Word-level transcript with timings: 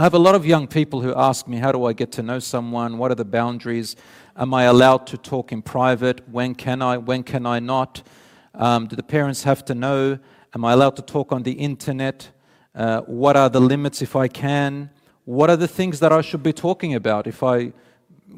I 0.00 0.04
have 0.04 0.14
a 0.14 0.18
lot 0.18 0.34
of 0.34 0.46
young 0.46 0.66
people 0.66 1.02
who 1.02 1.14
ask 1.14 1.46
me, 1.46 1.58
How 1.58 1.72
do 1.72 1.84
I 1.84 1.92
get 1.92 2.10
to 2.12 2.22
know 2.22 2.38
someone? 2.38 2.96
What 2.96 3.10
are 3.10 3.14
the 3.14 3.26
boundaries? 3.26 3.96
Am 4.34 4.54
I 4.54 4.62
allowed 4.62 5.06
to 5.08 5.18
talk 5.18 5.52
in 5.52 5.60
private? 5.60 6.26
When 6.26 6.54
can 6.54 6.80
I? 6.80 6.96
When 6.96 7.22
can 7.22 7.44
I 7.44 7.58
not? 7.58 8.02
Um, 8.54 8.86
do 8.86 8.96
the 8.96 9.02
parents 9.02 9.42
have 9.42 9.62
to 9.66 9.74
know? 9.74 10.18
Am 10.54 10.64
I 10.64 10.72
allowed 10.72 10.96
to 10.96 11.02
talk 11.02 11.32
on 11.32 11.42
the 11.42 11.52
internet? 11.52 12.30
Uh, 12.74 13.02
what 13.02 13.36
are 13.36 13.50
the 13.50 13.60
limits 13.60 14.00
if 14.00 14.16
I 14.16 14.26
can? 14.26 14.88
What 15.26 15.50
are 15.50 15.56
the 15.58 15.68
things 15.68 16.00
that 16.00 16.12
I 16.12 16.22
should 16.22 16.42
be 16.42 16.54
talking 16.54 16.94
about 16.94 17.26
if 17.26 17.42
I 17.42 17.74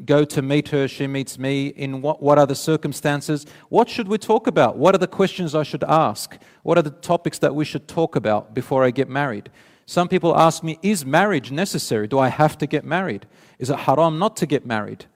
go 0.04 0.24
to 0.24 0.42
meet 0.42 0.70
her, 0.70 0.88
she 0.88 1.06
meets 1.06 1.38
me? 1.38 1.68
In 1.68 2.02
what, 2.02 2.20
what 2.20 2.40
are 2.40 2.46
the 2.46 2.56
circumstances? 2.56 3.46
What 3.68 3.88
should 3.88 4.08
we 4.08 4.18
talk 4.18 4.48
about? 4.48 4.78
What 4.78 4.96
are 4.96 4.98
the 4.98 5.06
questions 5.06 5.54
I 5.54 5.62
should 5.62 5.84
ask? 5.84 6.36
What 6.64 6.76
are 6.76 6.82
the 6.82 6.90
topics 6.90 7.38
that 7.38 7.54
we 7.54 7.64
should 7.64 7.86
talk 7.86 8.16
about 8.16 8.52
before 8.52 8.82
I 8.82 8.90
get 8.90 9.08
married? 9.08 9.48
Some 9.86 10.08
people 10.08 10.36
ask 10.36 10.62
me, 10.62 10.78
is 10.82 11.04
marriage 11.04 11.50
necessary? 11.50 12.06
Do 12.06 12.18
I 12.18 12.28
have 12.28 12.56
to 12.58 12.66
get 12.66 12.84
married? 12.84 13.26
Is 13.58 13.70
it 13.70 13.78
haram 13.80 14.18
not 14.18 14.36
to 14.36 14.46
get 14.46 14.64
married? 14.64 15.06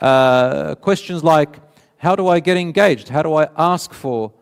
Uh, 0.00 0.74
questions 0.74 1.24
like, 1.24 1.60
how 1.98 2.14
do 2.16 2.28
I 2.28 2.40
get 2.40 2.56
engaged? 2.56 3.08
How 3.08 3.22
do 3.22 3.34
I 3.34 3.48
ask 3.56 3.92
for 3.92 4.32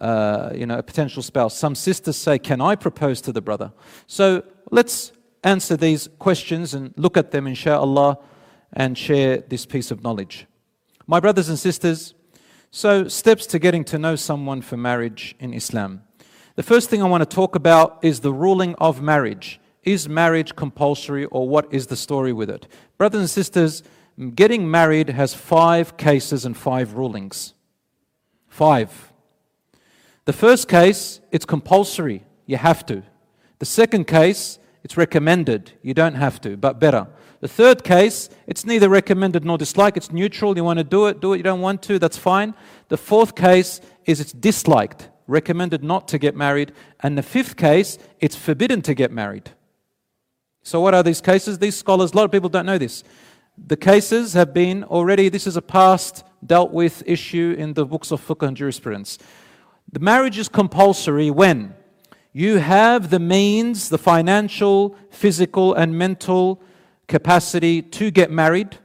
uh, 0.00 0.50
you 0.54 0.66
know, 0.66 0.78
a 0.78 0.82
potential 0.82 1.22
spouse? 1.22 1.56
Some 1.56 1.74
sisters 1.74 2.16
say, 2.16 2.38
can 2.38 2.60
I 2.60 2.76
propose 2.76 3.20
to 3.22 3.32
the 3.32 3.42
brother? 3.42 3.72
So 4.06 4.42
let's 4.70 5.12
answer 5.42 5.76
these 5.76 6.08
questions 6.18 6.72
and 6.72 6.94
look 6.96 7.16
at 7.16 7.30
them, 7.30 7.46
inshallah, 7.46 8.18
and 8.72 8.96
share 8.96 9.38
this 9.38 9.66
piece 9.66 9.90
of 9.90 10.02
knowledge. 10.02 10.46
My 11.06 11.20
brothers 11.20 11.48
and 11.50 11.58
sisters, 11.58 12.14
so 12.70 13.06
steps 13.08 13.46
to 13.46 13.58
getting 13.58 13.84
to 13.84 13.98
know 13.98 14.16
someone 14.16 14.62
for 14.62 14.76
marriage 14.76 15.36
in 15.38 15.52
Islam. 15.52 16.03
The 16.56 16.62
first 16.62 16.88
thing 16.88 17.02
I 17.02 17.06
want 17.06 17.28
to 17.28 17.34
talk 17.34 17.56
about 17.56 17.98
is 18.02 18.20
the 18.20 18.32
ruling 18.32 18.76
of 18.76 19.02
marriage. 19.02 19.60
Is 19.82 20.08
marriage 20.08 20.54
compulsory 20.54 21.24
or 21.26 21.48
what 21.48 21.72
is 21.74 21.88
the 21.88 21.96
story 21.96 22.32
with 22.32 22.48
it? 22.48 22.68
Brothers 22.96 23.20
and 23.20 23.30
sisters, 23.30 23.82
getting 24.36 24.70
married 24.70 25.10
has 25.10 25.34
five 25.34 25.96
cases 25.96 26.44
and 26.44 26.56
five 26.56 26.94
rulings. 26.94 27.54
Five. 28.46 29.12
The 30.26 30.32
first 30.32 30.68
case, 30.68 31.20
it's 31.32 31.44
compulsory. 31.44 32.24
You 32.46 32.56
have 32.56 32.86
to. 32.86 33.02
The 33.58 33.66
second 33.66 34.06
case, 34.06 34.60
it's 34.84 34.96
recommended. 34.96 35.72
You 35.82 35.92
don't 35.92 36.14
have 36.14 36.40
to, 36.42 36.56
but 36.56 36.78
better. 36.78 37.08
The 37.40 37.48
third 37.48 37.82
case, 37.82 38.30
it's 38.46 38.64
neither 38.64 38.88
recommended 38.88 39.44
nor 39.44 39.58
disliked. 39.58 39.96
It's 39.96 40.12
neutral. 40.12 40.56
You 40.56 40.62
want 40.62 40.78
to 40.78 40.84
do 40.84 41.06
it, 41.06 41.20
do 41.20 41.32
it. 41.32 41.38
You 41.38 41.42
don't 41.42 41.60
want 41.60 41.82
to, 41.82 41.98
that's 41.98 42.16
fine. 42.16 42.54
The 42.88 42.96
fourth 42.96 43.34
case 43.34 43.80
is 44.06 44.20
it's 44.20 44.32
disliked 44.32 45.10
recommended 45.26 45.82
not 45.82 46.08
to 46.08 46.18
get 46.18 46.34
married. 46.36 46.72
And 47.00 47.16
the 47.16 47.22
fifth 47.22 47.56
case, 47.56 47.98
it's 48.20 48.36
forbidden 48.36 48.82
to 48.82 48.94
get 48.94 49.10
married. 49.10 49.50
So, 50.62 50.80
what 50.80 50.94
are 50.94 51.02
these 51.02 51.20
cases? 51.20 51.58
These 51.58 51.76
scholars, 51.76 52.12
a 52.12 52.16
lot 52.16 52.24
of 52.24 52.32
people 52.32 52.48
don't 52.48 52.66
know 52.66 52.78
this. 52.78 53.04
The 53.56 53.76
cases 53.76 54.32
have 54.32 54.52
been 54.52 54.82
already, 54.84 55.28
this 55.28 55.46
is 55.46 55.56
a 55.56 55.62
past 55.62 56.24
dealt 56.44 56.72
with 56.72 57.02
issue 57.06 57.54
in 57.56 57.74
the 57.74 57.84
books 57.84 58.10
of 58.10 58.26
fiqh 58.26 58.46
and 58.46 58.56
jurisprudence. 58.56 59.18
The 59.92 60.00
marriage 60.00 60.38
is 60.38 60.48
compulsory 60.48 61.30
when 61.30 61.74
you 62.32 62.58
have 62.58 63.10
the 63.10 63.20
means, 63.20 63.90
the 63.90 63.98
financial, 63.98 64.96
physical, 65.10 65.72
and 65.72 65.96
mental 65.96 66.60
capacity 67.06 67.80
to 67.80 68.10
get 68.10 68.30
married, 68.30 68.78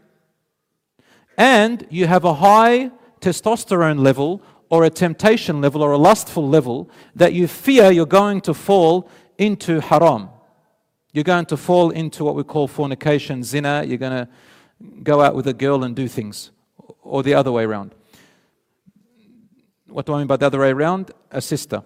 and 1.35 1.87
you 1.89 2.05
have 2.05 2.25
a 2.25 2.35
high 2.35 2.91
testosterone 3.21 3.99
level 3.99 4.41
or 4.69 4.83
a 4.83 4.89
temptation 4.89 5.61
level 5.61 5.81
or 5.81 5.91
a 5.91 5.97
lustful 5.97 6.47
level 6.47 6.89
that 7.15 7.33
you 7.33 7.47
fear 7.47 7.91
you're 7.91 8.05
going 8.05 8.41
to 8.41 8.53
fall 8.53 9.09
into 9.37 9.79
haram. 9.79 10.29
You're 11.11 11.23
going 11.23 11.47
to 11.47 11.57
fall 11.57 11.89
into 11.89 12.23
what 12.23 12.35
we 12.35 12.43
call 12.43 12.67
fornication, 12.67 13.43
zina. 13.43 13.83
You're 13.83 13.97
going 13.97 14.25
to 14.25 14.29
go 15.01 15.21
out 15.21 15.35
with 15.35 15.47
a 15.47 15.53
girl 15.53 15.83
and 15.83 15.95
do 15.95 16.07
things, 16.07 16.51
or 17.01 17.23
the 17.23 17.33
other 17.33 17.51
way 17.51 17.63
around. 17.63 17.95
What 19.87 20.05
do 20.05 20.13
I 20.13 20.19
mean 20.19 20.27
by 20.27 20.37
the 20.37 20.45
other 20.45 20.59
way 20.59 20.69
around? 20.69 21.11
A 21.31 21.41
sister. 21.41 21.83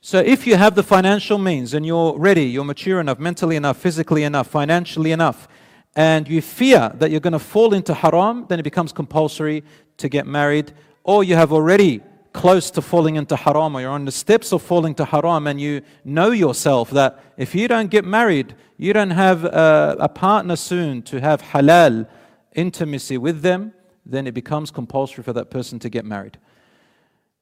So, 0.00 0.18
if 0.18 0.46
you 0.46 0.56
have 0.56 0.74
the 0.74 0.82
financial 0.82 1.38
means 1.38 1.72
and 1.72 1.86
you're 1.86 2.18
ready, 2.18 2.44
you're 2.44 2.64
mature 2.64 3.00
enough, 3.00 3.18
mentally 3.18 3.56
enough, 3.56 3.78
physically 3.78 4.24
enough, 4.24 4.48
financially 4.48 5.12
enough, 5.12 5.48
and 5.96 6.28
you 6.28 6.42
fear 6.42 6.92
that 6.96 7.10
you're 7.10 7.20
going 7.20 7.32
to 7.32 7.38
fall 7.38 7.72
into 7.72 7.94
haram, 7.94 8.44
then 8.48 8.58
it 8.58 8.64
becomes 8.64 8.92
compulsory 8.92 9.62
to 9.96 10.08
get 10.08 10.26
married 10.26 10.72
or 11.04 11.22
you 11.22 11.36
have 11.36 11.52
already 11.52 12.02
close 12.32 12.70
to 12.72 12.82
falling 12.82 13.14
into 13.14 13.36
haram 13.36 13.76
or 13.76 13.80
you're 13.80 13.90
on 13.90 14.04
the 14.04 14.12
steps 14.12 14.52
of 14.52 14.60
falling 14.60 14.94
to 14.94 15.04
haram 15.04 15.46
and 15.46 15.60
you 15.60 15.80
know 16.04 16.32
yourself 16.32 16.90
that 16.90 17.22
if 17.36 17.54
you 17.54 17.68
don't 17.68 17.90
get 17.90 18.04
married, 18.04 18.54
you 18.76 18.92
don't 18.92 19.12
have 19.12 19.44
a, 19.44 19.96
a, 20.00 20.08
partner 20.08 20.56
soon 20.56 21.00
to 21.02 21.20
have 21.20 21.40
halal 21.40 22.08
intimacy 22.56 23.16
with 23.16 23.42
them, 23.42 23.72
then 24.04 24.26
it 24.26 24.34
becomes 24.34 24.72
compulsory 24.72 25.22
for 25.22 25.32
that 25.32 25.48
person 25.48 25.78
to 25.78 25.88
get 25.88 26.04
married. 26.04 26.36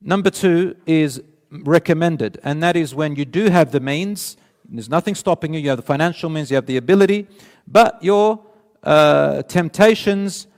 Number 0.00 0.30
two 0.30 0.76
is 0.84 1.22
recommended, 1.50 2.38
and 2.44 2.62
that 2.62 2.76
is 2.76 2.94
when 2.94 3.16
you 3.16 3.24
do 3.24 3.48
have 3.48 3.72
the 3.72 3.80
means, 3.80 4.36
there's 4.68 4.90
nothing 4.90 5.14
stopping 5.14 5.54
you, 5.54 5.60
you 5.60 5.70
have 5.70 5.78
the 5.78 5.82
financial 5.82 6.28
means, 6.28 6.50
you 6.50 6.56
have 6.56 6.66
the 6.66 6.76
ability, 6.76 7.28
but 7.66 8.02
your 8.02 8.44
uh, 8.82 9.42
temptations 9.42 10.48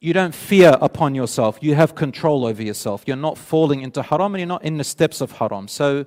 you 0.00 0.12
don't 0.12 0.34
fear 0.34 0.76
upon 0.80 1.14
yourself. 1.14 1.58
You 1.60 1.74
have 1.74 1.94
control 1.94 2.44
over 2.44 2.62
yourself. 2.62 3.04
You're 3.06 3.16
not 3.16 3.38
falling 3.38 3.80
into 3.82 4.02
haram 4.02 4.34
and 4.34 4.40
you're 4.40 4.46
not 4.46 4.64
in 4.64 4.76
the 4.76 4.84
steps 4.84 5.20
of 5.20 5.32
haram. 5.32 5.68
So 5.68 6.04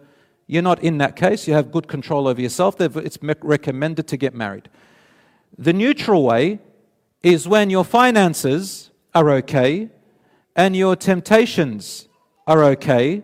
you're 0.47 0.63
not 0.63 0.83
in 0.83 0.99
that 0.99 1.15
case. 1.15 1.47
You 1.47 1.53
have 1.55 1.71
good 1.71 1.87
control 1.87 2.27
over 2.27 2.41
yourself. 2.41 2.79
It's 2.79 3.17
recommended 3.21 4.07
to 4.07 4.17
get 4.17 4.33
married. 4.35 4.69
The 5.57 5.73
neutral 5.73 6.23
way 6.23 6.59
is 7.23 7.47
when 7.47 7.69
your 7.69 7.83
finances 7.83 8.91
are 9.13 9.29
okay 9.31 9.89
and 10.55 10.75
your 10.75 10.95
temptations 10.95 12.07
are 12.47 12.63
okay, 12.63 13.23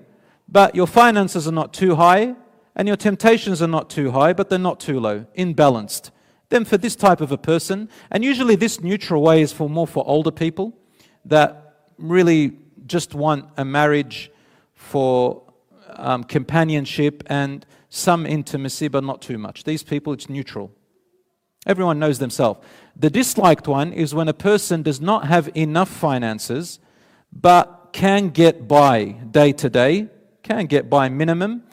but 0.49 0.75
your 0.75 0.87
finances 0.87 1.47
are 1.47 1.51
not 1.51 1.73
too 1.73 1.95
high 1.95 2.35
and 2.75 2.87
your 2.87 2.97
temptations 2.97 3.61
are 3.61 3.67
not 3.67 3.89
too 3.89 4.11
high, 4.11 4.33
but 4.33 4.49
they're 4.49 4.59
not 4.59 4.79
too 4.79 4.99
low, 4.99 5.25
imbalanced. 5.37 6.09
Then 6.49 6.65
for 6.65 6.77
this 6.77 6.95
type 6.95 7.21
of 7.21 7.31
a 7.31 7.37
person, 7.37 7.89
and 8.11 8.23
usually 8.23 8.55
this 8.55 8.81
neutral 8.81 9.21
way 9.21 9.41
is 9.41 9.51
for 9.51 9.69
more 9.69 9.87
for 9.87 10.03
older 10.07 10.31
people 10.31 10.77
that 11.25 11.89
really 11.97 12.57
just 12.85 13.15
want 13.15 13.49
a 13.57 13.65
marriage 13.65 14.31
for 14.73 15.41
um, 15.95 16.23
companionship 16.23 17.23
and 17.27 17.65
some 17.89 18.25
intimacy, 18.25 18.87
but 18.87 19.03
not 19.03 19.21
too 19.21 19.37
much. 19.37 19.63
These 19.63 19.83
people, 19.83 20.13
it's 20.13 20.29
neutral. 20.29 20.71
Everyone 21.65 21.97
knows 21.97 22.19
themselves. 22.19 22.59
The 22.95 23.09
disliked 23.09 23.67
one 23.67 23.91
is 23.91 24.13
when 24.13 24.27
a 24.27 24.33
person 24.33 24.83
does 24.83 25.01
not 25.01 25.25
have 25.25 25.49
enough 25.55 25.89
finances, 25.89 26.79
but 27.31 27.89
can 27.91 28.29
get 28.29 28.67
by 28.67 29.03
day 29.31 29.51
to 29.53 29.69
day, 29.69 30.09
can 30.43 30.67
get 30.67 30.89
by 30.89 31.09
minimum, 31.09 31.63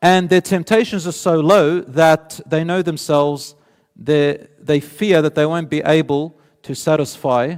and 0.00 0.28
their 0.28 0.40
temptations 0.40 1.06
are 1.06 1.12
so 1.12 1.40
low 1.40 1.80
that 1.80 2.40
they 2.46 2.62
know 2.62 2.82
themselves 2.82 3.56
they, 4.04 4.46
they 4.58 4.80
fear 4.80 5.22
that 5.22 5.34
they 5.34 5.46
won't 5.46 5.70
be 5.70 5.80
able 5.82 6.38
to 6.62 6.74
satisfy 6.74 7.56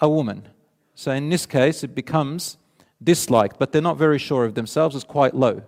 a 0.00 0.08
woman. 0.08 0.48
So 0.94 1.12
in 1.12 1.28
this 1.28 1.46
case, 1.46 1.84
it 1.84 1.94
becomes 1.94 2.56
disliked, 3.02 3.58
but 3.58 3.72
they're 3.72 3.82
not 3.82 3.98
very 3.98 4.18
sure 4.18 4.44
of 4.44 4.54
themselves, 4.54 4.94
it's 4.94 5.04
quite 5.04 5.34
low. 5.34 5.62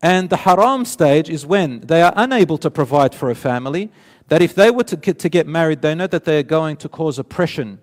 And 0.00 0.30
the 0.30 0.38
haram 0.38 0.84
stage 0.84 1.30
is 1.30 1.46
when 1.46 1.80
they 1.80 2.02
are 2.02 2.12
unable 2.16 2.58
to 2.58 2.70
provide 2.70 3.14
for 3.14 3.30
a 3.30 3.34
family, 3.34 3.90
that 4.28 4.42
if 4.42 4.54
they 4.54 4.70
were 4.70 4.84
to 4.84 4.96
get, 4.96 5.18
to 5.20 5.28
get 5.28 5.46
married, 5.46 5.82
they 5.82 5.94
know 5.94 6.06
that 6.06 6.24
they're 6.24 6.42
going 6.42 6.76
to 6.78 6.88
cause 6.88 7.18
oppression. 7.18 7.80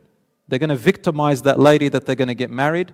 They're 0.48 0.59
going 0.59 0.69
to 0.69 0.75
victimize 0.75 1.42
that 1.44 1.59
lady 1.59 1.90
that 1.90 2.06
they're 2.06 2.16
going 2.16 2.30
to 2.30 2.36
get 2.36 2.50
married. 2.50 2.94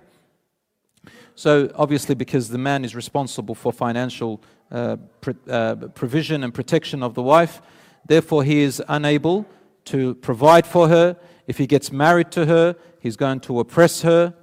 So, 1.34 1.70
obviously, 1.74 2.14
because 2.14 2.48
the 2.48 2.58
man 2.58 2.84
is 2.84 2.94
responsible 2.94 3.54
for 3.54 3.72
financial 3.72 4.42
uh, 4.70 4.96
pre- 5.20 5.34
uh, 5.48 5.74
provision 5.94 6.44
and 6.44 6.54
protection 6.54 7.02
of 7.02 7.14
the 7.14 7.22
wife, 7.22 7.60
Therefore, 8.06 8.44
he 8.44 8.60
is 8.60 8.82
unable 8.88 9.46
to 9.86 10.14
provide 10.16 10.66
for 10.66 10.88
her. 10.88 11.16
If 11.46 11.58
he 11.58 11.66
gets 11.66 11.90
married 11.90 12.30
to 12.32 12.46
her, 12.46 12.76
he's 13.00 13.16
going 13.16 13.40
to 13.40 13.60
oppress 13.60 14.02
her. 14.02 14.34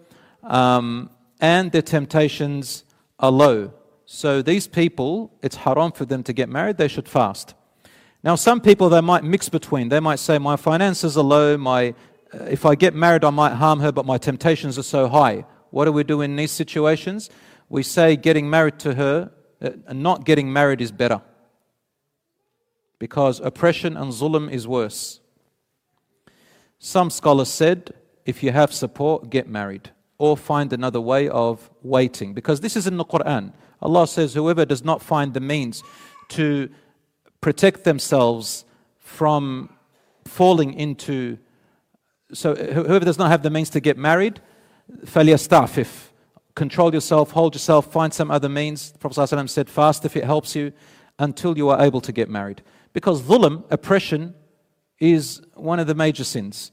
Um, 0.43 1.09
and 1.39 1.71
their 1.71 1.81
temptations 1.81 2.83
are 3.19 3.31
low. 3.31 3.73
So 4.05 4.41
these 4.41 4.67
people, 4.67 5.33
it's 5.41 5.55
haram 5.55 5.91
for 5.93 6.05
them 6.05 6.23
to 6.23 6.33
get 6.33 6.49
married, 6.49 6.77
they 6.77 6.87
should 6.87 7.07
fast. 7.07 7.53
Now, 8.23 8.35
some 8.35 8.61
people, 8.61 8.89
they 8.89 9.01
might 9.01 9.23
mix 9.23 9.49
between. 9.49 9.89
They 9.89 9.99
might 9.99 10.19
say, 10.19 10.37
My 10.37 10.55
finances 10.55 11.17
are 11.17 11.23
low, 11.23 11.57
my, 11.57 11.93
uh, 12.33 12.43
if 12.45 12.65
I 12.65 12.75
get 12.75 12.93
married, 12.93 13.23
I 13.23 13.29
might 13.29 13.53
harm 13.53 13.79
her, 13.79 13.91
but 13.91 14.05
my 14.05 14.17
temptations 14.17 14.77
are 14.77 14.83
so 14.83 15.07
high. 15.07 15.45
What 15.71 15.85
do 15.85 15.91
we 15.91 16.03
do 16.03 16.21
in 16.21 16.35
these 16.35 16.51
situations? 16.51 17.29
We 17.69 17.83
say 17.83 18.15
getting 18.15 18.49
married 18.49 18.79
to 18.79 18.95
her, 18.95 19.31
uh, 19.61 19.93
not 19.93 20.25
getting 20.25 20.51
married 20.51 20.79
is 20.81 20.91
better 20.91 21.21
because 23.03 23.41
oppression 23.41 23.97
and 23.97 24.13
zulm 24.13 24.49
is 24.49 24.65
worse. 24.65 25.19
Some 26.79 27.09
scholars 27.09 27.49
said, 27.49 27.93
if 28.23 28.41
you 28.41 28.53
have 28.53 28.71
support, 28.71 29.29
get 29.29 29.49
married 29.49 29.89
or 30.17 30.37
find 30.37 30.71
another 30.71 31.01
way 31.01 31.27
of 31.27 31.69
waiting 31.81 32.33
because 32.33 32.61
this 32.61 32.77
is 32.77 32.87
in 32.87 32.95
the 32.95 33.03
Quran. 33.03 33.51
Allah 33.81 34.07
says, 34.07 34.35
whoever 34.35 34.63
does 34.65 34.85
not 34.85 35.01
find 35.01 35.33
the 35.33 35.41
means 35.41 35.83
to 36.29 36.69
protect 37.41 37.83
themselves 37.83 38.63
from 38.99 39.69
falling 40.23 40.73
into. 40.73 41.37
So, 42.31 42.55
whoever 42.55 43.03
does 43.03 43.17
not 43.17 43.29
have 43.31 43.43
the 43.43 43.49
means 43.49 43.69
to 43.71 43.81
get 43.81 43.97
married, 43.97 44.39
if 44.87 46.11
Control 46.55 46.93
yourself, 46.93 47.31
hold 47.31 47.53
yourself, 47.53 47.91
find 47.91 48.13
some 48.13 48.31
other 48.31 48.47
means. 48.47 48.91
The 48.93 48.99
Prophet 48.99 49.49
said, 49.49 49.69
fast 49.69 50.05
if 50.05 50.15
it 50.15 50.23
helps 50.23 50.55
you 50.55 50.71
until 51.19 51.57
you 51.57 51.69
are 51.69 51.81
able 51.81 52.01
to 52.01 52.11
get 52.11 52.29
married. 52.29 52.61
Because 52.93 53.23
dhulm, 53.23 53.63
oppression, 53.71 54.35
is 54.99 55.41
one 55.55 55.79
of 55.79 55.87
the 55.87 55.95
major 55.95 56.23
sins, 56.23 56.71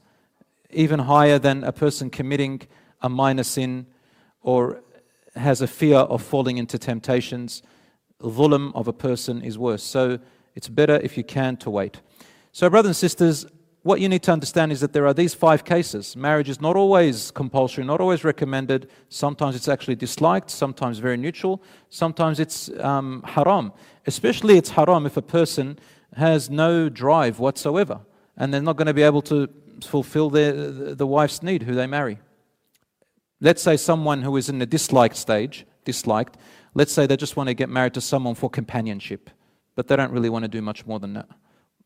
even 0.69 0.99
higher 0.99 1.39
than 1.39 1.63
a 1.63 1.71
person 1.71 2.09
committing 2.09 2.61
a 3.01 3.09
minor 3.09 3.43
sin 3.43 3.87
or 4.41 4.83
has 5.35 5.61
a 5.61 5.67
fear 5.67 5.97
of 5.97 6.21
falling 6.21 6.57
into 6.57 6.77
temptations. 6.77 7.63
Dhulm 8.21 8.71
of 8.75 8.87
a 8.87 8.93
person 8.93 9.41
is 9.41 9.57
worse. 9.57 9.83
So 9.83 10.19
it's 10.55 10.69
better 10.69 10.95
if 11.03 11.17
you 11.17 11.23
can 11.23 11.57
to 11.57 11.69
wait. 11.69 12.01
So, 12.51 12.69
brothers 12.69 12.89
and 12.89 12.95
sisters, 12.95 13.45
what 13.83 13.99
you 13.99 14.07
need 14.09 14.21
to 14.23 14.31
understand 14.31 14.71
is 14.71 14.79
that 14.81 14.93
there 14.93 15.07
are 15.07 15.13
these 15.13 15.33
five 15.33 15.63
cases. 15.63 16.15
Marriage 16.15 16.49
is 16.49 16.61
not 16.61 16.75
always 16.75 17.31
compulsory, 17.31 17.83
not 17.83 17.99
always 17.99 18.23
recommended. 18.23 18.91
Sometimes 19.09 19.55
it's 19.55 19.67
actually 19.67 19.95
disliked, 19.95 20.51
sometimes 20.51 20.99
very 20.99 21.17
neutral, 21.17 21.63
sometimes 21.89 22.39
it's 22.39 22.69
um, 22.79 23.23
haram. 23.25 23.71
Especially, 24.05 24.57
it's 24.57 24.69
haram 24.69 25.05
if 25.05 25.17
a 25.17 25.21
person 25.21 25.79
has 26.15 26.49
no 26.49 26.89
drive 26.89 27.39
whatsoever 27.39 28.01
and 28.37 28.53
they're 28.53 28.61
not 28.61 28.77
going 28.77 28.87
to 28.87 28.93
be 28.93 29.03
able 29.03 29.21
to 29.21 29.47
fulfill 29.83 30.29
their, 30.29 30.51
the 30.51 31.07
wife's 31.07 31.41
need 31.43 31.63
who 31.63 31.73
they 31.73 31.87
marry. 31.87 32.19
Let's 33.39 33.63
say 33.63 33.77
someone 33.77 34.21
who 34.21 34.37
is 34.37 34.49
in 34.49 34.59
the 34.59 34.65
disliked 34.65 35.15
stage, 35.15 35.65
disliked, 35.85 36.37
let's 36.73 36.91
say 36.91 37.07
they 37.07 37.17
just 37.17 37.35
want 37.35 37.47
to 37.47 37.53
get 37.53 37.69
married 37.69 37.93
to 37.95 38.01
someone 38.01 38.35
for 38.35 38.49
companionship, 38.49 39.29
but 39.75 39.87
they 39.87 39.95
don't 39.95 40.11
really 40.11 40.29
want 40.29 40.43
to 40.43 40.49
do 40.49 40.61
much 40.61 40.85
more 40.85 40.99
than 40.99 41.13
that. 41.13 41.27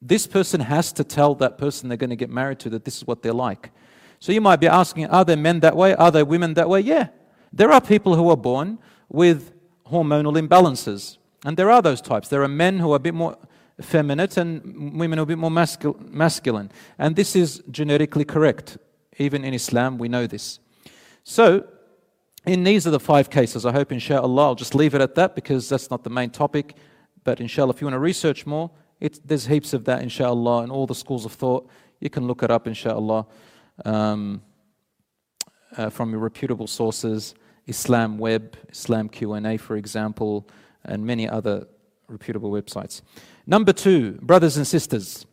This 0.01 0.27
person 0.27 0.59
has 0.61 0.91
to 0.93 1.03
tell 1.03 1.35
that 1.35 1.57
person 1.57 1.87
they're 1.87 1.97
going 1.97 2.09
to 2.09 2.15
get 2.15 2.29
married 2.29 2.59
to 2.59 2.69
that 2.71 2.83
this 2.83 2.97
is 2.97 3.07
what 3.07 3.23
they're 3.23 3.33
like. 3.33 3.71
So 4.19 4.31
you 4.31 4.41
might 4.41 4.57
be 4.57 4.67
asking, 4.67 5.07
are 5.07 5.23
there 5.23 5.37
men 5.37 5.61
that 5.61 5.75
way? 5.75 5.95
Are 5.95 6.11
there 6.11 6.25
women 6.25 6.53
that 6.55 6.69
way? 6.69 6.81
Yeah. 6.81 7.07
There 7.53 7.71
are 7.71 7.81
people 7.81 8.15
who 8.15 8.29
are 8.29 8.37
born 8.37 8.79
with 9.09 9.53
hormonal 9.87 10.37
imbalances. 10.37 11.17
And 11.45 11.57
there 11.57 11.69
are 11.69 11.81
those 11.81 12.01
types. 12.01 12.27
There 12.27 12.43
are 12.43 12.47
men 12.47 12.79
who 12.79 12.91
are 12.91 12.97
a 12.97 12.99
bit 12.99 13.13
more 13.13 13.37
feminine 13.81 14.29
and 14.37 14.97
women 14.97 15.19
a 15.19 15.25
bit 15.25 15.37
more 15.37 15.49
mascul- 15.49 15.99
masculine. 16.09 16.71
And 16.97 17.15
this 17.15 17.35
is 17.35 17.61
genetically 17.69 18.25
correct. 18.25 18.77
Even 19.17 19.43
in 19.43 19.53
Islam, 19.53 19.97
we 19.97 20.07
know 20.07 20.27
this. 20.27 20.59
So, 21.23 21.65
in 22.45 22.63
these 22.63 22.85
are 22.85 22.91
the 22.91 22.99
five 22.99 23.29
cases. 23.29 23.65
I 23.65 23.71
hope, 23.71 23.91
inshallah, 23.91 24.43
I'll 24.43 24.55
just 24.55 24.75
leave 24.75 24.93
it 24.93 25.01
at 25.01 25.15
that 25.15 25.35
because 25.35 25.67
that's 25.67 25.89
not 25.89 26.03
the 26.03 26.09
main 26.09 26.29
topic. 26.29 26.75
But 27.23 27.39
inshallah, 27.41 27.71
if 27.71 27.81
you 27.81 27.87
want 27.87 27.95
to 27.95 27.99
research 27.99 28.45
more, 28.45 28.69
there's 29.23 29.47
heaps 29.47 29.73
of 29.73 29.85
that, 29.85 30.01
inshallah, 30.01 30.63
in 30.63 30.69
all 30.69 30.85
the 30.85 30.95
schools 30.95 31.25
of 31.25 31.33
thought. 31.33 31.67
You 31.99 32.09
can 32.09 32.27
look 32.27 32.43
it 32.43 32.51
up, 32.51 32.67
inshallah, 32.67 33.25
um, 33.83 34.43
uh, 35.75 35.89
from 35.89 36.11
your 36.11 36.19
reputable 36.19 36.67
sources, 36.67 37.33
Islam 37.65 38.17
Web, 38.17 38.55
Islam 38.69 39.09
Q&A, 39.09 39.57
for 39.57 39.75
example, 39.75 40.47
and 40.83 41.05
many 41.05 41.27
other 41.27 41.67
reputable 42.07 42.51
websites. 42.51 43.01
Number 43.47 43.73
two, 43.73 44.13
brothers 44.21 44.57
and 44.57 44.65
sisters. 44.65 45.25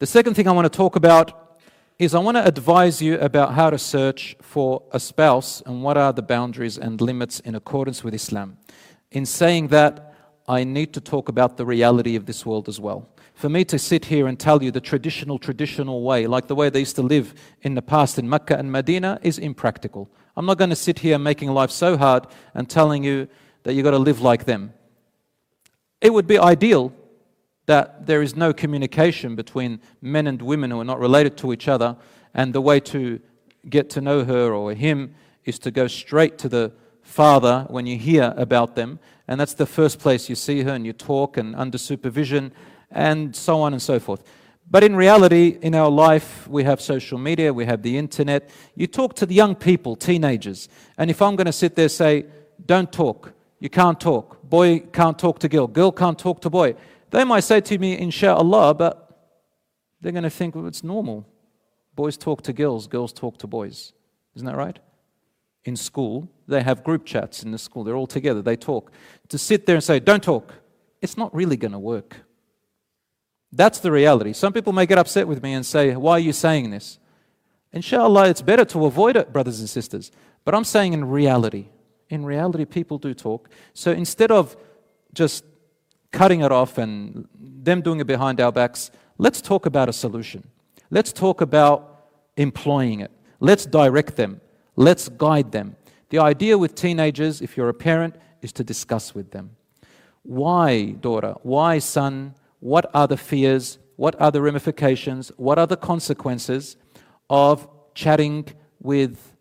The 0.00 0.06
second 0.06 0.34
thing 0.34 0.48
I 0.48 0.52
want 0.52 0.64
to 0.64 0.74
talk 0.74 0.96
about 0.96 1.60
is 1.98 2.14
I 2.14 2.18
want 2.18 2.36
to 2.38 2.44
advise 2.44 3.02
you 3.02 3.18
about 3.18 3.52
how 3.52 3.68
to 3.70 3.78
search 3.78 4.36
for 4.40 4.82
a 4.90 4.98
spouse 4.98 5.62
and 5.66 5.82
what 5.82 5.96
are 5.98 6.12
the 6.12 6.22
boundaries 6.22 6.78
and 6.78 7.00
limits 7.00 7.40
in 7.40 7.54
accordance 7.54 8.02
with 8.02 8.14
Islam. 8.14 8.56
In 9.12 9.26
saying 9.26 9.68
that, 9.68 10.14
I 10.48 10.64
need 10.64 10.92
to 10.94 11.00
talk 11.00 11.28
about 11.28 11.56
the 11.56 11.66
reality 11.66 12.16
of 12.16 12.26
this 12.26 12.44
world 12.44 12.68
as 12.68 12.80
well. 12.80 13.08
For 13.34 13.48
me 13.48 13.64
to 13.66 13.78
sit 13.78 14.06
here 14.06 14.26
and 14.26 14.38
tell 14.38 14.62
you 14.62 14.70
the 14.70 14.80
traditional, 14.80 15.38
traditional 15.38 16.02
way, 16.02 16.26
like 16.26 16.46
the 16.46 16.54
way 16.54 16.70
they 16.70 16.80
used 16.80 16.96
to 16.96 17.02
live 17.02 17.34
in 17.62 17.74
the 17.74 17.82
past 17.82 18.18
in 18.18 18.28
Mecca 18.28 18.56
and 18.56 18.72
Medina, 18.72 19.18
is 19.22 19.38
impractical. 19.38 20.10
I'm 20.36 20.46
not 20.46 20.58
going 20.58 20.70
to 20.70 20.76
sit 20.76 21.00
here 21.00 21.18
making 21.18 21.50
life 21.50 21.70
so 21.70 21.96
hard 21.96 22.26
and 22.54 22.68
telling 22.68 23.04
you 23.04 23.28
that 23.62 23.74
you've 23.74 23.84
got 23.84 23.90
to 23.90 23.98
live 23.98 24.20
like 24.20 24.44
them. 24.44 24.72
It 26.04 26.12
would 26.12 26.28
be 26.28 26.38
ideal 26.38 26.92
that 27.66 28.06
there 28.06 28.22
is 28.22 28.36
no 28.36 28.52
communication 28.52 29.34
between 29.34 29.80
men 30.00 30.28
and 30.28 30.40
women 30.40 30.70
who 30.70 30.78
are 30.78 30.84
not 30.84 31.00
related 31.00 31.36
to 31.38 31.52
each 31.52 31.66
other, 31.66 31.96
and 32.32 32.54
the 32.54 32.60
way 32.60 32.78
to 32.78 33.18
get 33.68 33.90
to 33.90 34.00
know 34.00 34.24
her 34.24 34.52
or 34.52 34.74
him 34.74 35.16
is 35.44 35.58
to 35.60 35.72
go 35.72 35.88
straight 35.88 36.38
to 36.38 36.48
the 36.48 36.72
father 37.02 37.66
when 37.68 37.86
you 37.86 37.98
hear 37.98 38.32
about 38.36 38.76
them 38.76 38.98
and 39.26 39.40
that's 39.40 39.54
the 39.54 39.66
first 39.66 39.98
place 39.98 40.28
you 40.28 40.34
see 40.34 40.62
her 40.62 40.72
and 40.72 40.84
you 40.84 40.92
talk 40.92 41.36
and 41.36 41.56
under 41.56 41.78
supervision 41.78 42.52
and 42.90 43.34
so 43.34 43.60
on 43.60 43.72
and 43.72 43.80
so 43.80 43.98
forth. 43.98 44.22
But 44.70 44.84
in 44.84 44.96
reality, 44.96 45.58
in 45.60 45.74
our 45.74 45.90
life, 45.90 46.48
we 46.48 46.64
have 46.64 46.80
social 46.80 47.18
media, 47.18 47.52
we 47.52 47.66
have 47.66 47.82
the 47.82 47.98
internet. 47.98 48.50
You 48.74 48.86
talk 48.86 49.14
to 49.16 49.26
the 49.26 49.34
young 49.34 49.54
people, 49.54 49.94
teenagers, 49.96 50.68
and 50.96 51.10
if 51.10 51.20
I'm 51.20 51.36
going 51.36 51.46
to 51.46 51.52
sit 51.52 51.74
there 51.74 51.88
say, 51.88 52.26
don't 52.64 52.90
talk, 52.90 53.32
you 53.60 53.68
can't 53.68 54.00
talk, 54.00 54.43
boy 54.56 54.80
can't 55.00 55.18
talk 55.18 55.38
to 55.40 55.48
girl, 55.48 55.66
girl 55.66 55.92
can't 55.92 56.18
talk 56.18 56.40
to 56.40 56.50
boy, 56.50 56.74
they 57.10 57.24
might 57.24 57.44
say 57.50 57.60
to 57.60 57.78
me, 57.78 57.98
inshallah, 57.98 58.74
but 58.74 58.94
they're 60.00 60.16
going 60.18 60.30
to 60.32 60.36
think 60.40 60.54
well, 60.54 60.66
it's 60.66 60.84
normal. 60.84 61.26
Boys 61.94 62.16
talk 62.16 62.42
to 62.42 62.52
girls, 62.52 62.86
girls 62.86 63.12
talk 63.12 63.38
to 63.38 63.46
boys. 63.46 63.92
Isn't 64.34 64.46
that 64.46 64.56
right? 64.56 64.78
in 65.64 65.76
school, 65.76 66.28
they 66.46 66.62
have 66.62 66.84
group 66.84 67.04
chats 67.04 67.42
in 67.42 67.50
the 67.50 67.58
school. 67.58 67.84
They're 67.84 67.96
all 67.96 68.06
together, 68.06 68.42
they 68.42 68.56
talk. 68.56 68.92
To 69.28 69.38
sit 69.38 69.66
there 69.66 69.76
and 69.76 69.84
say, 69.84 69.98
don't 69.98 70.22
talk, 70.22 70.52
it's 71.00 71.16
not 71.16 71.34
really 71.34 71.56
going 71.56 71.72
to 71.72 71.78
work. 71.78 72.16
That's 73.52 73.78
the 73.78 73.90
reality. 73.90 74.32
Some 74.32 74.52
people 74.52 74.72
may 74.72 74.86
get 74.86 74.98
upset 74.98 75.26
with 75.26 75.42
me 75.42 75.52
and 75.52 75.64
say, 75.64 75.94
Why 75.94 76.12
are 76.12 76.26
you 76.28 76.32
saying 76.32 76.70
this? 76.70 76.98
Inshallah, 77.72 78.28
it's 78.28 78.42
better 78.42 78.64
to 78.66 78.86
avoid 78.86 79.16
it, 79.16 79.32
brothers 79.32 79.60
and 79.60 79.68
sisters. 79.68 80.10
But 80.44 80.54
I'm 80.54 80.64
saying 80.64 80.92
in 80.92 81.04
reality, 81.04 81.68
in 82.10 82.24
reality, 82.24 82.64
people 82.64 82.98
do 82.98 83.14
talk. 83.14 83.48
So 83.72 83.92
instead 83.92 84.30
of 84.30 84.56
just 85.12 85.44
cutting 86.12 86.42
it 86.42 86.52
off 86.52 86.78
and 86.78 87.26
them 87.38 87.80
doing 87.82 88.00
it 88.00 88.06
behind 88.06 88.40
our 88.40 88.52
backs, 88.52 88.90
let's 89.18 89.40
talk 89.40 89.66
about 89.66 89.88
a 89.88 89.92
solution. 89.92 90.46
Let's 90.90 91.12
talk 91.12 91.40
about 91.40 92.08
employing 92.36 93.00
it. 93.00 93.10
Let's 93.40 93.66
direct 93.66 94.16
them. 94.16 94.40
Let's 94.76 95.08
guide 95.08 95.52
them. 95.52 95.76
The 96.10 96.18
idea 96.18 96.56
with 96.56 96.74
teenagers, 96.74 97.40
if 97.40 97.56
you're 97.56 97.68
a 97.68 97.74
parent, 97.74 98.16
is 98.42 98.52
to 98.52 98.64
discuss 98.64 99.14
with 99.14 99.30
them. 99.30 99.56
Why, 100.22 100.92
daughter? 100.92 101.34
Why, 101.42 101.78
son? 101.78 102.34
What 102.60 102.90
are 102.94 103.06
the 103.06 103.16
fears? 103.16 103.78
What 103.96 104.20
are 104.20 104.30
the 104.30 104.40
ramifications? 104.40 105.30
What 105.36 105.58
are 105.58 105.66
the 105.66 105.76
consequences 105.76 106.76
of 107.28 107.68
chatting 107.94 108.46
with, 108.80 109.33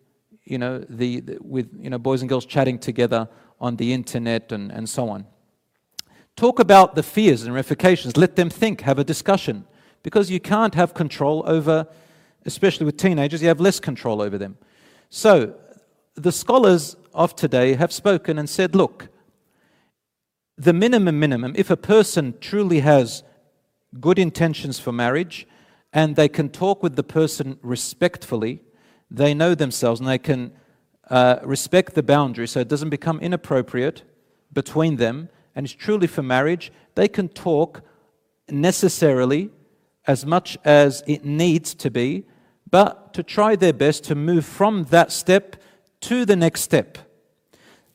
you 0.45 0.57
know, 0.57 0.79
the, 0.89 1.19
the 1.21 1.37
with 1.41 1.69
you 1.79 1.89
know, 1.89 1.97
boys 1.97 2.21
and 2.21 2.29
girls 2.29 2.45
chatting 2.45 2.79
together 2.79 3.29
on 3.59 3.77
the 3.77 3.93
internet 3.93 4.51
and, 4.51 4.71
and 4.71 4.87
so 4.87 5.09
on? 5.09 5.25
Talk 6.35 6.59
about 6.59 6.95
the 6.95 7.03
fears 7.03 7.43
and 7.43 7.53
ramifications. 7.53 8.17
Let 8.17 8.35
them 8.35 8.49
think, 8.49 8.81
have 8.81 8.99
a 8.99 9.03
discussion. 9.03 9.65
Because 10.01 10.29
you 10.29 10.39
can't 10.39 10.75
have 10.75 10.93
control 10.93 11.43
over, 11.45 11.87
especially 12.45 12.85
with 12.85 12.97
teenagers, 12.97 13.41
you 13.41 13.47
have 13.47 13.61
less 13.61 13.79
control 13.79 14.21
over 14.21 14.37
them. 14.37 14.57
So, 15.09 15.55
the 16.15 16.31
scholars 16.31 16.95
of 17.13 17.35
today 17.35 17.73
have 17.75 17.91
spoken 17.91 18.37
and 18.37 18.49
said, 18.49 18.75
look, 18.75 19.09
the 20.57 20.73
minimum 20.73 21.19
minimum, 21.19 21.53
if 21.55 21.69
a 21.69 21.77
person 21.77 22.35
truly 22.39 22.81
has 22.81 23.23
good 23.99 24.19
intentions 24.19 24.79
for 24.79 24.91
marriage 24.91 25.47
and 25.91 26.15
they 26.15 26.27
can 26.27 26.49
talk 26.49 26.83
with 26.83 26.95
the 26.95 27.03
person 27.03 27.57
respectfully, 27.61 28.61
they 29.13 29.33
know 29.33 29.55
themselves 29.55 29.99
and 29.99 30.09
they 30.09 30.17
can 30.17 30.51
uh, 31.09 31.37
respect 31.43 31.93
the 31.93 32.03
boundary 32.03 32.47
so 32.47 32.59
it 32.59 32.67
doesn't 32.67 32.89
become 32.89 33.19
inappropriate 33.19 34.03
between 34.51 34.97
them 34.97 35.29
and 35.55 35.65
it's 35.65 35.73
truly 35.73 36.07
for 36.07 36.23
marriage, 36.23 36.71
they 36.95 37.07
can 37.07 37.29
talk 37.29 37.81
necessarily 38.49 39.51
as 40.07 40.25
much 40.25 40.57
as 40.65 41.03
it 41.07 41.23
needs 41.23 41.73
to 41.75 41.91
be 41.91 42.25
but 42.69 43.13
to 43.13 43.21
try 43.21 43.55
their 43.55 43.71
best 43.71 44.03
to 44.05 44.15
move 44.15 44.43
from 44.43 44.85
that 44.85 45.11
step 45.11 45.57
to 46.01 46.25
the 46.25 46.35
next 46.35 46.61
step. 46.61 46.97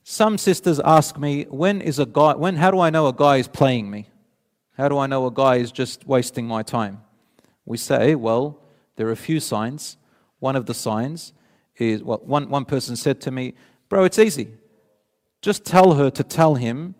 Some 0.05 0.39
sisters 0.39 0.81
ask 0.85 1.19
me, 1.19 1.45
when 1.51 1.83
is 1.83 1.99
a 1.99 2.07
guy, 2.07 2.35
when, 2.35 2.57
how 2.57 2.71
do 2.71 2.81
I 2.81 2.89
know 2.89 3.09
a 3.09 3.13
guy 3.13 3.37
is 3.37 3.49
playing 3.49 3.91
me? 3.91 4.09
How 4.79 4.89
do 4.89 4.97
I 4.97 5.07
know 5.07 5.27
a 5.27 5.31
guy 5.31 5.57
is 5.57 5.73
just 5.73 6.07
wasting 6.07 6.47
my 6.47 6.63
time? 6.63 7.03
We 7.67 7.77
say, 7.77 8.15
well, 8.15 8.63
there 8.97 9.09
are 9.09 9.13
a 9.13 9.17
few 9.17 9.41
signs. 9.41 9.98
One 10.39 10.57
of 10.57 10.67
the 10.67 10.75
signs 10.75 11.33
is, 11.77 12.03
well, 12.03 12.21
one, 12.25 12.49
one 12.49 12.65
person 12.65 12.97
said 12.97 13.21
to 13.23 13.31
me, 13.31 13.55
bro, 13.89 14.05
it's 14.05 14.19
easy. 14.19 14.49
Just 15.43 15.65
tell 15.65 15.95
her 15.95 16.11
to 16.11 16.25
tell 16.25 16.55
him, 16.55 16.95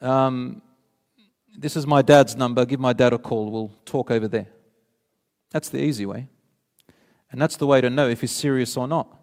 um, 0.00 0.62
this 1.56 1.76
is 1.76 1.86
my 1.86 2.02
dad's 2.02 2.36
number, 2.36 2.64
give 2.64 2.80
my 2.80 2.92
dad 2.92 3.12
a 3.12 3.18
call, 3.18 3.50
we'll 3.50 3.72
talk 3.84 4.10
over 4.10 4.28
there. 4.28 4.46
That's 5.50 5.68
the 5.68 5.78
easy 5.78 6.06
way. 6.06 6.28
And 7.30 7.40
that's 7.40 7.56
the 7.56 7.66
way 7.66 7.80
to 7.80 7.90
know 7.90 8.08
if 8.08 8.20
he's 8.20 8.32
serious 8.32 8.76
or 8.76 8.88
not. 8.88 9.14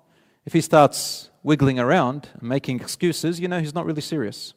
If 0.46 0.54
he 0.54 0.62
starts 0.62 1.30
wiggling 1.44 1.80
around 1.80 2.30
and 2.34 2.50
making 2.50 2.80
excuses, 2.80 3.40
you 3.40 3.48
know 3.48 3.60
he's 3.60 3.74
not 3.74 3.86
really 3.86 4.02
serious. 4.02 4.54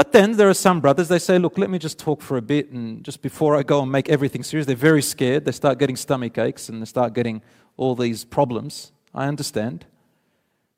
But 0.00 0.12
then 0.12 0.32
there 0.38 0.48
are 0.48 0.54
some 0.54 0.80
brothers, 0.80 1.08
they 1.08 1.18
say, 1.18 1.38
look, 1.38 1.58
let 1.58 1.68
me 1.68 1.78
just 1.78 1.98
talk 1.98 2.22
for 2.22 2.38
a 2.38 2.40
bit, 2.40 2.70
and 2.70 3.04
just 3.04 3.20
before 3.20 3.54
I 3.54 3.62
go 3.62 3.82
and 3.82 3.92
make 3.92 4.08
everything 4.08 4.42
serious, 4.42 4.66
they're 4.66 4.74
very 4.74 5.02
scared. 5.02 5.44
They 5.44 5.52
start 5.52 5.78
getting 5.78 5.94
stomach 5.94 6.38
aches 6.38 6.70
and 6.70 6.80
they 6.80 6.86
start 6.86 7.12
getting 7.12 7.42
all 7.76 7.94
these 7.94 8.24
problems. 8.24 8.92
I 9.14 9.26
understand. 9.26 9.84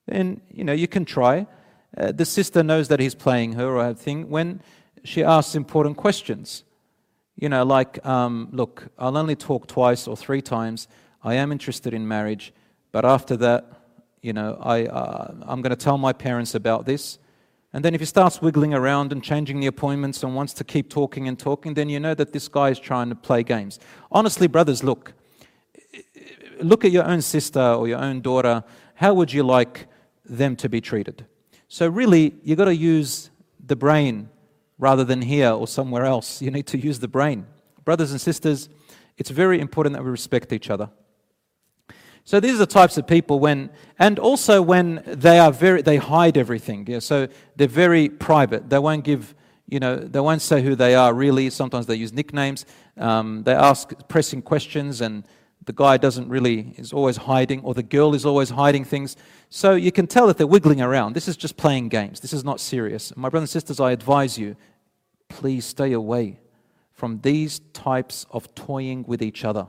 Then, 0.07 0.41
you 0.51 0.65
know, 0.65 0.73
you 0.73 0.89
can 0.89 1.05
try. 1.05 1.47
Uh, 1.97 2.11
the 2.11 2.25
sister 2.25 2.65
knows 2.65 2.89
that 2.89 2.99
he's 2.99 3.15
playing 3.15 3.53
her 3.53 3.77
or 3.77 3.85
her 3.85 3.95
thing 3.95 4.29
when 4.29 4.61
she 5.05 5.23
asks 5.23 5.55
important 5.55 5.97
questions. 5.97 6.65
You 7.37 7.49
know, 7.49 7.63
like, 7.63 8.05
um, 8.05 8.49
look, 8.51 8.89
I'll 8.99 9.17
only 9.17 9.37
talk 9.37 9.69
twice 9.69 10.09
or 10.09 10.17
three 10.17 10.43
times. 10.43 10.89
I 11.23 11.35
am 11.35 11.53
interested 11.53 11.95
in 11.95 12.09
marriage, 12.09 12.53
but 12.91 13.05
after 13.05 13.37
that, 13.37 13.67
you 14.21 14.33
know, 14.33 14.59
I, 14.61 14.87
uh, 14.87 15.33
I'm 15.43 15.63
going 15.63 15.71
to 15.71 15.77
tell 15.77 15.97
my 15.97 16.13
parents 16.13 16.57
about 16.57 16.87
this. 16.87 17.21
And 17.73 17.85
then 17.85 17.95
if 17.95 18.01
he 18.01 18.07
starts 18.07 18.43
wiggling 18.43 18.75
around 18.75 19.13
and 19.13 19.23
changing 19.23 19.61
the 19.61 19.67
appointments 19.67 20.23
and 20.23 20.35
wants 20.35 20.53
to 20.55 20.65
keep 20.65 20.91
talking 20.91 21.27
and 21.27 21.39
talking, 21.39 21.75
then 21.75 21.89
you 21.89 21.99
know 21.99 22.15
that 22.15 22.33
this 22.33 22.49
guy 22.49 22.69
is 22.69 22.79
trying 22.79 23.09
to 23.09 23.15
play 23.15 23.43
games. 23.43 23.79
Honestly, 24.11 24.47
brothers, 24.47 24.85
look. 24.85 25.15
Look 26.61 26.85
at 26.85 26.91
your 26.91 27.05
own 27.05 27.23
sister 27.23 27.61
or 27.61 27.89
your 27.89 27.99
own 27.99 28.21
daughter. 28.21 28.63
How 28.95 29.15
would 29.15 29.33
you 29.33 29.43
like 29.43 29.87
them 30.25 30.55
to 30.57 30.69
be 30.69 30.81
treated? 30.81 31.27
So, 31.69 31.89
really, 31.89 32.35
you've 32.43 32.59
got 32.59 32.67
to 32.67 32.77
use 32.77 33.31
the 33.65 33.75
brain 33.75 34.29
rather 34.79 35.05
than 35.05 35.23
here 35.23 35.51
or 35.51 35.67
somewhere 35.67 36.05
else. 36.05 36.43
You 36.43 36.51
need 36.51 36.67
to 36.69 36.79
use 36.79 36.99
the 36.99 37.09
brain. 37.09 37.47
Brothers 37.85 38.11
and 38.13 38.21
sisters, 38.21 38.69
it's 39.17 39.31
very 39.31 39.61
important 39.61 39.95
that 39.95 40.05
we 40.05 40.11
respect 40.11 40.53
each 40.53 40.69
other. 40.69 40.91
So 42.25 42.39
these 42.39 42.55
are 42.55 42.59
the 42.59 42.67
types 42.67 42.97
of 42.97 43.07
people 43.07 43.41
when, 43.41 43.71
and 43.99 44.19
also 44.19 44.63
when 44.63 45.03
they 45.07 45.39
are 45.39 45.53
very, 45.53 45.83
they 45.83 45.97
hide 45.97 46.37
everything. 46.37 46.87
Yeah? 46.87 47.01
So 47.01 47.29
they're 47.57 47.67
very 47.67 48.09
private. 48.09 48.71
They 48.71 48.79
won't 48.79 49.05
give, 49.05 49.35
you 49.69 49.81
know, 49.81 49.97
they 49.97 50.21
won't 50.21 50.43
say 50.43 50.63
who 50.63 50.77
they 50.77 50.95
are 50.95 51.13
really. 51.13 51.51
Sometimes 51.51 51.87
they 51.87 51.97
use 51.97 52.13
nicknames. 52.13 52.65
Um, 52.97 53.43
they 53.43 53.55
ask 53.55 53.93
pressing 54.09 54.43
questions, 54.43 55.01
and 55.01 55.25
the 55.65 55.73
guy 55.73 55.97
doesn't 55.97 56.29
really, 56.29 56.75
is 56.77 56.93
always 56.93 57.17
hiding, 57.17 57.61
or 57.63 57.75
the 57.75 57.83
girl 57.83 58.15
is 58.15 58.25
always 58.25 58.51
hiding 58.51 58.85
things. 58.85 59.17
So 59.49 59.75
you 59.75 59.91
can 59.91 60.07
tell 60.07 60.27
that 60.29 60.39
they're 60.39 60.47
wiggling 60.47 60.81
around. 60.81 61.15
This 61.15 61.27
is 61.27 61.37
just 61.37 61.57
playing 61.57 61.89
games. 61.89 62.21
This 62.21 62.33
is 62.33 62.45
not 62.45 62.61
serious. 62.61 63.13
My 63.17 63.29
brothers 63.29 63.55
and 63.55 63.63
sisters, 63.63 63.81
I 63.81 63.93
advise 63.93 64.39
you, 64.39 64.57
please 65.29 65.65
stay 65.65 65.93
away 65.93 66.39
from 66.93 67.21
these 67.23 67.61
types 67.73 68.27
of 68.31 68.55
toying 68.55 69.05
with 69.09 69.23
each 69.23 69.45
other. 69.45 69.67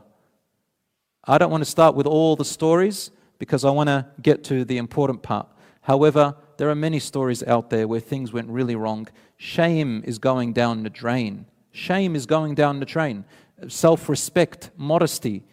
I 1.25 1.37
don't 1.37 1.51
want 1.51 1.63
to 1.63 1.69
start 1.69 1.95
with 1.95 2.05
all 2.05 2.35
the 2.35 2.45
stories 2.45 3.11
because 3.39 3.63
I 3.63 3.69
want 3.71 3.87
to 3.87 4.05
get 4.21 4.43
to 4.45 4.65
the 4.65 4.77
important 4.77 5.23
part. 5.23 5.47
However, 5.81 6.35
there 6.57 6.69
are 6.69 6.75
many 6.75 6.99
stories 6.99 7.43
out 7.43 7.69
there 7.69 7.87
where 7.87 7.99
things 7.99 8.33
went 8.33 8.49
really 8.49 8.75
wrong. 8.75 9.07
Shame 9.37 10.03
is 10.05 10.19
going 10.19 10.53
down 10.53 10.83
the 10.83 10.89
drain. 10.89 11.45
Shame 11.71 12.15
is 12.15 12.25
going 12.25 12.55
down 12.55 12.79
the 12.79 12.85
drain. 12.85 13.25
Self 13.67 14.09
respect, 14.09 14.71
modesty, 14.75 15.43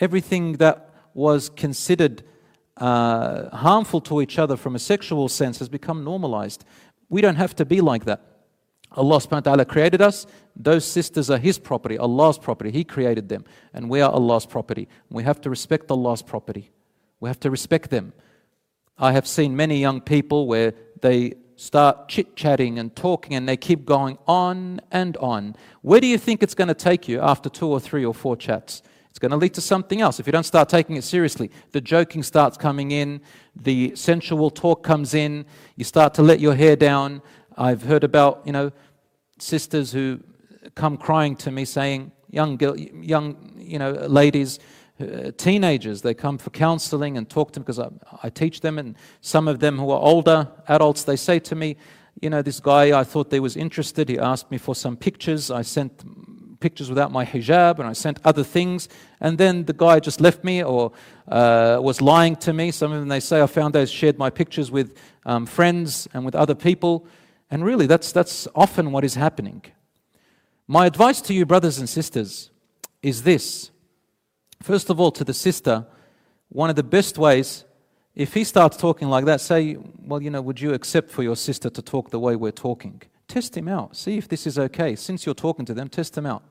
everything 0.00 0.54
that 0.54 0.90
was 1.14 1.48
considered 1.50 2.22
uh, 2.76 3.54
harmful 3.56 4.00
to 4.00 4.20
each 4.22 4.38
other 4.38 4.56
from 4.56 4.74
a 4.74 4.78
sexual 4.78 5.28
sense 5.28 5.58
has 5.58 5.68
become 5.68 6.02
normalized. 6.02 6.64
We 7.08 7.20
don't 7.20 7.36
have 7.36 7.54
to 7.56 7.64
be 7.64 7.80
like 7.80 8.04
that. 8.06 8.22
Allah 8.92 9.18
subhanahu 9.18 9.30
wa 9.30 9.40
ta'ala 9.40 9.64
created 9.64 10.02
us. 10.02 10.26
Those 10.56 10.84
sisters 10.84 11.30
are 11.30 11.38
His 11.38 11.58
property, 11.58 11.96
Allah's 11.96 12.38
property. 12.38 12.70
He 12.70 12.84
created 12.84 13.28
them. 13.28 13.44
And 13.72 13.88
we 13.88 14.00
are 14.00 14.10
Allah's 14.10 14.46
property. 14.46 14.88
We 15.10 15.22
have 15.22 15.40
to 15.42 15.50
respect 15.50 15.90
Allah's 15.90 16.22
property. 16.22 16.70
We 17.20 17.28
have 17.28 17.40
to 17.40 17.50
respect 17.50 17.90
them. 17.90 18.12
I 18.98 19.12
have 19.12 19.26
seen 19.26 19.56
many 19.56 19.78
young 19.78 20.00
people 20.00 20.46
where 20.46 20.74
they 21.00 21.34
start 21.56 22.08
chit 22.08 22.36
chatting 22.36 22.78
and 22.78 22.94
talking 22.96 23.34
and 23.34 23.48
they 23.48 23.56
keep 23.56 23.84
going 23.84 24.18
on 24.26 24.80
and 24.90 25.16
on. 25.18 25.54
Where 25.82 26.00
do 26.00 26.06
you 26.06 26.18
think 26.18 26.42
it's 26.42 26.54
going 26.54 26.68
to 26.68 26.74
take 26.74 27.06
you 27.06 27.20
after 27.20 27.48
two 27.48 27.68
or 27.68 27.78
three 27.78 28.04
or 28.04 28.14
four 28.14 28.36
chats? 28.36 28.82
It's 29.10 29.18
going 29.18 29.32
to 29.32 29.36
lead 29.36 29.54
to 29.54 29.60
something 29.60 30.00
else 30.00 30.20
if 30.20 30.26
you 30.26 30.32
don't 30.32 30.44
start 30.44 30.68
taking 30.68 30.96
it 30.96 31.04
seriously. 31.04 31.50
The 31.72 31.80
joking 31.80 32.22
starts 32.22 32.56
coming 32.56 32.92
in, 32.92 33.20
the 33.56 33.94
sensual 33.94 34.50
talk 34.50 34.82
comes 34.82 35.14
in, 35.14 35.44
you 35.76 35.84
start 35.84 36.14
to 36.14 36.22
let 36.22 36.40
your 36.40 36.54
hair 36.54 36.76
down, 36.76 37.20
I've 37.56 37.82
heard 37.82 38.04
about, 38.04 38.42
you 38.44 38.52
know, 38.52 38.72
sisters 39.38 39.92
who 39.92 40.20
come 40.74 40.96
crying 40.96 41.36
to 41.36 41.50
me 41.50 41.64
saying, 41.64 42.12
young, 42.30 42.58
young 43.02 43.52
you 43.56 43.78
know, 43.78 43.92
ladies, 43.92 44.58
uh, 45.00 45.30
teenagers, 45.36 46.02
they 46.02 46.14
come 46.14 46.38
for 46.38 46.50
counseling 46.50 47.16
and 47.16 47.28
talk 47.28 47.52
to 47.52 47.60
me 47.60 47.64
because 47.64 47.78
I, 47.78 47.88
I 48.22 48.30
teach 48.30 48.60
them. 48.60 48.78
And 48.78 48.96
some 49.20 49.48
of 49.48 49.60
them 49.60 49.78
who 49.78 49.90
are 49.90 50.00
older 50.00 50.48
adults, 50.68 51.04
they 51.04 51.16
say 51.16 51.38
to 51.40 51.54
me, 51.54 51.76
you 52.20 52.28
know, 52.28 52.42
this 52.42 52.60
guy, 52.60 52.98
I 52.98 53.04
thought 53.04 53.30
they 53.30 53.40
was 53.40 53.56
interested. 53.56 54.08
He 54.08 54.18
asked 54.18 54.50
me 54.50 54.58
for 54.58 54.74
some 54.74 54.96
pictures. 54.96 55.50
I 55.50 55.62
sent 55.62 56.04
pictures 56.60 56.90
without 56.90 57.10
my 57.10 57.24
hijab 57.24 57.78
and 57.78 57.88
I 57.88 57.94
sent 57.94 58.20
other 58.24 58.44
things. 58.44 58.88
And 59.20 59.38
then 59.38 59.64
the 59.64 59.72
guy 59.72 60.00
just 60.00 60.20
left 60.20 60.44
me 60.44 60.62
or 60.62 60.92
uh, 61.28 61.78
was 61.80 62.02
lying 62.02 62.36
to 62.36 62.52
me. 62.52 62.70
Some 62.70 62.92
of 62.92 63.00
them, 63.00 63.08
they 63.08 63.20
say, 63.20 63.40
I 63.40 63.46
found 63.46 63.74
they 63.74 63.86
shared 63.86 64.18
my 64.18 64.28
pictures 64.28 64.70
with 64.70 64.96
um, 65.24 65.46
friends 65.46 66.06
and 66.12 66.24
with 66.24 66.34
other 66.34 66.54
people. 66.54 67.06
And 67.50 67.64
really, 67.64 67.86
that's, 67.86 68.12
that's 68.12 68.46
often 68.54 68.92
what 68.92 69.04
is 69.04 69.14
happening. 69.14 69.62
My 70.68 70.86
advice 70.86 71.20
to 71.22 71.34
you, 71.34 71.44
brothers 71.44 71.78
and 71.78 71.88
sisters, 71.88 72.50
is 73.02 73.24
this. 73.24 73.70
First 74.62 74.88
of 74.88 75.00
all, 75.00 75.10
to 75.12 75.24
the 75.24 75.34
sister, 75.34 75.86
one 76.48 76.70
of 76.70 76.76
the 76.76 76.84
best 76.84 77.18
ways, 77.18 77.64
if 78.14 78.34
he 78.34 78.44
starts 78.44 78.76
talking 78.76 79.08
like 79.08 79.24
that, 79.24 79.40
say, 79.40 79.76
Well, 79.98 80.22
you 80.22 80.30
know, 80.30 80.42
would 80.42 80.60
you 80.60 80.74
accept 80.74 81.10
for 81.10 81.22
your 81.22 81.36
sister 81.36 81.70
to 81.70 81.82
talk 81.82 82.10
the 82.10 82.20
way 82.20 82.36
we're 82.36 82.52
talking? 82.52 83.02
Test 83.26 83.56
him 83.56 83.66
out. 83.66 83.96
See 83.96 84.16
if 84.16 84.28
this 84.28 84.46
is 84.46 84.58
okay. 84.58 84.94
Since 84.94 85.26
you're 85.26 85.34
talking 85.34 85.64
to 85.64 85.74
them, 85.74 85.88
test 85.88 86.14
them 86.14 86.26
out. 86.26 86.44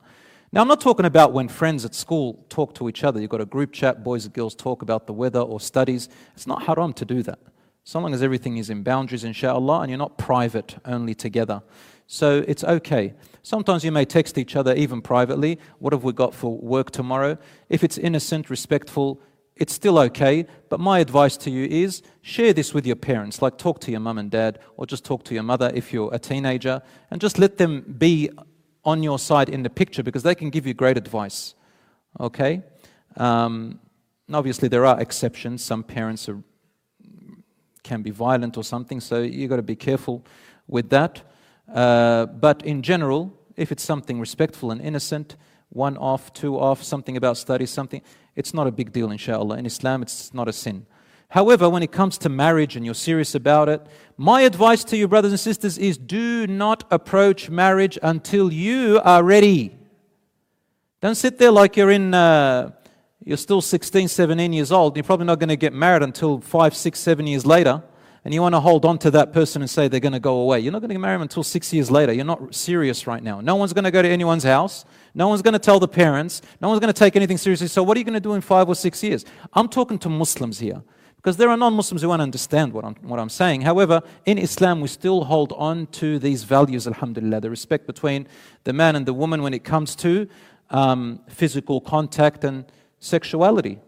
Now, 0.52 0.62
I'm 0.62 0.68
not 0.68 0.82
talking 0.82 1.06
about 1.06 1.32
when 1.32 1.48
friends 1.48 1.86
at 1.86 1.94
school 1.94 2.46
talk 2.50 2.74
to 2.76 2.90
each 2.90 3.04
other. 3.04 3.22
You've 3.22 3.30
got 3.30 3.42
a 3.42 3.46
group 3.46 3.72
chat, 3.72 4.04
boys 4.04 4.26
and 4.26 4.34
girls 4.34 4.56
talk 4.56 4.82
about 4.82 5.06
the 5.06 5.14
weather 5.14 5.42
or 5.42 5.60
studies. 5.60 6.10
It's 6.34 6.48
not 6.48 6.64
haram 6.64 6.92
to 6.94 7.06
do 7.06 7.22
that 7.24 7.40
so 7.84 8.00
long 8.00 8.14
as 8.14 8.22
everything 8.22 8.58
is 8.58 8.70
in 8.70 8.84
boundaries, 8.84 9.24
inshallah, 9.24 9.82
and 9.82 9.90
you're 9.90 9.98
not 9.98 10.18
private 10.18 10.78
only 10.86 11.16
together. 11.16 11.62
So 12.08 12.44
it's 12.48 12.64
okay. 12.64 13.14
Sometimes 13.44 13.84
you 13.84 13.92
may 13.92 14.06
text 14.06 14.38
each 14.38 14.56
other 14.56 14.74
even 14.76 15.02
privately. 15.02 15.60
What 15.78 15.94
have 15.94 16.04
we 16.04 16.12
got 16.12 16.34
for 16.34 16.58
work 16.58 16.92
tomorrow? 16.92 17.38
If 17.70 17.84
it's 17.84 17.98
innocent, 17.98 18.50
respectful, 18.50 19.22
it's 19.56 19.74
still 19.74 20.00
okay. 20.00 20.48
But 20.70 20.80
my 20.80 21.00
advice 21.00 21.38
to 21.38 21.52
you 21.52 21.66
is 21.66 22.02
share 22.22 22.54
this 22.54 22.74
with 22.74 22.88
your 22.88 22.96
parents. 22.96 23.42
Like 23.42 23.58
talk 23.58 23.80
to 23.82 23.92
your 23.92 24.00
mum 24.00 24.18
and 24.18 24.32
dad, 24.32 24.60
or 24.76 24.86
just 24.86 25.06
talk 25.06 25.24
to 25.26 25.34
your 25.34 25.44
mother 25.44 25.72
if 25.74 25.94
you're 25.94 26.14
a 26.14 26.20
teenager, 26.20 26.82
and 27.12 27.22
just 27.22 27.38
let 27.38 27.58
them 27.58 27.96
be 27.98 28.30
on 28.84 29.04
your 29.04 29.20
side 29.20 29.50
in 29.50 29.64
the 29.64 29.70
picture 29.70 30.02
because 30.02 30.24
they 30.24 30.36
can 30.36 30.50
give 30.50 30.66
you 30.66 30.74
great 30.74 30.98
advice. 30.98 31.54
Okay? 32.20 32.64
Um, 33.18 33.80
obviously, 34.34 34.68
there 34.68 34.86
are 34.86 35.00
exceptions. 35.00 35.64
Some 35.64 35.84
parents 35.84 36.28
are 36.30 36.42
can 37.90 38.02
be 38.04 38.12
violent 38.12 38.56
or 38.56 38.64
something, 38.64 39.00
so 39.02 39.16
you've 39.22 39.50
got 39.50 39.62
to 39.66 39.72
be 39.76 39.76
careful 39.76 40.24
with 40.68 40.90
that. 40.92 41.14
Uh, 41.74 42.28
but 42.28 42.64
in 42.64 42.82
general, 42.82 43.22
if 43.56 43.72
it's 43.72 43.84
something 43.84 44.20
respectful 44.20 44.72
and 44.72 44.80
innocent, 44.80 45.36
one 45.70 45.98
off, 45.98 46.32
two 46.34 46.54
off, 46.58 46.84
something 46.84 47.18
about 47.18 47.36
study, 47.38 47.66
something, 47.66 48.02
it's 48.36 48.54
not 48.54 48.68
a 48.68 48.72
big 48.72 48.92
deal, 48.92 49.10
inshallah. 49.12 49.58
In 49.58 49.66
Islam, 49.66 50.02
it's 50.02 50.34
not 50.34 50.48
a 50.48 50.54
sin. 50.54 50.86
However, 51.30 51.70
when 51.70 51.84
it 51.84 51.92
comes 51.92 52.18
to 52.20 52.30
marriage 52.30 52.76
and 52.76 52.86
you're 52.86 53.04
serious 53.10 53.36
about 53.36 53.70
it, 53.70 53.82
my 54.18 54.42
advice 54.42 54.84
to 54.86 54.98
you, 54.98 55.08
brothers 55.08 55.32
and 55.32 55.40
sisters, 55.40 55.78
is 55.78 55.98
do 55.98 56.48
not 56.48 56.84
approach 56.92 57.50
marriage 57.50 57.98
until 58.02 58.54
you 58.54 59.00
are 59.04 59.24
ready. 59.24 59.78
Don't 61.02 61.16
sit 61.16 61.38
there 61.38 61.52
like 61.52 61.78
you're 61.78 61.92
in. 61.92 62.14
Uh, 62.14 62.72
you're 63.24 63.38
still 63.38 63.62
16, 63.62 64.08
17 64.08 64.54
years 64.54 64.72
old, 64.72 64.96
you're 64.96 65.04
probably 65.04 65.26
not 65.26 65.40
going 65.40 65.50
to 65.50 65.58
get 65.58 65.74
married 65.74 66.04
until 66.04 66.40
five, 66.40 66.76
six, 66.76 67.00
seven 67.00 67.28
years 67.28 67.46
later, 67.46 67.84
and 68.26 68.34
you 68.34 68.42
want 68.42 68.56
to 68.56 68.60
hold 68.60 68.86
on 68.86 68.98
to 69.00 69.12
that 69.12 69.34
person 69.34 69.62
and 69.62 69.70
say 69.70 69.88
they're 69.88 70.00
going 70.00 70.14
to 70.14 70.20
go 70.20 70.42
away. 70.42 70.60
You're 70.60 70.72
not 70.72 70.80
going 70.80 70.90
to 70.90 70.96
get 70.96 71.02
married 71.02 71.22
until 71.22 71.44
six 71.44 71.74
years 71.74 71.90
later. 71.90 72.14
You're 72.14 72.26
not 72.26 72.54
serious 72.54 73.08
right 73.08 73.24
now. 73.24 73.40
No 73.42 73.56
one's 73.56 73.74
going 73.74 73.86
to 73.86 73.92
go 73.92 74.02
to 74.02 74.10
anyone's 74.10 74.44
house. 74.44 74.86
No 75.14 75.28
one's 75.28 75.42
going 75.42 75.54
to 75.54 75.60
tell 75.60 75.80
the 75.80 75.88
parents. 75.88 76.42
No 76.62 76.70
one's 76.70 76.80
going 76.80 76.94
to 76.94 76.98
take 76.98 77.16
anything 77.16 77.38
seriously. 77.38 77.68
So, 77.68 77.82
what 77.82 77.96
are 77.96 78.00
you 78.00 78.04
going 78.04 78.14
to 78.14 78.20
do 78.20 78.34
in 78.34 78.42
five 78.42 78.68
or 78.68 78.76
six 78.76 79.02
years? 79.04 79.26
I'm 79.54 79.68
talking 79.68 79.98
to 80.00 80.10
Muslims 80.10 80.60
here 80.60 80.84
because 81.16 81.38
there 81.38 81.50
are 81.50 81.58
non 81.58 81.74
Muslims 81.74 82.02
who 82.02 82.10
won't 82.10 82.22
understand 82.22 82.74
what 82.74 82.86
I'm, 82.86 82.96
what 83.02 83.20
I'm 83.20 83.30
saying. 83.30 83.62
However, 83.62 84.02
in 84.26 84.38
Islam, 84.38 84.82
we 84.82 84.88
still 84.88 85.24
hold 85.24 85.54
on 85.54 85.88
to 85.88 86.20
these 86.20 86.44
values, 86.44 86.88
alhamdulillah, 86.88 87.42
the 87.42 87.50
respect 87.50 87.88
between 87.88 88.28
the 88.64 88.74
man 88.74 88.96
and 88.96 89.06
the 89.06 89.14
woman 89.14 89.42
when 89.42 89.54
it 89.54 89.64
comes 89.64 89.96
to 89.98 90.28
um, 90.70 91.22
physical 91.30 91.82
contact 91.82 92.44
and 92.44 92.66
sexuality. 93.00 93.80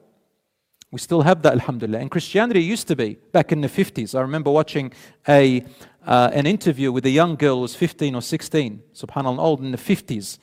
We 0.91 0.99
still 0.99 1.21
have 1.21 1.41
that, 1.43 1.53
alhamdulillah. 1.53 1.99
And 1.99 2.11
Christianity 2.11 2.61
used 2.61 2.87
to 2.89 2.95
be 2.95 3.17
back 3.31 3.51
in 3.51 3.61
the 3.61 3.69
50s. 3.69 4.13
I 4.13 4.21
remember 4.21 4.51
watching 4.51 4.91
a, 5.27 5.65
uh, 6.05 6.31
an 6.33 6.45
interview 6.45 6.91
with 6.91 7.05
a 7.05 7.09
young 7.09 7.35
girl 7.35 7.55
who 7.55 7.61
was 7.61 7.75
15 7.75 8.13
or 8.13 8.21
16, 8.21 8.83
subhanAllah, 8.93 9.39
old 9.39 9.61
in 9.61 9.71
the 9.71 9.77
50s, 9.77 10.37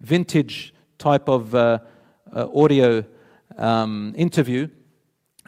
vintage 0.00 0.72
type 0.96 1.28
of 1.28 1.54
uh, 1.54 1.80
uh, 2.34 2.48
audio 2.54 3.04
um, 3.58 4.14
interview. 4.16 4.68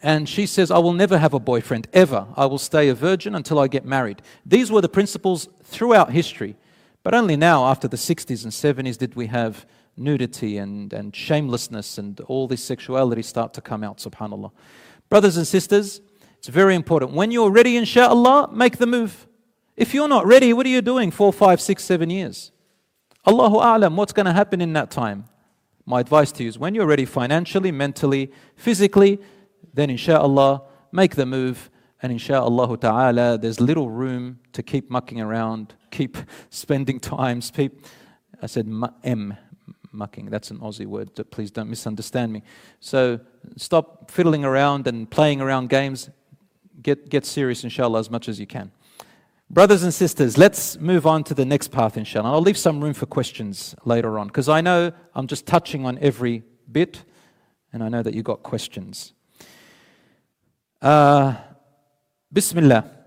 And 0.03 0.29
she 0.29 0.47
says, 0.47 0.71
I 0.71 0.79
will 0.79 0.93
never 0.93 1.19
have 1.19 1.35
a 1.35 1.41
boyfriend, 1.41 1.89
ever. 1.93 2.27
I 2.37 2.47
will 2.47 2.59
stay 2.59 2.89
a 2.89 2.95
virgin 2.95 3.35
until 3.35 3.59
I 3.59 3.69
get 3.69 3.85
married. 3.85 4.21
These 4.45 4.71
were 4.71 4.81
the 4.81 4.89
principles 4.89 5.49
throughout 5.63 6.13
history. 6.13 6.57
But 7.03 7.15
only 7.15 7.37
now, 7.37 7.67
after 7.67 7.89
the 7.89 7.97
60s 7.97 8.45
and 8.45 8.53
70s, 8.53 8.99
did 8.99 9.15
we 9.15 9.27
have 9.27 9.67
nudity 9.97 10.59
and, 10.59 10.93
and 10.93 11.15
shamelessness 11.15 11.99
and 11.99 12.21
all 12.23 12.49
this 12.49 12.63
sexuality 12.63 13.23
start 13.23 13.55
to 13.55 13.61
come 13.61 13.85
out, 13.85 13.99
subhanAllah. 13.99 14.51
Brothers 15.09 15.37
and 15.37 15.47
sisters, 15.47 16.01
it's 16.39 16.49
very 16.49 16.75
important. 16.75 17.13
When 17.13 17.31
you're 17.31 17.51
ready, 17.51 17.77
inshallah, 17.77 18.51
make 18.53 18.79
the 18.79 18.87
move. 18.87 19.27
If 19.77 19.93
you're 19.95 20.09
not 20.09 20.27
ready, 20.27 20.53
what 20.53 20.67
are 20.67 20.71
you 20.71 20.83
doing 20.83 21.11
four, 21.11 21.33
five, 21.33 21.61
six, 21.61 21.85
seven 21.85 22.11
years? 22.11 22.53
Allahu 23.27 23.57
A'lam, 23.57 23.95
what's 23.97 24.13
going 24.13 24.27
to 24.27 24.33
happen 24.33 24.61
in 24.61 24.73
that 24.73 24.91
time? 24.91 25.25
My 25.85 26.01
advice 26.01 26.33
to 26.33 26.43
you 26.43 26.49
is 26.49 26.59
when 26.59 26.75
you're 26.75 26.87
ready 26.87 27.05
financially, 27.05 27.73
mentally, 27.73 28.33
physically, 28.57 29.21
then 29.75 29.91
inshallah, 29.91 30.63
make 30.93 31.17
the 31.17 31.27
move. 31.27 31.71
And 32.03 32.13
inshallah 32.13 32.77
ta'ala, 32.79 33.39
there's 33.39 33.61
little 33.61 33.91
room 33.91 34.39
to 34.53 34.63
keep 34.63 34.91
mucking 34.91 35.21
around, 35.21 35.75
keep 35.91 36.17
spending 36.51 37.01
time. 37.01 37.41
Keep, 37.41 37.85
I 38.41 38.47
said 38.47 38.67
M, 39.05 39.37
mucking. 39.93 40.27
That's 40.27 40.51
an 40.51 40.59
Aussie 40.59 40.87
word. 40.87 41.11
Please 41.31 41.51
don't 41.51 41.69
misunderstand 41.69 42.33
me. 42.33 42.43
So 42.81 43.21
stop 43.57 44.11
fiddling 44.11 44.45
around 44.45 44.87
and 44.87 45.11
playing 45.11 45.41
around 45.41 45.69
games. 45.69 46.11
Get, 46.83 47.09
get 47.09 47.27
serious, 47.27 47.65
inshallah, 47.65 47.99
as 47.99 48.11
much 48.11 48.29
as 48.29 48.41
you 48.41 48.47
can. 48.47 48.73
Brothers 49.51 49.83
and 49.83 49.93
sisters, 49.93 50.39
let's 50.39 50.79
move 50.79 51.07
on 51.07 51.25
to 51.25 51.35
the 51.35 51.45
next 51.45 51.73
path, 51.73 51.97
inshallah. 51.97 52.33
I'll 52.33 52.41
leave 52.41 52.57
some 52.57 52.81
room 52.81 52.95
for 52.95 53.07
questions 53.07 53.75
later 53.85 54.19
on 54.19 54.29
because 54.29 54.49
I 54.49 54.61
know 54.61 54.93
I'm 55.15 55.27
just 55.27 55.45
touching 55.45 55.85
on 55.85 55.99
every 55.99 56.45
bit 56.71 57.05
and 57.73 57.83
I 57.83 57.89
know 57.89 58.03
that 58.03 58.15
you've 58.15 58.25
got 58.25 58.43
questions. 58.43 59.13
Uh, 60.81 61.35
Bismillah. 62.33 63.00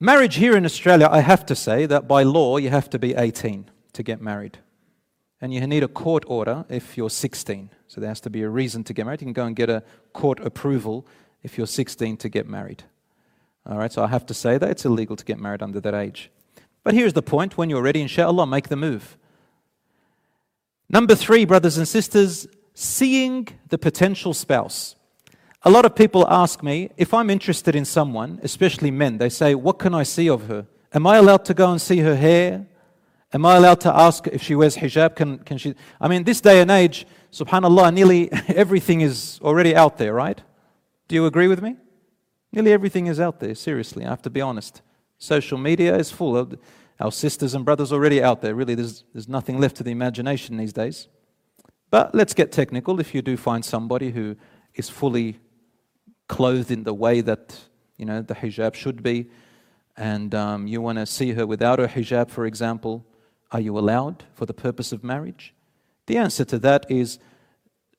Marriage 0.00 0.36
here 0.36 0.56
in 0.56 0.64
Australia, 0.64 1.08
I 1.10 1.20
have 1.20 1.44
to 1.46 1.56
say 1.56 1.84
that 1.86 2.06
by 2.06 2.22
law 2.22 2.56
you 2.56 2.70
have 2.70 2.88
to 2.90 2.98
be 2.98 3.14
18 3.14 3.68
to 3.94 4.02
get 4.04 4.20
married. 4.20 4.58
And 5.40 5.52
you 5.52 5.64
need 5.66 5.82
a 5.82 5.88
court 5.88 6.24
order 6.28 6.64
if 6.68 6.96
you're 6.96 7.10
16. 7.10 7.70
So 7.88 8.00
there 8.00 8.08
has 8.08 8.20
to 8.20 8.30
be 8.30 8.42
a 8.42 8.48
reason 8.48 8.84
to 8.84 8.92
get 8.92 9.06
married. 9.06 9.20
You 9.22 9.26
can 9.26 9.32
go 9.32 9.46
and 9.46 9.56
get 9.56 9.70
a 9.70 9.82
court 10.12 10.38
approval 10.40 11.04
if 11.42 11.58
you're 11.58 11.66
16 11.66 12.16
to 12.18 12.28
get 12.28 12.46
married. 12.48 12.84
All 13.66 13.76
right, 13.76 13.92
so 13.92 14.02
I 14.04 14.06
have 14.06 14.24
to 14.26 14.34
say 14.34 14.56
that 14.56 14.70
it's 14.70 14.84
illegal 14.84 15.16
to 15.16 15.24
get 15.24 15.38
married 15.38 15.62
under 15.62 15.80
that 15.80 15.94
age. 15.94 16.30
But 16.84 16.94
here's 16.94 17.12
the 17.12 17.22
point 17.22 17.58
when 17.58 17.68
you're 17.68 17.82
ready, 17.82 18.00
inshallah, 18.00 18.46
make 18.46 18.68
the 18.68 18.76
move. 18.76 19.16
Number 20.88 21.14
three, 21.14 21.44
brothers 21.44 21.76
and 21.76 21.86
sisters, 21.86 22.46
seeing 22.72 23.48
the 23.68 23.78
potential 23.78 24.32
spouse. 24.32 24.94
A 25.62 25.70
lot 25.70 25.84
of 25.84 25.94
people 25.96 26.26
ask 26.28 26.62
me 26.62 26.90
if 26.96 27.12
I'm 27.12 27.30
interested 27.30 27.74
in 27.74 27.84
someone, 27.84 28.38
especially 28.42 28.90
men, 28.90 29.18
they 29.18 29.28
say, 29.28 29.54
What 29.54 29.78
can 29.78 29.94
I 29.94 30.04
see 30.04 30.28
of 30.28 30.46
her? 30.46 30.66
Am 30.92 31.06
I 31.06 31.16
allowed 31.16 31.44
to 31.46 31.54
go 31.54 31.70
and 31.70 31.80
see 31.80 31.98
her 31.98 32.14
hair? 32.14 32.66
Am 33.32 33.44
I 33.44 33.56
allowed 33.56 33.80
to 33.80 33.94
ask 33.94 34.26
if 34.28 34.42
she 34.42 34.54
wears 34.54 34.76
hijab? 34.76 35.16
Can, 35.16 35.38
can 35.38 35.58
she? 35.58 35.74
I 36.00 36.08
mean, 36.08 36.24
this 36.24 36.40
day 36.40 36.60
and 36.60 36.70
age, 36.70 37.06
subhanAllah, 37.32 37.92
nearly 37.92 38.32
everything 38.48 39.02
is 39.02 39.38
already 39.42 39.74
out 39.76 39.98
there, 39.98 40.14
right? 40.14 40.40
Do 41.08 41.14
you 41.14 41.26
agree 41.26 41.48
with 41.48 41.60
me? 41.60 41.76
Nearly 42.52 42.72
everything 42.72 43.06
is 43.06 43.20
out 43.20 43.40
there, 43.40 43.54
seriously, 43.54 44.06
I 44.06 44.08
have 44.08 44.22
to 44.22 44.30
be 44.30 44.40
honest. 44.40 44.80
Social 45.18 45.58
media 45.58 45.96
is 45.96 46.10
full 46.10 46.36
of 46.36 46.58
our 47.00 47.12
sisters 47.12 47.54
and 47.54 47.64
brothers 47.64 47.92
already 47.92 48.22
out 48.22 48.40
there. 48.40 48.54
Really, 48.54 48.74
there's, 48.74 49.04
there's 49.12 49.28
nothing 49.28 49.58
left 49.58 49.76
to 49.76 49.82
the 49.82 49.90
imagination 49.90 50.56
these 50.56 50.72
days. 50.72 51.08
But 51.90 52.14
let's 52.14 52.32
get 52.32 52.52
technical. 52.52 53.00
If 53.00 53.14
you 53.14 53.22
do 53.22 53.36
find 53.36 53.64
somebody 53.64 54.10
who 54.10 54.36
is 54.74 54.88
fully 54.88 55.38
clothed 56.28 56.70
in 56.70 56.84
the 56.84 56.94
way 56.94 57.20
that 57.20 57.56
you 57.96 58.04
know 58.04 58.22
the 58.22 58.34
hijab 58.34 58.74
should 58.74 59.02
be, 59.02 59.26
and 59.96 60.34
um, 60.34 60.66
you 60.66 60.80
want 60.80 60.98
to 60.98 61.06
see 61.06 61.32
her 61.32 61.46
without 61.46 61.78
her 61.78 61.88
hijab, 61.88 62.30
for 62.30 62.46
example, 62.46 63.04
are 63.50 63.60
you 63.60 63.76
allowed 63.78 64.24
for 64.34 64.46
the 64.46 64.54
purpose 64.54 64.92
of 64.92 65.02
marriage? 65.02 65.54
The 66.06 66.18
answer 66.18 66.44
to 66.46 66.58
that 66.60 66.90
is 66.90 67.18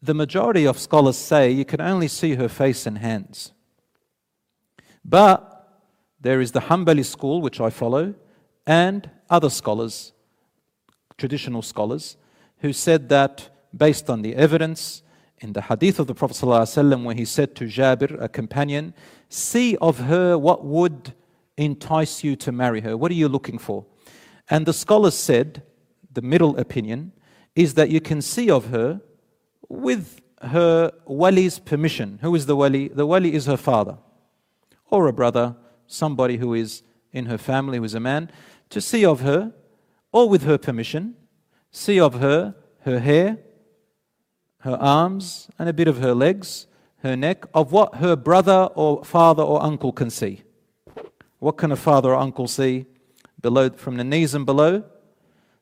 the 0.02 0.13
majority 0.13 0.65
of 0.65 0.80
scholars 0.80 1.18
say 1.18 1.52
you 1.52 1.65
can 1.65 1.82
only 1.82 2.08
see 2.08 2.36
her 2.36 2.48
face 2.48 2.86
and 2.86 3.00
hands. 3.00 3.52
But 5.04 5.82
there 6.22 6.42
is 6.42 6.52
the 6.52 6.62
Hanbali 6.62 7.06
school, 7.06 7.42
which 7.42 7.60
I 7.60 7.70
follow, 7.70 8.15
and 8.65 9.10
other 9.30 9.50
scholars, 9.50 10.13
traditional 11.18 11.62
scholars, 11.62 12.18
who 12.60 12.74
said 12.74 13.10
that 13.10 13.50
based 13.76 14.10
on 14.10 14.22
the 14.22 14.36
evidence 14.36 15.04
in 15.39 15.54
the 15.54 15.62
hadith 15.62 15.99
of 15.99 16.08
the 16.08 16.15
Prophet 16.15 16.38
ﷺ, 16.38 17.04
where 17.04 17.15
he 17.15 17.25
said 17.25 17.56
to 17.56 17.65
Jabir, 17.65 18.21
a 18.21 18.28
companion, 18.28 18.93
See 19.30 19.78
of 19.78 19.99
her 19.99 20.38
what 20.38 20.65
would 20.65 21.13
entice 21.58 22.23
you 22.23 22.36
to 22.38 22.52
marry 22.52 22.82
her. 22.82 22.97
What 22.97 23.12
are 23.12 23.15
you 23.15 23.28
looking 23.28 23.58
for? 23.58 23.86
And 24.49 24.65
the 24.65 24.73
scholars 24.73 25.15
said, 25.15 25.63
the 26.12 26.21
middle 26.21 26.58
opinion, 26.58 27.12
is 27.56 27.75
that 27.75 27.89
you 27.89 28.02
can 28.02 28.21
see 28.21 28.49
of 28.49 28.67
her 28.69 29.02
with 29.67 30.21
her 30.41 30.91
wali's 31.06 31.60
permission. 31.60 32.19
Who 32.21 32.34
is 32.36 32.45
the 32.45 32.56
wali? 32.56 32.88
The 32.88 33.06
wali 33.06 33.34
is 33.34 33.45
her 33.45 33.58
father 33.58 33.97
or 34.89 35.08
a 35.08 35.13
brother, 35.13 35.56
somebody 35.86 36.38
who 36.38 36.54
is 36.54 36.84
in 37.12 37.25
her 37.25 37.38
family 37.38 37.78
who 37.78 37.84
is 37.84 37.93
a 37.93 37.99
man, 37.99 38.32
to 38.69 38.82
see 38.82 39.06
of 39.06 39.21
her, 39.21 39.54
or 40.12 40.30
with 40.30 40.43
her 40.43 40.58
permission, 40.58 41.15
see 41.71 41.99
of 41.99 42.15
her 42.15 42.56
her 42.82 42.99
hair, 42.99 43.38
her 44.60 44.76
arms, 44.76 45.50
and 45.58 45.69
a 45.69 45.74
bit 45.74 45.88
of 45.88 46.00
her 46.00 46.13
legs, 46.13 46.67
her 47.04 47.15
neck, 47.15 47.45
of 47.54 47.72
what 47.72 47.95
her 47.95 48.15
brother 48.15 48.69
or 48.76 49.04
father 49.04 49.43
or 49.43 49.62
uncle 49.63 49.91
can 49.91 50.10
see. 50.10 50.43
What 51.39 51.58
can 51.58 51.72
a 51.72 51.76
father 51.76 52.10
or 52.10 52.15
uncle 52.15 52.48
see? 52.48 52.86
Below, 53.41 53.69
from 53.72 53.98
the 53.98 54.04
knees 54.04 54.34
and 54.34 54.45
below, 54.45 54.84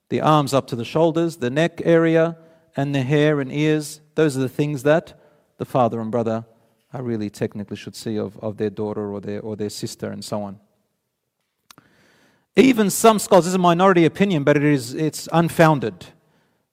the 0.09 0.21
arms 0.21 0.53
up 0.53 0.67
to 0.67 0.75
the 0.75 0.85
shoulders, 0.85 1.37
the 1.37 1.49
neck 1.49 1.81
area, 1.83 2.37
and 2.75 2.95
the 2.95 3.03
hair 3.03 3.39
and 3.39 3.51
ears. 3.51 4.01
Those 4.15 4.35
are 4.35 4.41
the 4.41 4.49
things 4.49 4.83
that 4.83 5.19
the 5.57 5.65
father 5.65 5.99
and 5.99 6.11
brother 6.11 6.45
I 6.93 6.99
really 6.99 7.29
technically 7.29 7.75
should 7.75 7.95
see 7.95 8.17
of, 8.17 8.37
of 8.39 8.57
their 8.57 8.69
daughter 8.69 9.11
or 9.11 9.19
their, 9.19 9.41
or 9.41 9.55
their 9.55 9.69
sister 9.69 10.09
and 10.09 10.23
so 10.23 10.41
on. 10.41 10.59
Even 12.55 12.89
some 12.89 13.19
scholars, 13.19 13.45
this 13.45 13.51
is 13.51 13.55
a 13.55 13.59
minority 13.59 14.05
opinion, 14.05 14.43
but 14.43 14.57
it 14.57 14.63
is, 14.63 14.93
it's 14.93 15.27
unfounded. 15.31 16.07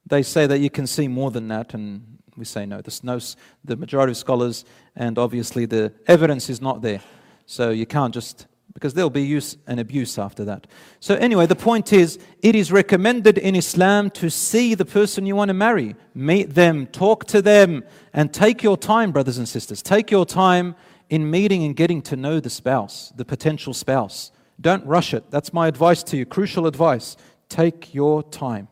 They 0.07 0.23
say 0.23 0.47
that 0.47 0.61
you 0.61 0.71
can 0.71 0.87
see 0.87 1.09
more 1.09 1.31
than 1.31 1.49
that, 1.49 1.75
and 1.75 2.14
we 2.37 2.45
say 2.45 2.67
no. 2.67 2.81
There's 2.81 3.05
no. 3.05 3.19
The 3.65 3.77
majority 3.77 4.13
of 4.13 4.17
scholars, 4.17 4.65
and 4.97 5.19
obviously 5.19 5.67
the 5.67 5.93
evidence 6.07 6.51
is 6.51 6.61
not 6.61 6.83
there. 6.83 7.01
So 7.47 7.71
you 7.71 7.87
can't 7.87 8.13
just 8.13 8.47
because 8.75 8.93
there'll 8.95 9.09
be 9.09 9.23
use 9.23 9.57
and 9.69 9.79
abuse 9.79 10.19
after 10.19 10.45
that. 10.45 10.67
So, 10.99 11.15
anyway, 11.15 11.47
the 11.47 11.55
point 11.55 11.93
is 11.93 12.19
it 12.43 12.57
is 12.57 12.73
recommended 12.73 13.39
in 13.39 13.55
Islam 13.55 14.11
to 14.11 14.29
see 14.29 14.75
the 14.75 14.85
person 14.85 15.27
you 15.27 15.37
want 15.37 15.51
to 15.51 15.55
marry, 15.55 15.95
meet 16.13 16.55
them, 16.55 16.89
talk 16.89 17.25
to 17.27 17.41
them, 17.41 17.85
and 18.13 18.35
take 18.35 18.63
your 18.63 18.77
time, 18.77 19.13
brothers 19.13 19.39
and 19.39 19.49
sisters. 19.49 19.81
Take 19.81 20.11
your 20.11 20.27
time 20.27 20.75
in 21.09 21.31
meeting 21.31 21.63
and 21.63 21.77
getting 21.77 22.03
to 22.03 22.17
know 22.17 22.41
the 22.41 22.51
spouse, 22.51 23.13
the 23.17 23.25
potential 23.25 23.73
spouse. 23.73 24.33
Don't 24.61 24.85
rush 24.85 25.15
it. 25.15 25.31
That's 25.31 25.53
my 25.53 25.69
advice 25.69 26.03
to 26.05 26.17
you. 26.17 26.27
Crucial 26.27 26.67
advice. 26.67 27.17
Take 27.49 27.95
your 27.95 28.23
time 28.25 28.69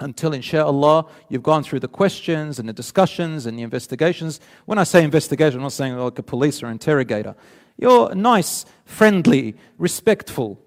until, 0.00 0.32
inshallah, 0.32 1.06
you've 1.28 1.42
gone 1.42 1.62
through 1.62 1.80
the 1.80 1.88
questions 1.88 2.58
and 2.58 2.68
the 2.68 2.72
discussions 2.72 3.46
and 3.46 3.58
the 3.58 3.62
investigations. 3.62 4.40
When 4.64 4.78
I 4.78 4.84
say 4.84 5.04
investigation, 5.04 5.58
I'm 5.58 5.64
not 5.64 5.72
saying 5.72 5.96
like 5.96 6.18
a 6.18 6.22
police 6.22 6.62
or 6.62 6.68
interrogator. 6.68 7.36
Your 7.76 8.14
nice, 8.14 8.66
friendly, 8.84 9.54
respectful 9.78 10.60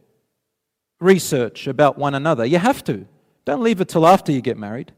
research 0.99 1.67
about 1.67 1.97
one 1.97 2.15
another. 2.15 2.45
You 2.45 2.59
have 2.59 2.83
to. 2.85 3.05
Don't 3.45 3.61
leave 3.61 3.81
it 3.81 3.89
till 3.89 4.07
after 4.07 4.31
you 4.31 4.41
get 4.41 4.57
married. 4.57 4.93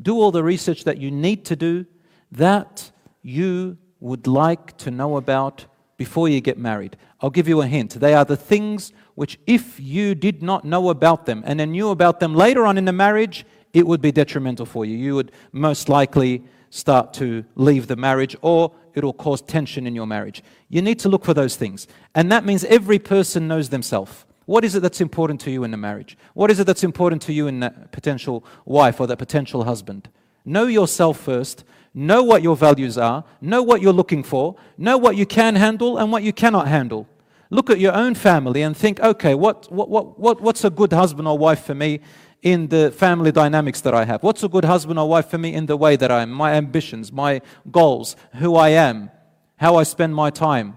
Do 0.00 0.16
all 0.16 0.30
the 0.30 0.42
research 0.42 0.84
that 0.84 0.98
you 0.98 1.10
need 1.10 1.44
to 1.46 1.56
do 1.56 1.86
that 2.32 2.90
you 3.22 3.76
would 4.00 4.26
like 4.26 4.76
to 4.78 4.90
know 4.90 5.16
about 5.16 5.66
before 5.96 6.28
you 6.28 6.40
get 6.40 6.58
married. 6.58 6.96
I'll 7.20 7.30
give 7.30 7.48
you 7.48 7.60
a 7.62 7.66
hint. 7.66 7.92
They 7.92 8.14
are 8.14 8.24
the 8.24 8.36
things 8.36 8.92
which, 9.14 9.38
if 9.46 9.78
you 9.78 10.14
did 10.14 10.42
not 10.42 10.64
know 10.64 10.90
about 10.90 11.24
them 11.26 11.42
and 11.46 11.60
then 11.60 11.70
knew 11.70 11.90
about 11.90 12.20
them 12.20 12.34
later 12.34 12.66
on 12.66 12.76
in 12.76 12.84
the 12.84 12.92
marriage, 12.92 13.46
it 13.74 13.86
would 13.86 14.00
be 14.00 14.12
detrimental 14.12 14.64
for 14.64 14.86
you. 14.86 14.96
You 14.96 15.16
would 15.16 15.32
most 15.52 15.88
likely 15.90 16.44
start 16.70 17.12
to 17.14 17.44
leave 17.56 17.88
the 17.88 17.96
marriage 17.96 18.34
or 18.40 18.72
it'll 18.94 19.12
cause 19.12 19.42
tension 19.42 19.86
in 19.86 19.94
your 19.94 20.06
marriage. 20.06 20.42
You 20.68 20.80
need 20.80 20.98
to 21.00 21.08
look 21.08 21.24
for 21.24 21.34
those 21.34 21.56
things. 21.56 21.86
And 22.14 22.32
that 22.32 22.44
means 22.44 22.64
every 22.64 22.98
person 22.98 23.46
knows 23.48 23.68
themselves. 23.68 24.24
What 24.46 24.64
is 24.64 24.74
it 24.74 24.80
that's 24.80 25.00
important 25.00 25.40
to 25.42 25.50
you 25.50 25.64
in 25.64 25.70
the 25.70 25.76
marriage? 25.76 26.16
What 26.34 26.50
is 26.50 26.60
it 26.60 26.66
that's 26.66 26.84
important 26.84 27.22
to 27.22 27.32
you 27.32 27.48
in 27.48 27.60
that 27.60 27.92
potential 27.92 28.44
wife 28.64 29.00
or 29.00 29.06
that 29.08 29.18
potential 29.18 29.64
husband? 29.64 30.08
Know 30.44 30.66
yourself 30.66 31.18
first. 31.18 31.64
Know 31.94 32.22
what 32.22 32.42
your 32.42 32.56
values 32.56 32.98
are. 32.98 33.24
Know 33.40 33.62
what 33.62 33.80
you're 33.80 33.92
looking 33.92 34.22
for. 34.22 34.56
Know 34.76 34.98
what 34.98 35.16
you 35.16 35.26
can 35.26 35.54
handle 35.56 35.98
and 35.98 36.12
what 36.12 36.22
you 36.22 36.32
cannot 36.32 36.68
handle. 36.68 37.08
Look 37.54 37.70
at 37.70 37.78
your 37.78 37.94
own 37.94 38.16
family 38.16 38.62
and 38.62 38.76
think, 38.76 38.98
okay, 38.98 39.32
what, 39.36 39.70
what, 39.70 39.88
what, 39.88 40.18
what, 40.18 40.40
what's 40.40 40.64
a 40.64 40.70
good 40.70 40.92
husband 40.92 41.28
or 41.28 41.38
wife 41.38 41.64
for 41.64 41.72
me 41.72 42.00
in 42.42 42.66
the 42.66 42.90
family 42.90 43.30
dynamics 43.30 43.80
that 43.82 43.94
I 43.94 44.04
have? 44.06 44.24
What's 44.24 44.42
a 44.42 44.48
good 44.48 44.64
husband 44.64 44.98
or 44.98 45.08
wife 45.08 45.28
for 45.28 45.38
me 45.38 45.54
in 45.54 45.66
the 45.66 45.76
way 45.76 45.94
that 45.94 46.10
I 46.10 46.22
am, 46.22 46.32
my 46.32 46.54
ambitions, 46.54 47.12
my 47.12 47.40
goals, 47.70 48.16
who 48.38 48.56
I 48.56 48.70
am, 48.70 49.08
how 49.54 49.76
I 49.76 49.84
spend 49.84 50.16
my 50.16 50.30
time? 50.30 50.76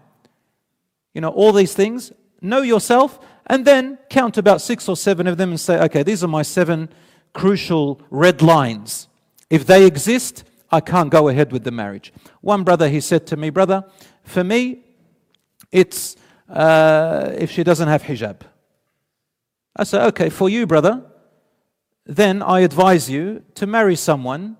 You 1.15 1.21
know, 1.21 1.29
all 1.29 1.51
these 1.51 1.73
things. 1.73 2.11
Know 2.41 2.61
yourself 2.61 3.19
and 3.47 3.65
then 3.65 3.97
count 4.11 4.37
about 4.37 4.61
six 4.61 4.87
or 4.87 4.95
seven 4.95 5.25
of 5.25 5.37
them 5.37 5.49
and 5.49 5.59
say, 5.59 5.81
okay, 5.85 6.03
these 6.03 6.23
are 6.23 6.27
my 6.27 6.43
seven 6.43 6.89
crucial 7.33 7.99
red 8.11 8.43
lines. 8.43 9.07
If 9.49 9.65
they 9.65 9.87
exist, 9.87 10.43
I 10.71 10.81
can't 10.81 11.09
go 11.09 11.27
ahead 11.27 11.51
with 11.51 11.63
the 11.63 11.71
marriage. 11.71 12.13
One 12.41 12.63
brother, 12.63 12.87
he 12.87 13.01
said 13.01 13.25
to 13.27 13.35
me, 13.35 13.49
Brother, 13.49 13.83
for 14.21 14.43
me, 14.43 14.83
it's 15.71 16.15
uh, 16.49 17.31
if 17.37 17.51
she 17.51 17.63
doesn't 17.63 17.87
have 17.87 18.03
hijab. 18.03 18.41
I 19.75 19.83
said, 19.83 20.07
Okay, 20.07 20.29
for 20.29 20.49
you, 20.49 20.65
brother, 20.65 21.03
then 22.05 22.41
I 22.41 22.61
advise 22.61 23.09
you 23.09 23.43
to 23.55 23.67
marry 23.67 23.95
someone 23.95 24.57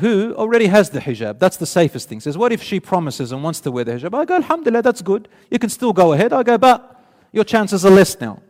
who 0.00 0.34
already 0.34 0.66
has 0.66 0.90
the 0.90 1.00
hijab. 1.00 1.38
That's 1.38 1.56
the 1.56 1.66
safest 1.66 2.08
thing. 2.08 2.20
Says, 2.20 2.36
What 2.36 2.52
if 2.52 2.62
she 2.62 2.80
promises 2.80 3.32
and 3.32 3.42
wants 3.42 3.60
to 3.60 3.70
wear 3.70 3.84
the 3.84 3.92
hijab? 3.92 4.14
I 4.14 4.24
go, 4.24 4.34
Alhamdulillah, 4.34 4.82
that's 4.82 5.02
good. 5.02 5.28
You 5.50 5.58
can 5.58 5.70
still 5.70 5.92
go 5.92 6.12
ahead. 6.12 6.32
I 6.32 6.42
go, 6.42 6.58
But 6.58 7.04
your 7.32 7.44
chances 7.44 7.84
are 7.84 7.90
less 7.90 8.20
now. 8.20 8.42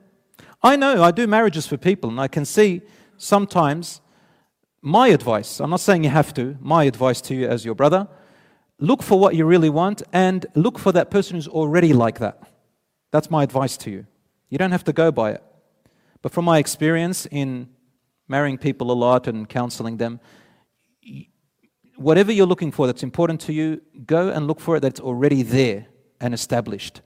I 0.62 0.76
know 0.76 1.02
I 1.02 1.10
do 1.10 1.26
marriages 1.26 1.66
for 1.66 1.76
people, 1.76 2.10
and 2.10 2.20
I 2.20 2.28
can 2.28 2.44
see 2.44 2.82
sometimes 3.16 4.00
my 4.82 5.08
advice, 5.08 5.60
I'm 5.60 5.70
not 5.70 5.80
saying 5.80 6.04
you 6.04 6.10
have 6.10 6.32
to, 6.34 6.56
my 6.60 6.84
advice 6.84 7.20
to 7.22 7.34
you 7.34 7.48
as 7.48 7.64
your 7.64 7.74
brother, 7.74 8.08
look 8.78 9.02
for 9.02 9.18
what 9.18 9.34
you 9.34 9.44
really 9.44 9.70
want 9.70 10.02
and 10.12 10.46
look 10.54 10.78
for 10.78 10.92
that 10.92 11.10
person 11.10 11.36
who's 11.36 11.48
already 11.48 11.92
like 11.92 12.18
that. 12.18 12.42
That's 13.10 13.30
my 13.30 13.42
advice 13.42 13.76
to 13.78 13.90
you. 13.90 14.06
You 14.48 14.58
don't 14.58 14.72
have 14.72 14.84
to 14.84 14.92
go 14.92 15.10
by 15.10 15.32
it. 15.32 15.42
But 16.22 16.32
from 16.32 16.44
my 16.44 16.58
experience 16.58 17.26
in 17.26 17.68
marrying 18.28 18.58
people 18.58 18.90
a 18.90 18.94
lot 18.94 19.26
and 19.28 19.48
counseling 19.48 19.96
them, 19.96 20.20
whatever 21.96 22.32
you're 22.32 22.46
looking 22.46 22.72
for 22.72 22.86
that's 22.86 23.02
important 23.02 23.40
to 23.42 23.52
you, 23.52 23.80
go 24.04 24.28
and 24.28 24.46
look 24.46 24.60
for 24.60 24.76
it 24.76 24.80
that's 24.80 25.00
already 25.00 25.42
there 25.42 25.86
and 26.20 26.34
established. 26.34 27.00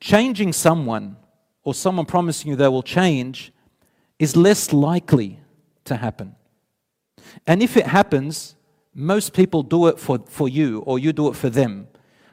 Changing 0.00 0.52
someone 0.52 1.16
or 1.62 1.74
someone 1.74 2.06
promising 2.06 2.50
you 2.50 2.56
they 2.56 2.68
will 2.68 2.82
change 2.82 3.52
is 4.18 4.36
less 4.36 4.72
likely 4.72 5.40
to 5.84 5.96
happen. 5.96 6.34
And 7.46 7.62
if 7.62 7.76
it 7.76 7.86
happens, 7.86 8.56
most 8.94 9.32
people 9.32 9.62
do 9.62 9.86
it 9.86 9.98
for, 9.98 10.20
for 10.26 10.48
you 10.48 10.80
or 10.80 10.98
you 10.98 11.12
do 11.12 11.28
it 11.28 11.36
for 11.36 11.48
them. 11.48 11.88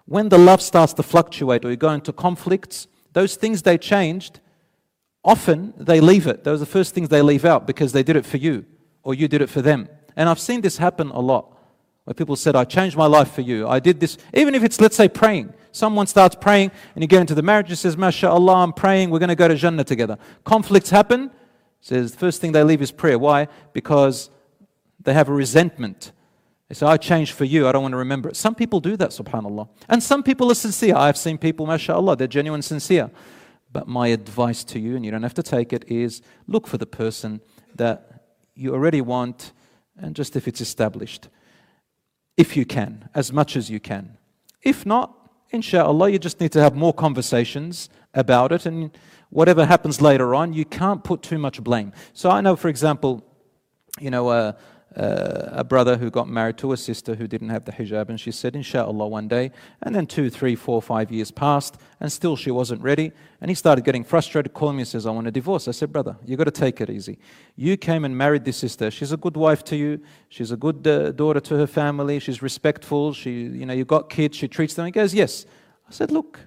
When 0.06 0.30
the 0.30 0.38
love 0.38 0.62
starts 0.62 0.94
to 0.94 1.04
fluctuate 1.04 1.64
or 1.64 1.72
you 1.72 1.78
go 1.78 1.92
into 1.92 2.12
conflicts, 2.12 2.88
those 3.14 3.36
things 3.36 3.62
they 3.62 3.78
changed, 3.78 4.40
often 5.24 5.74
they 5.78 6.00
leave 6.00 6.28
it. 6.28 6.44
Those 6.44 6.58
are 6.58 6.66
the 6.66 6.72
first 6.72 6.94
things 6.94 7.10
they 7.10 7.22
leave 7.22 7.46
out 7.46 7.68
because 7.68 7.94
they 7.94 8.04
did 8.04 8.16
it 8.16 8.26
for 8.26 8.38
you 8.38 8.66
or 9.04 9.14
you 9.14 9.28
did 9.28 9.42
it 9.42 9.50
for 9.50 9.62
them. 9.62 9.88
And 10.16 10.28
I've 10.28 10.40
seen 10.40 10.62
this 10.62 10.78
happen 10.78 11.10
a 11.12 11.20
lot. 11.20 11.56
Where 12.04 12.14
people 12.14 12.36
said, 12.36 12.56
I 12.56 12.66
changed 12.66 12.98
my 12.98 13.06
life 13.06 13.32
for 13.32 13.42
you. 13.42 13.68
I 13.68 13.80
did 13.80 14.00
this. 14.00 14.18
Even 14.34 14.56
if 14.56 14.64
it's, 14.64 14.82
let's 14.82 14.96
say, 14.96 15.08
praying. 15.08 15.54
Someone 15.72 16.08
starts 16.08 16.36
praying 16.36 16.72
and 16.96 17.04
you 17.04 17.08
get 17.08 17.22
into 17.22 17.36
the 17.36 17.44
marriage 17.44 17.70
and 17.70 17.78
says, 17.78 17.96
MashaAllah, 17.96 18.64
I'm 18.64 18.74
praying. 18.74 19.12
We're 19.12 19.20
going 19.20 19.30
to 19.30 19.36
go 19.36 19.48
to 19.48 19.56
Jannah 19.56 19.84
together. 19.84 20.18
Conflicts 20.44 20.90
happen. 20.90 21.30
Says 21.82 22.12
the 22.12 22.18
first 22.18 22.42
thing 22.42 22.52
they 22.52 22.64
leave 22.64 22.82
is 22.82 22.92
prayer. 22.92 23.20
Why? 23.20 23.48
Because 23.74 24.32
they 25.00 25.14
have 25.14 25.30
a 25.30 25.34
resentment. 25.34 26.12
They 26.70 26.76
say, 26.76 26.86
I 26.86 26.98
changed 26.98 27.34
for 27.34 27.46
you, 27.46 27.68
I 27.68 27.72
don't 27.72 27.82
want 27.82 27.94
to 27.94 27.98
remember 27.98 28.30
it. 28.30 28.36
Some 28.36 28.54
people 28.54 28.80
do 28.80 28.96
that, 28.98 29.10
subhanAllah. 29.10 29.68
And 29.90 30.04
some 30.04 30.22
people 30.22 30.52
are 30.52 30.56
sincere. 30.56 30.96
I've 30.96 31.18
seen 31.18 31.40
people, 31.40 31.66
mashallah, 31.66 32.16
they're 32.16 32.28
genuine, 32.28 32.62
sincere. 32.62 33.10
But 33.72 33.88
my 33.88 34.10
advice 34.10 34.64
to 34.66 34.80
you, 34.80 34.96
and 34.96 35.04
you 35.04 35.10
don't 35.10 35.24
have 35.24 35.34
to 35.34 35.44
take 35.44 35.74
it, 35.74 35.84
is 35.88 36.22
look 36.48 36.68
for 36.68 36.78
the 36.78 36.86
person 36.86 37.42
that 37.76 38.24
you 38.54 38.74
already 38.74 39.02
want, 39.02 39.52
and 39.98 40.16
just 40.16 40.36
if 40.36 40.48
it's 40.48 40.62
established. 40.62 41.28
If 42.38 42.56
you 42.56 42.66
can, 42.66 43.10
as 43.16 43.34
much 43.34 43.56
as 43.56 43.72
you 43.72 43.80
can. 43.80 44.18
If 44.62 44.86
not, 44.86 45.32
inshallah, 45.50 46.10
you 46.12 46.20
just 46.20 46.40
need 46.40 46.52
to 46.52 46.62
have 46.62 46.76
more 46.76 46.94
conversations 46.94 47.90
about 48.14 48.52
it, 48.52 48.68
and 48.68 48.92
whatever 49.32 49.66
happens 49.66 50.02
later 50.02 50.36
on, 50.36 50.54
you 50.54 50.66
can't 50.66 51.04
put 51.04 51.24
too 51.24 51.40
much 51.40 51.64
blame. 51.64 51.94
So 52.14 52.30
I 52.30 52.42
know, 52.42 52.56
for 52.56 52.68
example, 52.68 53.26
you 54.00 54.12
know, 54.12 54.28
uh, 54.28 54.54
uh, 54.96 55.50
a 55.52 55.64
brother 55.64 55.98
who 55.98 56.10
got 56.10 56.28
married 56.28 56.58
to 56.58 56.72
a 56.72 56.78
sister 56.78 57.14
who 57.14 57.28
didn't 57.28 57.50
have 57.50 57.66
the 57.66 57.72
hijab, 57.72 58.10
and 58.10 58.20
she 58.20 58.32
said, 58.32 58.56
Inshallah, 58.56 59.08
one 59.08 59.28
day. 59.28 59.52
And 59.84 59.94
then 59.94 60.08
two, 60.08 60.30
three, 60.30 60.56
four, 60.56 60.82
five 60.82 61.12
years 61.12 61.30
passed, 61.30 61.78
and 62.00 62.12
still 62.12 62.36
she 62.36 62.50
wasn't 62.50 62.82
ready. 62.82 63.12
And 63.40 63.52
he 63.52 63.56
started 63.56 63.86
getting 63.86 64.04
frustrated, 64.04 64.54
calling 64.54 64.78
me 64.78 64.82
and 64.82 64.88
says, 64.88 65.06
I 65.06 65.12
want 65.12 65.28
a 65.28 65.32
divorce. 65.32 65.68
I 65.68 65.72
said, 65.72 65.92
Brother, 65.92 66.18
you've 66.26 66.40
got 66.40 66.46
to 66.46 66.52
take 66.52 66.82
it 66.82 66.90
easy. 66.90 67.20
You 67.56 67.78
came 67.78 68.04
and 68.04 68.18
married 68.18 68.46
this 68.46 68.58
sister. 68.58 68.90
She's 68.90 69.12
a 69.12 69.18
good 69.18 69.38
wife 69.38 69.64
to 69.66 69.76
you. 69.76 70.02
She's 70.30 70.52
a 70.52 70.58
good 70.58 70.86
uh, 70.88 71.12
daughter 71.12 71.40
to 71.40 71.56
her 71.58 71.68
family. 71.68 72.20
She's 72.20 72.42
respectful. 72.42 73.14
She, 73.14 73.32
you 73.32 73.66
know, 73.66 73.74
you 73.74 73.86
got 73.86 74.10
kids. 74.10 74.38
She 74.38 74.48
treats 74.48 74.74
them. 74.74 74.86
He 74.86 74.92
goes, 74.92 75.14
Yes. 75.14 75.46
I 75.88 75.92
said, 75.92 76.12
Look, 76.12 76.40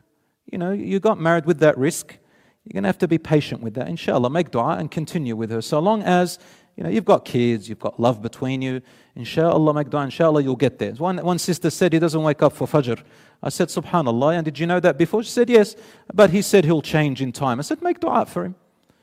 you 0.50 0.59
know, 0.59 0.72
you 0.72 0.98
got 0.98 1.20
married 1.20 1.46
with 1.46 1.61
that 1.61 1.78
risk. 1.78 2.18
You're 2.64 2.74
going 2.74 2.85
to 2.85 2.88
have 2.88 2.98
to 2.98 3.09
be 3.09 3.18
patient 3.18 3.61
with 3.61 3.74
that. 3.74 3.88
Inshallah, 3.88 4.31
make 4.31 4.52
dua 4.52 4.76
and 4.78 4.88
continue 4.90 5.35
with 5.35 5.50
her. 5.50 5.61
So 5.61 5.81
long 5.81 6.02
as 6.02 6.38
you 6.77 6.85
know, 6.85 6.91
you've 6.91 7.05
got 7.05 7.25
kids, 7.25 7.69
you've 7.69 7.79
got 7.79 8.01
love 8.01 8.23
between 8.23 8.63
you. 8.63 8.81
Inshallah, 9.15 9.75
make 9.75 9.91
dua, 9.91 10.05
inshallah, 10.05 10.43
you'll 10.43 10.57
get 10.57 10.79
there. 10.79 10.93
One, 10.93 11.19
one 11.19 11.39
sister 11.39 11.69
said 11.71 11.93
he 11.93 11.99
doesn't 11.99 12.23
wake 12.23 12.43
up 12.43 12.55
for 12.55 12.67
Fajr. 12.67 13.03
I 13.43 13.51
said, 13.51 13.69
Subhanallah, 13.69 14.37
and 14.37 14.45
did 14.45 14.59
you 14.59 14.67
know 14.67 14.81
that 14.81 14.97
before? 14.97 15.23
She 15.23 15.31
said, 15.31 15.51
Yes, 15.51 15.77
but 16.15 16.31
he 16.31 16.41
said 16.41 16.65
he'll 16.65 16.83
change 16.83 17.21
in 17.21 17.33
time. 17.33 17.59
I 17.59 17.63
said, 17.63 17.83
Make 17.83 18.01
dua 18.01 18.25
for 18.25 18.45
him. 18.45 18.55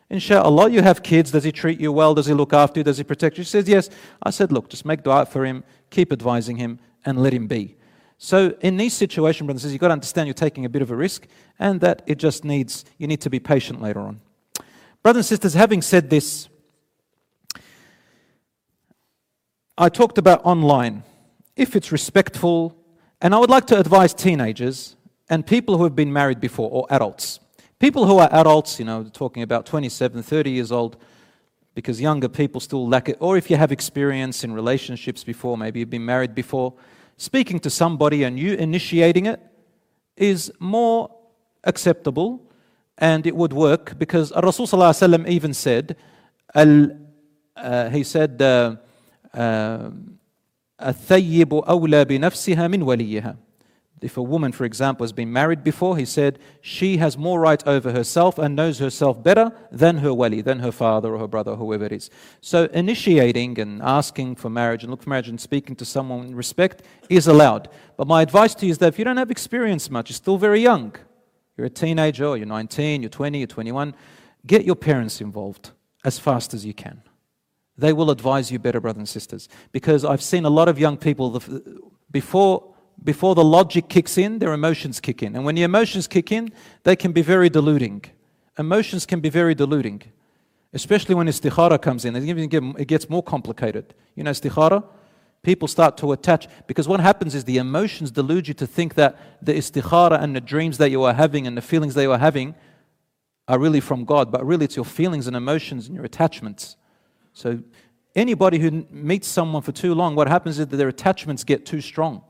Inshallah, 0.09 0.71
you 0.71 0.81
have 0.81 1.03
kids. 1.03 1.29
Does 1.29 1.43
he 1.43 1.51
treat 1.51 1.79
you 1.79 1.91
well? 1.91 2.15
Does 2.15 2.25
he 2.25 2.33
look 2.33 2.53
after 2.53 2.79
you? 2.79 2.83
Does 2.83 2.97
he 2.97 3.03
protect 3.03 3.37
you? 3.37 3.43
She 3.43 3.51
says, 3.51 3.67
Yes. 3.67 3.89
I 4.23 4.31
said, 4.31 4.51
Look, 4.51 4.69
just 4.69 4.85
make 4.85 5.03
dua 5.03 5.25
for 5.25 5.45
him, 5.45 5.63
keep 5.91 6.11
advising 6.11 6.57
him, 6.57 6.79
and 7.05 7.21
let 7.21 7.33
him 7.33 7.47
be. 7.47 7.75
So 8.17 8.55
in 8.61 8.77
these 8.77 8.93
situations, 8.93 9.45
brothers 9.45 9.61
and 9.63 9.69
sisters, 9.69 9.73
you've 9.73 9.81
got 9.81 9.87
to 9.87 9.93
understand 9.93 10.27
you're 10.27 10.33
taking 10.33 10.65
a 10.65 10.69
bit 10.69 10.81
of 10.81 10.91
a 10.91 10.95
risk 10.95 11.27
and 11.57 11.79
that 11.81 12.01
it 12.05 12.17
just 12.17 12.43
needs, 12.43 12.83
you 12.97 13.07
need 13.07 13.21
to 13.21 13.29
be 13.29 13.39
patient 13.39 13.81
later 13.81 14.01
on. 14.01 14.19
Brothers 15.01 15.19
and 15.19 15.25
sisters, 15.25 15.53
having 15.53 15.81
said 15.81 16.09
this, 16.09 16.49
I 19.81 19.87
talked 19.87 20.17
about 20.17 20.41
online. 20.43 21.03
If 21.55 21.73
it's 21.73 21.89
respectful, 21.89 22.75
and 23.21 23.33
I 23.33 23.37
would 23.37 23.49
like 23.49 23.65
to 23.67 23.79
advise 23.79 24.13
teenagers 24.13 24.97
and 25.29 25.47
people 25.47 25.77
who 25.77 25.85
have 25.85 25.95
been 25.95 26.11
married 26.11 26.41
before, 26.41 26.69
or 26.69 26.85
adults. 26.89 27.39
People 27.79 28.05
who 28.05 28.17
are 28.17 28.27
adults, 28.33 28.77
you 28.77 28.83
know, 28.83 29.05
talking 29.05 29.41
about 29.41 29.65
27, 29.65 30.21
30 30.21 30.51
years 30.51 30.73
old, 30.73 30.97
because 31.75 32.01
younger 32.01 32.27
people 32.27 32.59
still 32.59 32.89
lack 32.89 33.07
it, 33.07 33.15
or 33.21 33.37
if 33.37 33.49
you 33.49 33.55
have 33.55 33.71
experience 33.71 34.43
in 34.43 34.51
relationships 34.51 35.23
before, 35.23 35.57
maybe 35.57 35.79
you've 35.79 35.89
been 35.89 36.03
married 36.03 36.35
before, 36.35 36.73
speaking 37.15 37.57
to 37.61 37.69
somebody 37.69 38.23
and 38.23 38.37
you 38.37 38.55
initiating 38.55 39.27
it 39.27 39.39
is 40.17 40.51
more 40.59 41.09
acceptable 41.63 42.51
and 42.97 43.25
it 43.25 43.33
would 43.33 43.53
work 43.53 43.97
because 43.97 44.33
Rasul 44.43 44.67
even 45.29 45.53
said, 45.53 45.95
uh, 46.53 47.89
he 47.89 48.03
said, 48.03 48.41
uh, 48.41 48.75
الثيب 50.80 51.54
أولى 51.54 52.04
بنفسها 52.04 52.68
من 52.68 52.82
وليها 52.82 53.36
if 54.04 54.18
a 54.18 54.22
woman, 54.22 54.52
for 54.52 54.64
example, 54.64 55.02
has 55.04 55.12
been 55.12 55.32
married 55.32 55.64
before, 55.64 55.96
he 55.96 56.04
said 56.04 56.38
she 56.60 56.98
has 56.98 57.16
more 57.16 57.40
right 57.40 57.66
over 57.66 57.92
herself 57.92 58.38
and 58.38 58.54
knows 58.54 58.78
herself 58.78 59.22
better 59.22 59.50
than 59.72 59.98
her 59.98 60.12
wali, 60.12 60.42
than 60.42 60.58
her 60.58 60.72
father 60.72 61.14
or 61.14 61.18
her 61.18 61.26
brother, 61.26 61.52
or 61.52 61.56
whoever 61.56 61.86
it 61.86 61.92
is. 61.92 62.10
So, 62.42 62.64
initiating 62.66 63.58
and 63.58 63.80
asking 63.80 64.36
for 64.36 64.50
marriage 64.50 64.82
and 64.82 64.90
look 64.90 65.02
for 65.02 65.08
marriage 65.08 65.30
and 65.30 65.40
speaking 65.40 65.74
to 65.76 65.86
someone 65.86 66.26
in 66.26 66.34
respect 66.34 66.82
is 67.08 67.26
allowed. 67.26 67.70
But 67.96 68.06
my 68.06 68.20
advice 68.20 68.54
to 68.56 68.66
you 68.66 68.72
is 68.72 68.78
that 68.78 68.88
if 68.88 68.98
you 68.98 69.06
don't 69.06 69.16
have 69.16 69.30
experience 69.30 69.90
much, 69.90 70.10
you're 70.10 70.14
still 70.14 70.36
very 70.36 70.60
young, 70.60 70.94
you're 71.56 71.66
a 71.66 71.70
teenager, 71.70 72.26
or 72.26 72.36
you're 72.36 72.46
19, 72.46 73.00
you're 73.00 73.08
20, 73.08 73.38
you're 73.38 73.46
21, 73.46 73.94
get 74.46 74.66
your 74.66 74.76
parents 74.76 75.22
involved 75.22 75.70
as 76.04 76.18
fast 76.18 76.52
as 76.52 76.66
you 76.66 76.74
can. 76.74 77.00
They 77.79 77.93
will 77.93 78.11
advise 78.11 78.51
you 78.51 78.59
better, 78.59 78.79
brothers 78.79 78.99
and 78.99 79.09
sisters. 79.09 79.49
Because 79.71 80.03
I've 80.03 80.21
seen 80.21 80.45
a 80.45 80.49
lot 80.49 80.67
of 80.67 80.77
young 80.77 80.97
people 80.97 81.41
before 82.11 82.75
before 83.01 83.33
the 83.33 83.43
logic 83.43 83.87
kicks 83.87 84.17
in, 84.17 84.39
their 84.39 84.53
emotions 84.53 84.99
kick 84.99 85.23
in. 85.23 85.35
And 85.35 85.45
when 85.45 85.55
the 85.55 85.63
emotions 85.63 86.07
kick 86.07 86.31
in, 86.31 86.51
they 86.83 86.95
can 86.95 87.13
be 87.13 87.21
very 87.21 87.49
deluding. 87.49 88.03
Emotions 88.57 89.05
can 89.05 89.21
be 89.21 89.29
very 89.29 89.55
deluding, 89.55 90.03
especially 90.73 91.15
when 91.15 91.27
istikhara 91.27 91.81
comes 91.81 92.03
in. 92.03 92.13
It 92.15 92.87
gets 92.87 93.09
more 93.09 93.23
complicated. 93.23 93.93
You 94.15 94.23
know, 94.25 94.31
istikhara, 94.31 94.83
people 95.43 95.67
start 95.69 95.95
to 95.97 96.11
attach, 96.11 96.49
because 96.67 96.89
what 96.89 96.99
happens 96.99 97.35
is 97.35 97.45
the 97.45 97.57
emotions 97.57 98.11
delude 98.11 98.49
you 98.49 98.53
to 98.55 98.67
think 98.67 98.95
that 98.95 99.17
the 99.41 99.53
istikhara 99.53 100.21
and 100.21 100.35
the 100.35 100.41
dreams 100.41 100.77
that 100.77 100.91
you 100.91 101.01
are 101.03 101.13
having 101.13 101.47
and 101.47 101.55
the 101.55 101.61
feelings 101.61 101.93
that 101.93 102.03
you 102.03 102.11
are 102.11 102.19
having 102.19 102.53
are 103.47 103.57
really 103.57 103.79
from 103.79 104.03
God, 104.03 104.29
but 104.29 104.45
really 104.45 104.65
it's 104.65 104.75
your 104.75 104.83
feelings 104.83 105.25
and 105.25 105.37
emotions 105.37 105.87
and 105.87 105.95
your 105.95 106.03
attachments. 106.03 106.75
So, 107.33 107.59
anybody 108.15 108.59
who 108.59 108.85
meets 108.89 109.27
someone 109.27 109.61
for 109.61 109.71
too 109.71 109.93
long, 109.93 110.15
what 110.15 110.27
happens 110.27 110.59
is 110.59 110.67
that 110.67 110.75
their 110.75 110.87
attachments 110.87 111.43
get 111.43 111.65
too 111.65 111.81
strong. 111.81 112.21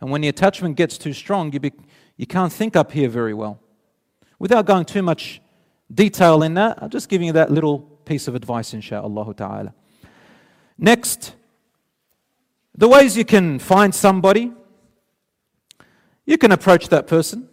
And 0.00 0.10
when 0.10 0.20
the 0.20 0.28
attachment 0.28 0.76
gets 0.76 0.98
too 0.98 1.12
strong, 1.12 1.52
you, 1.52 1.60
be, 1.60 1.72
you 2.16 2.26
can't 2.26 2.52
think 2.52 2.76
up 2.76 2.92
here 2.92 3.08
very 3.08 3.34
well. 3.34 3.60
Without 4.38 4.66
going 4.66 4.84
too 4.84 5.02
much 5.02 5.40
detail 5.92 6.42
in 6.42 6.54
that, 6.54 6.82
I'm 6.82 6.90
just 6.90 7.08
giving 7.08 7.28
you 7.28 7.32
that 7.34 7.50
little 7.50 7.80
piece 8.04 8.26
of 8.28 8.34
advice, 8.34 8.72
insha'Allah 8.72 9.36
ta'ala. 9.36 9.74
Next, 10.76 11.34
the 12.76 12.88
ways 12.88 13.16
you 13.16 13.24
can 13.24 13.58
find 13.58 13.94
somebody, 13.94 14.52
you 16.26 16.38
can 16.38 16.52
approach 16.52 16.88
that 16.88 17.06
person. 17.06 17.48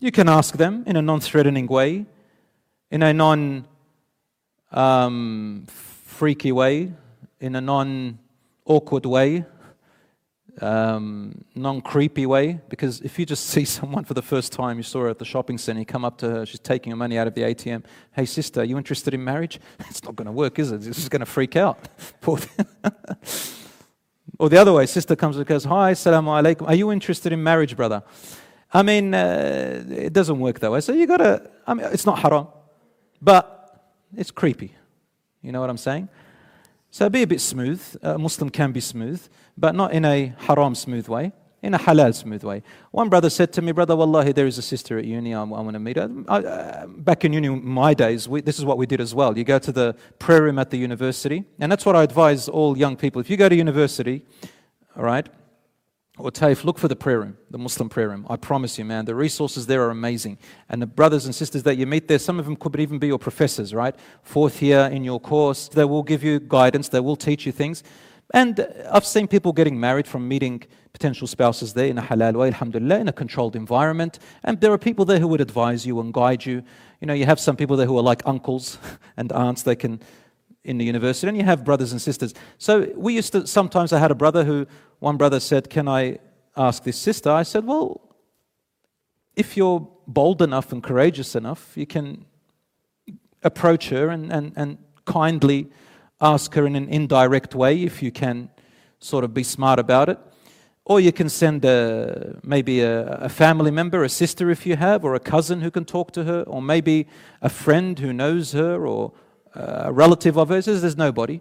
You 0.00 0.12
can 0.12 0.28
ask 0.28 0.56
them 0.56 0.84
in 0.86 0.96
a 0.96 1.02
non 1.02 1.20
threatening 1.20 1.66
way, 1.66 2.06
in 2.90 3.02
a 3.02 3.12
non 3.12 3.66
um, 4.70 5.66
freaky 6.18 6.50
way, 6.50 6.92
in 7.38 7.54
a 7.54 7.60
non 7.60 8.18
awkward 8.64 9.06
way, 9.06 9.44
um, 10.60 11.44
non 11.54 11.80
creepy 11.80 12.26
way. 12.26 12.58
Because 12.68 13.00
if 13.02 13.20
you 13.20 13.24
just 13.24 13.46
see 13.54 13.64
someone 13.64 14.04
for 14.04 14.14
the 14.14 14.22
first 14.22 14.52
time, 14.52 14.78
you 14.78 14.82
saw 14.82 15.02
her 15.02 15.08
at 15.08 15.20
the 15.20 15.24
shopping 15.24 15.58
center, 15.58 15.78
you 15.78 15.86
come 15.86 16.04
up 16.04 16.18
to 16.18 16.28
her, 16.28 16.44
she's 16.44 16.58
taking 16.58 16.90
her 16.90 16.96
money 16.96 17.16
out 17.18 17.28
of 17.28 17.34
the 17.34 17.42
ATM. 17.42 17.84
Hey, 18.12 18.26
sister, 18.26 18.62
are 18.62 18.64
you 18.64 18.76
interested 18.76 19.14
in 19.14 19.22
marriage? 19.22 19.60
It's 19.90 20.02
not 20.02 20.16
going 20.16 20.26
to 20.26 20.32
work, 20.32 20.58
is 20.58 20.72
it? 20.72 20.82
She's 20.82 21.08
going 21.08 21.20
to 21.20 21.32
freak 21.38 21.54
out. 21.54 21.88
or 24.38 24.48
the 24.48 24.58
other 24.60 24.72
way, 24.72 24.86
sister 24.86 25.14
comes 25.14 25.36
and 25.36 25.46
goes, 25.46 25.64
Hi, 25.64 25.92
assalamu 25.92 26.30
alaikum. 26.38 26.66
Are 26.66 26.74
you 26.74 26.90
interested 26.90 27.32
in 27.32 27.40
marriage, 27.42 27.76
brother? 27.76 28.02
I 28.72 28.82
mean, 28.82 29.14
uh, 29.14 29.84
it 29.88 30.12
doesn't 30.12 30.40
work 30.40 30.58
that 30.58 30.70
way. 30.72 30.80
So 30.80 30.92
you 30.92 31.06
got 31.06 31.18
to, 31.18 31.48
I 31.64 31.74
mean, 31.74 31.86
it's 31.92 32.06
not 32.06 32.18
haram, 32.18 32.48
but 33.22 33.44
it's 34.16 34.32
creepy. 34.32 34.74
You 35.48 35.52
know 35.52 35.62
what 35.62 35.70
I'm 35.70 35.78
saying? 35.78 36.10
So 36.90 37.08
be 37.08 37.22
a 37.22 37.26
bit 37.26 37.40
smooth. 37.40 37.80
A 38.02 38.18
Muslim 38.18 38.50
can 38.50 38.70
be 38.70 38.80
smooth, 38.80 39.26
but 39.56 39.74
not 39.74 39.94
in 39.94 40.04
a 40.04 40.34
haram 40.40 40.74
smooth 40.74 41.08
way, 41.08 41.32
in 41.62 41.72
a 41.72 41.78
halal 41.78 42.14
smooth 42.14 42.44
way. 42.44 42.62
One 42.90 43.08
brother 43.08 43.30
said 43.30 43.54
to 43.54 43.62
me, 43.62 43.72
Brother, 43.72 43.96
wallahi, 43.96 44.32
there 44.32 44.46
is 44.46 44.58
a 44.58 44.62
sister 44.62 44.98
at 44.98 45.06
uni, 45.06 45.32
I, 45.32 45.40
I 45.40 45.44
want 45.44 45.72
to 45.72 45.78
meet 45.78 45.96
her. 45.96 46.10
I, 46.28 46.38
uh, 46.40 46.86
back 46.86 47.24
in 47.24 47.32
uni, 47.32 47.48
my 47.48 47.94
days, 47.94 48.28
we, 48.28 48.42
this 48.42 48.58
is 48.58 48.66
what 48.66 48.76
we 48.76 48.84
did 48.84 49.00
as 49.00 49.14
well. 49.14 49.38
You 49.38 49.44
go 49.44 49.58
to 49.58 49.72
the 49.72 49.96
prayer 50.18 50.42
room 50.42 50.58
at 50.58 50.68
the 50.68 50.76
university, 50.76 51.46
and 51.58 51.72
that's 51.72 51.86
what 51.86 51.96
I 51.96 52.02
advise 52.02 52.46
all 52.50 52.76
young 52.76 52.94
people. 52.94 53.18
If 53.22 53.30
you 53.30 53.38
go 53.38 53.48
to 53.48 53.56
university, 53.56 54.26
all 54.98 55.04
right, 55.04 55.26
or 56.18 56.30
TAFE, 56.30 56.64
look 56.64 56.78
for 56.78 56.88
the 56.88 56.96
prayer 56.96 57.20
room, 57.20 57.36
the 57.50 57.58
Muslim 57.58 57.88
prayer 57.88 58.08
room. 58.08 58.26
I 58.28 58.36
promise 58.36 58.78
you, 58.78 58.84
man, 58.84 59.04
the 59.04 59.14
resources 59.14 59.66
there 59.66 59.82
are 59.84 59.90
amazing. 59.90 60.38
And 60.68 60.82
the 60.82 60.86
brothers 60.86 61.24
and 61.24 61.34
sisters 61.34 61.62
that 61.62 61.76
you 61.76 61.86
meet 61.86 62.08
there, 62.08 62.18
some 62.18 62.38
of 62.38 62.44
them 62.44 62.56
could 62.56 62.78
even 62.80 62.98
be 62.98 63.06
your 63.06 63.18
professors, 63.18 63.72
right? 63.72 63.94
Fourth 64.22 64.60
year 64.60 64.80
in 64.92 65.04
your 65.04 65.20
course, 65.20 65.68
they 65.68 65.84
will 65.84 66.02
give 66.02 66.22
you 66.22 66.40
guidance, 66.40 66.88
they 66.88 67.00
will 67.00 67.16
teach 67.16 67.46
you 67.46 67.52
things. 67.52 67.82
And 68.34 68.66
I've 68.90 69.06
seen 69.06 69.26
people 69.26 69.52
getting 69.52 69.80
married 69.80 70.06
from 70.06 70.28
meeting 70.28 70.62
potential 70.92 71.26
spouses 71.26 71.72
there 71.72 71.86
in 71.86 71.96
a 71.96 72.02
halal 72.02 72.34
way, 72.34 72.48
alhamdulillah, 72.48 72.98
in 72.98 73.08
a 73.08 73.12
controlled 73.12 73.56
environment. 73.56 74.18
And 74.44 74.60
there 74.60 74.72
are 74.72 74.78
people 74.78 75.04
there 75.04 75.18
who 75.18 75.28
would 75.28 75.40
advise 75.40 75.86
you 75.86 75.98
and 76.00 76.12
guide 76.12 76.44
you. 76.44 76.62
You 77.00 77.06
know, 77.06 77.14
you 77.14 77.24
have 77.24 77.40
some 77.40 77.56
people 77.56 77.76
there 77.76 77.86
who 77.86 77.96
are 77.96 78.02
like 78.02 78.22
uncles 78.26 78.78
and 79.16 79.32
aunts, 79.32 79.62
they 79.62 79.76
can 79.76 80.00
in 80.64 80.78
the 80.78 80.84
university, 80.84 81.28
and 81.28 81.36
you 81.36 81.44
have 81.44 81.64
brothers 81.64 81.92
and 81.92 82.00
sisters. 82.00 82.34
So 82.58 82.92
we 82.96 83.14
used 83.14 83.32
to, 83.32 83.46
sometimes 83.46 83.92
I 83.92 83.98
had 83.98 84.10
a 84.10 84.14
brother 84.14 84.44
who, 84.44 84.66
one 84.98 85.16
brother 85.16 85.40
said, 85.40 85.70
Can 85.70 85.88
I 85.88 86.18
ask 86.56 86.82
this 86.82 86.98
sister? 86.98 87.30
I 87.30 87.42
said, 87.42 87.64
Well, 87.64 88.00
if 89.36 89.56
you're 89.56 89.88
bold 90.06 90.42
enough 90.42 90.72
and 90.72 90.82
courageous 90.82 91.34
enough, 91.36 91.76
you 91.76 91.86
can 91.86 92.24
approach 93.42 93.88
her 93.90 94.08
and, 94.08 94.32
and, 94.32 94.52
and 94.56 94.78
kindly 95.04 95.68
ask 96.20 96.54
her 96.54 96.66
in 96.66 96.74
an 96.74 96.88
indirect 96.88 97.54
way 97.54 97.82
if 97.82 98.02
you 98.02 98.10
can 98.10 98.50
sort 98.98 99.24
of 99.24 99.32
be 99.32 99.44
smart 99.44 99.78
about 99.78 100.08
it. 100.08 100.18
Or 100.84 101.00
you 101.00 101.12
can 101.12 101.28
send 101.28 101.64
a, 101.64 102.40
maybe 102.42 102.80
a, 102.80 103.06
a, 103.06 103.28
family 103.28 103.70
member, 103.70 104.02
a 104.04 104.08
sister 104.08 104.50
if 104.50 104.66
you 104.66 104.76
have, 104.76 105.04
or 105.04 105.14
a 105.14 105.20
cousin 105.20 105.60
who 105.60 105.70
can 105.70 105.84
talk 105.84 106.12
to 106.12 106.24
her, 106.24 106.42
or 106.42 106.62
maybe 106.62 107.06
a 107.42 107.50
friend 107.50 107.98
who 107.98 108.12
knows 108.12 108.52
her, 108.52 108.86
or 108.86 109.12
relative 109.90 110.36
of 110.36 110.48
hers 110.48 110.66
says 110.66 110.82
there's 110.82 110.96
nobody. 110.96 111.40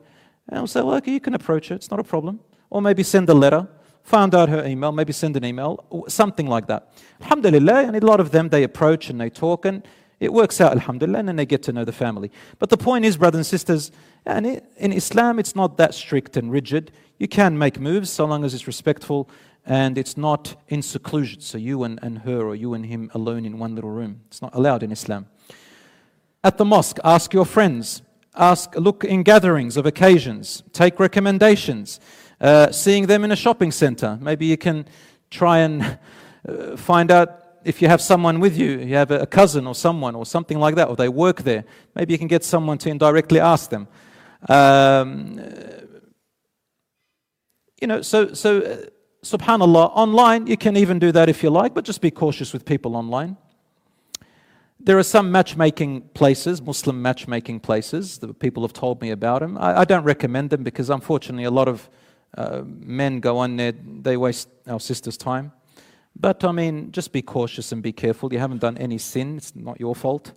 And 0.49 0.59
I'll 0.59 0.67
say, 0.67 0.81
well, 0.81 0.95
okay, 0.95 1.11
you 1.11 1.19
can 1.19 1.33
approach 1.33 1.67
her, 1.69 1.75
it's 1.75 1.91
not 1.91 1.99
a 1.99 2.03
problem. 2.03 2.39
Or 2.69 2.81
maybe 2.81 3.03
send 3.03 3.29
a 3.29 3.33
letter, 3.33 3.67
find 4.03 4.33
out 4.33 4.49
her 4.49 4.65
email, 4.65 4.91
maybe 4.91 5.13
send 5.13 5.35
an 5.37 5.45
email, 5.45 6.05
something 6.07 6.47
like 6.47 6.67
that. 6.67 6.93
Alhamdulillah, 7.21 7.83
and 7.83 7.95
a 7.95 8.05
lot 8.05 8.19
of 8.19 8.31
them, 8.31 8.49
they 8.49 8.63
approach 8.63 9.09
and 9.09 9.19
they 9.19 9.29
talk, 9.29 9.65
and 9.65 9.83
it 10.19 10.33
works 10.33 10.59
out, 10.59 10.71
alhamdulillah, 10.71 11.19
and 11.19 11.27
then 11.27 11.35
they 11.35 11.45
get 11.45 11.63
to 11.63 11.71
know 11.71 11.85
the 11.85 11.91
family. 11.91 12.31
But 12.59 12.69
the 12.69 12.77
point 12.77 13.05
is, 13.05 13.17
brothers 13.17 13.39
and 13.39 13.45
sisters, 13.45 13.91
and 14.25 14.61
in 14.77 14.93
Islam, 14.93 15.39
it's 15.39 15.55
not 15.55 15.77
that 15.77 15.93
strict 15.93 16.37
and 16.37 16.51
rigid. 16.51 16.91
You 17.17 17.27
can 17.27 17.57
make 17.57 17.79
moves 17.79 18.09
so 18.09 18.25
long 18.25 18.43
as 18.43 18.53
it's 18.53 18.67
respectful 18.67 19.29
and 19.65 19.97
it's 19.97 20.15
not 20.17 20.55
in 20.69 20.81
seclusion. 20.81 21.41
So 21.41 21.57
you 21.57 21.83
and, 21.83 21.99
and 22.01 22.19
her 22.19 22.41
or 22.41 22.55
you 22.55 22.73
and 22.73 22.85
him 22.85 23.11
alone 23.13 23.45
in 23.45 23.59
one 23.59 23.75
little 23.75 23.89
room. 23.89 24.21
It's 24.27 24.41
not 24.41 24.55
allowed 24.55 24.81
in 24.81 24.91
Islam. 24.91 25.27
At 26.43 26.57
the 26.57 26.65
mosque, 26.65 26.99
ask 27.03 27.33
your 27.33 27.45
friends. 27.45 28.01
Ask, 28.37 28.75
look 28.75 29.03
in 29.03 29.23
gatherings 29.23 29.77
of 29.77 29.85
occasions. 29.85 30.63
Take 30.71 30.99
recommendations. 30.99 31.99
Uh, 32.39 32.71
seeing 32.71 33.07
them 33.07 33.23
in 33.23 33.31
a 33.31 33.35
shopping 33.35 33.71
center. 33.71 34.17
Maybe 34.21 34.45
you 34.45 34.57
can 34.57 34.85
try 35.31 35.59
and 35.59 35.97
uh, 36.47 36.77
find 36.77 37.11
out 37.11 37.43
if 37.63 37.81
you 37.81 37.87
have 37.87 37.99
someone 37.99 38.39
with 38.39 38.55
you, 38.55 38.79
you 38.79 38.95
have 38.95 39.11
a 39.11 39.25
cousin 39.25 39.67
or 39.67 39.75
someone 39.75 40.15
or 40.15 40.25
something 40.25 40.59
like 40.59 40.75
that, 40.75 40.87
or 40.87 40.95
they 40.95 41.09
work 41.09 41.41
there. 41.41 41.65
Maybe 41.95 42.13
you 42.13 42.19
can 42.19 42.27
get 42.27 42.43
someone 42.43 42.77
to 42.77 42.89
indirectly 42.89 43.39
ask 43.39 43.69
them. 43.69 43.87
Um, 44.47 45.41
you 47.81 47.87
know, 47.87 48.01
so, 48.01 48.33
so 48.33 48.61
uh, 48.61 48.77
subhanAllah, 49.25 49.91
online, 49.95 50.47
you 50.47 50.57
can 50.57 50.77
even 50.77 50.99
do 50.99 51.11
that 51.11 51.27
if 51.27 51.43
you 51.43 51.49
like, 51.49 51.73
but 51.73 51.83
just 51.83 52.01
be 52.01 52.11
cautious 52.11 52.53
with 52.53 52.65
people 52.65 52.95
online. 52.95 53.35
There 54.79 54.97
are 54.97 55.03
some 55.03 55.31
matchmaking 55.31 56.01
places, 56.13 56.61
Muslim 56.61 57.01
matchmaking 57.01 57.61
places, 57.61 58.19
that 58.19 58.39
people 58.39 58.63
have 58.63 58.73
told 58.73 59.01
me 59.01 59.09
about 59.09 59.41
them. 59.41 59.57
I, 59.57 59.81
I 59.81 59.85
don't 59.85 60.03
recommend 60.03 60.51
them 60.51 60.63
because 60.63 60.89
unfortunately 60.89 61.45
a 61.45 61.51
lot 61.51 61.67
of 61.67 61.89
uh, 62.37 62.61
men 62.65 63.19
go 63.19 63.37
on 63.39 63.57
there, 63.57 63.71
they 63.71 64.17
waste 64.17 64.49
our 64.67 64.79
sisters' 64.79 65.17
time. 65.17 65.51
But 66.15 66.43
I 66.43 66.51
mean, 66.51 66.91
just 66.91 67.11
be 67.11 67.21
cautious 67.21 67.71
and 67.71 67.81
be 67.81 67.91
careful. 67.91 68.31
You 68.31 68.39
haven't 68.39 68.59
done 68.59 68.77
any 68.77 68.97
sin, 68.97 69.37
it's 69.37 69.55
not 69.55 69.79
your 69.79 69.95
fault. 69.95 70.33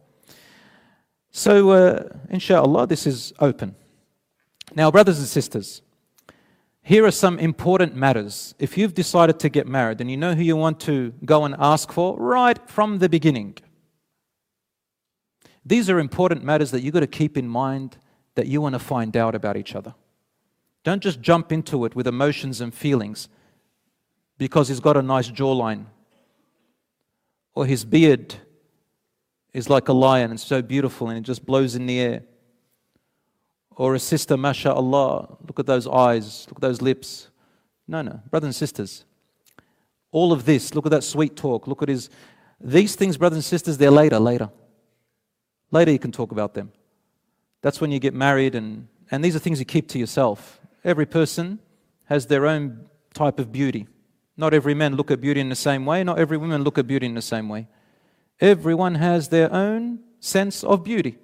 So, 1.31 1.71
uh, 1.71 2.09
inshallah, 2.29 2.87
this 2.87 3.07
is 3.07 3.33
open. 3.39 3.77
Now, 4.75 4.91
brothers 4.91 5.19
and 5.19 5.29
sisters, 5.29 5.83
here 6.83 7.05
are 7.05 7.13
some 7.13 7.39
important 7.39 7.95
matters. 7.95 8.55
If 8.59 8.77
you've 8.77 8.95
decided 8.95 9.39
to 9.41 9.49
get 9.49 9.67
married 9.67 10.01
and 10.01 10.11
you 10.11 10.17
know 10.17 10.35
who 10.35 10.43
you 10.43 10.57
want 10.57 10.81
to 10.81 11.13
go 11.25 11.45
and 11.45 11.55
ask 11.59 11.93
for 11.93 12.17
right 12.19 12.59
from 12.69 12.99
the 12.99 13.09
beginning, 13.09 13.59
these 15.65 15.91
are 15.91 15.99
important 15.99 16.43
matters 16.43 16.71
that 16.71 16.83
you've 16.83 16.95
got 16.95 17.01
to 17.01 17.07
keep 17.07 17.37
in 17.37 17.49
mind 17.49 17.99
that 18.35 18.47
you 18.47 18.61
want 18.61 18.75
to 18.75 18.79
find 18.79 19.17
out 19.17 19.35
about 19.35 19.57
each 19.57 19.75
other. 19.75 19.95
Don't 20.85 21.03
just 21.03 21.21
jump 21.21 21.53
into 21.53 21.85
it 21.85 21.95
with 21.95 22.07
emotions 22.07 22.61
and 22.61 22.73
feelings 22.73 23.29
because 24.39 24.69
he's 24.69 24.81
got 24.81 24.97
a 24.97 25.03
nice 25.03 25.31
jawline 25.31 25.85
or 27.55 27.67
his 27.67 27.85
beard 27.85 28.35
is 29.53 29.69
like 29.69 29.89
a 29.89 29.93
lion 29.93 30.31
and 30.31 30.41
so 30.41 30.63
beautiful 30.63 31.09
and 31.09 31.19
it 31.19 31.23
just 31.23 31.45
blows 31.45 31.75
in 31.75 31.87
the 31.87 31.99
air. 32.01 32.23
Or 33.77 33.95
a 33.95 33.99
sister, 33.99 34.37
mashallah, 34.37 35.37
look 35.47 35.59
at 35.59 35.67
those 35.67 35.87
eyes, 35.87 36.47
look 36.49 36.59
at 36.59 36.63
those 36.63 36.83
lips. 36.83 37.29
No, 37.89 38.03
no, 38.03 38.21
brothers 38.31 38.47
and 38.49 38.55
sisters. 38.55 39.05
All 40.13 40.33
of 40.33 40.45
this, 40.45 40.75
look 40.75 40.87
at 40.87 40.91
that 40.91 41.05
sweet 41.05 41.37
talk, 41.37 41.67
look 41.67 41.83
at 41.83 41.89
his. 41.89 42.11
These 42.61 42.95
things, 42.95 43.17
brothers 43.17 43.37
and 43.37 43.45
sisters, 43.45 43.79
they're 43.79 43.91
later, 43.91 44.19
later. 44.19 44.51
Later, 45.71 45.93
you 45.93 45.99
can 45.99 46.13
talk 46.13 46.33
about 46.33 46.55
them. 46.55 46.73
That's 47.63 47.81
when 47.81 47.93
you 47.93 47.99
get 47.99 48.15
married, 48.15 48.55
and, 48.55 48.89
and 49.11 49.23
these 49.25 49.37
are 49.37 49.39
things 49.39 49.59
you 49.59 49.65
keep 49.65 49.89
to 49.89 49.99
yourself. 49.99 50.61
Every 50.85 51.07
person 51.07 51.59
has 52.05 52.27
their 52.27 52.47
own 52.47 52.87
type 53.15 53.39
of 53.39 53.53
beauty. 53.53 53.87
Not 54.37 54.55
every 54.55 54.75
man 54.75 54.97
look 54.97 55.11
at 55.11 55.21
beauty 55.21 55.41
in 55.41 55.49
the 55.49 55.55
same 55.55 55.85
way, 55.85 56.03
not 56.03 56.19
every 56.19 56.39
woman 56.39 56.65
look 56.65 56.79
at 56.79 56.87
beauty 56.87 57.07
in 57.07 57.15
the 57.15 57.23
same 57.23 57.49
way. 57.49 57.69
Everyone 58.41 58.95
has 58.95 59.29
their 59.29 59.53
own 59.53 60.01
sense 60.19 60.65
of 60.65 60.83
beauty. 60.83 61.19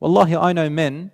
Wallahi, 0.00 0.36
I 0.36 0.52
know 0.52 0.68
men 0.68 1.10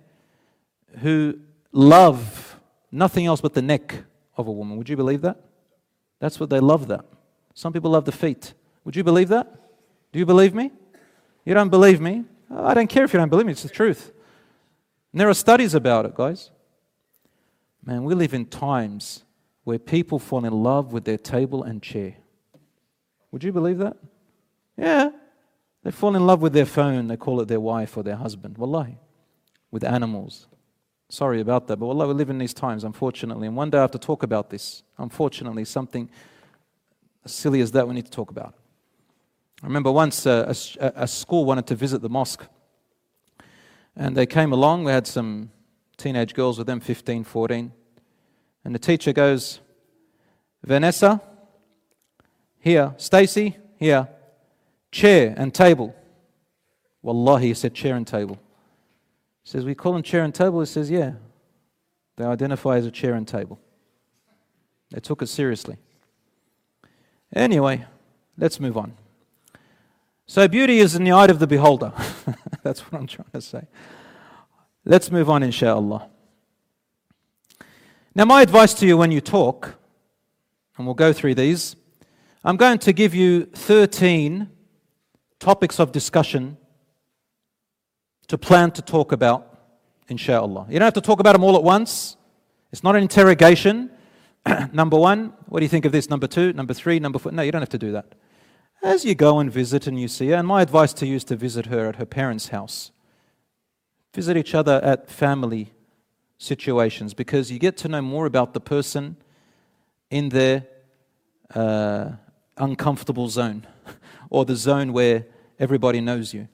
who 0.99 1.39
love 1.71 2.59
nothing 2.91 3.25
else 3.25 3.39
but 3.39 3.53
the 3.53 3.61
neck 3.61 4.03
of 4.35 4.47
a 4.47 4.51
woman. 4.51 4.77
Would 4.77 4.89
you 4.89 4.97
believe 4.97 5.21
that? 5.21 5.37
That's 6.19 6.39
what 6.39 6.49
they 6.49 6.59
love 6.59 6.87
that. 6.89 7.05
Some 7.53 7.73
people 7.73 7.91
love 7.91 8.05
the 8.05 8.11
feet. 8.11 8.53
Would 8.83 8.95
you 8.95 9.03
believe 9.03 9.29
that? 9.29 9.47
Do 10.11 10.19
you 10.19 10.25
believe 10.25 10.53
me? 10.53 10.71
You 11.45 11.53
don't 11.53 11.69
believe 11.69 12.01
me? 12.01 12.25
I 12.55 12.73
don't 12.73 12.87
care 12.87 13.03
if 13.03 13.13
you 13.13 13.19
don't 13.19 13.29
believe 13.29 13.45
me, 13.45 13.51
it's 13.51 13.63
the 13.63 13.69
truth. 13.69 14.11
And 15.11 15.19
there 15.19 15.29
are 15.29 15.33
studies 15.33 15.73
about 15.73 16.05
it, 16.05 16.15
guys. 16.15 16.51
Man, 17.85 18.03
we 18.03 18.15
live 18.15 18.33
in 18.33 18.45
times 18.45 19.23
where 19.63 19.79
people 19.79 20.19
fall 20.19 20.45
in 20.45 20.53
love 20.53 20.93
with 20.93 21.05
their 21.05 21.17
table 21.17 21.63
and 21.63 21.81
chair. 21.81 22.15
Would 23.31 23.43
you 23.43 23.51
believe 23.51 23.77
that? 23.79 23.97
Yeah. 24.77 25.09
They 25.83 25.91
fall 25.91 26.15
in 26.15 26.25
love 26.25 26.41
with 26.41 26.53
their 26.53 26.65
phone, 26.65 27.07
they 27.07 27.17
call 27.17 27.41
it 27.41 27.47
their 27.47 27.59
wife 27.59 27.97
or 27.97 28.03
their 28.03 28.15
husband. 28.15 28.57
Wallahi. 28.57 28.97
With 29.71 29.83
animals. 29.83 30.47
Sorry 31.09 31.41
about 31.41 31.67
that, 31.67 31.77
but 31.77 31.85
wallah, 31.85 32.07
we 32.07 32.13
live 32.13 32.29
in 32.29 32.37
these 32.37 32.53
times, 32.53 32.83
unfortunately. 32.83 33.47
And 33.47 33.55
one 33.55 33.69
day 33.69 33.77
I 33.77 33.81
have 33.81 33.91
to 33.91 33.99
talk 33.99 34.23
about 34.23 34.49
this. 34.49 34.83
Unfortunately, 34.97 35.65
something 35.65 36.09
as 37.25 37.33
silly 37.33 37.61
as 37.61 37.71
that 37.73 37.87
we 37.87 37.93
need 37.93 38.05
to 38.05 38.11
talk 38.11 38.31
about. 38.31 38.55
I 39.63 39.65
remember 39.65 39.93
once 39.93 40.27
uh, 40.27 40.53
a, 40.81 40.91
a, 40.97 41.07
school 41.07 41.45
wanted 41.45 41.67
to 41.67 41.75
visit 41.75 42.01
the 42.01 42.09
mosque. 42.09 42.45
And 43.95 44.17
they 44.17 44.25
came 44.25 44.51
along. 44.51 44.83
We 44.83 44.91
had 44.91 45.07
some 45.07 45.51
teenage 45.95 46.33
girls 46.33 46.57
with 46.57 46.67
them, 46.67 46.81
15, 46.81 47.23
14. 47.23 47.71
And 48.65 48.75
the 48.75 48.79
teacher 48.79 49.13
goes, 49.13 49.61
Vanessa, 50.65 51.21
here. 52.59 52.93
Stacy, 52.97 53.55
here. 53.77 54.09
Chair 54.91 55.33
and 55.37 55.53
table. 55.53 55.95
Wallahi, 57.01 57.47
he 57.47 57.53
said 57.53 57.73
chair 57.73 57.95
and 57.95 58.05
table. 58.05 58.37
He 59.43 59.49
says, 59.49 59.63
We 59.63 59.75
call 59.75 59.93
them 59.93 60.03
chair 60.03 60.25
and 60.25 60.35
table? 60.35 60.59
He 60.59 60.65
says, 60.65 60.91
Yeah. 60.91 61.13
They 62.17 62.25
identify 62.25 62.75
as 62.75 62.85
a 62.85 62.91
chair 62.91 63.13
and 63.13 63.25
table. 63.25 63.59
They 64.91 64.99
took 64.99 65.21
it 65.21 65.27
seriously. 65.27 65.77
Anyway, 67.33 67.85
let's 68.37 68.59
move 68.59 68.77
on. 68.77 68.97
So, 70.25 70.47
beauty 70.47 70.79
is 70.79 70.95
in 70.95 71.03
the 71.03 71.11
eye 71.11 71.25
of 71.25 71.39
the 71.39 71.47
beholder. 71.47 71.91
That's 72.63 72.79
what 72.81 72.99
I'm 72.99 73.07
trying 73.07 73.27
to 73.33 73.41
say. 73.41 73.67
Let's 74.85 75.11
move 75.11 75.29
on, 75.29 75.43
inshallah. 75.43 76.09
Now, 78.15 78.25
my 78.25 78.41
advice 78.41 78.73
to 78.75 78.85
you 78.85 78.95
when 78.95 79.11
you 79.11 79.19
talk, 79.19 79.75
and 80.77 80.87
we'll 80.87 80.95
go 80.95 81.11
through 81.11 81.35
these, 81.35 81.75
I'm 82.43 82.57
going 82.57 82.79
to 82.79 82.93
give 82.93 83.13
you 83.13 83.45
13 83.45 84.49
topics 85.39 85.79
of 85.79 85.91
discussion 85.91 86.57
to 88.27 88.37
plan 88.37 88.71
to 88.71 88.81
talk 88.81 89.11
about, 89.11 89.59
inshallah. 90.07 90.67
You 90.69 90.79
don't 90.79 90.85
have 90.85 90.93
to 90.93 91.01
talk 91.01 91.19
about 91.19 91.33
them 91.33 91.43
all 91.43 91.57
at 91.57 91.63
once. 91.63 92.15
It's 92.71 92.83
not 92.83 92.95
an 92.95 93.03
interrogation. 93.03 93.91
number 94.71 94.97
one, 94.97 95.33
what 95.47 95.59
do 95.59 95.65
you 95.65 95.69
think 95.69 95.85
of 95.85 95.91
this? 95.91 96.09
Number 96.09 96.27
two, 96.27 96.53
number 96.53 96.73
three, 96.73 96.99
number 96.99 97.19
four. 97.19 97.31
No, 97.33 97.41
you 97.41 97.51
don't 97.51 97.61
have 97.61 97.69
to 97.69 97.77
do 97.77 97.91
that. 97.91 98.15
As 98.83 99.05
you 99.05 99.15
go 99.15 99.39
and 99.39 99.49
visit 99.49 99.87
and 99.87 99.97
you 99.97 100.09
see 100.09 100.27
her, 100.27 100.35
and 100.35 100.45
my 100.45 100.61
advice 100.61 100.91
to 100.95 101.07
you 101.07 101.15
is 101.15 101.23
to 101.25 101.37
visit 101.37 101.67
her 101.67 101.87
at 101.87 101.95
her 101.95 102.05
parents' 102.05 102.49
house. 102.49 102.91
Visit 104.13 104.35
each 104.35 104.53
other 104.53 104.81
at 104.83 105.09
family 105.09 105.71
situations 106.37 107.13
because 107.13 107.49
you 107.49 107.59
get 107.59 107.77
to 107.77 107.87
know 107.87 108.01
more 108.01 108.25
about 108.25 108.53
the 108.53 108.59
person 108.59 109.15
in 110.09 110.27
their 110.29 110.67
uh, 111.55 112.11
uncomfortable 112.57 113.29
zone 113.29 113.65
or 114.29 114.43
the 114.43 114.57
zone 114.57 114.91
where 114.91 115.27
everybody 115.57 116.01
knows 116.01 116.33
you. 116.33 116.49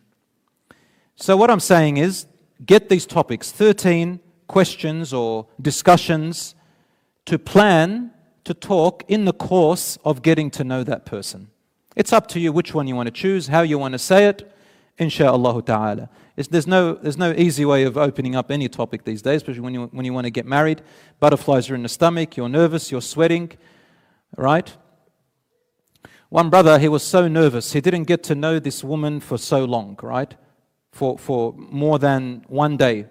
So, 1.16 1.36
what 1.36 1.50
I'm 1.50 1.60
saying 1.60 1.98
is 1.98 2.28
get 2.64 2.90
these 2.90 3.08
topics 3.08 3.52
13 3.52 4.20
questions 4.46 5.14
or 5.14 5.48
discussions 5.60 6.54
to 7.26 7.40
plan 7.40 8.12
to 8.44 8.54
talk 8.54 9.04
in 9.08 9.26
the 9.26 9.34
course 9.34 9.98
of 10.06 10.22
getting 10.22 10.52
to 10.52 10.64
know 10.64 10.84
that 10.84 11.08
person. 11.08 11.50
It's 12.00 12.14
up 12.14 12.28
to 12.28 12.40
you 12.40 12.54
which 12.54 12.74
one 12.74 12.88
you 12.88 12.96
want 12.96 13.08
to 13.08 13.12
choose, 13.12 13.48
how 13.48 13.60
you 13.60 13.78
want 13.78 13.92
to 13.92 14.00
say 14.00 14.28
it, 14.28 14.50
insha'Allah 15.00 15.66
ta'ala. 15.66 16.10
there's, 16.38 16.66
no, 16.66 16.94
there's 16.94 17.18
no 17.18 17.34
easy 17.34 17.66
way 17.66 17.84
of 17.84 17.98
opening 17.98 18.38
up 18.38 18.52
any 18.52 18.70
topic 18.70 19.04
these 19.04 19.22
days, 19.22 19.42
especially 19.42 19.60
when 19.60 19.74
you, 19.74 19.88
when 19.88 20.06
you 20.06 20.14
want 20.14 20.24
to 20.24 20.32
get 20.32 20.46
married. 20.46 20.82
Butterflies 21.20 21.70
are 21.70 21.76
in 21.76 21.84
the 21.84 21.90
stomach, 21.90 22.38
you're 22.38 22.48
nervous, 22.48 22.90
you're 22.90 23.02
sweating, 23.02 23.52
right? 24.38 24.74
One 26.30 26.50
brother, 26.50 26.80
he 26.80 26.88
was 26.88 27.04
so 27.04 27.28
nervous, 27.28 27.74
he 27.74 27.82
didn't 27.82 28.06
get 28.06 28.24
to 28.24 28.34
know 28.34 28.60
this 28.60 28.82
woman 28.82 29.20
for 29.20 29.38
so 29.38 29.66
long, 29.66 30.00
right? 30.02 30.34
For, 30.94 31.18
for 31.18 31.54
more 31.58 32.00
than 32.00 32.46
one 32.48 32.78
day. 32.78 33.08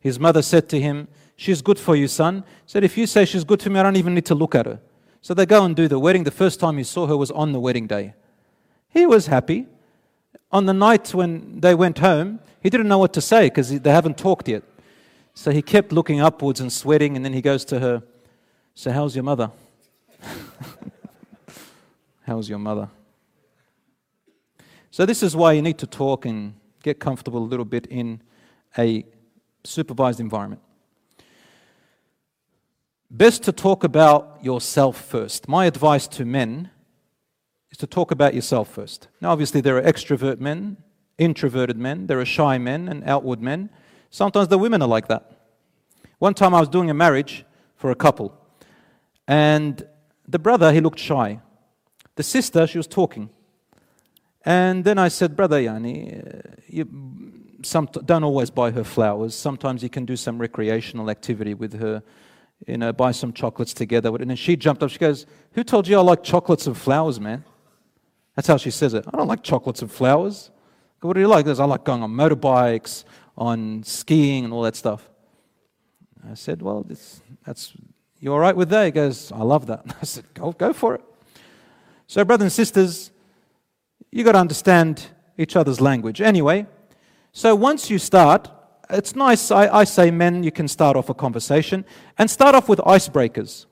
His 0.00 0.18
mother 0.18 0.40
said 0.40 0.66
to 0.70 0.80
him, 0.80 1.08
She's 1.36 1.60
good 1.60 1.78
for 1.78 1.94
you, 1.94 2.08
son. 2.08 2.44
He 2.64 2.70
said, 2.70 2.84
If 2.84 2.96
you 2.96 3.06
say 3.06 3.26
she's 3.26 3.44
good 3.44 3.60
to 3.60 3.68
me, 3.68 3.80
I 3.80 3.82
don't 3.82 3.96
even 3.96 4.14
need 4.14 4.26
to 4.26 4.34
look 4.34 4.54
at 4.54 4.64
her. 4.64 4.80
So 5.20 5.34
they 5.34 5.44
go 5.44 5.62
and 5.62 5.76
do 5.76 5.88
the 5.88 5.98
wedding. 5.98 6.24
The 6.24 6.30
first 6.30 6.58
time 6.58 6.78
he 6.78 6.84
saw 6.84 7.06
her 7.06 7.18
was 7.18 7.30
on 7.30 7.52
the 7.52 7.60
wedding 7.60 7.86
day. 7.86 8.14
He 8.90 9.06
was 9.06 9.26
happy. 9.26 9.66
On 10.52 10.66
the 10.66 10.74
night 10.74 11.14
when 11.14 11.60
they 11.60 11.74
went 11.74 11.98
home, 11.98 12.40
he 12.60 12.68
didn't 12.68 12.88
know 12.88 12.98
what 12.98 13.12
to 13.14 13.20
say 13.20 13.46
because 13.46 13.80
they 13.80 13.90
haven't 13.90 14.18
talked 14.18 14.48
yet. 14.48 14.64
So 15.34 15.52
he 15.52 15.62
kept 15.62 15.92
looking 15.92 16.20
upwards 16.20 16.60
and 16.60 16.72
sweating, 16.72 17.16
and 17.16 17.24
then 17.24 17.32
he 17.32 17.40
goes 17.40 17.64
to 17.66 17.78
her, 17.78 18.02
So, 18.74 18.90
how's 18.90 19.14
your 19.14 19.22
mother? 19.22 19.50
how's 22.26 22.48
your 22.48 22.58
mother? 22.58 22.88
So, 24.90 25.06
this 25.06 25.22
is 25.22 25.36
why 25.36 25.52
you 25.52 25.62
need 25.62 25.78
to 25.78 25.86
talk 25.86 26.26
and 26.26 26.54
get 26.82 26.98
comfortable 26.98 27.38
a 27.38 27.46
little 27.46 27.64
bit 27.64 27.86
in 27.86 28.20
a 28.76 29.04
supervised 29.64 30.20
environment. 30.20 30.60
Best 33.10 33.42
to 33.44 33.52
talk 33.52 33.84
about 33.84 34.38
yourself 34.42 35.00
first. 35.00 35.48
My 35.48 35.66
advice 35.66 36.06
to 36.08 36.24
men 36.24 36.70
is 37.70 37.78
to 37.78 37.86
talk 37.86 38.10
about 38.10 38.34
yourself 38.34 38.68
first. 38.68 39.08
Now, 39.20 39.30
obviously, 39.30 39.60
there 39.60 39.76
are 39.76 39.82
extrovert 39.82 40.40
men, 40.40 40.76
introverted 41.18 41.76
men, 41.76 42.06
there 42.06 42.20
are 42.20 42.24
shy 42.24 42.58
men, 42.58 42.88
and 42.88 43.04
outward 43.04 43.40
men. 43.40 43.70
Sometimes 44.10 44.48
the 44.48 44.58
women 44.58 44.82
are 44.82 44.88
like 44.88 45.08
that. 45.08 45.30
One 46.18 46.34
time 46.34 46.54
I 46.54 46.60
was 46.60 46.68
doing 46.68 46.90
a 46.90 46.94
marriage 46.94 47.44
for 47.76 47.90
a 47.90 47.94
couple, 47.94 48.36
and 49.26 49.86
the 50.28 50.38
brother, 50.38 50.72
he 50.72 50.80
looked 50.80 50.98
shy. 50.98 51.40
The 52.16 52.22
sister, 52.22 52.66
she 52.66 52.78
was 52.78 52.86
talking. 52.86 53.30
And 54.44 54.84
then 54.84 54.98
I 54.98 55.08
said, 55.08 55.36
Brother 55.36 55.60
Yani, 55.60 56.18
uh, 56.18 56.54
you 56.66 56.88
some, 57.62 57.86
don't 58.04 58.24
always 58.24 58.50
buy 58.50 58.70
her 58.70 58.84
flowers. 58.84 59.34
Sometimes 59.34 59.82
you 59.82 59.90
can 59.90 60.06
do 60.06 60.16
some 60.16 60.38
recreational 60.38 61.10
activity 61.10 61.52
with 61.52 61.78
her 61.78 62.02
you 62.66 62.76
know, 62.76 62.92
buy 62.92 63.12
some 63.12 63.32
chocolates 63.32 63.72
together. 63.72 64.14
And 64.16 64.30
then 64.30 64.36
she 64.36 64.56
jumped 64.56 64.82
up. 64.82 64.90
She 64.90 64.98
goes, 64.98 65.26
Who 65.52 65.64
told 65.64 65.88
you 65.88 65.98
I 65.98 66.02
like 66.02 66.22
chocolates 66.22 66.66
and 66.66 66.76
flowers, 66.76 67.18
man? 67.18 67.44
That's 68.40 68.48
how 68.48 68.56
she 68.56 68.70
says 68.70 68.94
it. 68.94 69.04
I 69.06 69.18
don't 69.18 69.28
like 69.28 69.42
chocolates 69.42 69.82
and 69.82 69.92
flowers. 69.92 70.50
What 71.02 71.12
do 71.12 71.20
you 71.20 71.28
like? 71.28 71.44
Goes, 71.44 71.60
I 71.60 71.66
like 71.66 71.84
going 71.84 72.02
on 72.02 72.10
motorbikes, 72.10 73.04
on 73.36 73.82
skiing, 73.82 74.44
and 74.44 74.52
all 74.54 74.62
that 74.62 74.76
stuff. 74.76 75.10
I 76.26 76.32
said, 76.32 76.62
Well, 76.62 76.86
that's, 77.44 77.74
you 78.18 78.32
all 78.32 78.38
right 78.38 78.56
with 78.56 78.70
that? 78.70 78.86
He 78.86 78.92
goes, 78.92 79.30
I 79.30 79.42
love 79.42 79.66
that. 79.66 79.84
I 80.00 80.06
said, 80.06 80.24
Go, 80.32 80.52
go 80.52 80.72
for 80.72 80.94
it. 80.94 81.02
So, 82.06 82.24
brothers 82.24 82.44
and 82.44 82.52
sisters, 82.52 83.10
you 84.10 84.24
got 84.24 84.32
to 84.32 84.38
understand 84.38 85.08
each 85.36 85.54
other's 85.54 85.78
language. 85.78 86.22
Anyway, 86.22 86.66
so 87.32 87.54
once 87.54 87.90
you 87.90 87.98
start, 87.98 88.48
it's 88.88 89.14
nice, 89.14 89.50
I, 89.50 89.68
I 89.68 89.84
say, 89.84 90.10
men, 90.10 90.44
you 90.44 90.50
can 90.50 90.66
start 90.66 90.96
off 90.96 91.10
a 91.10 91.14
conversation 91.14 91.84
and 92.16 92.30
start 92.30 92.54
off 92.54 92.70
with 92.70 92.78
icebreakers. 92.78 93.66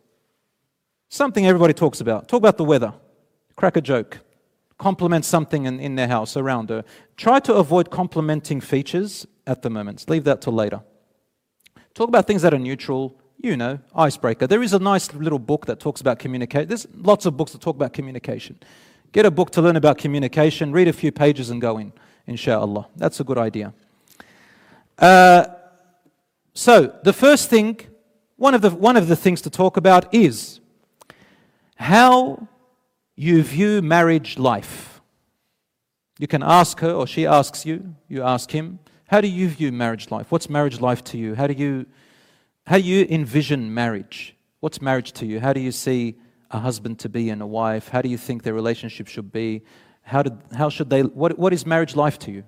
Something 1.09 1.47
everybody 1.47 1.73
talks 1.73 2.03
about. 2.03 2.29
Talk 2.29 2.37
about 2.37 2.59
the 2.59 2.65
weather, 2.65 2.93
crack 3.57 3.79
a 3.79 3.81
joke, 3.81 4.19
compliment 4.79 5.25
something 5.25 5.65
in, 5.65 5.81
in 5.81 5.97
their 5.97 6.09
house 6.09 6.37
around 6.37 6.71
her. 6.71 6.85
Try 7.17 7.41
to 7.41 7.55
avoid 7.55 7.91
complimenting 7.91 8.61
features 8.61 9.27
at 9.47 9.63
the 9.63 9.71
moment. 9.71 10.09
Leave 10.09 10.25
that 10.25 10.41
till 10.41 10.53
later. 10.53 10.81
Talk 11.95 12.09
about 12.09 12.27
things 12.27 12.43
that 12.43 12.55
are 12.55 12.59
neutral, 12.59 13.21
you 13.41 13.57
know, 13.57 13.81
icebreaker. 13.95 14.47
There 14.47 14.63
is 14.63 14.73
a 14.73 14.79
nice 14.79 15.13
little 15.13 15.41
book 15.41 15.67
that 15.67 15.81
talks 15.81 16.01
about 16.01 16.21
communication. 16.21 16.69
There's 16.69 16.87
lots 16.95 17.27
of 17.27 17.37
books 17.37 17.53
that 17.53 17.61
talk 17.61 17.75
about 17.75 17.93
communication. 17.93 18.59
Get 19.11 19.27
a 19.27 19.31
book 19.31 19.51
to 19.53 19.63
learn 19.63 19.77
about 19.77 19.99
communication, 19.99 20.71
read 20.71 20.87
a 20.87 20.93
few 20.93 21.11
pages 21.11 21.51
and 21.51 21.61
go 21.61 21.79
in, 21.79 21.93
inshallah. 22.27 22.89
That's 22.95 23.21
a 23.21 23.25
good 23.25 23.39
idea. 23.39 23.73
Uh, 24.99 25.47
so, 26.53 26.95
the 27.03 27.13
first 27.13 27.49
thing, 27.49 27.81
one 28.37 28.55
of, 28.55 28.63
the, 28.63 28.71
one 28.71 28.97
of 28.97 29.09
the 29.09 29.17
things 29.17 29.41
to 29.43 29.51
talk 29.51 29.77
about 29.77 30.13
is 30.13 30.61
how 31.77 32.49
you 33.19 33.43
view 33.43 33.83
marriage 33.83 34.39
life. 34.39 35.01
You 36.21 36.29
can 36.29 36.41
ask 36.41 36.79
her, 36.79 36.93
or 36.93 37.05
she 37.05 37.27
asks 37.27 37.67
you, 37.67 37.97
you 38.07 38.23
ask 38.23 38.53
him, 38.53 38.79
how 39.09 39.21
do 39.21 39.27
you 39.27 39.49
view 39.49 39.73
marriage 39.73 40.13
life? 40.13 40.31
What's 40.31 40.49
marriage 40.49 40.81
life 40.81 41.03
to 41.05 41.19
you? 41.19 41.35
How 41.35 41.49
do 41.49 41.53
you, 41.53 41.87
how 42.65 42.77
do 42.77 42.85
you 42.85 43.09
envision 43.11 43.75
marriage? 43.75 44.37
What's 44.61 44.81
marriage 44.81 45.13
to 45.15 45.27
you? 45.27 45.41
How 45.41 45.53
do 45.53 45.59
you 45.59 45.73
see 45.73 46.15
a 46.53 46.61
husband 46.61 47.01
to 47.01 47.09
be 47.09 47.29
and 47.31 47.43
a 47.43 47.47
wife? 47.47 47.89
How 47.89 48.03
do 48.03 48.09
you 48.09 48.17
think 48.17 48.45
their 48.45 48.55
relationship 48.55 49.09
should 49.09 49.33
be? 49.33 49.63
How, 50.03 50.23
did, 50.23 50.39
how 50.57 50.69
should 50.69 50.89
they, 50.89 51.03
what, 51.03 51.37
what 51.37 51.53
is 51.53 51.67
marriage 51.67 51.97
life 51.97 52.21
to 52.21 52.31
you? 52.31 52.45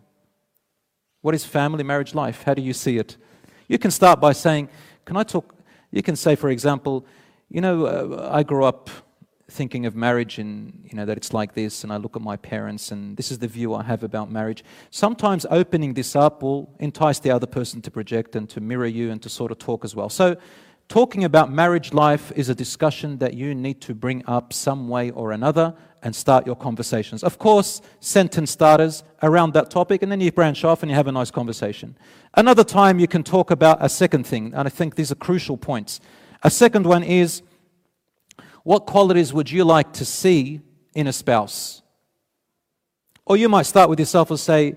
What 1.20 1.34
is 1.34 1.44
family 1.44 1.82
marriage 1.82 2.14
life? 2.14 2.44
How 2.44 2.54
do 2.54 2.62
you 2.62 2.74
see 2.74 2.96
it? 2.96 3.16
You 3.66 3.78
can 3.78 3.90
start 3.90 4.20
by 4.20 4.32
saying, 4.32 4.68
Can 5.04 5.16
I 5.16 5.24
talk? 5.24 5.52
You 5.90 6.02
can 6.02 6.14
say, 6.14 6.36
for 6.36 6.48
example, 6.48 7.04
you 7.48 7.60
know, 7.60 7.86
uh, 7.86 8.30
I 8.32 8.44
grew 8.44 8.64
up 8.64 8.88
thinking 9.50 9.86
of 9.86 9.94
marriage 9.94 10.38
and, 10.38 10.84
you 10.84 10.96
know, 10.96 11.04
that 11.04 11.16
it's 11.16 11.32
like 11.32 11.54
this, 11.54 11.84
and 11.84 11.92
I 11.92 11.96
look 11.96 12.16
at 12.16 12.22
my 12.22 12.36
parents, 12.36 12.90
and 12.92 13.16
this 13.16 13.30
is 13.30 13.38
the 13.38 13.48
view 13.48 13.74
I 13.74 13.82
have 13.82 14.02
about 14.02 14.30
marriage. 14.30 14.64
Sometimes 14.90 15.44
opening 15.50 15.94
this 15.94 16.16
up 16.16 16.42
will 16.42 16.74
entice 16.78 17.18
the 17.18 17.30
other 17.30 17.46
person 17.46 17.82
to 17.82 17.90
project 17.90 18.36
and 18.36 18.48
to 18.50 18.60
mirror 18.60 18.86
you 18.86 19.10
and 19.10 19.20
to 19.22 19.28
sort 19.28 19.50
of 19.52 19.58
talk 19.58 19.84
as 19.84 19.94
well. 19.94 20.08
So, 20.08 20.36
talking 20.88 21.24
about 21.24 21.52
marriage 21.52 21.92
life 21.92 22.32
is 22.34 22.48
a 22.48 22.54
discussion 22.54 23.18
that 23.18 23.34
you 23.34 23.54
need 23.54 23.80
to 23.80 23.94
bring 23.94 24.24
up 24.26 24.52
some 24.52 24.88
way 24.88 25.10
or 25.10 25.32
another 25.32 25.74
and 26.02 26.16
start 26.16 26.46
your 26.46 26.56
conversations. 26.56 27.22
Of 27.22 27.38
course, 27.38 27.80
sentence 28.00 28.50
starters 28.50 29.04
around 29.22 29.52
that 29.52 29.70
topic, 29.70 30.02
and 30.02 30.10
then 30.10 30.20
you 30.20 30.32
branch 30.32 30.64
off 30.64 30.82
and 30.82 30.90
you 30.90 30.96
have 30.96 31.06
a 31.06 31.12
nice 31.12 31.30
conversation. 31.30 31.96
Another 32.34 32.64
time, 32.64 32.98
you 32.98 33.06
can 33.06 33.22
talk 33.22 33.50
about 33.50 33.78
a 33.80 33.88
second 33.88 34.26
thing, 34.26 34.52
and 34.54 34.66
I 34.66 34.70
think 34.70 34.94
these 34.94 35.12
are 35.12 35.16
crucial 35.16 35.56
points. 35.56 36.00
A 36.42 36.50
second 36.50 36.86
one 36.86 37.02
is 37.02 37.42
what 38.62 38.86
qualities 38.86 39.32
would 39.32 39.50
you 39.50 39.64
like 39.64 39.92
to 39.94 40.04
see 40.04 40.60
in 40.94 41.06
a 41.06 41.12
spouse? 41.12 41.82
Or 43.24 43.36
you 43.36 43.48
might 43.48 43.66
start 43.66 43.88
with 43.88 43.98
yourself 43.98 44.30
and 44.30 44.40
say, 44.40 44.76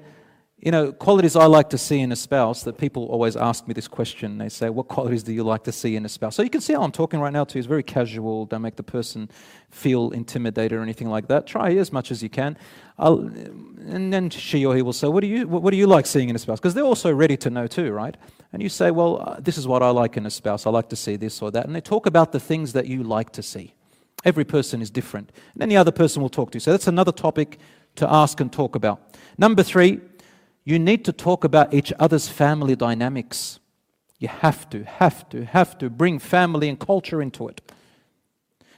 you 0.63 0.71
know, 0.71 0.93
qualities 0.93 1.35
I 1.35 1.45
like 1.45 1.69
to 1.71 1.77
see 1.77 1.99
in 1.99 2.13
a 2.13 2.15
spouse 2.15 2.63
that 2.63 2.77
people 2.77 3.07
always 3.07 3.35
ask 3.35 3.67
me 3.67 3.73
this 3.73 3.89
question. 3.89 4.37
They 4.37 4.47
say, 4.47 4.69
What 4.69 4.87
qualities 4.87 5.21
do 5.21 5.33
you 5.33 5.43
like 5.43 5.65
to 5.65 5.73
see 5.73 5.97
in 5.97 6.05
a 6.05 6.09
spouse? 6.09 6.37
So 6.37 6.41
you 6.41 6.49
can 6.49 6.61
see 6.61 6.71
how 6.71 6.83
I'm 6.83 6.91
talking 6.93 7.19
right 7.19 7.33
now 7.33 7.43
to 7.43 7.55
you. 7.55 7.59
It's 7.59 7.67
very 7.67 7.83
casual. 7.83 8.45
Don't 8.45 8.61
make 8.61 8.77
the 8.77 8.83
person 8.83 9.29
feel 9.71 10.11
intimidated 10.11 10.77
or 10.77 10.81
anything 10.81 11.09
like 11.09 11.27
that. 11.27 11.45
Try 11.45 11.73
as 11.75 11.91
much 11.91 12.11
as 12.11 12.23
you 12.23 12.29
can. 12.29 12.57
I'll, 12.97 13.19
and 13.19 14.13
then 14.13 14.29
she 14.29 14.65
or 14.65 14.73
he 14.73 14.81
will 14.81 14.93
say, 14.93 15.07
What 15.09 15.19
do 15.19 15.27
you, 15.27 15.45
what 15.49 15.71
do 15.71 15.75
you 15.75 15.85
like 15.85 16.05
seeing 16.05 16.29
in 16.29 16.35
a 16.37 16.39
spouse? 16.39 16.61
Because 16.61 16.75
they're 16.75 16.85
also 16.85 17.11
ready 17.13 17.35
to 17.37 17.49
know 17.49 17.67
too, 17.67 17.91
right? 17.91 18.15
And 18.53 18.61
you 18.61 18.69
say, 18.69 18.91
Well, 18.91 19.21
uh, 19.21 19.39
this 19.39 19.57
is 19.57 19.67
what 19.67 19.83
I 19.83 19.89
like 19.89 20.15
in 20.15 20.25
a 20.25 20.31
spouse. 20.31 20.65
I 20.65 20.69
like 20.69 20.87
to 20.89 20.95
see 20.95 21.15
this 21.15 21.41
or 21.41 21.51
that. 21.51 21.65
And 21.65 21.75
they 21.75 21.81
talk 21.81 22.05
about 22.05 22.31
the 22.31 22.39
things 22.39 22.73
that 22.73 22.87
you 22.87 23.03
like 23.03 23.31
to 23.31 23.43
see. 23.43 23.73
Every 24.23 24.45
person 24.45 24.81
is 24.81 24.89
different. 24.89 25.31
And 25.53 25.63
any 25.63 25.75
other 25.75 25.91
person 25.91 26.21
will 26.21 26.29
talk 26.29 26.51
to 26.51 26.55
you. 26.57 26.59
So 26.61 26.71
that's 26.71 26.87
another 26.87 27.11
topic 27.11 27.59
to 27.95 28.09
ask 28.11 28.39
and 28.39 28.53
talk 28.53 28.75
about. 28.75 29.01
Number 29.37 29.63
three, 29.63 29.99
you 30.63 30.79
need 30.79 31.03
to 31.05 31.11
talk 31.11 31.43
about 31.43 31.73
each 31.73 31.91
other's 31.99 32.29
family 32.29 32.75
dynamics. 32.75 33.59
You 34.19 34.29
have 34.29 34.69
to, 34.69 34.83
have 34.83 35.27
to, 35.29 35.43
have 35.45 35.77
to 35.79 35.89
bring 35.89 36.19
family 36.19 36.69
and 36.69 36.79
culture 36.79 37.21
into 37.21 37.49
it. 37.49 37.61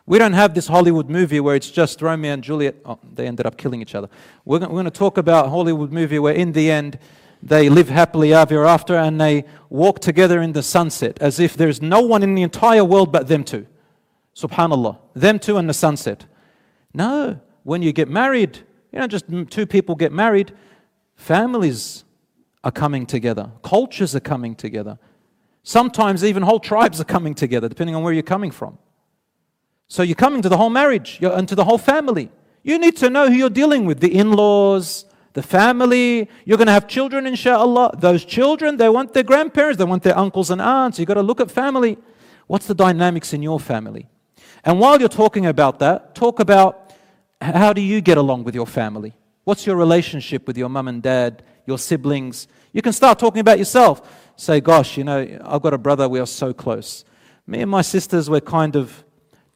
We 0.07 0.17
don't 0.19 0.34
have 0.34 0.53
this 0.53 0.67
Hollywood 0.67 1.09
movie 1.09 1.39
where 1.39 1.55
it's 1.55 1.69
just 1.69 2.01
Romeo 2.01 2.34
and 2.34 2.43
Juliet. 2.43 2.76
Oh, 2.86 2.99
they 3.13 3.28
ended 3.28 3.45
up 3.45 3.57
killing 3.57 3.82
each 3.82 3.95
other. 3.95 4.07
We're 4.45 4.59
going 4.59 4.86
to 4.86 4.91
talk 4.91 5.17
about 5.17 5.49
Hollywood 5.49 5.91
movie 5.91 6.19
where, 6.19 6.34
in 6.34 6.51
the 6.51 6.69
end, 6.69 6.99
they 7.46 7.70
live 7.70 7.88
happily 7.88 8.34
ever 8.34 8.66
after 8.66 8.96
and 8.96 9.22
they 9.22 9.46
walk 9.70 10.00
together 10.00 10.41
in 10.41 10.52
the 10.52 10.64
sunset 10.64 11.18
as 11.22 11.39
if 11.39 11.56
there's 11.56 11.82
no 11.82 12.02
one 12.02 12.24
in 12.24 12.36
the 12.36 12.41
entire 12.41 12.84
world 12.84 13.12
but 13.12 13.28
them 13.28 13.43
two. 13.43 13.68
Subhanallah. 14.36 14.98
Them 15.14 15.39
two 15.39 15.58
and 15.58 15.70
the 15.70 15.74
sunset. 15.74 16.26
No. 16.93 17.39
When 17.64 17.82
you 17.82 17.93
get 17.93 18.10
married, 18.10 18.60
you 18.91 19.00
know, 19.00 19.08
just 19.08 19.26
two 19.50 19.66
people 19.66 19.96
get 19.96 20.12
married, 20.12 20.52
Families 21.16 22.04
are 22.64 22.72
coming 22.72 23.06
together, 23.06 23.52
cultures 23.64 24.16
are 24.16 24.22
coming 24.22 24.56
together. 24.56 25.00
Sometimes 25.64 26.24
even 26.24 26.43
whole 26.43 26.60
tribes 26.60 27.02
are 27.02 27.06
coming 27.06 27.34
together, 27.34 27.68
depending 27.68 27.96
on 27.96 28.04
where 28.04 28.14
you're 28.14 28.24
coming 28.24 28.52
from. 28.52 28.78
So 29.88 30.04
you're 30.04 30.16
coming 30.16 30.41
to 30.41 30.50
the 30.50 30.58
whole 30.58 30.70
marriage 30.70 31.20
and 31.22 31.48
to 31.48 31.56
the 31.56 31.66
whole 31.66 31.78
family. 31.78 32.32
You 32.64 32.78
need 32.78 32.98
to 32.98 33.10
know 33.10 33.30
who 33.30 33.36
you're 33.36 33.50
dealing 33.50 33.86
with 33.86 34.00
the 34.00 34.16
in 34.16 34.32
laws, 34.34 35.06
the 35.36 35.43
family. 35.43 36.27
You're 36.45 36.57
going 36.57 36.67
to 36.67 36.73
have 36.73 36.88
children, 36.88 37.27
inshallah. 37.27 37.91
Those 37.99 38.25
children, 38.25 38.77
they 38.77 38.89
want 38.89 39.13
their 39.13 39.23
grandparents, 39.23 39.77
they 39.77 39.83
want 39.83 40.01
their 40.01 40.17
uncles 40.17 40.49
and 40.49 40.61
aunts. 40.61 40.97
You've 40.97 41.07
got 41.07 41.15
to 41.15 41.21
look 41.21 41.39
at 41.39 41.51
family. 41.51 41.97
What's 42.47 42.65
the 42.65 42.73
dynamics 42.73 43.33
in 43.33 43.43
your 43.43 43.59
family? 43.59 44.07
And 44.63 44.79
while 44.79 44.99
you're 44.99 45.09
talking 45.09 45.45
about 45.45 45.79
that, 45.79 46.15
talk 46.15 46.39
about 46.39 46.93
how 47.39 47.73
do 47.73 47.81
you 47.81 48.01
get 48.01 48.17
along 48.17 48.45
with 48.45 48.55
your 48.55 48.65
family? 48.65 49.13
What's 49.43 49.67
your 49.67 49.75
relationship 49.75 50.47
with 50.47 50.57
your 50.57 50.69
mum 50.69 50.88
and 50.88 51.03
dad, 51.03 51.43
your 51.67 51.77
siblings? 51.77 52.47
You 52.71 52.81
can 52.81 52.93
start 52.93 53.19
talking 53.19 53.41
about 53.41 53.59
yourself. 53.59 54.09
Say, 54.38 54.59
gosh, 54.59 54.97
you 54.97 55.03
know, 55.03 55.39
I've 55.43 55.61
got 55.61 55.73
a 55.73 55.77
brother, 55.77 56.09
we 56.09 56.19
are 56.19 56.25
so 56.25 56.53
close. 56.53 57.05
Me 57.45 57.61
and 57.61 57.69
my 57.69 57.81
sisters, 57.81 58.29
we're 58.29 58.41
kind 58.41 58.75
of 58.75 59.05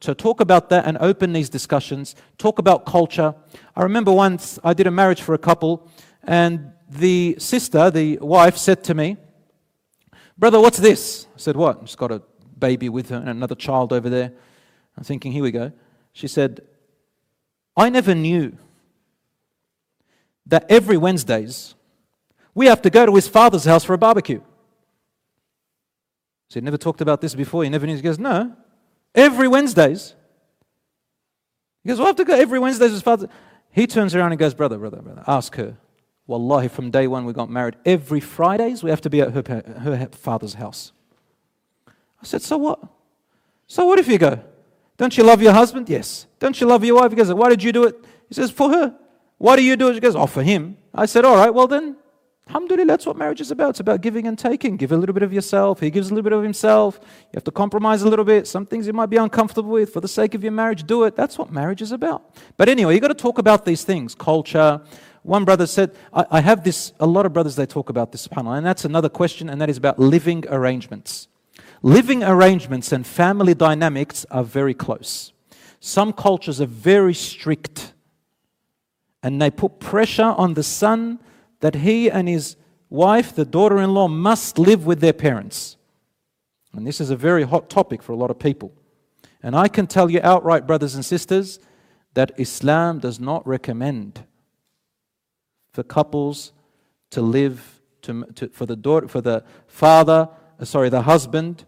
to 0.00 0.14
talk 0.14 0.40
about 0.40 0.70
that 0.70 0.86
and 0.86 0.96
open 0.98 1.32
these 1.32 1.48
discussions, 1.48 2.16
talk 2.38 2.58
about 2.58 2.86
culture. 2.86 3.34
I 3.76 3.82
remember 3.82 4.12
once 4.12 4.58
I 4.64 4.74
did 4.74 4.86
a 4.86 4.90
marriage 4.90 5.22
for 5.22 5.34
a 5.34 5.38
couple, 5.38 5.88
and 6.24 6.72
the 6.88 7.36
sister, 7.38 7.90
the 7.90 8.18
wife, 8.18 8.56
said 8.56 8.82
to 8.84 8.94
me, 8.94 9.16
Brother, 10.36 10.58
what's 10.58 10.78
this? 10.78 11.26
I 11.34 11.38
said, 11.38 11.56
What? 11.56 11.80
She's 11.84 11.96
got 11.96 12.10
a 12.10 12.22
baby 12.58 12.88
with 12.88 13.10
her 13.10 13.16
and 13.16 13.28
another 13.28 13.54
child 13.54 13.92
over 13.92 14.08
there. 14.08 14.32
I'm 14.96 15.04
thinking, 15.04 15.32
Here 15.32 15.42
we 15.42 15.50
go. 15.50 15.72
She 16.12 16.28
said, 16.28 16.60
I 17.76 17.90
never 17.90 18.14
knew 18.14 18.56
that 20.46 20.64
every 20.68 20.96
Wednesdays 20.96 21.74
we 22.54 22.66
have 22.66 22.82
to 22.82 22.90
go 22.90 23.06
to 23.06 23.14
his 23.14 23.28
father's 23.28 23.64
house 23.64 23.84
for 23.84 23.94
a 23.94 23.98
barbecue. 23.98 24.40
So 26.48 26.58
he 26.58 26.64
never 26.64 26.76
talked 26.76 27.00
about 27.00 27.20
this 27.20 27.34
before. 27.34 27.62
He 27.62 27.70
never 27.70 27.86
knew. 27.86 27.94
He 27.94 28.02
goes, 28.02 28.18
no, 28.18 28.56
every 29.14 29.48
Wednesdays. 29.48 30.14
He 31.82 31.88
goes, 31.88 31.98
we'll 31.98 32.06
have 32.06 32.16
to 32.16 32.24
go 32.24 32.34
every 32.34 32.58
Wednesdays 32.58 32.92
his 32.92 33.02
father. 33.02 33.28
He 33.70 33.86
turns 33.86 34.14
around 34.14 34.32
and 34.32 34.38
goes, 34.38 34.54
brother, 34.54 34.78
brother, 34.78 35.00
brother, 35.00 35.24
ask 35.26 35.54
her. 35.56 35.76
Wallahi, 36.26 36.68
from 36.68 36.90
day 36.90 37.06
one 37.06 37.24
we 37.24 37.32
got 37.32 37.50
married. 37.50 37.76
Every 37.84 38.20
Fridays 38.20 38.82
we 38.82 38.90
have 38.90 39.00
to 39.00 39.10
be 39.10 39.20
at 39.20 39.32
her, 39.32 39.62
her 39.80 40.08
father's 40.12 40.54
house. 40.54 40.92
I 41.86 42.24
said, 42.24 42.42
so 42.42 42.58
what? 42.58 42.80
So 43.66 43.86
what 43.86 43.98
if 43.98 44.08
you 44.08 44.18
go? 44.18 44.40
Don't 44.96 45.16
you 45.16 45.24
love 45.24 45.40
your 45.40 45.52
husband? 45.52 45.88
Yes. 45.88 46.26
Don't 46.38 46.60
you 46.60 46.66
love 46.66 46.84
your 46.84 46.96
wife? 46.96 47.10
He 47.10 47.16
goes, 47.16 47.32
why 47.32 47.48
did 47.48 47.62
you 47.62 47.72
do 47.72 47.84
it? 47.84 47.96
He 48.28 48.34
says, 48.34 48.50
for 48.50 48.70
her. 48.70 48.94
What 49.40 49.56
do 49.56 49.62
you 49.62 49.74
do? 49.74 49.88
it? 49.88 49.94
She 49.94 50.00
goes, 50.00 50.14
Oh, 50.14 50.26
for 50.26 50.42
him. 50.42 50.76
I 50.92 51.06
said, 51.06 51.24
All 51.24 51.34
right, 51.34 51.48
well 51.48 51.66
then, 51.66 51.96
alhamdulillah, 52.50 52.86
that's 52.86 53.06
what 53.06 53.16
marriage 53.16 53.40
is 53.40 53.52
about. 53.52 53.70
It's 53.70 53.80
about 53.80 54.00
giving 54.00 54.26
and 54.26 54.38
taking. 54.38 54.76
Give 54.76 54.90
a 54.90 54.96
little 54.96 55.12
bit 55.12 55.22
of 55.22 55.32
yourself. 55.32 55.78
He 55.78 55.90
gives 55.90 56.10
a 56.10 56.14
little 56.14 56.28
bit 56.28 56.32
of 56.32 56.42
himself. 56.42 56.98
You 57.02 57.34
have 57.34 57.44
to 57.44 57.52
compromise 57.52 58.02
a 58.02 58.08
little 58.08 58.24
bit. 58.24 58.46
Some 58.48 58.66
things 58.66 58.86
you 58.86 58.92
might 58.92 59.06
be 59.06 59.16
uncomfortable 59.16 59.70
with. 59.70 59.92
For 59.92 60.00
the 60.00 60.08
sake 60.08 60.34
of 60.34 60.42
your 60.42 60.52
marriage, 60.52 60.84
do 60.84 61.04
it. 61.04 61.14
That's 61.14 61.38
what 61.38 61.52
marriage 61.52 61.80
is 61.80 61.92
about. 61.92 62.34
But 62.56 62.68
anyway, 62.68 62.94
you've 62.94 63.02
got 63.02 63.08
to 63.08 63.14
talk 63.14 63.38
about 63.38 63.64
these 63.64 63.84
things 63.84 64.14
culture. 64.14 64.80
One 65.22 65.44
brother 65.44 65.66
said, 65.66 65.94
I, 66.12 66.26
I 66.30 66.40
have 66.40 66.64
this, 66.64 66.92
a 66.98 67.06
lot 67.06 67.24
of 67.24 67.32
brothers, 67.32 67.54
they 67.54 67.66
talk 67.66 67.88
about 67.88 68.10
this, 68.10 68.26
subhanAllah. 68.26 68.58
And 68.58 68.66
that's 68.66 68.84
another 68.84 69.08
question, 69.08 69.48
and 69.48 69.60
that 69.60 69.70
is 69.70 69.76
about 69.76 69.98
living 69.98 70.44
arrangements. 70.48 71.28
Living 71.82 72.24
arrangements 72.24 72.90
and 72.90 73.06
family 73.06 73.54
dynamics 73.54 74.26
are 74.30 74.44
very 74.44 74.74
close. 74.74 75.32
Some 75.78 76.12
cultures 76.12 76.60
are 76.60 76.66
very 76.66 77.14
strict 77.14 77.94
and 79.22 79.40
they 79.40 79.50
put 79.50 79.80
pressure 79.80 80.34
on 80.36 80.54
the 80.54 80.62
son 80.62 81.18
that 81.60 81.76
he 81.76 82.10
and 82.10 82.28
his 82.28 82.56
wife, 82.88 83.34
the 83.34 83.44
daughter 83.44 83.78
in 83.78 83.94
law, 83.94 84.08
must 84.08 84.58
live 84.58 84.84
with 84.86 85.00
their 85.00 85.12
parents. 85.12 85.76
And 86.72 86.86
this 86.86 87.00
is 87.00 87.10
a 87.10 87.16
very 87.16 87.44
hot 87.44 87.70
topic 87.70 88.02
for 88.02 88.12
a 88.12 88.16
lot 88.16 88.30
of 88.30 88.38
people. 88.38 88.72
And 89.42 89.56
I 89.56 89.68
can 89.68 89.86
tell 89.86 90.10
you 90.10 90.20
outright, 90.22 90.66
brothers 90.66 90.94
and 90.94 91.04
sisters, 91.04 91.58
that 92.14 92.32
Islam 92.36 92.98
does 92.98 93.20
not 93.20 93.46
recommend 93.46 94.24
for 95.72 95.82
couples 95.82 96.52
to 97.10 97.20
live, 97.20 97.80
to, 98.02 98.24
to, 98.34 98.48
for, 98.48 98.66
the 98.66 98.76
daughter, 98.76 99.08
for 99.08 99.20
the 99.20 99.44
father, 99.66 100.28
uh, 100.58 100.64
sorry, 100.64 100.88
the 100.88 101.02
husband, 101.02 101.64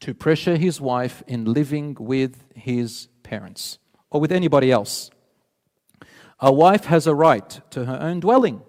to 0.00 0.14
pressure 0.14 0.56
his 0.56 0.80
wife 0.80 1.22
in 1.26 1.44
living 1.44 1.96
with 1.98 2.44
his 2.54 3.08
parents 3.22 3.78
or 4.10 4.20
with 4.20 4.32
anybody 4.32 4.70
else. 4.70 5.10
A 6.40 6.52
wife 6.52 6.86
has 6.86 7.06
a 7.06 7.14
right 7.14 7.60
to 7.70 7.84
her 7.84 7.98
own 8.00 8.20
dwelling, 8.20 8.62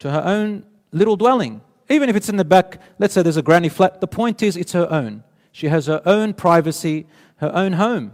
to 0.00 0.10
her 0.10 0.22
own 0.24 0.64
little 0.92 1.16
dwelling. 1.16 1.62
Even 1.88 2.08
if 2.08 2.16
it's 2.16 2.28
in 2.28 2.36
the 2.36 2.44
back, 2.44 2.80
let's 2.98 3.14
say 3.14 3.22
there's 3.22 3.36
a 3.36 3.42
granny 3.42 3.68
flat, 3.68 4.00
the 4.00 4.06
point 4.06 4.42
is 4.42 4.56
it's 4.56 4.72
her 4.72 4.90
own. 4.90 5.24
She 5.52 5.68
has 5.68 5.86
her 5.86 6.02
own 6.04 6.34
privacy, 6.34 7.06
her 7.36 7.50
own 7.54 7.74
home. 7.74 8.12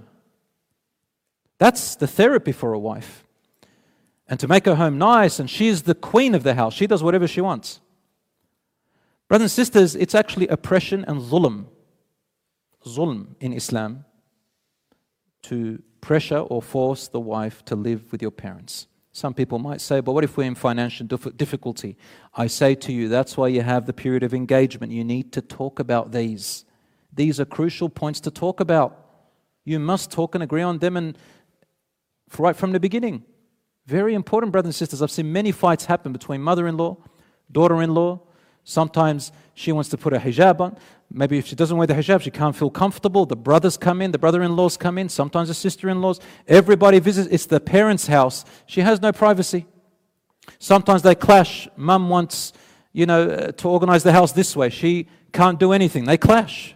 That's 1.58 1.96
the 1.96 2.06
therapy 2.06 2.52
for 2.52 2.72
a 2.72 2.78
wife. 2.78 3.24
And 4.28 4.40
to 4.40 4.48
make 4.48 4.66
her 4.66 4.74
home 4.74 4.98
nice, 4.98 5.38
and 5.38 5.48
she's 5.48 5.82
the 5.82 5.94
queen 5.94 6.34
of 6.34 6.42
the 6.42 6.54
house, 6.54 6.74
she 6.74 6.86
does 6.86 7.02
whatever 7.02 7.28
she 7.28 7.40
wants. 7.40 7.80
Brothers 9.28 9.44
and 9.44 9.50
sisters, 9.50 9.94
it's 9.94 10.14
actually 10.14 10.48
oppression 10.48 11.04
and 11.06 11.20
zulm. 11.20 11.66
Zulm 12.84 13.34
in 13.40 13.52
Islam 13.52 14.04
to 15.42 15.82
pressure 16.00 16.38
or 16.38 16.62
force 16.62 17.08
the 17.08 17.20
wife 17.20 17.64
to 17.66 17.76
live 17.76 18.10
with 18.12 18.22
your 18.22 18.30
parents. 18.30 18.86
Some 19.16 19.32
people 19.32 19.58
might 19.58 19.80
say, 19.80 20.00
but 20.00 20.12
what 20.12 20.24
if 20.24 20.36
we're 20.36 20.44
in 20.44 20.54
financial 20.54 21.06
difficulty? 21.06 21.96
I 22.34 22.48
say 22.48 22.74
to 22.74 22.92
you, 22.92 23.08
that's 23.08 23.34
why 23.34 23.48
you 23.48 23.62
have 23.62 23.86
the 23.86 23.94
period 23.94 24.22
of 24.22 24.34
engagement. 24.34 24.92
You 24.92 25.04
need 25.04 25.32
to 25.32 25.40
talk 25.40 25.78
about 25.78 26.12
these. 26.12 26.66
These 27.14 27.40
are 27.40 27.46
crucial 27.46 27.88
points 27.88 28.20
to 28.20 28.30
talk 28.30 28.60
about. 28.60 29.06
You 29.64 29.78
must 29.78 30.10
talk 30.10 30.34
and 30.34 30.44
agree 30.44 30.60
on 30.60 30.80
them 30.80 30.98
and 30.98 31.16
right 32.36 32.54
from 32.54 32.72
the 32.72 32.78
beginning. 32.78 33.24
Very 33.86 34.12
important, 34.12 34.52
brothers 34.52 34.66
and 34.66 34.74
sisters. 34.74 35.00
I've 35.00 35.10
seen 35.10 35.32
many 35.32 35.50
fights 35.50 35.86
happen 35.86 36.12
between 36.12 36.42
mother 36.42 36.68
in 36.68 36.76
law, 36.76 36.98
daughter 37.50 37.80
in 37.80 37.94
law, 37.94 38.20
Sometimes 38.68 39.30
she 39.54 39.70
wants 39.70 39.88
to 39.90 39.96
put 39.96 40.12
a 40.12 40.18
hijab 40.18 40.60
on. 40.60 40.76
Maybe 41.10 41.38
if 41.38 41.46
she 41.46 41.54
doesn't 41.54 41.76
wear 41.76 41.86
the 41.86 41.94
hijab, 41.94 42.22
she 42.22 42.30
can't 42.30 42.54
feel 42.54 42.70
comfortable. 42.70 43.26
The 43.26 43.36
brothers 43.36 43.76
come 43.76 44.02
in, 44.02 44.10
the 44.10 44.18
brother 44.18 44.42
in 44.42 44.56
laws 44.56 44.76
come 44.76 44.98
in, 44.98 45.08
sometimes 45.08 45.48
the 45.48 45.54
sister 45.54 45.88
in 45.88 46.00
laws. 46.00 46.20
Everybody 46.48 46.98
visits. 46.98 47.28
It's 47.30 47.46
the 47.46 47.60
parents' 47.60 48.06
house. 48.06 48.44
She 48.66 48.80
has 48.80 49.00
no 49.00 49.12
privacy. 49.12 49.66
Sometimes 50.58 51.02
they 51.02 51.14
clash. 51.14 51.68
Mum 51.76 52.08
wants, 52.08 52.52
you 52.92 53.06
know, 53.06 53.28
uh, 53.28 53.52
to 53.52 53.68
organize 53.68 54.02
the 54.02 54.12
house 54.12 54.32
this 54.32 54.56
way. 54.56 54.68
She 54.68 55.08
can't 55.32 55.60
do 55.60 55.72
anything. 55.72 56.04
They 56.04 56.18
clash. 56.18 56.74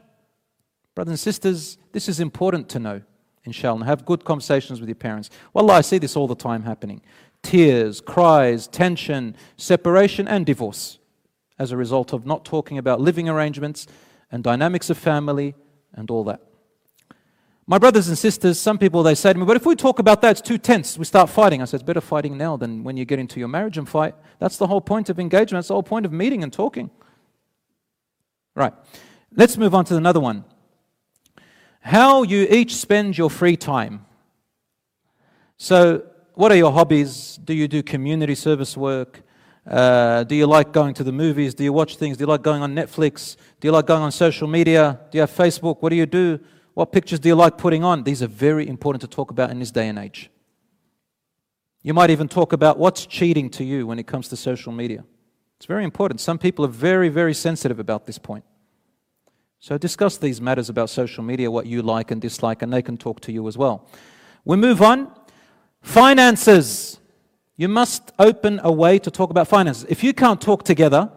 Brothers 0.94 1.12
and 1.12 1.20
sisters, 1.20 1.78
this 1.92 2.08
is 2.08 2.20
important 2.20 2.68
to 2.70 2.78
know, 2.78 3.02
inshallah. 3.44 3.84
Have 3.84 4.04
good 4.04 4.24
conversations 4.24 4.80
with 4.80 4.88
your 4.88 4.96
parents. 4.96 5.30
Wallah, 5.52 5.74
I 5.74 5.80
see 5.80 5.98
this 5.98 6.16
all 6.16 6.28
the 6.28 6.34
time 6.34 6.62
happening 6.62 7.00
tears, 7.42 8.02
cries, 8.02 8.66
tension, 8.68 9.34
separation, 9.56 10.28
and 10.28 10.44
divorce 10.44 10.98
as 11.58 11.72
a 11.72 11.76
result 11.76 12.12
of 12.12 12.26
not 12.26 12.44
talking 12.44 12.76
about 12.76 13.00
living 13.00 13.28
arrangements 13.28 13.86
and 14.30 14.42
dynamics 14.42 14.90
of 14.90 14.98
family 14.98 15.54
and 15.94 16.10
all 16.10 16.24
that. 16.24 16.40
My 17.66 17.78
brothers 17.78 18.08
and 18.08 18.18
sisters, 18.18 18.58
some 18.58 18.78
people 18.78 19.02
they 19.02 19.14
say 19.14 19.32
to 19.32 19.38
me, 19.38 19.44
but 19.44 19.56
if 19.56 19.64
we 19.64 19.76
talk 19.76 20.00
about 20.00 20.22
that, 20.22 20.32
it's 20.32 20.40
too 20.40 20.58
tense. 20.58 20.98
We 20.98 21.04
start 21.04 21.30
fighting. 21.30 21.62
I 21.62 21.66
said, 21.66 21.76
it's 21.80 21.86
better 21.86 22.00
fighting 22.00 22.36
now 22.36 22.56
than 22.56 22.82
when 22.82 22.96
you 22.96 23.04
get 23.04 23.20
into 23.20 23.38
your 23.38 23.48
marriage 23.48 23.78
and 23.78 23.88
fight. 23.88 24.14
That's 24.40 24.56
the 24.56 24.66
whole 24.66 24.80
point 24.80 25.08
of 25.08 25.20
engagement. 25.20 25.58
That's 25.58 25.68
the 25.68 25.74
whole 25.74 25.84
point 25.84 26.04
of 26.04 26.12
meeting 26.12 26.42
and 26.42 26.52
talking. 26.52 26.90
Right. 28.56 28.72
Let's 29.32 29.56
move 29.56 29.74
on 29.74 29.84
to 29.84 29.96
another 29.96 30.18
one. 30.18 30.44
How 31.80 32.24
you 32.24 32.46
each 32.50 32.74
spend 32.74 33.16
your 33.16 33.30
free 33.30 33.56
time. 33.56 34.04
So, 35.56 36.02
what 36.34 36.50
are 36.50 36.56
your 36.56 36.72
hobbies? 36.72 37.38
Do 37.44 37.54
you 37.54 37.68
do 37.68 37.82
community 37.82 38.34
service 38.34 38.76
work? 38.76 39.22
Uh, 39.70 40.24
do 40.24 40.34
you 40.34 40.46
like 40.46 40.72
going 40.72 40.92
to 40.94 41.04
the 41.04 41.12
movies? 41.12 41.54
Do 41.54 41.62
you 41.62 41.72
watch 41.72 41.96
things? 41.96 42.16
Do 42.16 42.22
you 42.22 42.26
like 42.26 42.42
going 42.42 42.60
on 42.60 42.74
Netflix? 42.74 43.36
Do 43.60 43.68
you 43.68 43.72
like 43.72 43.86
going 43.86 44.02
on 44.02 44.10
social 44.10 44.48
media? 44.48 44.98
Do 45.12 45.18
you 45.18 45.20
have 45.20 45.30
Facebook? 45.30 45.76
What 45.80 45.90
do 45.90 45.96
you 45.96 46.06
do? 46.06 46.40
What 46.74 46.90
pictures 46.90 47.20
do 47.20 47.28
you 47.28 47.36
like 47.36 47.56
putting 47.56 47.84
on? 47.84 48.02
These 48.02 48.20
are 48.22 48.26
very 48.26 48.66
important 48.66 49.00
to 49.02 49.06
talk 49.06 49.30
about 49.30 49.50
in 49.50 49.60
this 49.60 49.70
day 49.70 49.88
and 49.88 49.98
age. 49.98 50.28
You 51.82 51.94
might 51.94 52.10
even 52.10 52.28
talk 52.28 52.52
about 52.52 52.78
what's 52.78 53.06
cheating 53.06 53.48
to 53.50 53.64
you 53.64 53.86
when 53.86 53.98
it 53.98 54.06
comes 54.06 54.28
to 54.28 54.36
social 54.36 54.72
media. 54.72 55.04
It's 55.56 55.66
very 55.66 55.84
important. 55.84 56.20
Some 56.20 56.38
people 56.38 56.64
are 56.64 56.68
very, 56.68 57.08
very 57.08 57.34
sensitive 57.34 57.78
about 57.78 58.06
this 58.06 58.18
point. 58.18 58.44
So 59.60 59.78
discuss 59.78 60.16
these 60.16 60.40
matters 60.40 60.68
about 60.68 60.90
social 60.90 61.22
media, 61.22 61.50
what 61.50 61.66
you 61.66 61.82
like 61.82 62.10
and 62.10 62.20
dislike, 62.20 62.62
and 62.62 62.72
they 62.72 62.82
can 62.82 62.96
talk 62.96 63.20
to 63.20 63.32
you 63.32 63.46
as 63.46 63.56
well. 63.56 63.88
We 64.44 64.56
move 64.56 64.82
on. 64.82 65.12
Finances. 65.82 66.99
You 67.60 67.68
must 67.68 68.12
open 68.18 68.58
a 68.64 68.72
way 68.72 68.98
to 68.98 69.10
talk 69.10 69.28
about 69.28 69.46
finances. 69.46 69.84
If 69.90 70.02
you 70.02 70.14
can't 70.14 70.40
talk 70.40 70.62
together, 70.62 71.12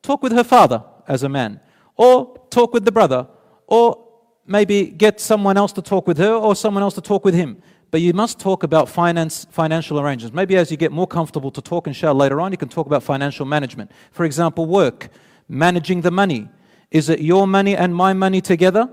talk 0.00 0.22
with 0.22 0.32
her 0.32 0.42
father 0.42 0.82
as 1.06 1.22
a 1.22 1.28
man, 1.28 1.60
or 1.96 2.46
talk 2.48 2.72
with 2.72 2.86
the 2.86 2.90
brother, 2.90 3.28
or 3.66 4.02
maybe 4.46 4.86
get 4.86 5.20
someone 5.20 5.58
else 5.58 5.70
to 5.72 5.82
talk 5.82 6.06
with 6.06 6.16
her 6.16 6.32
or 6.32 6.56
someone 6.56 6.82
else 6.82 6.94
to 6.94 7.02
talk 7.02 7.26
with 7.26 7.34
him. 7.34 7.62
But 7.90 8.00
you 8.00 8.14
must 8.14 8.40
talk 8.40 8.62
about 8.62 8.88
finance, 8.88 9.46
financial 9.50 10.00
arrangements. 10.00 10.34
Maybe 10.34 10.56
as 10.56 10.70
you 10.70 10.78
get 10.78 10.92
more 10.92 11.06
comfortable 11.06 11.50
to 11.50 11.60
talk 11.60 11.86
and 11.86 11.94
share 11.94 12.14
later 12.14 12.40
on, 12.40 12.52
you 12.52 12.56
can 12.56 12.70
talk 12.70 12.86
about 12.86 13.02
financial 13.02 13.44
management. 13.44 13.90
For 14.12 14.24
example, 14.24 14.64
work, 14.64 15.10
managing 15.46 16.00
the 16.00 16.10
money. 16.10 16.48
Is 16.90 17.10
it 17.10 17.20
your 17.20 17.46
money 17.46 17.76
and 17.76 17.94
my 17.94 18.14
money 18.14 18.40
together? 18.40 18.88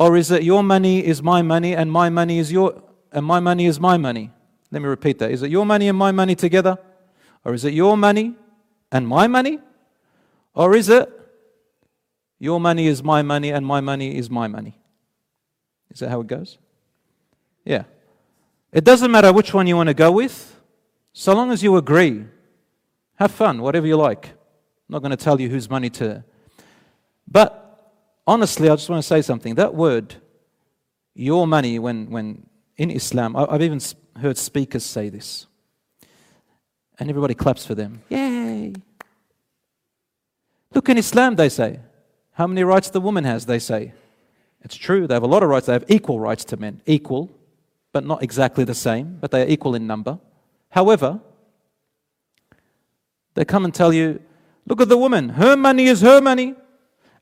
Or 0.00 0.16
is 0.16 0.32
it 0.32 0.42
your 0.42 0.64
money 0.64 1.06
is 1.06 1.22
my 1.22 1.42
money 1.42 1.76
and 1.76 1.92
my 1.92 2.10
money 2.10 2.40
is 2.40 2.50
your 2.50 2.82
and 3.12 3.24
my 3.24 3.38
money 3.38 3.66
is 3.66 3.78
my 3.78 3.96
money? 3.96 4.32
Let 4.76 4.82
me 4.82 4.88
repeat 4.88 5.18
that. 5.20 5.30
Is 5.30 5.42
it 5.42 5.50
your 5.50 5.64
money 5.64 5.88
and 5.88 5.96
my 5.96 6.12
money 6.12 6.34
together? 6.34 6.76
Or 7.46 7.54
is 7.54 7.64
it 7.64 7.72
your 7.72 7.96
money 7.96 8.34
and 8.92 9.08
my 9.08 9.26
money? 9.26 9.58
Or 10.52 10.76
is 10.76 10.90
it 10.90 11.08
your 12.38 12.60
money 12.60 12.86
is 12.86 13.02
my 13.02 13.22
money, 13.22 13.48
and 13.48 13.64
my 13.64 13.80
money 13.80 14.18
is 14.18 14.28
my 14.28 14.48
money. 14.48 14.78
Is 15.90 16.00
that 16.00 16.10
how 16.10 16.20
it 16.20 16.26
goes? 16.26 16.58
Yeah. 17.64 17.84
It 18.70 18.84
doesn't 18.84 19.10
matter 19.10 19.32
which 19.32 19.54
one 19.54 19.66
you 19.66 19.76
want 19.76 19.86
to 19.86 19.94
go 19.94 20.12
with, 20.12 20.60
so 21.14 21.34
long 21.34 21.50
as 21.50 21.62
you 21.62 21.74
agree. 21.78 22.26
Have 23.14 23.30
fun, 23.30 23.62
whatever 23.62 23.86
you 23.86 23.96
like. 23.96 24.26
I'm 24.26 24.90
not 24.90 24.98
going 24.98 25.12
to 25.12 25.16
tell 25.16 25.40
you 25.40 25.48
whose 25.48 25.70
money 25.70 25.88
to. 25.88 26.22
But 27.26 27.94
honestly, 28.26 28.68
I 28.68 28.76
just 28.76 28.90
want 28.90 29.02
to 29.02 29.08
say 29.08 29.22
something. 29.22 29.54
That 29.54 29.74
word, 29.74 30.16
your 31.14 31.46
money, 31.46 31.78
when, 31.78 32.10
when 32.10 32.46
in 32.76 32.90
Islam, 32.90 33.34
I've 33.34 33.62
even 33.62 33.80
heard 34.18 34.38
speakers 34.38 34.84
say 34.84 35.08
this. 35.08 35.46
And 36.98 37.08
everybody 37.10 37.34
claps 37.34 37.66
for 37.66 37.74
them. 37.74 38.02
Yay! 38.08 38.74
Look, 40.74 40.88
in 40.88 40.98
Islam, 40.98 41.36
they 41.36 41.48
say, 41.48 41.80
how 42.32 42.46
many 42.46 42.64
rights 42.64 42.90
the 42.90 43.00
woman 43.00 43.24
has, 43.24 43.46
they 43.46 43.58
say. 43.58 43.92
It's 44.62 44.76
true, 44.76 45.06
they 45.06 45.14
have 45.14 45.22
a 45.22 45.28
lot 45.28 45.42
of 45.42 45.48
rights. 45.48 45.66
They 45.66 45.72
have 45.72 45.84
equal 45.88 46.18
rights 46.18 46.44
to 46.46 46.56
men. 46.56 46.82
Equal, 46.86 47.30
but 47.92 48.04
not 48.04 48.22
exactly 48.22 48.64
the 48.64 48.74
same, 48.74 49.18
but 49.20 49.30
they 49.30 49.42
are 49.42 49.48
equal 49.48 49.74
in 49.74 49.86
number. 49.86 50.18
However, 50.70 51.20
they 53.34 53.44
come 53.44 53.64
and 53.64 53.72
tell 53.72 53.92
you, 53.92 54.20
look 54.66 54.80
at 54.80 54.88
the 54.88 54.98
woman, 54.98 55.30
her 55.30 55.56
money 55.56 55.86
is 55.86 56.00
her 56.00 56.20
money, 56.20 56.54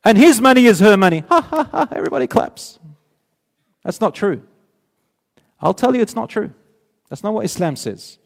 and 0.05 0.18
his 0.18 0.40
money 0.40 0.66
is 0.66 0.80
her 0.80 0.97
money. 0.97 1.24
Ha 1.28 1.40
ha 1.40 1.68
ha, 1.70 1.88
everybody 1.92 2.26
claps. 2.26 2.78
That's 3.84 4.01
not 4.01 4.14
true. 4.14 4.42
I'll 5.61 5.74
tell 5.74 5.95
you 5.95 6.03
it's 6.03 6.16
not 6.16 6.30
true. 6.30 6.53
That's 7.09 7.22
not 7.22 7.34
what 7.34 7.44
Islam 7.44 7.76
says. 7.76 8.18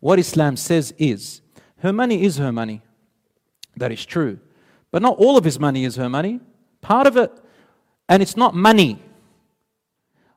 What 0.00 0.18
Islam 0.18 0.56
says 0.56 0.94
is, 0.98 1.42
her 1.78 1.92
money 1.92 2.22
is 2.24 2.36
her 2.38 2.52
money. 2.52 2.82
That 3.76 3.92
is 3.92 4.04
true. 4.04 4.38
But 4.90 5.02
not 5.02 5.18
all 5.18 5.36
of 5.36 5.44
his 5.44 5.58
money 5.58 5.84
is 5.84 5.96
her 5.96 6.08
money. 6.08 6.40
Part 6.80 7.06
of 7.06 7.16
it, 7.16 7.32
and 8.08 8.22
it's 8.22 8.36
not 8.36 8.54
money. 8.54 9.02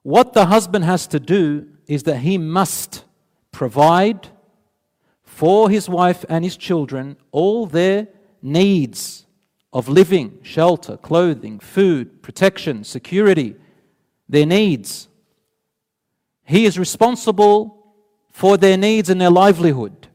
What 0.03 0.33
the 0.33 0.45
husband 0.45 0.85
has 0.85 1.07
to 1.07 1.19
do 1.19 1.67
is 1.87 2.03
that 2.03 2.17
he 2.17 2.37
must 2.37 3.05
provide 3.51 4.29
for 5.23 5.69
his 5.69 5.87
wife 5.87 6.25
and 6.27 6.43
his 6.43 6.57
children 6.57 7.17
all 7.31 7.65
their 7.65 8.07
needs 8.41 9.25
of 9.71 9.87
living, 9.87 10.39
shelter, 10.41 10.97
clothing, 10.97 11.59
food, 11.59 12.21
protection, 12.21 12.83
security, 12.83 13.55
their 14.27 14.45
needs. 14.45 15.07
He 16.43 16.65
is 16.65 16.79
responsible 16.79 17.78
for 18.32 18.57
their 18.57 18.77
needs 18.77 19.09
and 19.09 19.19
their 19.19 19.30
livelihood. 19.30 20.07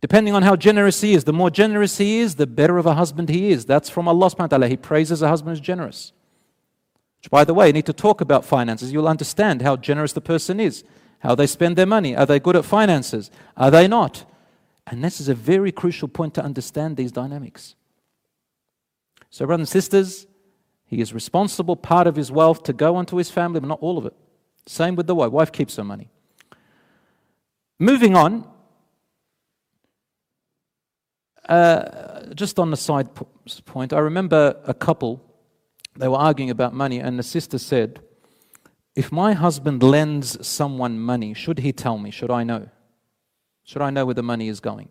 Depending 0.00 0.34
on 0.34 0.42
how 0.42 0.56
generous 0.56 1.00
he 1.00 1.14
is, 1.14 1.24
the 1.24 1.32
more 1.32 1.50
generous 1.50 1.98
he 1.98 2.20
is, 2.20 2.36
the 2.36 2.46
better 2.46 2.78
of 2.78 2.86
a 2.86 2.94
husband 2.94 3.28
he 3.28 3.50
is. 3.50 3.64
That's 3.64 3.88
from 3.88 4.06
Allah 4.06 4.30
subhanahu 4.30 4.40
wa 4.40 4.46
ta'ala. 4.46 4.68
He 4.68 4.76
praises 4.76 5.22
a 5.22 5.28
husband 5.28 5.56
who's 5.56 5.66
generous. 5.66 6.12
Which, 7.18 7.30
by 7.30 7.44
the 7.44 7.54
way, 7.54 7.68
you 7.68 7.72
need 7.72 7.86
to 7.86 7.92
talk 7.92 8.20
about 8.20 8.44
finances. 8.44 8.92
You'll 8.92 9.08
understand 9.08 9.62
how 9.62 9.76
generous 9.76 10.12
the 10.12 10.20
person 10.20 10.60
is, 10.60 10.84
how 11.20 11.34
they 11.34 11.46
spend 11.46 11.76
their 11.76 11.86
money. 11.86 12.14
Are 12.14 12.26
they 12.26 12.38
good 12.38 12.56
at 12.56 12.64
finances? 12.64 13.30
Are 13.56 13.70
they 13.70 13.88
not? 13.88 14.30
And 14.86 15.02
this 15.02 15.20
is 15.20 15.28
a 15.28 15.34
very 15.34 15.72
crucial 15.72 16.08
point 16.08 16.34
to 16.34 16.44
understand 16.44 16.96
these 16.96 17.10
dynamics. 17.10 17.74
So, 19.30 19.46
brothers 19.46 19.62
and 19.62 19.68
sisters, 19.68 20.26
he 20.84 21.00
is 21.00 21.12
responsible, 21.12 21.74
part 21.74 22.06
of 22.06 22.14
his 22.14 22.30
wealth, 22.30 22.62
to 22.64 22.72
go 22.72 22.94
onto 22.94 23.16
his 23.16 23.30
family, 23.30 23.58
but 23.60 23.66
not 23.66 23.80
all 23.80 23.98
of 23.98 24.06
it. 24.06 24.14
Same 24.66 24.94
with 24.94 25.06
the 25.06 25.14
wife. 25.14 25.32
Wife 25.32 25.50
keeps 25.50 25.76
her 25.76 25.84
money. 25.84 26.10
Moving 27.78 28.16
on, 28.16 28.48
uh, 31.46 32.34
just 32.34 32.58
on 32.58 32.70
the 32.70 32.76
side 32.76 33.08
point, 33.66 33.92
I 33.92 33.98
remember 33.98 34.58
a 34.66 34.72
couple, 34.72 35.22
they 35.94 36.08
were 36.08 36.16
arguing 36.16 36.50
about 36.50 36.72
money, 36.72 37.00
and 37.00 37.18
the 37.18 37.22
sister 37.22 37.58
said, 37.58 38.00
If 38.94 39.12
my 39.12 39.34
husband 39.34 39.82
lends 39.82 40.46
someone 40.46 40.98
money, 40.98 41.34
should 41.34 41.58
he 41.58 41.72
tell 41.72 41.98
me? 41.98 42.10
Should 42.10 42.30
I 42.30 42.44
know? 42.44 42.70
Should 43.64 43.82
I 43.82 43.90
know 43.90 44.06
where 44.06 44.14
the 44.14 44.22
money 44.22 44.48
is 44.48 44.60
going? 44.60 44.88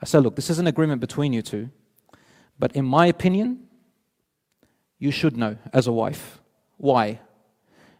I 0.00 0.04
said, 0.06 0.22
Look, 0.22 0.36
this 0.36 0.48
is 0.48 0.60
an 0.60 0.68
agreement 0.68 1.00
between 1.00 1.32
you 1.32 1.42
two, 1.42 1.70
but 2.56 2.76
in 2.76 2.84
my 2.84 3.06
opinion, 3.06 3.66
you 5.00 5.10
should 5.10 5.36
know 5.36 5.56
as 5.72 5.88
a 5.88 5.92
wife. 5.92 6.40
Why? 6.76 7.20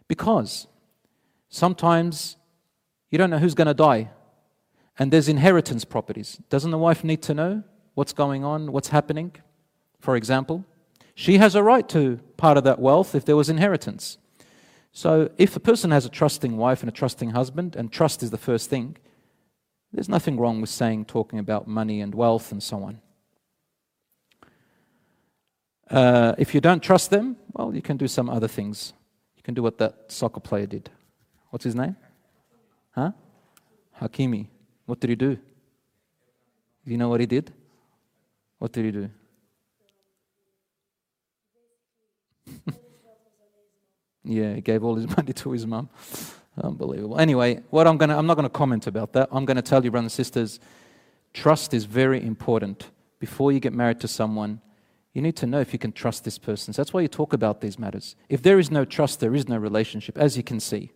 Because 0.07 0.67
sometimes 1.49 2.37
you 3.09 3.17
don't 3.17 3.29
know 3.29 3.39
who's 3.39 3.55
going 3.55 3.67
to 3.67 3.73
die 3.73 4.09
and 4.99 5.11
there's 5.11 5.29
inheritance 5.29 5.85
properties. 5.85 6.39
Doesn't 6.49 6.71
the 6.71 6.77
wife 6.77 7.03
need 7.03 7.21
to 7.23 7.33
know 7.33 7.63
what's 7.93 8.13
going 8.13 8.43
on, 8.43 8.71
what's 8.71 8.89
happening? 8.89 9.35
For 9.99 10.15
example, 10.15 10.65
she 11.15 11.37
has 11.37 11.55
a 11.55 11.63
right 11.63 11.87
to 11.89 12.19
part 12.37 12.57
of 12.57 12.63
that 12.63 12.79
wealth 12.79 13.15
if 13.15 13.25
there 13.25 13.35
was 13.35 13.49
inheritance. 13.49 14.17
So, 14.91 15.29
if 15.37 15.55
a 15.55 15.59
person 15.59 15.91
has 15.91 16.05
a 16.05 16.09
trusting 16.09 16.57
wife 16.57 16.81
and 16.81 16.89
a 16.89 16.91
trusting 16.91 17.31
husband, 17.31 17.75
and 17.75 17.91
trust 17.91 18.23
is 18.23 18.31
the 18.31 18.37
first 18.37 18.69
thing, 18.69 18.97
there's 19.93 20.09
nothing 20.09 20.37
wrong 20.37 20.59
with 20.59 20.71
saying, 20.71 21.05
talking 21.05 21.37
about 21.37 21.67
money 21.67 22.01
and 22.01 22.15
wealth 22.15 22.51
and 22.51 22.63
so 22.63 22.83
on. 22.83 23.01
Uh, 25.89 26.33
if 26.37 26.53
you 26.55 26.61
don't 26.61 26.81
trust 26.81 27.09
them, 27.11 27.37
well, 27.53 27.73
you 27.73 27.81
can 27.81 27.97
do 27.97 28.07
some 28.07 28.29
other 28.29 28.47
things. 28.47 28.93
You 29.35 29.43
can 29.43 29.53
do 29.53 29.61
what 29.61 29.77
that 29.77 30.11
soccer 30.11 30.39
player 30.39 30.65
did. 30.65 30.89
What's 31.49 31.63
his 31.63 31.75
name? 31.75 31.95
Huh? 32.97 33.11
Hakimi. 34.01 34.47
What 34.87 34.99
did 34.99 35.11
he 35.11 35.15
do? 35.15 35.37
You 36.83 36.97
know 36.97 37.09
what 37.09 37.19
he 37.19 37.27
did? 37.27 37.53
What 38.57 38.71
did 38.71 38.85
he 38.85 38.91
do? 38.91 39.09
yeah, 44.23 44.55
he 44.55 44.61
gave 44.61 44.83
all 44.83 44.95
his 44.95 45.07
money 45.17 45.31
to 45.33 45.51
his 45.51 45.67
mum. 45.67 45.89
Unbelievable. 46.59 47.19
Anyway, 47.19 47.61
what 47.69 47.85
I'm 47.85 47.97
gonna 47.97 48.17
I'm 48.17 48.25
not 48.25 48.33
gonna 48.33 48.49
comment 48.49 48.87
about 48.87 49.13
that. 49.13 49.29
I'm 49.31 49.45
gonna 49.45 49.61
tell 49.61 49.85
you, 49.85 49.91
brothers 49.91 50.05
and 50.05 50.11
sisters, 50.11 50.59
trust 51.33 51.75
is 51.75 51.85
very 51.85 52.23
important. 52.23 52.89
Before 53.19 53.51
you 53.51 53.59
get 53.59 53.73
married 53.73 53.99
to 53.99 54.07
someone, 54.07 54.59
you 55.13 55.21
need 55.21 55.35
to 55.35 55.45
know 55.45 55.59
if 55.59 55.71
you 55.71 55.77
can 55.77 55.91
trust 55.91 56.23
this 56.23 56.39
person. 56.39 56.73
So 56.73 56.81
that's 56.81 56.93
why 56.93 57.01
you 57.01 57.07
talk 57.07 57.33
about 57.33 57.61
these 57.61 57.77
matters. 57.77 58.15
If 58.27 58.41
there 58.41 58.57
is 58.57 58.71
no 58.71 58.85
trust, 58.85 59.19
there 59.19 59.35
is 59.35 59.47
no 59.47 59.57
relationship, 59.57 60.17
as 60.17 60.35
you 60.35 60.41
can 60.41 60.59
see. 60.59 60.93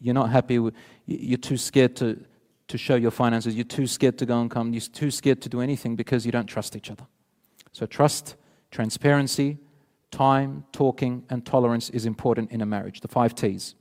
You're 0.00 0.14
not 0.14 0.30
happy, 0.30 0.58
you're 1.06 1.38
too 1.38 1.56
scared 1.56 1.96
to 1.96 2.18
to 2.70 2.78
show 2.78 2.94
your 2.94 3.10
finances. 3.10 3.54
You're 3.54 3.64
too 3.64 3.86
scared 3.86 4.16
to 4.18 4.26
go 4.26 4.40
and 4.40 4.50
come. 4.50 4.72
You're 4.72 4.80
too 4.80 5.10
scared 5.10 5.42
to 5.42 5.48
do 5.48 5.60
anything 5.60 5.96
because 5.96 6.24
you 6.24 6.32
don't 6.32 6.46
trust 6.46 6.76
each 6.76 6.90
other. 6.90 7.04
So, 7.72 7.84
trust, 7.84 8.36
transparency, 8.70 9.58
time, 10.10 10.64
talking, 10.72 11.24
and 11.28 11.44
tolerance 11.44 11.90
is 11.90 12.06
important 12.06 12.52
in 12.52 12.60
a 12.60 12.66
marriage. 12.66 13.00
The 13.00 13.08
five 13.08 13.34
T's. 13.34 13.74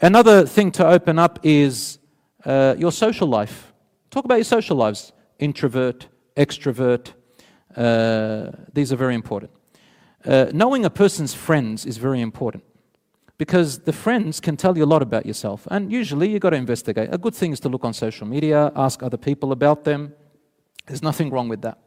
Another 0.00 0.46
thing 0.46 0.70
to 0.72 0.86
open 0.86 1.18
up 1.18 1.38
is 1.42 1.98
uh, 2.44 2.74
your 2.78 2.92
social 2.92 3.26
life. 3.26 3.72
Talk 4.10 4.24
about 4.24 4.36
your 4.36 4.44
social 4.44 4.76
lives. 4.76 5.12
Introvert, 5.38 6.06
extrovert. 6.36 7.12
Uh, 7.74 8.50
these 8.72 8.92
are 8.92 8.96
very 8.96 9.14
important. 9.14 9.50
Uh, 10.24 10.46
knowing 10.52 10.84
a 10.84 10.90
person's 10.90 11.32
friends 11.32 11.86
is 11.86 11.96
very 11.96 12.20
important 12.20 12.62
because 13.40 13.78
the 13.78 13.92
friends 13.94 14.38
can 14.38 14.54
tell 14.54 14.76
you 14.76 14.84
a 14.84 14.92
lot 14.94 15.00
about 15.00 15.24
yourself. 15.24 15.66
And 15.70 15.90
usually 15.90 16.28
you've 16.28 16.42
got 16.42 16.50
to 16.50 16.58
investigate. 16.58 17.08
A 17.10 17.16
good 17.16 17.34
thing 17.34 17.52
is 17.52 17.60
to 17.60 17.70
look 17.70 17.86
on 17.86 17.94
social 17.94 18.26
media, 18.26 18.70
ask 18.76 19.02
other 19.02 19.16
people 19.16 19.50
about 19.50 19.84
them. 19.84 20.12
There's 20.86 21.02
nothing 21.02 21.30
wrong 21.30 21.48
with 21.48 21.62
that. 21.62 21.78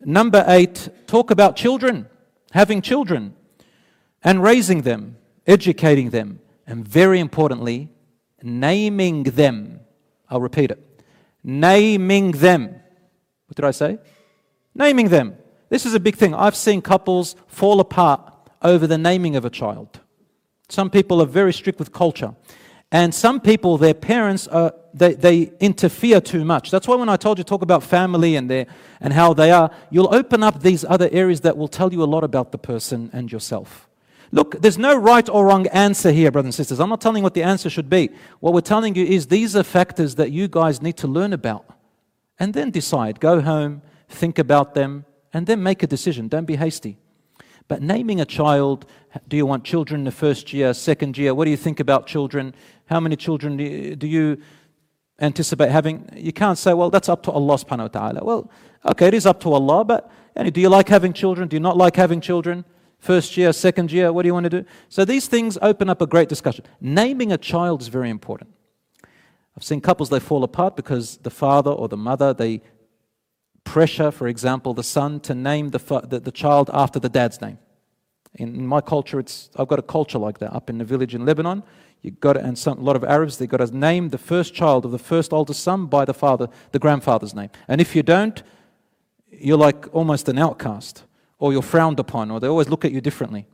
Number 0.00 0.42
eight, 0.48 0.88
talk 1.06 1.30
about 1.30 1.56
children, 1.56 2.06
having 2.52 2.80
children, 2.80 3.34
and 4.24 4.42
raising 4.42 4.80
them, 4.80 5.18
educating 5.46 6.08
them, 6.08 6.40
and 6.66 6.88
very 6.88 7.20
importantly, 7.20 7.90
naming 8.42 9.24
them. 9.24 9.80
I'll 10.30 10.40
repeat 10.40 10.70
it 10.70 10.80
naming 11.44 12.30
them. 12.30 12.80
What 13.46 13.56
did 13.56 13.66
I 13.66 13.72
say? 13.72 13.98
Naming 14.74 15.10
them. 15.10 15.36
This 15.68 15.84
is 15.84 15.92
a 15.92 16.00
big 16.00 16.16
thing. 16.16 16.34
I've 16.34 16.56
seen 16.56 16.80
couples 16.80 17.36
fall 17.46 17.78
apart 17.80 18.32
over 18.62 18.86
the 18.86 18.96
naming 18.96 19.36
of 19.36 19.44
a 19.44 19.50
child. 19.50 20.00
Some 20.72 20.88
people 20.88 21.20
are 21.20 21.26
very 21.26 21.52
strict 21.52 21.78
with 21.78 21.92
culture. 21.92 22.34
And 22.90 23.14
some 23.14 23.40
people, 23.40 23.76
their 23.76 23.92
parents, 23.92 24.48
are, 24.48 24.72
they, 24.94 25.12
they 25.12 25.52
interfere 25.60 26.18
too 26.18 26.46
much. 26.46 26.70
That's 26.70 26.88
why 26.88 26.94
when 26.94 27.10
I 27.10 27.16
told 27.16 27.36
you 27.36 27.44
talk 27.44 27.60
about 27.60 27.82
family 27.82 28.36
and, 28.36 28.48
their, 28.50 28.64
and 28.98 29.12
how 29.12 29.34
they 29.34 29.50
are, 29.50 29.70
you'll 29.90 30.14
open 30.14 30.42
up 30.42 30.62
these 30.62 30.82
other 30.86 31.10
areas 31.12 31.42
that 31.42 31.58
will 31.58 31.68
tell 31.68 31.92
you 31.92 32.02
a 32.02 32.06
lot 32.14 32.24
about 32.24 32.52
the 32.52 32.58
person 32.58 33.10
and 33.12 33.30
yourself. 33.30 33.86
Look, 34.30 34.62
there's 34.62 34.78
no 34.78 34.96
right 34.96 35.28
or 35.28 35.44
wrong 35.44 35.66
answer 35.66 36.10
here, 36.10 36.30
brothers 36.30 36.46
and 36.46 36.54
sisters. 36.54 36.80
I'm 36.80 36.88
not 36.88 37.02
telling 37.02 37.18
you 37.18 37.24
what 37.24 37.34
the 37.34 37.42
answer 37.42 37.68
should 37.68 37.90
be. 37.90 38.08
What 38.40 38.54
we're 38.54 38.62
telling 38.62 38.94
you 38.94 39.04
is 39.04 39.26
these 39.26 39.54
are 39.54 39.62
factors 39.62 40.14
that 40.14 40.32
you 40.32 40.48
guys 40.48 40.80
need 40.80 40.96
to 40.98 41.06
learn 41.06 41.34
about. 41.34 41.66
And 42.38 42.54
then 42.54 42.70
decide. 42.70 43.20
Go 43.20 43.42
home, 43.42 43.82
think 44.08 44.38
about 44.38 44.72
them, 44.72 45.04
and 45.34 45.46
then 45.46 45.62
make 45.62 45.82
a 45.82 45.86
decision. 45.86 46.28
Don't 46.28 46.46
be 46.46 46.56
hasty. 46.56 46.96
But 47.72 47.80
naming 47.80 48.20
a 48.20 48.26
child, 48.26 48.84
do 49.28 49.34
you 49.34 49.46
want 49.46 49.64
children 49.64 50.02
in 50.02 50.04
the 50.04 50.12
first 50.12 50.52
year, 50.52 50.74
second 50.74 51.16
year? 51.16 51.32
What 51.32 51.46
do 51.46 51.50
you 51.50 51.56
think 51.56 51.80
about 51.80 52.06
children? 52.06 52.54
How 52.84 53.00
many 53.00 53.16
children 53.16 53.56
do 53.56 54.06
you 54.06 54.42
anticipate 55.18 55.70
having? 55.70 56.06
You 56.14 56.34
can't 56.34 56.58
say, 56.58 56.74
well, 56.74 56.90
that's 56.90 57.08
up 57.08 57.22
to 57.22 57.30
Allah 57.30 57.54
subhanahu 57.54 57.78
wa 57.78 57.88
ta'ala. 57.88 58.20
Well, 58.22 58.50
okay, 58.90 59.06
it 59.06 59.14
is 59.14 59.24
up 59.24 59.40
to 59.40 59.54
Allah, 59.54 59.86
but 59.86 60.12
do 60.52 60.60
you 60.60 60.68
like 60.68 60.90
having 60.90 61.14
children? 61.14 61.48
Do 61.48 61.56
you 61.56 61.60
not 61.60 61.78
like 61.78 61.96
having 61.96 62.20
children? 62.20 62.66
First 62.98 63.38
year, 63.38 63.54
second 63.54 63.90
year, 63.90 64.12
what 64.12 64.20
do 64.24 64.26
you 64.26 64.34
want 64.34 64.44
to 64.44 64.50
do? 64.50 64.66
So 64.90 65.06
these 65.06 65.26
things 65.26 65.56
open 65.62 65.88
up 65.88 66.02
a 66.02 66.06
great 66.06 66.28
discussion. 66.28 66.66
Naming 66.82 67.32
a 67.32 67.38
child 67.38 67.80
is 67.80 67.88
very 67.88 68.10
important. 68.10 68.50
I've 69.56 69.64
seen 69.64 69.80
couples, 69.80 70.10
they 70.10 70.20
fall 70.20 70.44
apart 70.44 70.76
because 70.76 71.16
the 71.22 71.30
father 71.30 71.70
or 71.70 71.88
the 71.88 71.96
mother, 71.96 72.34
they 72.34 72.60
pressure, 73.64 74.10
for 74.10 74.28
example, 74.28 74.74
the 74.74 74.82
son 74.82 75.20
to 75.20 75.34
name 75.34 75.70
the, 75.70 75.78
the, 76.08 76.20
the 76.20 76.32
child 76.32 76.70
after 76.72 76.98
the 76.98 77.08
dad's 77.08 77.40
name. 77.40 77.58
In, 78.34 78.66
my 78.66 78.80
culture, 78.80 79.18
it's, 79.18 79.50
I've 79.56 79.68
got 79.68 79.78
a 79.78 79.82
culture 79.82 80.18
like 80.18 80.38
that. 80.38 80.54
Up 80.54 80.70
in 80.70 80.78
the 80.78 80.84
village 80.84 81.14
in 81.14 81.24
Lebanon, 81.24 81.62
you 82.02 82.10
got 82.10 82.34
to, 82.34 82.40
and 82.40 82.58
some, 82.58 82.78
a 82.78 82.82
lot 82.82 82.96
of 82.96 83.04
Arabs, 83.04 83.36
they've 83.38 83.48
got 83.48 83.58
to 83.58 83.76
name 83.76 84.08
the 84.08 84.18
first 84.18 84.54
child 84.54 84.84
of 84.84 84.90
the 84.90 84.98
first 84.98 85.32
oldest 85.32 85.62
son 85.62 85.86
by 85.86 86.04
the 86.04 86.14
father, 86.14 86.48
the 86.72 86.78
grandfather's 86.78 87.34
name. 87.34 87.50
And 87.68 87.80
if 87.80 87.94
you 87.94 88.02
don't, 88.02 88.42
you're 89.30 89.58
like 89.58 89.86
almost 89.94 90.28
an 90.28 90.38
outcast, 90.38 91.04
or 91.38 91.52
you're 91.52 91.62
frowned 91.62 92.00
upon, 92.00 92.30
or 92.30 92.40
they 92.40 92.48
always 92.48 92.68
look 92.68 92.84
at 92.84 92.92
you 92.92 93.00
differently. 93.00 93.46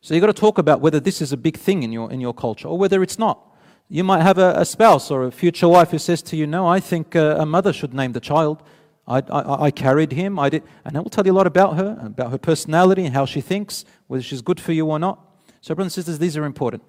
So 0.00 0.14
you've 0.14 0.20
got 0.20 0.26
to 0.26 0.32
talk 0.32 0.58
about 0.58 0.80
whether 0.80 1.00
this 1.00 1.22
is 1.22 1.32
a 1.32 1.36
big 1.36 1.56
thing 1.56 1.82
in 1.82 1.90
your, 1.92 2.12
in 2.12 2.20
your 2.20 2.34
culture, 2.34 2.68
or 2.68 2.76
whether 2.76 3.02
it's 3.02 3.18
not. 3.18 3.53
You 3.94 4.02
might 4.02 4.22
have 4.22 4.38
a, 4.38 4.54
a 4.56 4.64
spouse 4.64 5.08
or 5.12 5.22
a 5.22 5.30
future 5.30 5.68
wife 5.68 5.92
who 5.92 5.98
says 5.98 6.20
to 6.22 6.36
you, 6.36 6.48
No, 6.48 6.66
I 6.66 6.80
think 6.80 7.14
uh, 7.14 7.36
a 7.38 7.46
mother 7.46 7.72
should 7.72 7.94
name 7.94 8.10
the 8.10 8.18
child. 8.18 8.60
I, 9.06 9.18
I, 9.18 9.66
I, 9.66 9.70
carried 9.70 10.10
him, 10.10 10.36
I 10.36 10.48
did, 10.48 10.64
and 10.84 10.96
that 10.96 11.04
will 11.04 11.10
tell 11.10 11.24
you 11.24 11.30
a 11.30 11.38
lot 11.40 11.46
about 11.46 11.76
her, 11.76 11.96
about 12.02 12.32
her 12.32 12.38
personality 12.38 13.04
and 13.04 13.14
how 13.14 13.24
she 13.24 13.40
thinks, 13.40 13.84
whether 14.08 14.20
she's 14.20 14.42
good 14.42 14.58
for 14.58 14.72
you 14.72 14.86
or 14.86 14.98
not. 14.98 15.20
So, 15.60 15.76
brothers 15.76 15.96
and 15.96 16.04
sisters, 16.04 16.18
these 16.18 16.36
are 16.36 16.44
important. 16.44 16.82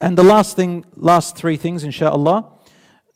And 0.00 0.18
the 0.18 0.24
last 0.24 0.56
thing, 0.56 0.84
last 0.96 1.36
three 1.36 1.56
things, 1.56 1.84
inshallah, 1.84 2.50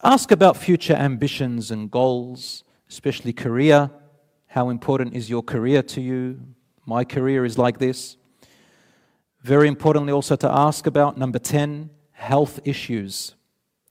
ask 0.05 0.31
about 0.31 0.57
future 0.57 0.95
ambitions 0.95 1.73
and 1.73 1.91
goals, 1.91 2.63
especially 2.89 3.33
career. 3.33 3.91
How 4.47 4.69
important 4.69 5.17
is 5.17 5.29
your 5.29 5.43
career 5.43 5.83
to 5.83 6.01
you? 6.01 6.39
My 6.85 7.03
career 7.03 7.45
is 7.45 7.59
like 7.59 7.81
this. 7.81 8.19
Very 9.43 9.67
importantly, 9.67 10.13
also 10.13 10.37
to 10.37 10.49
ask 10.49 10.87
about 10.87 11.19
number 11.19 11.41
10, 11.41 11.91
health 12.17 12.61
issues. 12.65 13.35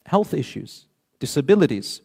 Health 0.06 0.34
issues, 0.34 0.86
disabilities. 1.20 2.02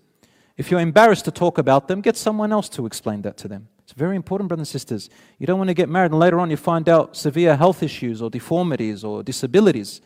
If 0.57 0.71
you're 0.71 0.81
embarrassed 0.81 1.25
to 1.27 1.31
talk 1.31 1.59
about 1.59 1.89
them, 1.89 2.01
get 2.01 2.17
someone 2.17 2.53
else 2.53 2.69
to 2.71 2.87
explain 2.87 3.23
that 3.23 3.37
to 3.39 3.49
them. 3.49 3.69
It's 3.83 3.93
very 3.93 4.17
important, 4.17 4.49
brothers 4.49 4.69
and 4.69 4.81
sisters. 4.81 5.11
You 5.39 5.47
don't 5.47 5.59
want 5.59 5.69
to 5.69 5.75
get 5.75 5.89
married 5.89 6.13
and 6.13 6.21
later 6.21 6.39
on 6.39 6.51
you 6.51 6.57
find 6.57 6.89
out 6.89 7.17
severe 7.17 7.57
health 7.57 7.83
issues 7.83 8.23
or 8.23 8.31
deformities 8.31 9.05
or 9.05 9.23
disabilities. 9.23 10.01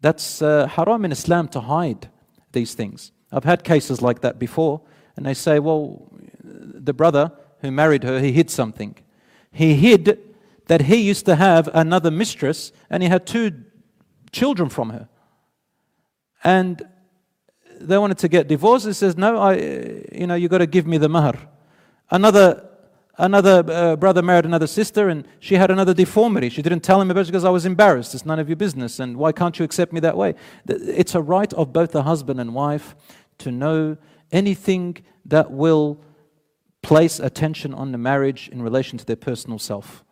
That's 0.00 0.42
uh, 0.42 0.66
haram 0.66 1.04
in 1.04 1.12
Islam 1.12 1.48
to 1.48 1.60
hide 1.60 2.08
these 2.52 2.74
things. 2.74 3.12
I've 3.30 3.44
had 3.44 3.62
cases 3.62 4.00
like 4.00 4.20
that 4.22 4.38
before, 4.38 4.80
and 5.16 5.26
they 5.26 5.34
say, 5.34 5.58
well, 5.58 6.08
the 6.42 6.92
brother 6.92 7.32
who 7.60 7.70
married 7.70 8.04
her, 8.04 8.20
he 8.20 8.32
hid 8.32 8.50
something. 8.50 8.96
He 9.52 9.74
hid 9.74 10.18
that 10.66 10.82
he 10.82 10.96
used 10.96 11.26
to 11.26 11.36
have 11.36 11.68
another 11.74 12.10
mistress 12.10 12.72
and 12.90 13.02
he 13.02 13.08
had 13.08 13.26
two 13.26 13.64
children 14.32 14.68
from 14.68 14.90
her 14.90 15.08
and 16.44 16.82
they 17.80 17.98
wanted 17.98 18.18
to 18.18 18.28
get 18.28 18.48
divorced. 18.48 18.86
He 18.86 18.92
says, 18.92 19.16
"No, 19.16 19.38
I, 19.38 19.54
you 20.12 20.26
know, 20.26 20.34
you 20.34 20.48
got 20.48 20.58
to 20.58 20.66
give 20.66 20.86
me 20.86 20.98
the 20.98 21.08
mahar." 21.08 21.36
Another 22.10 22.68
another 23.16 23.64
uh, 23.68 23.96
brother 23.96 24.22
married 24.22 24.44
another 24.44 24.66
sister, 24.66 25.08
and 25.08 25.26
she 25.40 25.54
had 25.54 25.70
another 25.70 25.94
deformity. 25.94 26.48
She 26.48 26.62
didn't 26.62 26.80
tell 26.80 27.00
him 27.00 27.10
about 27.10 27.22
it 27.22 27.26
because 27.26 27.44
I 27.44 27.50
was 27.50 27.66
embarrassed. 27.66 28.14
It's 28.14 28.26
none 28.26 28.38
of 28.38 28.48
your 28.48 28.56
business, 28.56 29.00
and 29.00 29.16
why 29.16 29.32
can't 29.32 29.58
you 29.58 29.64
accept 29.64 29.92
me 29.92 30.00
that 30.00 30.16
way? 30.16 30.34
It's 30.68 31.14
a 31.14 31.22
right 31.22 31.52
of 31.54 31.72
both 31.72 31.92
the 31.92 32.02
husband 32.02 32.40
and 32.40 32.54
wife 32.54 32.94
to 33.38 33.50
know 33.50 33.96
anything 34.30 34.98
that 35.26 35.50
will 35.50 36.00
place 36.82 37.18
attention 37.18 37.72
on 37.72 37.92
the 37.92 37.98
marriage 37.98 38.48
in 38.52 38.60
relation 38.60 38.98
to 38.98 39.04
their 39.04 39.16
personal 39.16 39.58
self. 39.58 40.04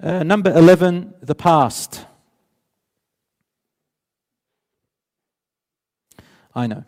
Uh, 0.00 0.22
number 0.22 0.52
11, 0.56 1.14
the 1.20 1.34
past. 1.34 2.06
I 6.58 6.66
know. 6.66 6.82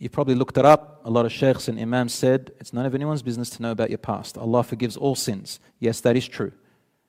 You've 0.00 0.10
probably 0.10 0.34
looked 0.34 0.58
it 0.58 0.64
up. 0.64 1.00
A 1.04 1.10
lot 1.10 1.24
of 1.24 1.30
sheikhs 1.30 1.68
and 1.68 1.78
imams 1.78 2.12
said 2.12 2.50
it's 2.58 2.72
none 2.72 2.84
of 2.86 2.92
anyone's 2.92 3.22
business 3.22 3.50
to 3.50 3.62
know 3.62 3.70
about 3.70 3.88
your 3.88 3.98
past. 3.98 4.36
Allah 4.36 4.64
forgives 4.64 4.96
all 4.96 5.14
sins. 5.14 5.60
Yes, 5.78 6.00
that 6.00 6.16
is 6.16 6.26
true. 6.26 6.50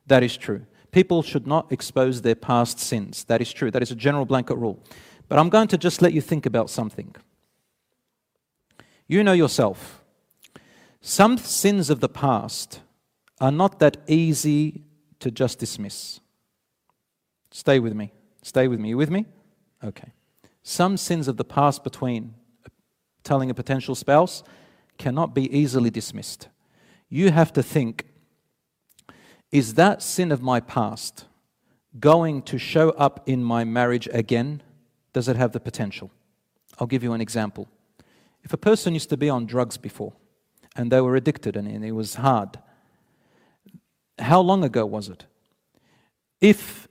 That 0.05 0.21
is 0.21 0.37
true. 0.37 0.67
People 0.91 1.23
should 1.23 1.47
not 1.47 1.71
expose 1.71 2.21
their 2.21 2.35
past 2.35 2.79
sins. 2.79 3.23
That 3.23 3.41
is 3.41 3.51
true. 3.51 3.71
That 3.71 3.81
is 3.81 3.89
a 3.89 3.95
general 3.95 4.25
blanket 4.25 4.57
rule. 4.57 4.77
But 5.27 5.39
I'm 5.39 5.49
going 5.49 5.67
to 5.69 5.77
just 5.77 6.03
let 6.03 6.13
you 6.13 6.21
think 6.21 6.45
about 6.45 6.69
something. 6.69 7.15
You 9.07 9.23
know 9.23 9.33
yourself. 9.33 10.03
Some 11.01 11.39
sins 11.39 11.89
of 11.89 11.99
the 11.99 12.09
past 12.09 12.81
are 13.41 13.51
not 13.51 13.79
that 13.79 13.97
easy 14.05 14.83
to 15.19 15.31
just 15.31 15.57
dismiss. 15.57 16.19
Stay 17.49 17.79
with 17.79 17.93
me. 17.95 18.13
Stay 18.43 18.67
with 18.67 18.79
me. 18.79 18.89
You 18.89 18.97
with 18.97 19.09
me? 19.09 19.25
Okay. 19.83 20.11
Some 20.63 20.97
sins 20.97 21.27
of 21.27 21.37
the 21.37 21.43
past 21.43 21.83
between 21.83 22.33
telling 23.23 23.49
a 23.49 23.53
potential 23.53 23.95
spouse 23.95 24.43
cannot 24.97 25.35
be 25.35 25.53
easily 25.55 25.89
dismissed. 25.89 26.47
You 27.09 27.31
have 27.31 27.53
to 27.53 27.63
think 27.63 28.05
is 29.51 29.75
that 29.75 30.01
sin 30.01 30.31
of 30.31 30.41
my 30.41 30.59
past 30.59 31.25
going 31.99 32.41
to 32.41 32.57
show 32.57 32.89
up 32.91 33.21
in 33.27 33.43
my 33.43 33.63
marriage 33.63 34.09
again? 34.11 34.63
Does 35.13 35.27
it 35.27 35.35
have 35.35 35.51
the 35.51 35.59
potential? 35.59 36.09
I'll 36.79 36.87
give 36.87 37.03
you 37.03 37.13
an 37.13 37.21
example. 37.21 37.67
If 38.43 38.51
a 38.51 38.57
person 38.57 38.95
used 38.95 39.09
to 39.09 39.17
be 39.17 39.29
on 39.29 39.45
drugs 39.45 39.77
before 39.77 40.13
and 40.75 40.91
they 40.91 41.01
were 41.01 41.15
addicted 41.15 41.55
and 41.55 41.85
it 41.85 41.91
was 41.91 42.15
hard, 42.15 42.57
how 44.17 44.41
long 44.41 44.63
ago 44.63 44.87
was 44.87 45.07
it? 45.07 45.25
If 46.41 46.87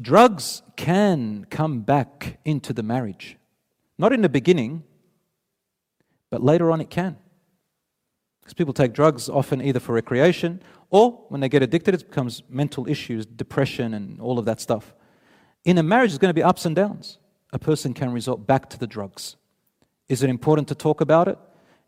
drugs 0.00 0.62
can 0.76 1.46
come 1.50 1.80
back 1.82 2.38
into 2.44 2.72
the 2.72 2.82
marriage. 2.82 3.36
Not 3.98 4.12
in 4.12 4.22
the 4.22 4.28
beginning, 4.28 4.82
but 6.30 6.42
later 6.42 6.70
on 6.70 6.80
it 6.80 6.90
can. 6.90 7.16
Because 8.40 8.54
people 8.54 8.74
take 8.74 8.92
drugs 8.92 9.28
often 9.28 9.62
either 9.62 9.80
for 9.80 9.94
recreation 9.94 10.62
or 10.90 11.24
when 11.28 11.40
they 11.40 11.48
get 11.48 11.62
addicted, 11.62 11.94
it 11.94 12.08
becomes 12.08 12.42
mental 12.48 12.88
issues, 12.88 13.24
depression, 13.24 13.94
and 13.94 14.20
all 14.20 14.38
of 14.38 14.44
that 14.44 14.60
stuff. 14.60 14.94
In 15.64 15.78
a 15.78 15.82
marriage, 15.82 16.10
there's 16.10 16.18
going 16.18 16.30
to 16.30 16.34
be 16.34 16.42
ups 16.42 16.66
and 16.66 16.76
downs. 16.76 17.18
A 17.52 17.58
person 17.58 17.94
can 17.94 18.12
resort 18.12 18.46
back 18.46 18.68
to 18.70 18.78
the 18.78 18.86
drugs. 18.86 19.36
Is 20.08 20.22
it 20.22 20.28
important 20.28 20.68
to 20.68 20.74
talk 20.74 21.00
about 21.00 21.28
it? 21.28 21.38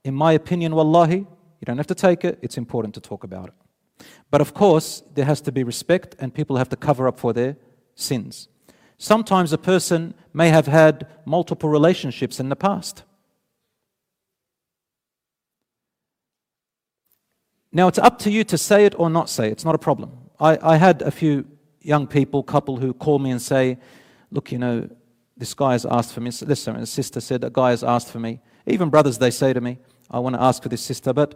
In 0.04 0.14
my 0.14 0.32
opinion, 0.32 0.74
wallahi, 0.74 1.18
you 1.18 1.64
don't 1.64 1.76
have 1.76 1.86
to 1.88 1.94
take 1.94 2.24
it, 2.24 2.38
it's 2.40 2.56
important 2.56 2.94
to 2.94 3.00
talk 3.00 3.24
about 3.24 3.48
it. 3.48 3.54
But 4.30 4.40
of 4.40 4.54
course, 4.54 5.02
there 5.14 5.24
has 5.24 5.40
to 5.42 5.52
be 5.52 5.64
respect 5.64 6.16
and 6.18 6.34
people 6.34 6.56
have 6.56 6.68
to 6.70 6.76
cover 6.76 7.08
up 7.08 7.18
for 7.18 7.32
their 7.32 7.56
sins. 7.94 8.48
Sometimes 8.98 9.52
a 9.52 9.58
person 9.58 10.14
may 10.32 10.48
have 10.48 10.66
had 10.66 11.06
multiple 11.24 11.68
relationships 11.68 12.40
in 12.40 12.48
the 12.48 12.56
past. 12.56 13.04
Now, 17.72 17.88
it's 17.88 17.98
up 17.98 18.18
to 18.20 18.30
you 18.30 18.42
to 18.44 18.56
say 18.56 18.86
it 18.86 18.94
or 18.98 19.10
not 19.10 19.28
say 19.28 19.48
it. 19.48 19.52
It's 19.52 19.64
not 19.64 19.74
a 19.74 19.78
problem. 19.78 20.12
I, 20.40 20.58
I 20.62 20.76
had 20.76 21.02
a 21.02 21.10
few 21.10 21.46
young 21.82 22.06
people, 22.06 22.42
couple, 22.42 22.78
who 22.78 22.94
call 22.94 23.18
me 23.18 23.30
and 23.30 23.40
say, 23.40 23.78
Look, 24.30 24.50
you 24.50 24.58
know, 24.58 24.88
this 25.36 25.54
guy 25.54 25.72
has 25.72 25.84
asked 25.84 26.12
for 26.12 26.20
me. 26.20 26.30
Listen, 26.42 26.76
a 26.76 26.86
sister 26.86 27.20
said, 27.20 27.44
A 27.44 27.50
guy 27.50 27.70
has 27.70 27.84
asked 27.84 28.08
for 28.08 28.18
me. 28.18 28.40
Even 28.66 28.88
brothers, 28.88 29.18
they 29.18 29.30
say 29.30 29.52
to 29.52 29.60
me, 29.60 29.78
I 30.10 30.18
want 30.18 30.34
to 30.34 30.42
ask 30.42 30.62
for 30.62 30.68
this 30.68 30.82
sister, 30.82 31.12
but, 31.12 31.34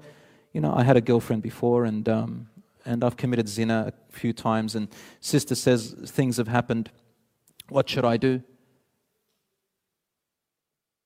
you 0.52 0.60
know, 0.60 0.72
I 0.74 0.82
had 0.82 0.96
a 0.96 1.00
girlfriend 1.00 1.42
before 1.42 1.84
and, 1.84 2.08
um, 2.08 2.48
and 2.84 3.04
I've 3.04 3.16
committed 3.16 3.48
zina 3.48 3.92
a 3.92 4.12
few 4.12 4.32
times, 4.32 4.74
and 4.74 4.88
sister 5.20 5.54
says 5.54 5.94
things 6.06 6.36
have 6.36 6.48
happened. 6.48 6.90
What 7.68 7.88
should 7.88 8.04
I 8.04 8.16
do? 8.16 8.42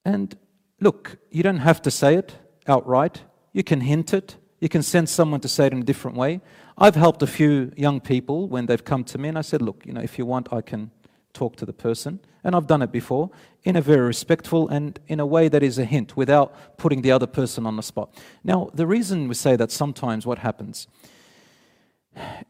And 0.05 0.37
look, 0.81 1.17
you 1.31 1.43
don't 1.43 1.59
have 1.59 1.81
to 1.83 1.91
say 1.91 2.15
it 2.15 2.37
outright. 2.67 3.23
You 3.53 3.65
can 3.65 3.81
hint 3.81 4.13
it. 4.13 4.37
You 4.61 4.69
can 4.69 4.83
send 4.83 5.09
someone 5.09 5.41
to 5.41 5.49
say 5.49 5.67
it 5.67 5.73
in 5.73 5.81
a 5.81 5.85
different 5.85 6.17
way. 6.17 6.41
I've 6.79 6.95
helped 6.95 7.23
a 7.23 7.27
few 7.27 7.73
young 7.77 8.01
people 8.01 8.49
when 8.49 8.67
they've 8.67 8.85
come 8.85 9.05
to 9.05 9.19
me, 9.19 9.29
and 9.29 9.39
I 9.39 9.43
said, 9.43 9.63
Look, 9.63 9.85
you 9.87 9.93
know, 9.93 10.01
if 10.01 10.19
you 10.19 10.27
want, 10.27 10.53
I 10.53 10.61
can 10.61 10.91
talk 11.35 11.57
to 11.57 11.67
the 11.67 11.73
person. 11.73 12.21
And 12.43 12.55
I've 12.55 12.67
done 12.67 12.83
it 12.83 12.93
before 12.93 13.31
in 13.65 13.77
a 13.77 13.81
very 13.81 14.07
respectful 14.07 14.69
and 14.69 14.99
in 15.09 15.21
a 15.21 15.27
way 15.27 15.49
that 15.49 15.63
is 15.63 15.79
a 15.79 15.85
hint 15.85 16.17
without 16.17 16.79
putting 16.79 17.03
the 17.03 17.11
other 17.11 17.27
person 17.27 17.67
on 17.67 17.77
the 17.77 17.83
spot. 17.83 18.15
Now, 18.43 18.71
the 18.75 18.87
reason 18.87 19.29
we 19.29 19.35
say 19.35 19.57
that 19.57 19.71
sometimes 19.71 20.27
what 20.27 20.39
happens, 20.39 20.87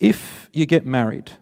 if 0.01 0.49
you 0.53 0.67
get 0.67 0.85
married 0.87 1.33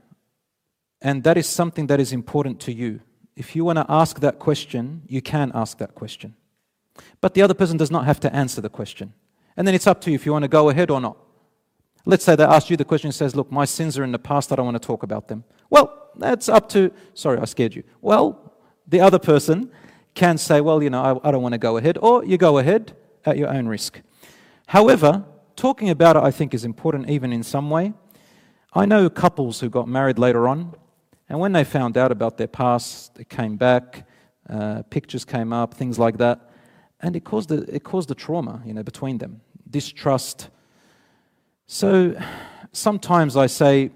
and 1.00 1.24
that 1.24 1.36
is 1.36 1.48
something 1.48 1.86
that 1.88 2.00
is 2.00 2.12
important 2.12 2.60
to 2.60 2.72
you, 2.72 3.00
if 3.36 3.56
you 3.56 3.64
want 3.64 3.78
to 3.78 3.86
ask 3.88 4.20
that 4.20 4.38
question, 4.38 5.02
you 5.06 5.22
can 5.22 5.50
ask 5.54 5.78
that 5.78 5.94
question. 5.94 6.34
But 7.20 7.34
the 7.34 7.42
other 7.42 7.54
person 7.54 7.76
does 7.76 7.90
not 7.90 8.04
have 8.04 8.20
to 8.20 8.34
answer 8.34 8.60
the 8.60 8.68
question. 8.68 9.14
And 9.56 9.66
then 9.66 9.74
it's 9.74 9.86
up 9.86 10.00
to 10.02 10.10
you 10.10 10.14
if 10.14 10.26
you 10.26 10.32
want 10.32 10.44
to 10.44 10.48
go 10.48 10.68
ahead 10.68 10.90
or 10.90 11.00
not. 11.00 11.16
Let's 12.04 12.24
say 12.24 12.34
they 12.36 12.44
ask 12.44 12.68
you 12.68 12.76
the 12.76 12.84
question 12.84 13.08
and 13.08 13.14
says, 13.14 13.36
Look, 13.36 13.50
my 13.52 13.64
sins 13.64 13.98
are 13.98 14.04
in 14.04 14.12
the 14.12 14.18
past, 14.18 14.52
I 14.52 14.56
don't 14.56 14.66
want 14.66 14.80
to 14.80 14.86
talk 14.86 15.02
about 15.02 15.28
them. 15.28 15.44
Well, 15.70 16.10
that's 16.16 16.48
up 16.48 16.68
to, 16.70 16.90
sorry, 17.14 17.38
I 17.38 17.44
scared 17.44 17.74
you. 17.74 17.84
Well, 18.00 18.52
the 18.86 19.00
other 19.00 19.18
person 19.18 19.70
can 20.14 20.36
say, 20.36 20.60
Well, 20.60 20.82
you 20.82 20.90
know, 20.90 21.02
I, 21.02 21.28
I 21.28 21.30
don't 21.30 21.42
want 21.42 21.52
to 21.52 21.58
go 21.58 21.76
ahead, 21.76 21.98
or 22.00 22.24
you 22.24 22.38
go 22.38 22.58
ahead 22.58 22.96
at 23.24 23.38
your 23.38 23.48
own 23.48 23.68
risk. 23.68 24.00
However, 24.66 25.24
talking 25.54 25.90
about 25.90 26.16
it, 26.16 26.22
I 26.22 26.30
think, 26.30 26.54
is 26.54 26.64
important 26.64 27.08
even 27.08 27.32
in 27.32 27.42
some 27.42 27.70
way. 27.70 27.92
I 28.74 28.86
know 28.86 29.10
couples 29.10 29.60
who 29.60 29.68
got 29.68 29.88
married 29.88 30.18
later 30.18 30.48
on, 30.48 30.74
and 31.28 31.38
when 31.38 31.52
they 31.52 31.64
found 31.64 31.96
out 31.96 32.12
about 32.12 32.36
their 32.36 32.48
past, 32.48 33.14
they 33.14 33.24
came 33.24 33.56
back, 33.56 34.06
uh, 34.48 34.82
pictures 34.90 35.24
came 35.24 35.52
up, 35.52 35.74
things 35.74 35.98
like 35.98 36.18
that, 36.18 36.50
and 37.00 37.16
it 37.16 37.24
caused 37.24 37.50
a, 37.50 37.74
it 37.74 37.84
caused 37.84 38.10
a 38.10 38.14
trauma, 38.14 38.62
you 38.64 38.72
know, 38.74 38.82
between 38.82 39.18
them, 39.18 39.40
distrust 39.68 40.48
so 41.72 42.14
sometimes 42.72 43.34
I 43.34 43.46
say, 43.46 43.92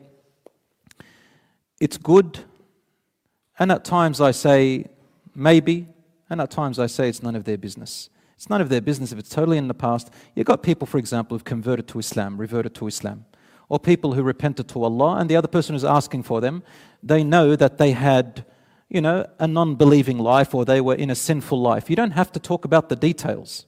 it's 1.79 1.99
good, 1.99 2.41
and 3.59 3.71
at 3.71 3.85
times 3.85 4.19
I 4.19 4.31
say, 4.31 4.87
maybe, 5.35 5.87
and 6.31 6.41
at 6.41 6.51
times 6.51 6.79
I 6.79 6.87
say, 6.87 7.11
it's 7.11 7.23
none 7.23 7.37
of 7.37 7.45
their 7.45 7.59
business. 7.59 8.09
It's 8.35 8.49
none 8.49 8.63
of 8.63 8.71
their 8.71 8.81
business 8.81 9.13
if 9.13 9.19
it's 9.19 9.29
totally 9.29 9.59
in 9.59 9.69
the 9.69 9.75
past. 9.75 10.11
You've 10.35 10.47
got 10.47 10.63
people, 10.63 10.87
for 10.87 10.97
example, 10.97 11.35
who've 11.35 11.45
converted 11.45 11.87
to 11.89 11.99
Islam, 11.99 12.39
reverted 12.39 12.75
to 12.77 12.87
Islam, 12.87 13.27
or 13.69 13.79
people 13.79 14.15
who 14.15 14.23
repented 14.23 14.69
to 14.69 14.83
Allah, 14.83 15.17
and 15.17 15.29
the 15.29 15.37
other 15.37 15.49
person 15.49 15.75
is 15.75 15.85
asking 15.85 16.23
for 16.23 16.41
them. 16.41 16.63
They 17.03 17.25
know 17.25 17.57
that 17.57 17.79
they 17.79 17.93
had, 17.93 18.45
you 18.89 19.01
know, 19.01 19.27
a 19.39 19.47
non 19.47 19.75
believing 19.75 20.19
life 20.19 20.55
or 20.55 20.65
they 20.65 20.81
were 20.81 20.95
in 20.95 21.11
a 21.11 21.15
sinful 21.15 21.61
life. 21.61 21.91
You 21.91 21.97
don't 21.97 22.13
have 22.13 22.33
to 22.33 22.41
talk 22.41 22.65
about 22.65 22.89
the 22.89 22.97
details. 22.97 23.67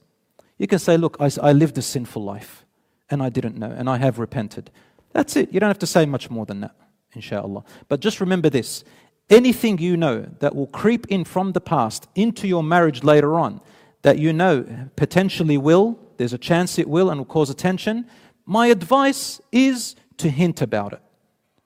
You 0.57 0.67
can 0.67 0.79
say, 0.79 0.97
Look, 0.97 1.17
I, 1.19 1.29
I 1.41 1.51
lived 1.51 1.77
a 1.77 1.81
sinful 1.81 2.23
life 2.23 2.65
and 3.09 3.21
I 3.23 3.29
didn't 3.29 3.57
know, 3.57 3.71
and 3.71 3.89
I 3.89 3.97
have 3.97 4.19
repented. 4.19 4.71
That's 5.11 5.35
it. 5.35 5.51
You 5.51 5.59
don't 5.59 5.69
have 5.69 5.79
to 5.79 5.87
say 5.87 6.05
much 6.05 6.29
more 6.29 6.45
than 6.45 6.61
that, 6.61 6.75
inshallah. 7.13 7.63
But 7.87 7.99
just 7.99 8.21
remember 8.21 8.49
this 8.49 8.83
anything 9.29 9.77
you 9.77 9.95
know 9.95 10.25
that 10.39 10.55
will 10.55 10.67
creep 10.67 11.07
in 11.07 11.23
from 11.23 11.51
the 11.51 11.61
past 11.61 12.07
into 12.15 12.47
your 12.47 12.63
marriage 12.63 13.03
later 13.03 13.35
on, 13.35 13.61
that 14.01 14.17
you 14.17 14.33
know 14.33 14.65
potentially 14.95 15.57
will, 15.57 15.99
there's 16.17 16.33
a 16.33 16.37
chance 16.37 16.79
it 16.79 16.89
will, 16.89 17.09
and 17.09 17.19
will 17.19 17.25
cause 17.25 17.49
attention, 17.49 18.05
my 18.49 18.67
advice 18.67 19.39
is 19.51 19.95
to 20.17 20.29
hint 20.29 20.61
about 20.61 20.93
it. 20.93 21.01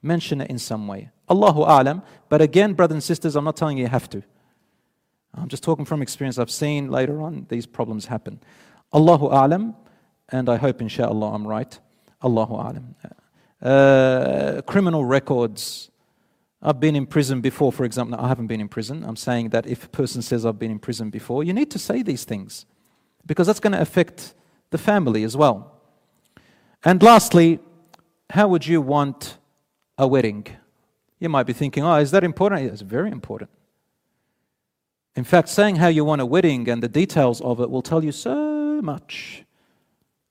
Mention 0.01 0.41
it 0.41 0.49
in 0.49 0.59
some 0.59 0.87
way. 0.87 1.09
Allahu 1.29 1.61
A'lam. 1.61 2.03
But 2.27 2.41
again, 2.41 2.73
brothers 2.73 2.95
and 2.95 3.03
sisters, 3.03 3.35
I'm 3.35 3.45
not 3.45 3.55
telling 3.55 3.77
you 3.77 3.85
you 3.85 3.89
have 3.89 4.09
to. 4.09 4.21
I'm 5.33 5.47
just 5.47 5.63
talking 5.63 5.85
from 5.85 6.01
experience. 6.01 6.37
I've 6.37 6.51
seen 6.51 6.91
later 6.91 7.21
on 7.21 7.47
these 7.49 7.65
problems 7.65 8.07
happen. 8.07 8.41
Allahu 8.93 9.29
A'lam 9.29 9.75
and 10.29 10.49
I 10.49 10.57
hope, 10.57 10.81
inshallah, 10.81 11.33
I'm 11.33 11.47
right. 11.47 11.79
Allahu 12.23 12.55
alam. 12.55 12.95
Uh, 13.61 14.61
criminal 14.65 15.05
records. 15.05 15.91
I've 16.61 16.79
been 16.79 16.95
in 16.95 17.05
prison 17.05 17.41
before, 17.41 17.71
for 17.71 17.83
example. 17.83 18.17
No, 18.17 18.23
I 18.23 18.27
haven't 18.27 18.47
been 18.47 18.61
in 18.61 18.69
prison. 18.69 19.03
I'm 19.03 19.15
saying 19.15 19.49
that 19.49 19.67
if 19.67 19.85
a 19.85 19.89
person 19.89 20.21
says 20.21 20.45
I've 20.45 20.59
been 20.59 20.71
in 20.71 20.79
prison 20.79 21.09
before, 21.09 21.43
you 21.43 21.53
need 21.53 21.69
to 21.71 21.79
say 21.79 22.01
these 22.01 22.23
things 22.23 22.65
because 23.25 23.47
that's 23.47 23.59
going 23.59 23.73
to 23.73 23.81
affect 23.81 24.33
the 24.71 24.77
family 24.77 25.23
as 25.23 25.35
well. 25.35 25.72
And 26.83 27.01
lastly, 27.01 27.59
how 28.29 28.47
would 28.49 28.67
you 28.67 28.81
want 28.81 29.37
a 29.97 30.07
wedding? 30.07 30.47
You 31.19 31.29
might 31.29 31.45
be 31.45 31.53
thinking, 31.53 31.83
oh, 31.83 31.95
is 31.95 32.11
that 32.11 32.23
important? 32.23 32.71
It's 32.71 32.81
very 32.81 33.09
important. 33.09 33.49
In 35.15 35.23
fact, 35.23 35.47
saying 35.49 35.77
how 35.77 35.87
you 35.87 36.03
want 36.03 36.21
a 36.21 36.25
wedding 36.25 36.67
and 36.67 36.81
the 36.83 36.89
details 36.89 37.39
of 37.41 37.59
it 37.61 37.69
will 37.69 37.81
tell 37.81 38.03
you 38.03 38.11
so 38.11 38.81
much 38.81 39.45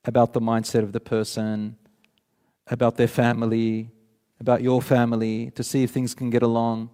about 0.05 0.33
the 0.33 0.41
mindset 0.41 0.83
of 0.83 0.93
the 0.93 1.01
person, 1.01 1.77
about 2.67 2.97
their 2.97 3.09
family, 3.09 3.91
about 4.41 4.61
your 4.61 4.83
family, 4.83 5.53
to 5.53 5.63
see 5.63 5.85
if 5.85 5.91
things 5.91 6.15
can 6.15 6.31
get 6.31 6.43
along. 6.43 6.91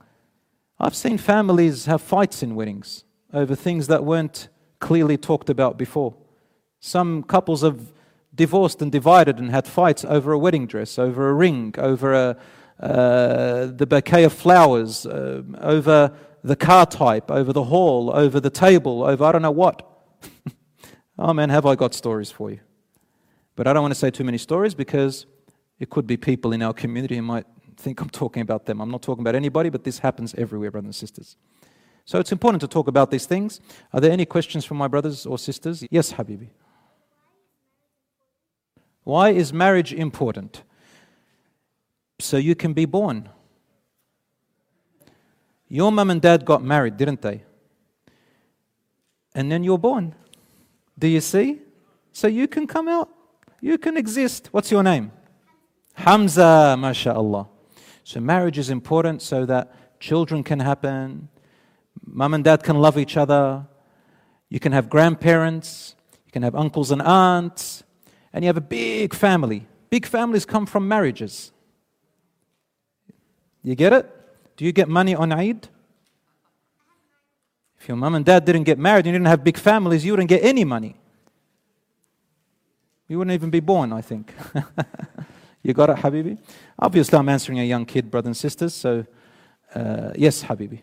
I've 0.79 0.95
seen 0.95 1.19
families 1.19 1.87
have 1.87 2.03
fights 2.03 2.43
in 2.43 2.55
weddings 2.55 3.05
over 3.33 3.55
things 3.55 3.87
that 3.89 4.05
weren't 4.05 4.49
clearly 4.79 5.17
talked 5.17 5.51
about 5.51 5.77
before. 5.79 6.15
Some 6.79 7.23
couples 7.23 7.63
have 7.63 7.93
divorced 8.39 8.81
and 8.81 8.91
divided 8.91 9.39
and 9.39 9.51
had 9.51 9.67
fights 9.67 10.05
over 10.05 10.33
a 10.33 10.39
wedding 10.39 10.67
dress, 10.67 10.99
over 10.99 11.29
a 11.29 11.35
ring, 11.35 11.75
over 11.77 12.15
a, 12.15 12.37
uh, 12.81 13.67
the 13.67 13.87
bouquet 13.87 14.25
of 14.25 14.33
flowers, 14.33 15.05
uh, 15.05 15.43
over 15.61 16.17
the 16.43 16.57
car 16.57 16.87
type, 16.87 17.31
over 17.31 17.53
the 17.53 17.65
hall, 17.65 18.11
over 18.15 18.41
the 18.41 18.49
table, 18.49 19.05
over 19.05 19.25
I 19.25 19.33
don't 19.33 19.43
know 19.43 19.51
what. 19.51 19.87
oh 21.19 21.35
man, 21.35 21.51
have 21.51 21.67
I 21.67 21.75
got 21.75 21.93
stories 21.93 22.31
for 22.31 22.51
you. 22.51 22.61
But 23.57 23.67
I 23.67 23.73
don't 23.73 23.83
want 23.83 23.93
to 23.93 23.99
say 23.99 24.11
too 24.11 24.25
many 24.25 24.39
stories 24.39 24.75
because 24.75 25.27
it 25.81 25.91
could 25.91 26.07
be 26.07 26.17
people 26.17 26.53
in 26.53 26.63
our 26.63 26.73
community 26.73 27.17
who 27.17 27.23
might 27.23 27.47
think 27.77 28.01
I'm 28.01 28.09
talking 28.11 28.41
about 28.41 28.67
them. 28.67 28.81
I'm 28.81 28.91
not 28.91 29.03
talking 29.03 29.23
about 29.23 29.35
anybody, 29.35 29.69
but 29.69 29.83
this 29.83 29.99
happens 29.99 30.33
everywhere, 30.35 30.71
brothers 30.71 30.87
and 30.87 30.95
sisters. 30.95 31.37
So 32.05 32.21
it's 32.21 32.33
important 32.33 32.61
to 32.61 32.69
talk 32.69 32.87
about 32.87 33.11
these 33.11 33.27
things. 33.27 33.61
Are 33.93 34.01
there 34.01 34.13
any 34.13 34.25
questions 34.25 34.65
from 34.65 34.77
my 34.77 34.89
brothers 34.89 35.27
or 35.27 35.39
sisters? 35.39 35.85
Yes, 35.91 36.13
Habibi. 36.13 36.51
Why 39.09 39.31
is 39.31 39.55
marriage 39.55 39.95
important? 39.95 40.63
So 42.19 42.37
you 42.37 42.55
can 42.55 42.75
be 42.75 42.85
born. 42.85 43.31
Your 45.67 45.91
mum 45.91 46.11
and 46.11 46.21
dad 46.21 46.45
got 46.45 46.63
married, 46.63 46.99
didn't 46.99 47.23
they? 47.23 47.43
And 49.35 49.51
then 49.51 49.65
you're 49.65 49.79
born. 49.79 50.15
Do 50.99 51.09
you 51.09 51.23
see? 51.23 51.63
So 52.13 52.29
you 52.29 52.47
can 52.47 52.67
come 52.67 52.87
out. 52.87 53.09
You 53.63 53.79
can 53.79 53.97
exist. 53.97 54.51
What's 54.53 54.71
your 54.71 54.83
name? 54.83 55.11
Hamza, 55.95 56.77
mashallah. 56.79 57.49
So 58.05 58.21
marriage 58.21 58.59
is 58.59 58.69
important 58.69 59.23
so 59.23 59.47
that 59.47 59.73
children 60.01 60.45
can 60.45 60.61
happen, 60.61 61.31
mum 62.05 62.35
and 62.35 62.45
dad 62.45 62.63
can 62.63 62.77
love 62.77 62.99
each 62.99 63.17
other, 63.17 63.67
you 64.51 64.61
can 64.61 64.73
have 64.73 64.91
grandparents, 64.91 65.95
you 66.27 66.31
can 66.31 66.43
have 66.43 66.55
uncles 66.55 66.91
and 66.91 67.01
aunts, 67.01 67.85
and 68.33 68.45
you 68.45 68.49
have 68.49 68.57
a 68.57 68.63
big 68.63 69.15
family. 69.15 69.67
Big 69.91 70.07
families 70.07 70.45
come 70.45 70.67
from 70.67 70.87
marriages. 70.87 71.53
You 73.63 73.75
get 73.75 73.93
it? 73.93 74.11
Do 74.57 74.65
you 74.65 74.73
get 74.73 74.89
money 74.89 75.15
on 75.15 75.33
Eid? 75.33 75.69
If 77.81 77.89
your 77.89 77.97
mum 77.97 78.15
and 78.15 78.25
dad 78.25 78.45
didn't 78.45 78.65
get 78.65 78.79
married 78.79 79.07
you 79.07 79.13
didn't 79.13 79.27
have 79.27 79.45
big 79.45 79.57
families, 79.57 80.05
you 80.05 80.13
wouldn't 80.13 80.29
get 80.29 80.43
any 80.43 80.65
money. 80.65 80.97
You 83.07 83.19
wouldn't 83.19 83.35
even 83.35 83.51
be 83.51 83.61
born, 83.61 83.93
I 83.93 84.03
think. 84.03 84.35
you 85.63 85.73
got 85.73 85.91
it, 85.91 85.97
Habibi? 85.97 86.39
Obviously, 86.79 87.19
I'm 87.19 87.29
answering 87.29 87.59
a 87.61 87.65
young 87.65 87.87
kid, 87.87 88.11
brothers 88.11 88.27
and 88.27 88.37
sisters, 88.37 88.75
so 88.75 89.07
uh, 89.75 90.13
yes, 90.17 90.45
Habibi. 90.45 90.81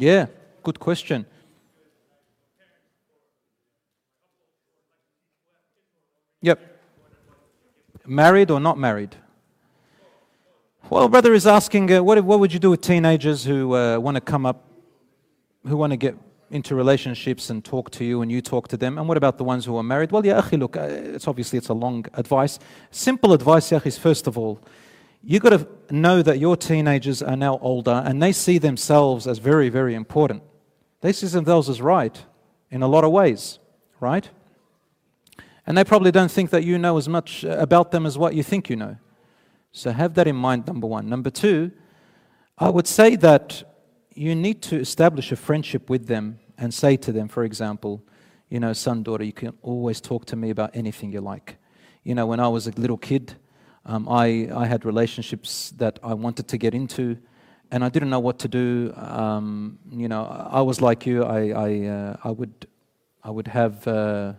Yeah, 0.00 0.26
good 0.62 0.78
question. 0.78 1.26
Yep. 6.40 6.60
Married 8.06 8.52
or 8.52 8.60
not 8.60 8.78
married? 8.78 9.16
Well, 10.88 11.08
brother 11.08 11.34
is 11.34 11.48
asking, 11.48 11.92
uh, 11.92 12.04
what, 12.04 12.22
what 12.22 12.38
would 12.38 12.52
you 12.52 12.60
do 12.60 12.70
with 12.70 12.80
teenagers 12.80 13.44
who 13.44 13.74
uh, 13.74 13.98
want 13.98 14.14
to 14.14 14.20
come 14.20 14.46
up, 14.46 14.68
who 15.66 15.76
want 15.76 15.90
to 15.90 15.96
get 15.96 16.16
into 16.52 16.76
relationships 16.76 17.50
and 17.50 17.64
talk 17.64 17.90
to 17.90 18.04
you 18.04 18.22
and 18.22 18.30
you 18.30 18.40
talk 18.40 18.68
to 18.68 18.76
them? 18.76 18.98
And 18.98 19.08
what 19.08 19.16
about 19.16 19.36
the 19.36 19.42
ones 19.42 19.64
who 19.64 19.76
are 19.76 19.82
married? 19.82 20.12
Well, 20.12 20.24
yeah, 20.24 20.48
look, 20.52 20.76
uh, 20.76 20.82
it's 20.82 21.26
obviously 21.26 21.56
it's 21.56 21.70
a 21.70 21.74
long 21.74 22.06
advice. 22.14 22.60
Simple 22.92 23.32
advice, 23.32 23.72
yeah, 23.72 23.80
is 23.84 23.98
first 23.98 24.28
of 24.28 24.38
all, 24.38 24.60
you've 25.28 25.42
got 25.42 25.50
to 25.50 25.68
know 25.90 26.22
that 26.22 26.38
your 26.38 26.56
teenagers 26.56 27.22
are 27.22 27.36
now 27.36 27.58
older 27.58 28.02
and 28.06 28.22
they 28.22 28.32
see 28.32 28.56
themselves 28.56 29.26
as 29.26 29.36
very, 29.38 29.68
very 29.68 29.94
important. 29.94 30.42
They 31.02 31.12
see 31.12 31.26
themselves 31.26 31.68
as 31.68 31.82
right 31.82 32.18
in 32.70 32.82
a 32.82 32.88
lot 32.88 33.04
of 33.04 33.12
ways, 33.12 33.58
right? 34.00 34.26
And 35.66 35.76
they 35.76 35.84
probably 35.84 36.10
don't 36.10 36.30
think 36.30 36.48
that 36.48 36.64
you 36.64 36.78
know 36.78 36.96
as 36.96 37.10
much 37.10 37.44
uh, 37.44 37.50
about 37.58 37.90
them 37.90 38.06
as 38.06 38.16
what 38.16 38.34
you 38.34 38.42
think 38.42 38.70
you 38.70 38.76
know. 38.76 38.96
So 39.70 39.92
have 39.92 40.14
that 40.14 40.26
in 40.26 40.34
mind, 40.34 40.66
number 40.66 40.86
one. 40.86 41.10
Number 41.10 41.28
two, 41.28 41.72
I 42.56 42.70
would 42.70 42.86
say 42.86 43.14
that 43.16 43.62
you 44.14 44.34
need 44.34 44.62
to 44.62 44.80
establish 44.80 45.30
a 45.30 45.36
friendship 45.36 45.90
with 45.90 46.06
them 46.06 46.38
and 46.56 46.72
say 46.72 46.96
to 46.96 47.12
them, 47.12 47.28
for 47.28 47.44
example, 47.44 48.02
you 48.48 48.60
know, 48.60 48.72
son, 48.72 49.02
daughter, 49.02 49.24
you 49.24 49.34
can 49.34 49.52
always 49.60 50.00
talk 50.00 50.24
to 50.24 50.36
me 50.36 50.48
about 50.48 50.70
anything 50.74 51.12
you 51.12 51.20
like. 51.20 51.58
You 52.02 52.14
know, 52.14 52.26
when 52.26 52.40
I 52.40 52.48
was 52.48 52.66
a 52.66 52.70
little 52.70 52.96
kid, 52.96 53.34
um, 53.88 54.06
I, 54.06 54.48
I 54.54 54.66
had 54.66 54.84
relationships 54.84 55.72
that 55.78 55.98
I 56.02 56.12
wanted 56.12 56.46
to 56.48 56.58
get 56.58 56.74
into, 56.74 57.16
and 57.70 57.82
I 57.82 57.88
didn't 57.88 58.10
know 58.10 58.20
what 58.20 58.38
to 58.40 58.48
do. 58.48 58.92
Um, 58.94 59.78
you 59.90 60.08
know, 60.08 60.24
I 60.50 60.60
was 60.60 60.80
like 60.80 61.06
you. 61.06 61.24
I, 61.24 61.48
I, 61.48 61.86
uh, 61.86 62.16
I 62.22 62.30
would, 62.30 62.66
I 63.24 63.30
would 63.30 63.48
have 63.48 63.88
uh, 63.88 64.34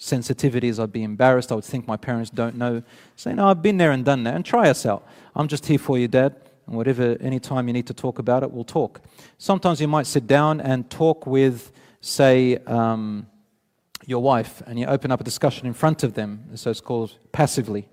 sensitivities. 0.00 0.82
I'd 0.82 0.92
be 0.92 1.04
embarrassed. 1.04 1.52
I 1.52 1.54
would 1.54 1.64
think 1.64 1.86
my 1.86 1.96
parents 1.96 2.30
don't 2.30 2.56
know. 2.56 2.82
Say, 3.14 3.34
no, 3.34 3.48
I've 3.48 3.62
been 3.62 3.76
there 3.76 3.92
and 3.92 4.04
done 4.04 4.24
that, 4.24 4.34
and 4.34 4.44
try 4.44 4.68
us 4.68 4.84
out. 4.84 5.06
I'm 5.34 5.46
just 5.46 5.64
here 5.66 5.78
for 5.78 5.96
you, 5.96 6.08
Dad. 6.08 6.34
And 6.66 6.76
whatever, 6.76 7.16
anytime 7.20 7.68
you 7.68 7.72
need 7.72 7.86
to 7.86 7.94
talk 7.94 8.18
about 8.18 8.42
it, 8.42 8.50
we'll 8.50 8.64
talk. 8.64 9.00
Sometimes 9.38 9.80
you 9.80 9.88
might 9.88 10.06
sit 10.08 10.26
down 10.26 10.60
and 10.60 10.90
talk 10.90 11.24
with, 11.24 11.70
say, 12.00 12.56
um, 12.66 13.28
your 14.06 14.22
wife, 14.22 14.60
and 14.66 14.76
you 14.76 14.86
open 14.86 15.12
up 15.12 15.20
a 15.20 15.24
discussion 15.24 15.68
in 15.68 15.72
front 15.72 16.02
of 16.02 16.14
them, 16.14 16.44
so 16.56 16.70
it's 16.70 16.80
called 16.80 17.16
passively. 17.30 17.88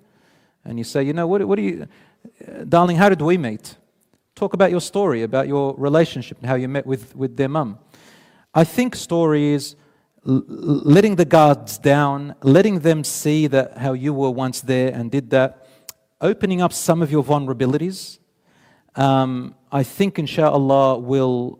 And 0.66 0.78
you 0.78 0.84
say, 0.84 1.03
you 1.03 1.13
know, 1.13 1.28
what, 1.28 1.45
what 1.47 1.57
do 1.57 1.61
you, 1.61 1.88
darling, 2.68 2.97
how 2.97 3.09
did 3.09 3.22
we 3.22 3.38
meet? 3.38 3.76
Talk 4.34 4.53
about 4.53 4.72
your 4.72 4.82
story, 4.82 5.24
about 5.24 5.47
your 5.47 5.76
relationship, 5.78 6.39
and 6.39 6.47
how 6.47 6.55
you 6.55 6.68
met 6.68 6.86
with, 6.86 7.16
with 7.16 7.38
their 7.38 7.49
mum. 7.49 7.80
I 8.53 8.63
think 8.63 8.95
story 8.95 9.53
is 9.53 9.76
letting 10.24 11.16
the 11.16 11.26
guards 11.26 11.78
down, 11.78 12.36
letting 12.41 12.80
them 12.80 13.03
see 13.03 13.47
that 13.47 13.78
how 13.78 13.93
you 13.93 14.13
were 14.13 14.32
once 14.32 14.61
there 14.61 14.91
and 14.91 15.11
did 15.11 15.30
that, 15.30 15.68
opening 16.20 16.61
up 16.61 16.74
some 16.74 17.01
of 17.01 17.11
your 17.11 17.24
vulnerabilities 17.24 18.20
um, 18.95 19.55
I 19.72 19.84
think 19.84 20.18
inshallah 20.20 20.99
will 20.99 21.59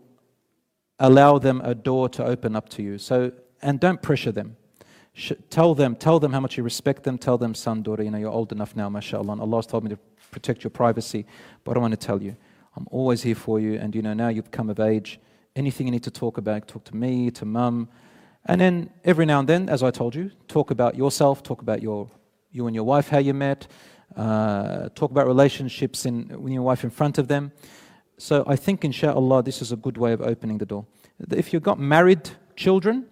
allow 0.98 1.38
them 1.38 1.60
a 1.62 1.74
door 1.74 2.08
to 2.10 2.24
open 2.24 2.56
up 2.56 2.68
to 2.70 2.82
you. 2.82 2.98
So, 2.98 3.32
and 3.60 3.78
don't 3.78 4.00
pressure 4.00 4.32
them. 4.32 4.56
Tell 5.48 5.74
them, 5.74 5.96
tell 5.96 6.20
them 6.20 6.32
how 6.32 6.40
much 6.40 6.58
you 6.58 6.62
respect 6.62 7.02
them. 7.04 7.16
Tell 7.16 7.38
them, 7.38 7.54
son, 7.54 7.82
daughter, 7.82 8.02
you 8.02 8.10
know, 8.10 8.18
you're 8.18 8.30
old 8.30 8.52
enough 8.52 8.76
now, 8.76 8.90
mashallah. 8.90 9.32
And 9.32 9.40
Allah's 9.40 9.66
told 9.66 9.84
me 9.84 9.90
to 9.90 9.98
protect 10.30 10.62
your 10.62 10.70
privacy. 10.70 11.24
But 11.64 11.76
I 11.76 11.80
want 11.80 11.92
to 11.92 11.96
tell 11.96 12.22
you, 12.22 12.36
I'm 12.76 12.86
always 12.90 13.22
here 13.22 13.34
for 13.34 13.58
you. 13.58 13.78
And, 13.78 13.94
you 13.94 14.02
know, 14.02 14.12
now 14.12 14.28
you've 14.28 14.50
come 14.50 14.68
of 14.68 14.78
age. 14.78 15.18
Anything 15.54 15.86
you 15.86 15.90
need 15.90 16.02
to 16.02 16.10
talk 16.10 16.36
about, 16.36 16.68
talk 16.68 16.84
to 16.84 16.96
me, 16.96 17.30
to 17.30 17.46
mum. 17.46 17.88
And 18.44 18.60
then 18.60 18.90
every 19.04 19.24
now 19.24 19.40
and 19.40 19.48
then, 19.48 19.68
as 19.70 19.82
I 19.82 19.90
told 19.90 20.14
you, 20.14 20.30
talk 20.48 20.70
about 20.70 20.96
yourself, 20.96 21.42
talk 21.42 21.62
about 21.62 21.80
your, 21.80 22.10
you 22.52 22.66
and 22.66 22.74
your 22.74 22.84
wife, 22.84 23.08
how 23.08 23.18
you 23.18 23.32
met, 23.32 23.66
uh, 24.16 24.90
talk 24.94 25.10
about 25.10 25.26
relationships 25.26 26.04
in, 26.04 26.28
with 26.42 26.52
your 26.52 26.62
wife 26.62 26.84
in 26.84 26.90
front 26.90 27.16
of 27.16 27.28
them. 27.28 27.52
So 28.18 28.44
I 28.46 28.56
think, 28.56 28.84
inshallah, 28.84 29.42
this 29.42 29.62
is 29.62 29.72
a 29.72 29.76
good 29.76 29.96
way 29.96 30.12
of 30.12 30.20
opening 30.20 30.58
the 30.58 30.66
door. 30.66 30.84
If 31.30 31.54
you've 31.54 31.62
got 31.62 31.78
married 31.78 32.30
children, 32.54 33.06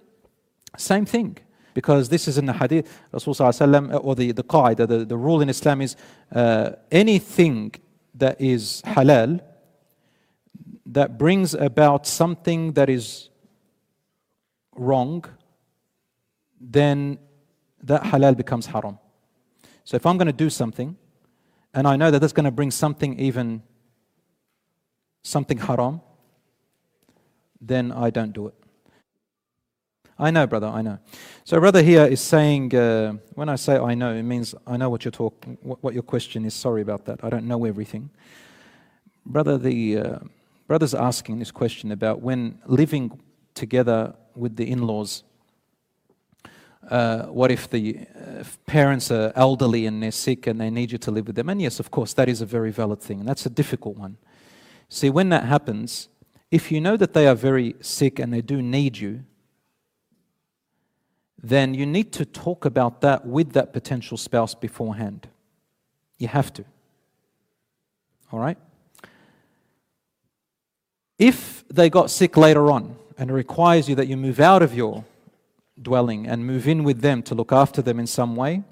same 0.77 1.07
thing. 1.07 1.39
Because 1.75 2.09
this 2.09 2.29
is 2.29 2.39
in 2.39 2.47
the 2.47 2.53
hadith, 2.53 2.89
Rasulullah 3.13 4.01
or 4.03 4.15
the, 4.15 4.33
the 4.33 4.45
qaida, 4.45 4.87
the, 4.89 5.05
the 5.05 5.17
rule 5.17 5.41
in 5.43 5.49
Islam 5.49 5.81
is 5.81 5.97
uh, 6.33 6.71
anything 6.91 7.75
that 8.15 8.41
is 8.41 8.81
halal, 8.87 9.41
that 10.87 11.19
brings 11.19 11.55
about 11.55 12.07
something 12.07 12.73
that 12.73 12.89
is 12.89 13.29
wrong, 14.77 15.25
then 16.61 17.19
that 17.83 18.03
halal 18.05 18.37
becomes 18.37 18.67
haram. 18.67 18.99
So 19.83 19.97
if 19.97 20.07
I'm 20.07 20.17
going 20.17 20.27
to 20.27 20.33
do 20.33 20.49
something, 20.49 20.97
and 21.75 21.89
I 21.89 21.97
know 21.97 22.11
that 22.11 22.21
that's 22.21 22.33
going 22.33 22.45
to 22.45 22.53
bring 22.53 22.71
something 22.71 23.19
even 23.19 23.63
something 25.23 25.59
haram, 25.59 26.01
then 27.61 27.91
I 27.91 28.11
don't 28.11 28.33
do 28.33 28.47
it. 28.47 28.55
I 30.19 30.31
know, 30.31 30.47
brother, 30.47 30.69
I 30.69 30.83
know. 30.83 30.99
So, 31.45 31.59
brother 31.59 31.83
here 31.83 32.05
is 32.05 32.21
saying, 32.21 32.75
uh, 32.75 33.15
when 33.35 33.49
I 33.49 33.57
say 33.57 33.77
I 33.77 33.95
know, 33.95 34.15
it 34.15 34.23
means 34.23 34.55
I 34.67 34.77
know 34.77 34.89
what 34.89 35.05
you're 35.05 35.13
talking, 35.13 35.59
what, 35.63 35.83
what, 35.83 35.95
your 35.95 36.05
question 36.05 36.45
is. 36.45 36.55
Sorry 36.55 36.83
about 36.83 37.05
that. 37.07 37.25
I 37.25 37.31
don't 37.31 37.47
know 37.47 37.65
everything. 37.65 38.11
Brother, 39.27 39.59
the 39.59 39.99
uh, 39.99 40.19
brother's 40.67 40.95
asking 40.95 41.41
this 41.41 41.51
question 41.51 41.91
about 41.91 42.21
when 42.21 42.61
living 42.67 43.21
together 43.55 44.15
with 44.37 44.57
the 44.57 44.71
in 44.71 44.87
laws 44.87 45.25
uh, 46.91 47.27
what 47.27 47.51
if 47.51 47.71
the 47.71 47.99
uh, 48.15 48.45
parents 48.67 49.11
are 49.11 49.33
elderly 49.37 49.87
and 49.87 50.03
they're 50.03 50.13
sick 50.13 50.47
and 50.47 50.61
they 50.61 50.71
need 50.71 50.93
you 50.93 50.99
to 50.99 51.11
live 51.11 51.27
with 51.27 51.37
them? 51.37 51.49
And 51.49 51.61
yes, 51.61 51.81
of 51.81 51.91
course, 51.91 52.13
that 52.15 52.29
is 52.29 52.41
a 52.41 52.47
very 52.47 52.71
valid 52.71 53.01
thing, 53.01 53.21
and 53.21 53.29
that's 53.29 53.47
a 53.47 53.51
difficult 53.51 53.97
one. 53.97 54.17
See, 54.89 55.11
when 55.11 55.31
that 55.31 55.45
happens, 55.45 56.09
if 56.51 56.71
you 56.71 56.81
know 56.81 56.97
that 56.97 57.15
they 57.15 57.27
are 57.27 57.35
very 57.35 57.75
sick 57.81 58.19
and 58.19 58.33
they 58.33 58.43
do 58.43 58.61
need 58.61 58.99
you, 58.99 59.25
then 61.45 61.75
you 61.75 61.85
need 61.85 62.11
to 62.13 62.25
talk 62.25 62.65
about 62.65 63.03
that 63.03 63.27
with 63.27 63.53
that 63.53 63.75
potential 63.75 64.17
spouse 64.17 64.55
beforehand. 64.55 65.29
You 66.19 66.29
have 66.29 66.51
to. 66.55 66.65
All 68.33 68.39
right? 68.39 68.57
If 71.19 71.65
they 71.69 71.91
got 71.91 72.11
sick 72.11 72.39
later 72.39 72.71
on 72.71 72.97
and 73.19 73.31
it 73.31 73.35
requires 73.35 73.91
you 73.91 73.95
that 73.97 74.09
you 74.09 74.17
move 74.17 74.41
out 74.41 74.63
of 74.63 74.75
your 74.75 75.05
dwelling 75.81 76.27
and 76.27 76.47
move 76.47 76.67
in 76.67 76.83
with 76.83 77.03
them 77.03 77.23
to 77.25 77.35
look 77.35 77.53
after 77.53 77.83
them 77.83 78.01
in 78.01 78.07
some 78.07 78.37
way, 78.37 78.65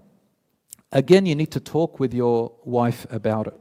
again, 0.91 1.27
you 1.27 1.35
need 1.35 1.51
to 1.51 1.61
talk 1.61 2.01
with 2.01 2.15
your 2.15 2.53
wife 2.65 3.07
about 3.11 3.49
it. 3.49 3.61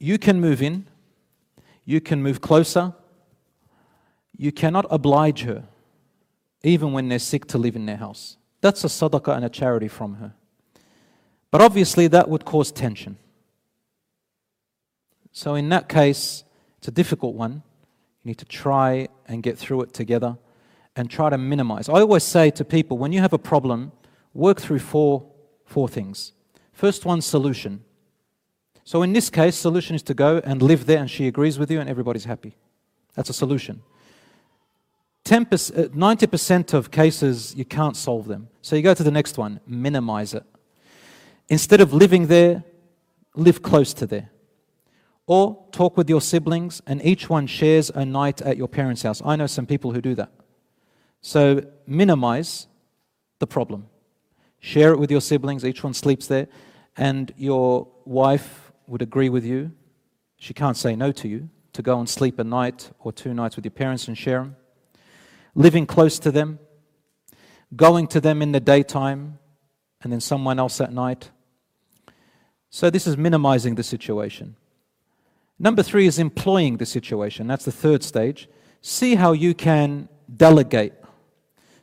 You 0.00 0.18
can 0.18 0.40
move 0.40 0.60
in, 0.60 0.88
you 1.84 2.00
can 2.00 2.22
move 2.22 2.40
closer, 2.40 2.92
you 4.36 4.50
cannot 4.50 4.84
oblige 4.90 5.42
her, 5.42 5.64
even 6.64 6.92
when 6.92 7.08
they're 7.08 7.18
sick, 7.18 7.46
to 7.46 7.58
live 7.58 7.76
in 7.76 7.86
their 7.86 7.96
house. 7.96 8.36
That's 8.60 8.84
a 8.84 8.88
sadaqah 8.88 9.36
and 9.36 9.44
a 9.44 9.48
charity 9.48 9.88
from 9.88 10.14
her. 10.14 10.34
But 11.50 11.60
obviously, 11.60 12.08
that 12.08 12.28
would 12.28 12.44
cause 12.44 12.72
tension. 12.72 13.18
So, 15.30 15.54
in 15.54 15.68
that 15.68 15.88
case, 15.88 16.44
it's 16.78 16.88
a 16.88 16.90
difficult 16.92 17.34
one. 17.34 17.62
You 18.22 18.30
need 18.30 18.38
to 18.38 18.44
try 18.44 19.08
and 19.26 19.42
get 19.42 19.58
through 19.58 19.82
it 19.82 19.92
together 19.92 20.38
and 20.96 21.10
try 21.10 21.30
to 21.30 21.38
minimize. 21.38 21.88
I 21.88 22.00
always 22.00 22.22
say 22.22 22.50
to 22.52 22.64
people 22.64 22.98
when 22.98 23.12
you 23.12 23.20
have 23.20 23.32
a 23.32 23.38
problem, 23.38 23.92
work 24.32 24.60
through 24.60 24.78
four, 24.78 25.26
four 25.64 25.88
things. 25.88 26.32
First 26.72 27.04
one, 27.04 27.20
solution. 27.20 27.84
So 28.84 29.02
in 29.02 29.12
this 29.12 29.30
case, 29.30 29.56
solution 29.56 29.96
is 29.96 30.02
to 30.04 30.14
go 30.14 30.40
and 30.44 30.60
live 30.62 30.86
there 30.86 30.98
and 30.98 31.10
she 31.10 31.26
agrees 31.26 31.58
with 31.58 31.70
you 31.70 31.80
and 31.80 31.88
everybody's 31.88 32.24
happy. 32.24 32.56
That's 33.14 33.30
a 33.30 33.32
solution. 33.32 33.82
10 35.24 35.46
90% 35.46 36.74
uh, 36.74 36.76
of 36.76 36.90
cases, 36.90 37.54
you 37.56 37.64
can't 37.64 37.96
solve 37.96 38.28
them. 38.28 38.48
So 38.60 38.76
you 38.76 38.82
go 38.82 38.94
to 38.94 39.02
the 39.02 39.10
next 39.10 39.38
one, 39.38 39.60
minimize 39.66 40.34
it. 40.34 40.44
Instead 41.48 41.80
of 41.80 41.92
living 41.92 42.26
there, 42.26 42.62
live 43.34 43.62
close 43.62 43.94
to 43.94 44.06
there. 44.06 44.30
Or 45.26 45.64
talk 45.72 45.96
with 45.96 46.10
your 46.10 46.20
siblings 46.20 46.82
and 46.86 47.02
each 47.04 47.30
one 47.30 47.46
shares 47.46 47.90
a 47.90 48.04
night 48.04 48.42
at 48.42 48.58
your 48.58 48.68
parents' 48.68 49.02
house. 49.02 49.22
I 49.24 49.36
know 49.36 49.46
some 49.46 49.66
people 49.66 49.92
who 49.92 50.02
do 50.02 50.14
that. 50.14 50.30
So 51.22 51.64
minimize 51.86 52.66
the 53.38 53.46
problem. 53.46 53.86
Share 54.60 54.92
it 54.92 54.98
with 54.98 55.10
your 55.10 55.22
siblings, 55.22 55.64
each 55.64 55.82
one 55.82 55.94
sleeps 55.94 56.26
there, 56.26 56.48
and 56.96 57.32
your 57.38 57.88
wife 58.04 58.72
would 58.86 59.00
agree 59.00 59.30
with 59.30 59.44
you. 59.44 59.72
She 60.36 60.52
can't 60.52 60.76
say 60.76 60.94
no 60.94 61.12
to 61.12 61.28
you 61.28 61.48
to 61.72 61.82
go 61.82 61.98
and 61.98 62.08
sleep 62.08 62.38
a 62.38 62.44
night 62.44 62.90
or 63.00 63.10
two 63.10 63.32
nights 63.32 63.56
with 63.56 63.64
your 63.64 63.72
parents 63.72 64.06
and 64.06 64.16
share 64.16 64.40
them. 64.40 64.56
Living 65.54 65.86
close 65.86 66.18
to 66.18 66.30
them, 66.30 66.58
going 67.76 68.06
to 68.08 68.20
them 68.20 68.42
in 68.42 68.52
the 68.52 68.60
daytime, 68.60 69.38
and 70.02 70.12
then 70.12 70.20
someone 70.20 70.58
else 70.58 70.80
at 70.80 70.92
night. 70.92 71.30
So, 72.70 72.90
this 72.90 73.06
is 73.06 73.16
minimizing 73.16 73.76
the 73.76 73.82
situation. 73.82 74.56
Number 75.58 75.82
three 75.82 76.06
is 76.06 76.18
employing 76.18 76.78
the 76.78 76.86
situation. 76.86 77.46
That's 77.46 77.64
the 77.64 77.72
third 77.72 78.02
stage. 78.02 78.48
See 78.80 79.14
how 79.14 79.32
you 79.32 79.54
can 79.54 80.08
delegate 80.36 80.92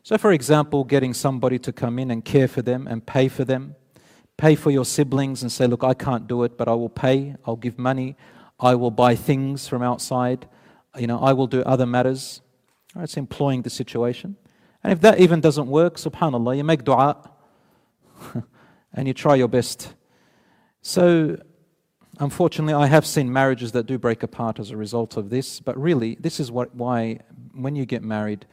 So, 0.04 0.18
for 0.18 0.32
example, 0.32 0.84
getting 0.84 1.14
somebody 1.14 1.60
to 1.60 1.72
come 1.72 2.00
in 2.00 2.10
and 2.12 2.26
care 2.26 2.48
for 2.48 2.62
them 2.64 2.88
and 2.88 3.06
pay 3.06 3.28
for 3.28 3.46
them, 3.46 3.76
pay 4.36 4.56
for 4.56 4.72
your 4.72 4.86
siblings 4.86 5.44
and 5.44 5.52
say, 5.52 5.68
Look, 5.68 5.84
I 5.84 5.94
can't 5.94 6.28
do 6.28 6.44
it, 6.44 6.58
but 6.58 6.68
I 6.68 6.74
will 6.74 6.90
pay, 6.90 7.36
I'll 7.46 7.56
give 7.56 7.78
money, 7.78 8.18
I 8.60 8.76
will 8.76 8.92
buy 8.92 9.16
things 9.16 9.68
from 9.68 9.84
outside, 9.84 10.48
you 10.98 11.06
know, 11.08 11.20
I 11.20 11.34
will 11.34 11.48
do 11.48 11.62
other 11.62 11.86
matters. 11.86 12.42
Right, 12.96 13.04
it's 13.04 13.18
employing 13.18 13.62
the 13.62 13.70
situation. 13.70 14.36
And 14.84 14.92
if 14.92 15.02
that 15.02 15.20
even 15.20 15.40
doesn't 15.40 15.68
work, 15.68 15.96
subhanAllah, 15.96 16.58
you 16.58 16.64
make 16.64 16.84
dua 16.84 17.32
and 18.94 19.08
you 19.08 19.14
try 19.14 19.36
your 19.36 19.48
best. 19.48 19.94
So, 20.82 21.38
unfortunately, 22.20 22.74
I 22.74 22.88
have 22.88 23.06
seen 23.06 23.32
marriages 23.32 23.72
that 23.74 23.86
do 23.86 23.98
break 23.98 24.24
apart 24.24 24.60
as 24.60 24.72
a 24.72 24.78
result 24.78 25.16
of 25.16 25.30
this, 25.30 25.60
but 25.60 25.80
really, 25.80 26.18
this 26.20 26.40
is 26.40 26.52
what, 26.52 26.74
why 26.76 27.20
when 27.54 27.76
you 27.76 27.86
get 27.86 28.04
married, 28.04 28.46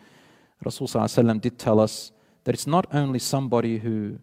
Rasulullah 0.64 1.40
did 1.40 1.58
tell 1.58 1.80
us 1.80 2.12
that 2.44 2.54
it's 2.54 2.66
not 2.66 2.86
only 2.92 3.18
somebody 3.18 3.78
who 3.78 4.18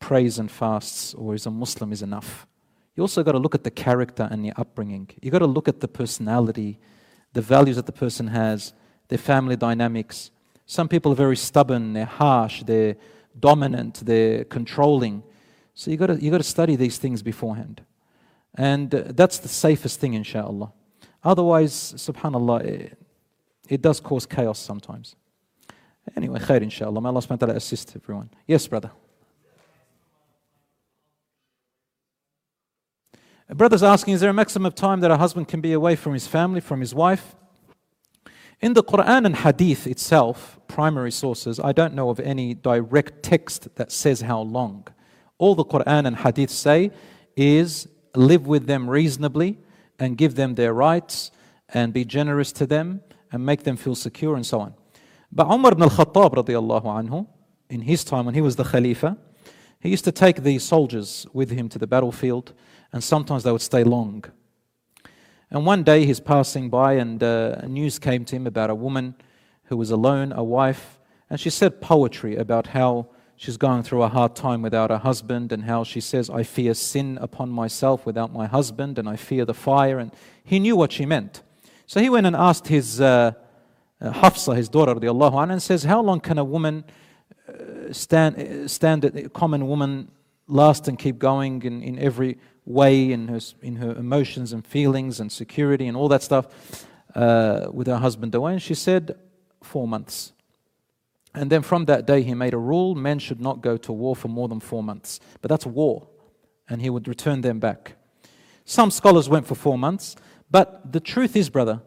prays 0.00 0.38
and 0.38 0.50
fasts 0.50 1.14
or 1.14 1.34
is 1.34 1.46
a 1.46 1.50
Muslim 1.50 1.92
is 1.92 2.02
enough. 2.02 2.46
You 2.94 3.02
also 3.02 3.22
got 3.22 3.32
to 3.32 3.38
look 3.38 3.54
at 3.54 3.64
the 3.64 3.70
character 3.70 4.28
and 4.30 4.44
the 4.44 4.52
upbringing. 4.56 5.10
You 5.20 5.30
got 5.30 5.38
to 5.40 5.46
look 5.46 5.68
at 5.68 5.80
the 5.80 5.88
personality, 5.88 6.78
the 7.32 7.42
values 7.42 7.76
that 7.76 7.86
the 7.86 7.92
person 7.92 8.28
has, 8.28 8.72
their 9.08 9.18
family 9.18 9.56
dynamics. 9.56 10.30
Some 10.66 10.88
people 10.88 11.12
are 11.12 11.16
very 11.16 11.36
stubborn, 11.36 11.94
they're 11.94 12.04
harsh, 12.04 12.62
they're 12.62 12.96
dominant, 13.38 14.02
they're 14.04 14.44
controlling. 14.44 15.22
So 15.74 15.90
you 15.90 15.96
got 15.96 16.06
to 16.06 16.22
you 16.22 16.30
got 16.30 16.38
to 16.38 16.44
study 16.44 16.76
these 16.76 16.98
things 16.98 17.22
beforehand, 17.22 17.82
and 18.54 18.94
uh, 18.94 19.04
that's 19.08 19.38
the 19.38 19.48
safest 19.48 20.00
thing, 20.00 20.14
inshallah. 20.14 20.72
Otherwise, 21.24 21.94
subhanallah, 21.96 22.64
it, 22.64 22.98
it 23.68 23.82
does 23.82 24.00
cause 24.00 24.26
chaos 24.26 24.58
sometimes. 24.58 25.16
Anyway, 26.16 26.38
khair 26.38 26.62
inshallah. 26.62 27.00
May 27.00 27.08
Allah 27.08 27.20
subhanahu 27.20 27.30
wa 27.30 27.36
ta'ala 27.36 27.54
assist 27.54 27.94
everyone. 27.96 28.30
Yes, 28.46 28.66
brother. 28.66 28.90
A 33.50 33.54
brother's 33.54 33.82
asking, 33.82 34.14
is 34.14 34.20
there 34.20 34.30
a 34.30 34.34
maximum 34.34 34.66
of 34.66 34.74
time 34.74 35.00
that 35.00 35.10
a 35.10 35.16
husband 35.16 35.48
can 35.48 35.60
be 35.60 35.72
away 35.72 35.96
from 35.96 36.12
his 36.12 36.26
family, 36.26 36.60
from 36.60 36.80
his 36.80 36.94
wife? 36.94 37.34
In 38.60 38.72
the 38.72 38.82
Quran 38.82 39.24
and 39.24 39.36
Hadith 39.36 39.86
itself, 39.86 40.58
primary 40.66 41.12
sources, 41.12 41.60
I 41.60 41.70
don't 41.70 41.94
know 41.94 42.10
of 42.10 42.18
any 42.18 42.54
direct 42.54 43.22
text 43.22 43.68
that 43.76 43.92
says 43.92 44.22
how 44.22 44.40
long. 44.40 44.88
All 45.38 45.54
the 45.54 45.64
Quran 45.64 46.06
and 46.06 46.16
Hadith 46.16 46.50
say 46.50 46.90
is 47.36 47.86
live 48.16 48.48
with 48.48 48.66
them 48.66 48.90
reasonably 48.90 49.58
and 50.00 50.18
give 50.18 50.34
them 50.34 50.56
their 50.56 50.74
rights 50.74 51.30
and 51.68 51.92
be 51.92 52.04
generous 52.04 52.50
to 52.52 52.66
them 52.66 53.00
and 53.30 53.46
make 53.46 53.62
them 53.62 53.76
feel 53.76 53.94
secure 53.94 54.34
and 54.34 54.44
so 54.44 54.58
on. 54.58 54.74
But 55.30 55.46
Umar 55.46 55.72
ibn 55.72 55.84
al-Khattab 55.84 56.34
radiallahu 56.34 56.84
anhu, 56.84 57.28
in 57.70 57.82
his 57.82 58.02
time 58.02 58.24
when 58.24 58.34
he 58.34 58.40
was 58.40 58.56
the 58.56 58.64
Khalifa, 58.64 59.16
he 59.78 59.90
used 59.90 60.04
to 60.04 60.12
take 60.12 60.42
the 60.42 60.58
soldiers 60.58 61.28
with 61.32 61.50
him 61.50 61.68
to 61.68 61.78
the 61.78 61.86
battlefield 61.86 62.54
and 62.92 63.04
sometimes 63.04 63.44
they 63.44 63.52
would 63.52 63.62
stay 63.62 63.84
long. 63.84 64.24
And 65.50 65.64
one 65.64 65.82
day 65.82 66.04
he's 66.04 66.20
passing 66.20 66.68
by 66.68 66.94
and 66.94 67.22
uh, 67.22 67.62
news 67.66 67.98
came 67.98 68.24
to 68.26 68.36
him 68.36 68.46
about 68.46 68.68
a 68.68 68.74
woman 68.74 69.14
who 69.64 69.76
was 69.76 69.90
alone, 69.90 70.32
a 70.32 70.44
wife, 70.44 70.98
and 71.30 71.40
she 71.40 71.50
said 71.50 71.80
poetry 71.80 72.36
about 72.36 72.68
how 72.68 73.08
she's 73.36 73.56
going 73.56 73.82
through 73.82 74.02
a 74.02 74.08
hard 74.08 74.34
time 74.34 74.62
without 74.62 74.90
a 74.90 74.98
husband 74.98 75.52
and 75.52 75.64
how 75.64 75.84
she 75.84 76.00
says, 76.00 76.28
I 76.28 76.42
fear 76.42 76.74
sin 76.74 77.18
upon 77.20 77.50
myself 77.50 78.04
without 78.04 78.32
my 78.32 78.46
husband 78.46 78.98
and 78.98 79.08
I 79.08 79.16
fear 79.16 79.44
the 79.44 79.54
fire. 79.54 79.98
And 79.98 80.12
he 80.44 80.58
knew 80.58 80.76
what 80.76 80.92
she 80.92 81.06
meant. 81.06 81.42
So 81.86 82.00
he 82.00 82.10
went 82.10 82.26
and 82.26 82.36
asked 82.36 82.68
his 82.68 83.00
uh, 83.00 83.32
uh, 84.00 84.12
Hafsa, 84.12 84.54
his 84.54 84.68
daughter, 84.68 84.94
anha, 84.94 85.50
and 85.50 85.62
says, 85.62 85.84
How 85.84 86.02
long 86.02 86.20
can 86.20 86.38
a 86.38 86.44
woman 86.44 86.84
uh, 87.48 87.92
stand, 87.92 88.38
uh, 88.38 88.68
stand 88.68 89.04
a 89.04 89.28
common 89.30 89.66
woman 89.66 90.10
last 90.46 90.88
and 90.88 90.98
keep 90.98 91.18
going 91.18 91.62
in, 91.62 91.82
in 91.82 91.98
every 91.98 92.38
way 92.68 93.10
in 93.10 93.28
her, 93.28 93.40
in 93.62 93.76
her 93.76 93.92
emotions 93.92 94.52
and 94.52 94.66
feelings 94.66 95.20
and 95.20 95.32
security 95.32 95.86
and 95.86 95.96
all 95.96 96.08
that 96.08 96.22
stuff 96.22 96.86
uh, 97.14 97.68
with 97.72 97.86
her 97.86 97.96
husband 97.96 98.34
away? 98.34 98.52
And 98.52 98.62
she 98.62 98.74
said, 98.74 99.16
Four 99.62 99.88
months. 99.88 100.32
And 101.34 101.50
then 101.50 101.62
from 101.62 101.86
that 101.86 102.06
day, 102.06 102.22
he 102.22 102.34
made 102.34 102.54
a 102.54 102.58
rule 102.58 102.94
men 102.94 103.18
should 103.18 103.40
not 103.40 103.60
go 103.60 103.76
to 103.76 103.92
war 103.92 104.14
for 104.14 104.28
more 104.28 104.48
than 104.48 104.60
four 104.60 104.82
months. 104.82 105.20
But 105.42 105.48
that's 105.48 105.66
war. 105.66 106.06
And 106.68 106.80
he 106.80 106.90
would 106.90 107.08
return 107.08 107.40
them 107.40 107.58
back. 107.58 107.96
Some 108.64 108.90
scholars 108.90 109.28
went 109.28 109.46
for 109.46 109.54
four 109.54 109.78
months. 109.78 110.16
But 110.50 110.92
the 110.92 111.00
truth 111.00 111.36
is, 111.36 111.50
brother, 111.50 111.82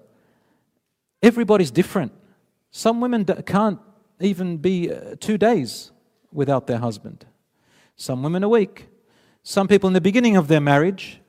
everybody's 1.21 1.71
different. 1.71 2.11
Some 2.71 3.01
women 3.01 3.25
can't 3.25 3.79
even 4.19 4.57
be 4.57 4.91
uh, 4.91 5.15
two 5.19 5.37
days 5.37 5.91
without 6.31 6.67
their 6.67 6.77
husband, 6.77 7.25
some 7.95 8.23
women 8.23 8.43
a 8.43 8.49
week. 8.49 8.87
Some 9.43 9.67
people 9.67 9.87
in 9.87 9.93
the 9.93 10.01
beginning 10.01 10.37
of 10.37 10.47
their 10.47 10.61
marriage, 10.61 11.19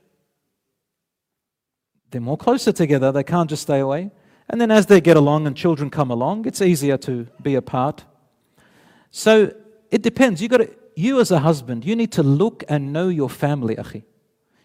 they're 2.10 2.20
more 2.20 2.36
closer 2.36 2.72
together, 2.72 3.10
they 3.10 3.24
can't 3.24 3.48
just 3.48 3.62
stay 3.62 3.80
away. 3.80 4.10
And 4.48 4.60
then 4.60 4.70
as 4.70 4.86
they 4.86 5.00
get 5.00 5.16
along 5.16 5.46
and 5.46 5.56
children 5.56 5.88
come 5.88 6.10
along, 6.10 6.46
it's 6.46 6.60
easier 6.60 6.98
to 6.98 7.26
be 7.40 7.54
apart. 7.54 8.04
So 9.10 9.54
it 9.90 10.02
depends. 10.02 10.42
You 10.42 10.48
got 10.48 10.58
to, 10.58 10.70
you 10.94 11.20
as 11.20 11.30
a 11.30 11.38
husband, 11.38 11.84
you 11.84 11.96
need 11.96 12.12
to 12.12 12.22
look 12.22 12.64
and 12.68 12.92
know 12.92 13.08
your 13.08 13.30
family, 13.30 13.76
akhi. 13.76 14.02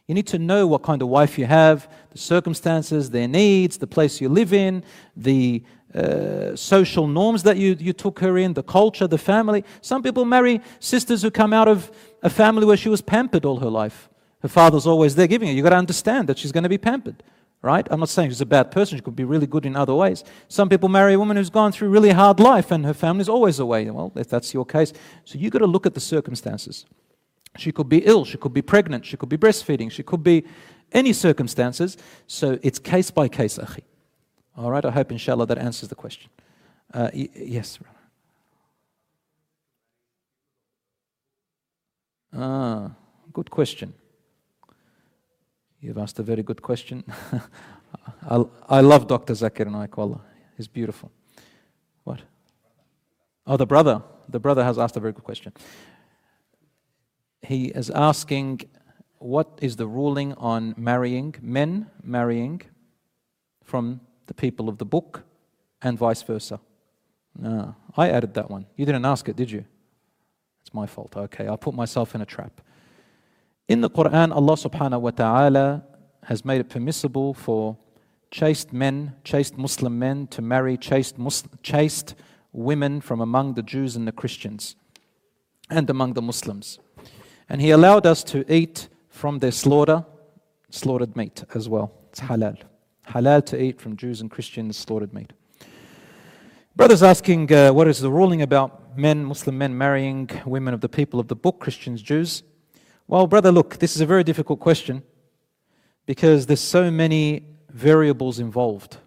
You 0.08 0.16
need 0.16 0.28
to 0.28 0.40
know 0.40 0.68
what 0.68 0.84
kind 0.84 1.02
of 1.02 1.10
wife 1.10 1.38
you 1.38 1.46
have, 1.46 1.90
the 2.12 2.18
circumstances, 2.18 3.10
their 3.10 3.28
needs, 3.28 3.78
the 3.78 3.88
place 3.88 4.22
you 4.22 4.30
live 4.30 4.54
in, 4.54 4.84
the 5.18 5.64
uh, 5.94 6.56
social 6.56 7.08
norms 7.08 7.44
that 7.44 7.58
you, 7.58 7.76
you 7.80 7.92
took 7.92 8.20
her 8.20 8.38
in, 8.38 8.54
the 8.54 8.64
culture, 8.64 9.08
the 9.08 9.18
family. 9.18 9.66
Some 9.82 10.04
people 10.04 10.24
marry 10.24 10.62
sisters 10.80 11.22
who 11.22 11.32
come 11.32 11.54
out 11.54 11.68
of 11.68 11.92
a 12.24 12.30
family 12.30 12.66
where 12.66 12.78
she 12.78 12.90
was 12.90 13.02
pampered 13.02 13.46
all 13.46 13.60
her 13.60 13.70
life. 13.70 14.10
Her 14.42 14.48
father's 14.48 14.86
always 14.88 15.16
there 15.16 15.28
giving 15.28 15.48
her. 15.48 15.54
You've 15.54 15.64
got 15.64 15.72
to 15.72 15.78
understand 15.78 16.30
that 16.30 16.38
she's 16.38 16.52
going 16.52 16.64
to 16.64 16.70
be 16.70 16.78
pampered, 16.78 17.24
right? 17.62 17.88
I'm 17.90 18.00
not 18.00 18.10
saying 18.10 18.30
she's 18.30 18.42
a 18.42 18.46
bad 18.46 18.72
person. 18.72 18.98
She 18.98 19.02
could 19.04 19.16
be 19.16 19.24
really 19.24 19.48
good 19.48 19.66
in 19.66 19.76
other 19.76 19.96
ways. 19.96 20.24
Some 20.48 20.70
people 20.70 20.90
marry 20.90 21.14
a 21.14 21.20
woman 21.20 21.38
who's 21.38 21.50
gone 21.50 21.72
through 21.72 21.90
really 21.90 22.12
hard 22.12 22.40
life 22.40 22.72
and 22.72 22.86
her 22.86 22.94
family's 22.94 23.30
always 23.30 23.60
away. 23.60 23.90
Well, 23.90 24.12
if 24.16 24.30
that's 24.30 24.54
your 24.54 24.66
case, 24.66 24.94
so 25.26 25.38
you've 25.40 25.54
got 25.54 25.60
to 25.60 25.68
look 25.68 25.86
at 25.86 25.94
the 25.94 26.00
circumstances. 26.00 26.86
She 27.58 27.72
could 27.72 27.90
be 27.90 28.00
ill, 28.00 28.26
she 28.26 28.38
could 28.38 28.54
be 28.54 28.62
pregnant, 28.62 29.06
she 29.06 29.18
could 29.18 29.30
be 29.30 29.38
breastfeeding, 29.38 29.92
she 29.92 30.04
could 30.04 30.22
be 30.22 30.46
any 30.92 31.14
circumstances. 31.14 31.98
So 32.28 32.60
it's 32.62 32.78
case 32.78 33.10
by 33.10 33.28
case. 33.28 33.60
All 34.56 34.72
right, 34.72 34.86
I 34.86 34.92
hope 34.92 35.12
inshallah 35.12 35.48
that 35.48 35.58
answers 35.58 35.90
the 35.90 35.96
question. 35.96 36.30
Uh, 36.94 37.10
y- 37.14 37.30
yes. 37.36 37.80
Ah, 42.38 42.92
good 43.34 43.50
question. 43.50 43.94
You've 45.82 45.98
asked 45.98 46.20
a 46.20 46.24
very 46.24 46.44
good 46.44 46.62
question. 46.62 47.04
I, 48.30 48.44
I 48.70 48.82
love 48.82 49.08
Dr. 49.08 49.34
Zakir 49.34 49.72
Naik. 49.72 49.96
He's 50.56 50.68
beautiful. 50.68 51.12
What? 52.04 52.22
Oh, 53.48 53.58
the 53.58 53.66
brother. 53.66 54.04
The 54.30 54.40
brother 54.40 54.64
has 54.64 54.78
asked 54.78 54.96
a 54.98 55.00
very 55.00 55.14
good 55.14 55.24
question. 55.24 55.52
He 57.42 57.66
is 57.66 57.90
asking 57.90 58.62
what 59.18 59.58
is 59.62 59.78
the 59.78 59.88
ruling 59.88 60.34
on 60.34 60.76
marrying, 60.78 61.34
men 61.42 61.90
marrying 62.04 62.62
from 63.64 64.02
the 64.28 64.36
people 64.36 64.70
of 64.70 64.78
the 64.78 64.86
book 64.86 65.24
and 65.82 65.98
vice 65.98 66.22
versa. 66.22 66.60
No, 67.36 67.76
I 67.96 68.10
added 68.10 68.36
that 68.36 68.52
one. 68.52 68.68
You 68.76 68.86
didn't 68.86 69.06
ask 69.06 69.28
it, 69.28 69.36
did 69.36 69.50
you? 69.50 69.66
It's 70.68 70.74
my 70.74 70.86
fault. 70.86 71.16
Okay, 71.16 71.48
I 71.48 71.56
put 71.56 71.74
myself 71.74 72.14
in 72.14 72.20
a 72.20 72.26
trap. 72.26 72.60
In 73.70 73.80
the 73.80 73.90
Quran, 73.90 74.36
Allah 74.36 74.56
subhanahu 74.56 75.00
wa 75.00 75.12
ta'ala 75.12 75.84
has 76.26 76.44
made 76.44 76.60
it 76.60 76.68
permissible 76.68 77.34
for 77.34 77.78
chaste 78.32 78.74
men, 78.74 79.14
chaste 79.24 79.58
Muslim 79.58 79.98
men, 79.98 80.28
to 80.28 80.42
marry 80.42 80.76
chaste, 80.76 81.18
Muslim, 81.18 81.58
chaste 81.64 82.16
women 82.52 83.00
from 83.00 83.22
among 83.22 83.54
the 83.54 83.64
Jews 83.64 83.96
and 83.96 84.06
the 84.06 84.12
Christians 84.12 84.76
and 85.70 85.90
among 85.90 86.16
the 86.16 86.22
Muslims. 86.22 86.80
And 87.48 87.62
He 87.62 87.72
allowed 87.72 88.06
us 88.06 88.22
to 88.26 88.44
eat 88.54 88.90
from 89.08 89.40
their 89.40 89.54
slaughter, 89.54 90.04
slaughtered 90.70 91.16
meat 91.16 91.46
as 91.54 91.70
well. 91.70 91.94
It's 92.10 92.20
halal. 92.20 92.58
Halal 93.08 93.46
to 93.46 93.64
eat 93.64 93.80
from 93.80 93.96
Jews 93.96 94.20
and 94.20 94.30
Christians 94.30 94.76
slaughtered 94.76 95.14
meat. 95.14 95.32
Brothers 96.76 97.04
asking, 97.04 97.54
uh, 97.54 97.72
what 97.72 97.88
is 97.88 98.02
the 98.02 98.12
ruling 98.12 98.42
about 98.42 98.87
men, 98.98 99.24
Muslim 99.24 99.58
men, 99.58 99.78
marrying 99.78 100.30
women 100.46 100.74
of 100.74 100.82
the 100.82 100.90
people 100.90 101.20
of 101.20 101.28
the 101.28 101.36
book, 101.36 101.60
Christians, 101.60 102.02
Jews? 102.02 102.44
Well, 103.08 103.28
brother, 103.28 103.52
look, 103.52 103.78
this 103.78 103.96
is 103.96 104.02
a 104.02 104.06
very 104.06 104.24
difficult 104.24 104.60
question 104.60 105.04
because 106.06 106.46
there's 106.46 106.62
so 106.62 106.92
many 106.92 107.46
variables 107.70 108.40
involved. 108.40 108.98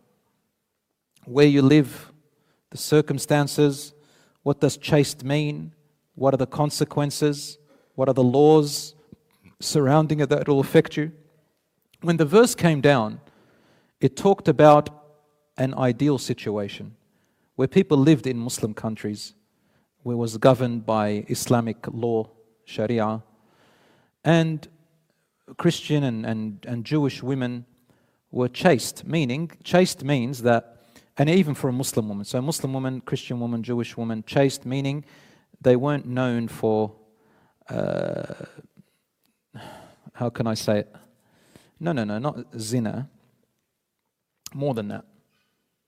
Where 1.24 1.46
you 1.46 1.62
live, 1.62 2.12
the 2.70 2.78
circumstances, 2.78 3.92
what 4.42 4.60
does 4.60 4.76
chaste 4.76 5.24
mean? 5.24 5.74
What 6.14 6.34
are 6.34 6.38
the 6.38 6.46
consequences? 6.46 7.58
What 7.94 8.08
are 8.08 8.14
the 8.14 8.22
laws 8.22 8.94
surrounding 9.60 10.20
it 10.20 10.28
that 10.28 10.48
will 10.48 10.60
affect 10.60 10.96
you? 10.96 11.12
When 12.00 12.16
the 12.16 12.24
verse 12.24 12.54
came 12.54 12.80
down, 12.80 13.20
it 14.00 14.16
talked 14.16 14.48
about 14.48 14.88
an 15.58 15.74
ideal 15.74 16.16
situation 16.16 16.96
where 17.56 17.68
people 17.68 17.98
lived 17.98 18.26
in 18.26 18.38
Muslim 18.38 18.72
countries 18.72 19.34
was 20.04 20.36
governed 20.38 20.86
by 20.86 21.24
Islamic 21.28 21.86
law, 21.88 22.28
Sharia, 22.64 23.22
and 24.24 24.66
Christian 25.56 26.04
and, 26.04 26.24
and, 26.24 26.64
and 26.66 26.84
Jewish 26.84 27.22
women 27.22 27.66
were 28.30 28.48
chaste, 28.48 29.04
meaning, 29.04 29.50
chaste 29.64 30.04
means 30.04 30.42
that, 30.42 30.84
and 31.18 31.28
even 31.28 31.54
for 31.54 31.68
a 31.68 31.72
Muslim 31.72 32.08
woman, 32.08 32.24
so 32.24 32.40
Muslim 32.40 32.72
woman, 32.72 33.00
Christian 33.00 33.40
woman, 33.40 33.62
Jewish 33.62 33.96
woman, 33.96 34.22
chaste 34.26 34.64
meaning 34.64 35.04
they 35.60 35.76
weren't 35.76 36.06
known 36.06 36.48
for, 36.48 36.94
uh, 37.68 38.34
how 40.14 40.30
can 40.30 40.46
I 40.46 40.54
say 40.54 40.80
it? 40.80 40.94
No, 41.78 41.92
no, 41.92 42.04
no, 42.04 42.18
not 42.18 42.58
zina, 42.58 43.08
more 44.54 44.74
than 44.74 44.88
that. 44.88 45.04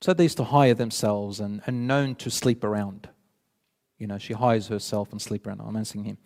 So 0.01 0.13
they 0.13 0.25
used 0.25 0.39
to 0.39 0.45
hire 0.45 0.75
themselves 0.75 1.39
and, 1.39 1.63
and 1.67 1.87
known 1.87 2.17
to 2.17 2.31
sleep 2.31 2.65
around. 2.65 3.09
You 4.03 4.09
know, 4.09 4.19
she 4.19 4.33
hires 4.33 4.67
herself 4.67 5.13
and 5.13 5.23
sleep 5.23 5.47
around. 5.47 5.61
I'm 5.61 5.77
answering 5.77 6.03
him. 6.03 6.19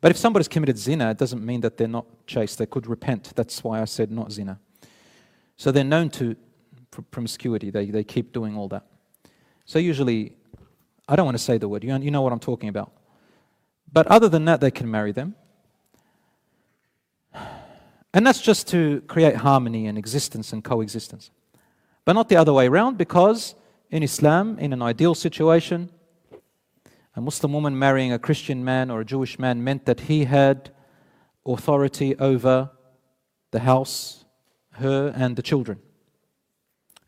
But 0.00 0.10
if 0.10 0.16
somebody's 0.16 0.48
committed 0.48 0.78
zina, 0.78 1.10
it 1.10 1.18
doesn't 1.18 1.44
mean 1.44 1.60
that 1.60 1.76
they're 1.76 1.86
not 1.86 2.06
chaste. 2.26 2.56
They 2.56 2.64
could 2.64 2.86
repent. 2.86 3.32
That's 3.36 3.62
why 3.62 3.82
I 3.82 3.84
said 3.84 4.10
not 4.10 4.32
zina. 4.32 4.58
So 5.58 5.70
they're 5.70 5.84
known 5.84 6.08
to 6.10 6.36
promiscuity. 7.10 7.68
They, 7.68 7.84
they 7.90 8.02
keep 8.02 8.32
doing 8.32 8.56
all 8.56 8.66
that. 8.68 8.86
So 9.66 9.78
usually, 9.78 10.36
I 11.06 11.16
don't 11.16 11.26
want 11.26 11.36
to 11.36 11.44
say 11.44 11.58
the 11.58 11.68
word. 11.68 11.84
You, 11.84 11.94
you 11.98 12.10
know 12.10 12.22
what 12.22 12.32
I'm 12.32 12.40
talking 12.40 12.70
about. 12.70 12.92
But 13.92 14.06
other 14.06 14.30
than 14.30 14.46
that, 14.46 14.62
they 14.62 14.70
can 14.70 14.90
marry 14.90 15.12
them. 15.12 15.34
And 18.14 18.26
that's 18.26 18.40
just 18.40 18.68
to 18.68 19.02
create 19.02 19.36
harmony 19.36 19.86
and 19.86 19.98
existence 19.98 20.54
and 20.54 20.64
coexistence. 20.64 21.30
But 22.06 22.14
not 22.14 22.30
the 22.30 22.36
other 22.36 22.54
way 22.54 22.68
around, 22.68 22.96
because 22.96 23.54
in 23.90 24.02
Islam, 24.02 24.58
in 24.58 24.72
an 24.72 24.80
ideal 24.80 25.14
situation, 25.14 25.90
a 27.18 27.20
Muslim 27.20 27.52
woman 27.52 27.76
marrying 27.76 28.12
a 28.12 28.18
Christian 28.18 28.64
man 28.64 28.92
or 28.92 29.00
a 29.00 29.04
Jewish 29.04 29.40
man 29.40 29.64
meant 29.64 29.86
that 29.86 30.02
he 30.02 30.26
had 30.26 30.70
authority 31.44 32.14
over 32.16 32.70
the 33.50 33.58
house, 33.58 34.24
her, 34.74 35.12
and 35.16 35.34
the 35.34 35.42
children. 35.42 35.80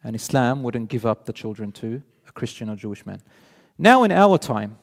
And 0.02 0.16
Islam 0.16 0.64
wouldn't 0.64 0.88
give 0.88 1.06
up 1.06 1.26
the 1.26 1.32
children 1.32 1.70
to 1.72 2.02
a 2.26 2.32
Christian 2.32 2.68
or 2.68 2.74
Jewish 2.74 3.06
man. 3.06 3.22
Now, 3.78 4.02
in 4.02 4.10
our 4.10 4.36
time, 4.36 4.78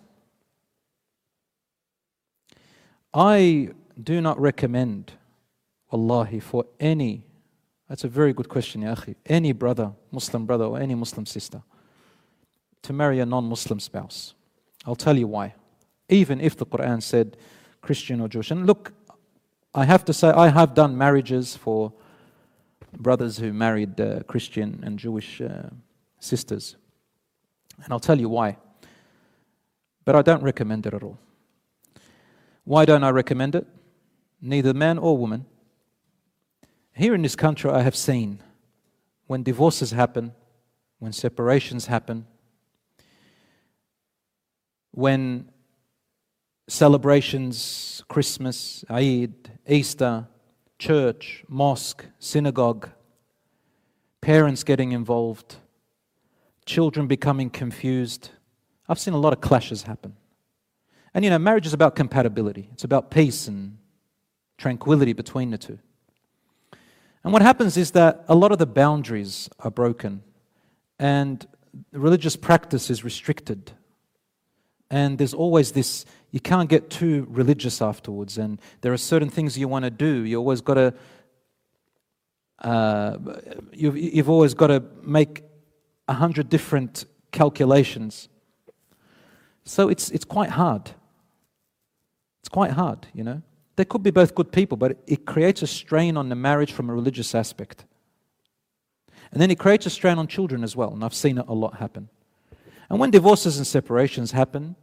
I 3.14 3.72
do 4.02 4.22
not 4.22 4.40
recommend, 4.40 5.12
wallahi, 5.92 6.40
for 6.40 6.68
any, 6.80 7.26
that's 7.90 8.06
a 8.06 8.08
very 8.08 8.32
good 8.32 8.48
question, 8.48 8.84
ya 8.84 8.96
akhi, 8.96 9.16
any 9.26 9.52
brother, 9.52 9.92
Muslim 10.10 10.46
brother, 10.46 10.64
or 10.64 10.80
any 10.80 10.96
Muslim 10.96 11.26
sister, 11.26 11.64
to 12.84 12.94
marry 12.94 13.20
a 13.20 13.26
non 13.26 13.44
Muslim 13.44 13.82
spouse. 13.82 14.34
I'll 14.88 14.96
tell 14.96 15.18
you 15.18 15.28
why. 15.28 15.54
Even 16.08 16.40
if 16.40 16.56
the 16.56 16.66
Quran 16.66 17.04
said 17.04 17.36
Christian 17.82 18.22
or 18.22 18.30
Jewish. 18.30 18.50
And 18.52 18.66
look, 18.66 18.94
I 19.76 19.84
have 19.84 20.06
to 20.06 20.14
say, 20.14 20.30
I 20.30 20.48
have 20.48 20.74
done 20.74 20.98
marriages 20.98 21.58
for 21.58 21.92
brothers 22.94 23.38
who 23.38 23.52
married 23.52 24.00
uh, 24.00 24.24
Christian 24.24 24.82
and 24.84 24.98
Jewish 24.98 25.42
uh, 25.42 25.70
sisters. 26.20 26.78
And 27.84 27.92
I'll 27.92 28.00
tell 28.00 28.20
you 28.20 28.30
why. 28.30 28.58
But 30.06 30.16
I 30.16 30.22
don't 30.22 30.42
recommend 30.42 30.86
it 30.86 30.94
at 30.94 31.04
all. 31.04 31.20
Why 32.64 32.86
don't 32.86 33.04
I 33.04 33.10
recommend 33.10 33.56
it? 33.56 33.68
Neither 34.42 34.74
man 34.74 34.98
or 34.98 35.18
woman. 35.18 35.46
Here 36.94 37.14
in 37.14 37.22
this 37.22 37.36
country, 37.36 37.70
I 37.70 37.82
have 37.82 37.96
seen 37.96 38.42
when 39.28 39.44
divorces 39.44 39.92
happen, 39.92 40.34
when 41.00 41.12
separations 41.12 41.88
happen, 41.88 42.26
when 44.98 45.48
celebrations, 46.68 48.04
Christmas, 48.08 48.84
Eid, 48.90 49.32
Easter, 49.68 50.28
church, 50.80 51.44
mosque, 51.48 52.04
synagogue, 52.18 52.90
parents 54.22 54.64
getting 54.64 54.94
involved, 54.94 55.58
children 56.66 57.06
becoming 57.06 57.52
confused. 57.52 58.32
I've 58.90 58.98
seen 58.98 59.14
a 59.14 59.20
lot 59.20 59.34
of 59.34 59.40
clashes 59.40 59.84
happen. 59.84 60.16
And 61.14 61.24
you 61.24 61.30
know, 61.30 61.38
marriage 61.38 61.68
is 61.68 61.74
about 61.74 61.96
compatibility, 61.96 62.68
it's 62.74 62.84
about 62.84 63.12
peace 63.12 63.48
and 63.48 63.78
tranquility 64.58 65.14
between 65.14 65.52
the 65.52 65.60
two. 65.60 65.78
And 67.24 67.32
what 67.32 67.44
happens 67.44 67.78
is 67.78 67.92
that 67.92 68.26
a 68.28 68.34
lot 68.34 68.52
of 68.52 68.58
the 68.58 68.66
boundaries 68.66 69.48
are 69.60 69.70
broken 69.70 70.24
and 70.98 71.46
religious 71.92 72.36
practice 72.36 72.90
is 72.90 73.04
restricted 73.04 73.74
and 74.90 75.18
there's 75.18 75.34
always 75.34 75.72
this 75.72 76.06
you 76.32 76.40
can't 76.40 76.70
get 76.70 76.90
too 76.90 77.26
religious 77.30 77.82
afterwards. 77.82 78.38
And 78.38 78.60
there 78.82 78.92
are 78.92 78.98
certain 78.98 79.30
things 79.30 79.58
you 79.58 79.68
want 79.68 79.86
to 79.86 79.92
do. 79.92 80.24
You 80.24 80.38
always 80.38 80.62
got 80.62 80.76
to 80.76 80.94
uh, 82.60 83.18
you've, 83.72 83.98
you've 83.98 84.30
always 84.30 84.54
got 84.54 84.68
to 84.68 84.84
make 85.04 85.44
a 86.08 86.14
hundred 86.14 86.50
different 86.50 87.06
calculations. 87.32 88.30
So 89.64 89.90
it's, 89.90 90.10
it's 90.10 90.26
quite 90.26 90.50
hard. 90.50 90.92
It's 92.42 92.50
quite 92.50 92.72
hard 92.72 93.08
you 93.14 93.24
know? 93.24 93.42
They 93.76 93.86
could 93.86 94.02
be 94.02 94.12
both 94.12 94.34
good 94.34 94.52
people 94.52 94.78
but 94.78 94.98
it 95.06 95.26
creates 95.26 95.62
a 95.62 95.68
strain 95.68 96.18
on 96.18 96.30
the 96.30 96.36
marriage 96.36 96.72
from 96.72 96.90
a 96.90 96.94
religious 96.94 97.36
aspect. 97.36 97.86
And 99.32 99.42
then 99.42 99.52
it 99.52 99.60
creates 99.60 99.86
a 99.86 99.90
strain 99.90 100.18
on 100.18 100.28
children 100.28 100.64
as 100.64 100.76
well 100.76 100.94
and 100.94 101.04
i've 101.04 101.14
seen 101.14 101.38
it 101.38 101.46
a 101.48 101.54
lot 101.54 101.76
happen 101.78 102.10
and 102.90 103.00
when 103.00 103.12
divorces 103.12 103.58
and 103.58 103.68
separations 103.68 104.32
happen, 104.32 104.76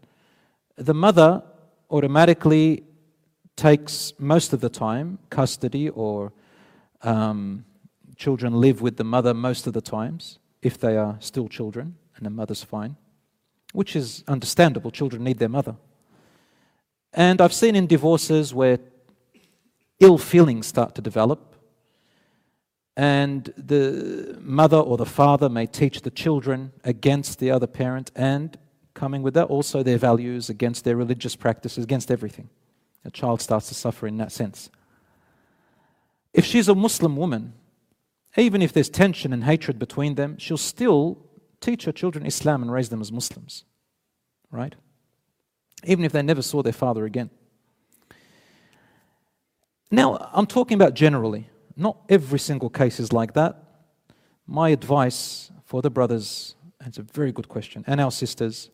the 0.77 0.95
mother 0.95 1.43
automatically 1.91 2.85
takes 3.57 4.13
most 4.19 4.53
of 4.53 4.61
the 4.61 4.69
time 4.69 5.19
custody 5.31 5.89
or 5.89 6.33
um, 7.03 7.65
children 8.17 8.61
live 8.61 8.83
with 8.83 8.97
the 8.97 9.05
mother 9.05 9.33
most 9.33 9.67
of 9.67 9.73
the 9.73 9.81
times 9.81 10.39
if 10.63 10.79
they 10.79 10.97
are 10.97 11.17
still 11.21 11.49
children 11.49 11.97
and 12.17 12.27
the 12.27 12.31
mother's 12.31 12.63
fine, 12.63 12.97
which 13.73 13.95
is 13.95 14.25
understandable. 14.27 14.91
Children 14.91 15.25
need 15.25 15.39
their 15.39 15.49
mother. 15.49 15.77
And 17.13 17.41
I've 17.41 17.53
seen 17.53 17.77
in 17.77 17.87
divorces 17.87 18.53
where 18.53 18.79
ill 20.01 20.19
feelings 20.19 20.67
start 20.67 20.95
to 20.97 21.03
develop 21.03 21.54
and 22.97 23.53
the 23.57 24.38
mother 24.40 24.76
or 24.76 24.97
the 24.97 25.07
father 25.07 25.49
may 25.49 25.66
teach 25.66 26.03
the 26.03 26.11
children 26.11 26.72
against 26.84 27.38
the 27.38 27.51
other 27.51 27.66
parent 27.66 28.11
and 28.14 28.57
coming 28.95 29.22
with 29.22 29.34
that 29.34 29.47
also 29.47 29.82
their 29.82 29.99
values 29.99 30.49
against 30.49 30.84
their 30.84 30.97
religious 30.97 31.34
practices 31.34 31.82
against 31.82 32.11
everything. 32.11 32.49
A 33.05 33.11
child 33.11 33.40
starts 33.40 33.68
to 33.68 33.74
suffer 33.74 34.07
in 34.07 34.16
that 34.18 34.30
sense. 34.30 34.70
If 36.32 36.45
she's 36.45 36.68
a 36.68 36.74
muslim 36.74 37.16
woman 37.16 37.55
even 38.36 38.62
if 38.62 38.72
there's 38.72 38.88
tension 38.88 39.32
and 39.32 39.45
hatred 39.45 39.78
between 39.78 40.14
them 40.16 40.36
she'll 40.38 40.57
still 40.57 41.18
teach 41.61 41.84
her 41.84 41.92
children 41.92 42.26
islam 42.26 42.62
and 42.62 42.72
raise 42.72 42.88
them 42.88 43.01
as 43.01 43.12
muslims 43.12 43.64
right? 44.50 44.75
Even 45.84 46.04
if 46.04 46.12
they 46.12 46.22
never 46.22 46.42
saw 46.42 46.62
their 46.62 46.72
father 46.72 47.04
again. 47.04 47.30
Now 49.91 50.30
i'm 50.33 50.46
talking 50.46 50.75
about 50.75 50.95
generally 50.95 51.49
not 51.76 51.99
every 52.09 52.38
single 52.38 52.71
case 52.71 53.01
is 53.01 53.13
like 53.13 53.34
that. 53.34 53.63
My 54.46 54.71
advice 54.71 55.51
for 55.64 55.83
the 55.83 55.91
brothers, 55.91 56.55
and 56.79 56.88
it's 56.88 56.99
a 56.99 57.03
very 57.03 57.33
good 57.33 57.49
question, 57.49 57.84
and 57.87 58.01
our 58.01 58.11
sisters, 58.11 58.71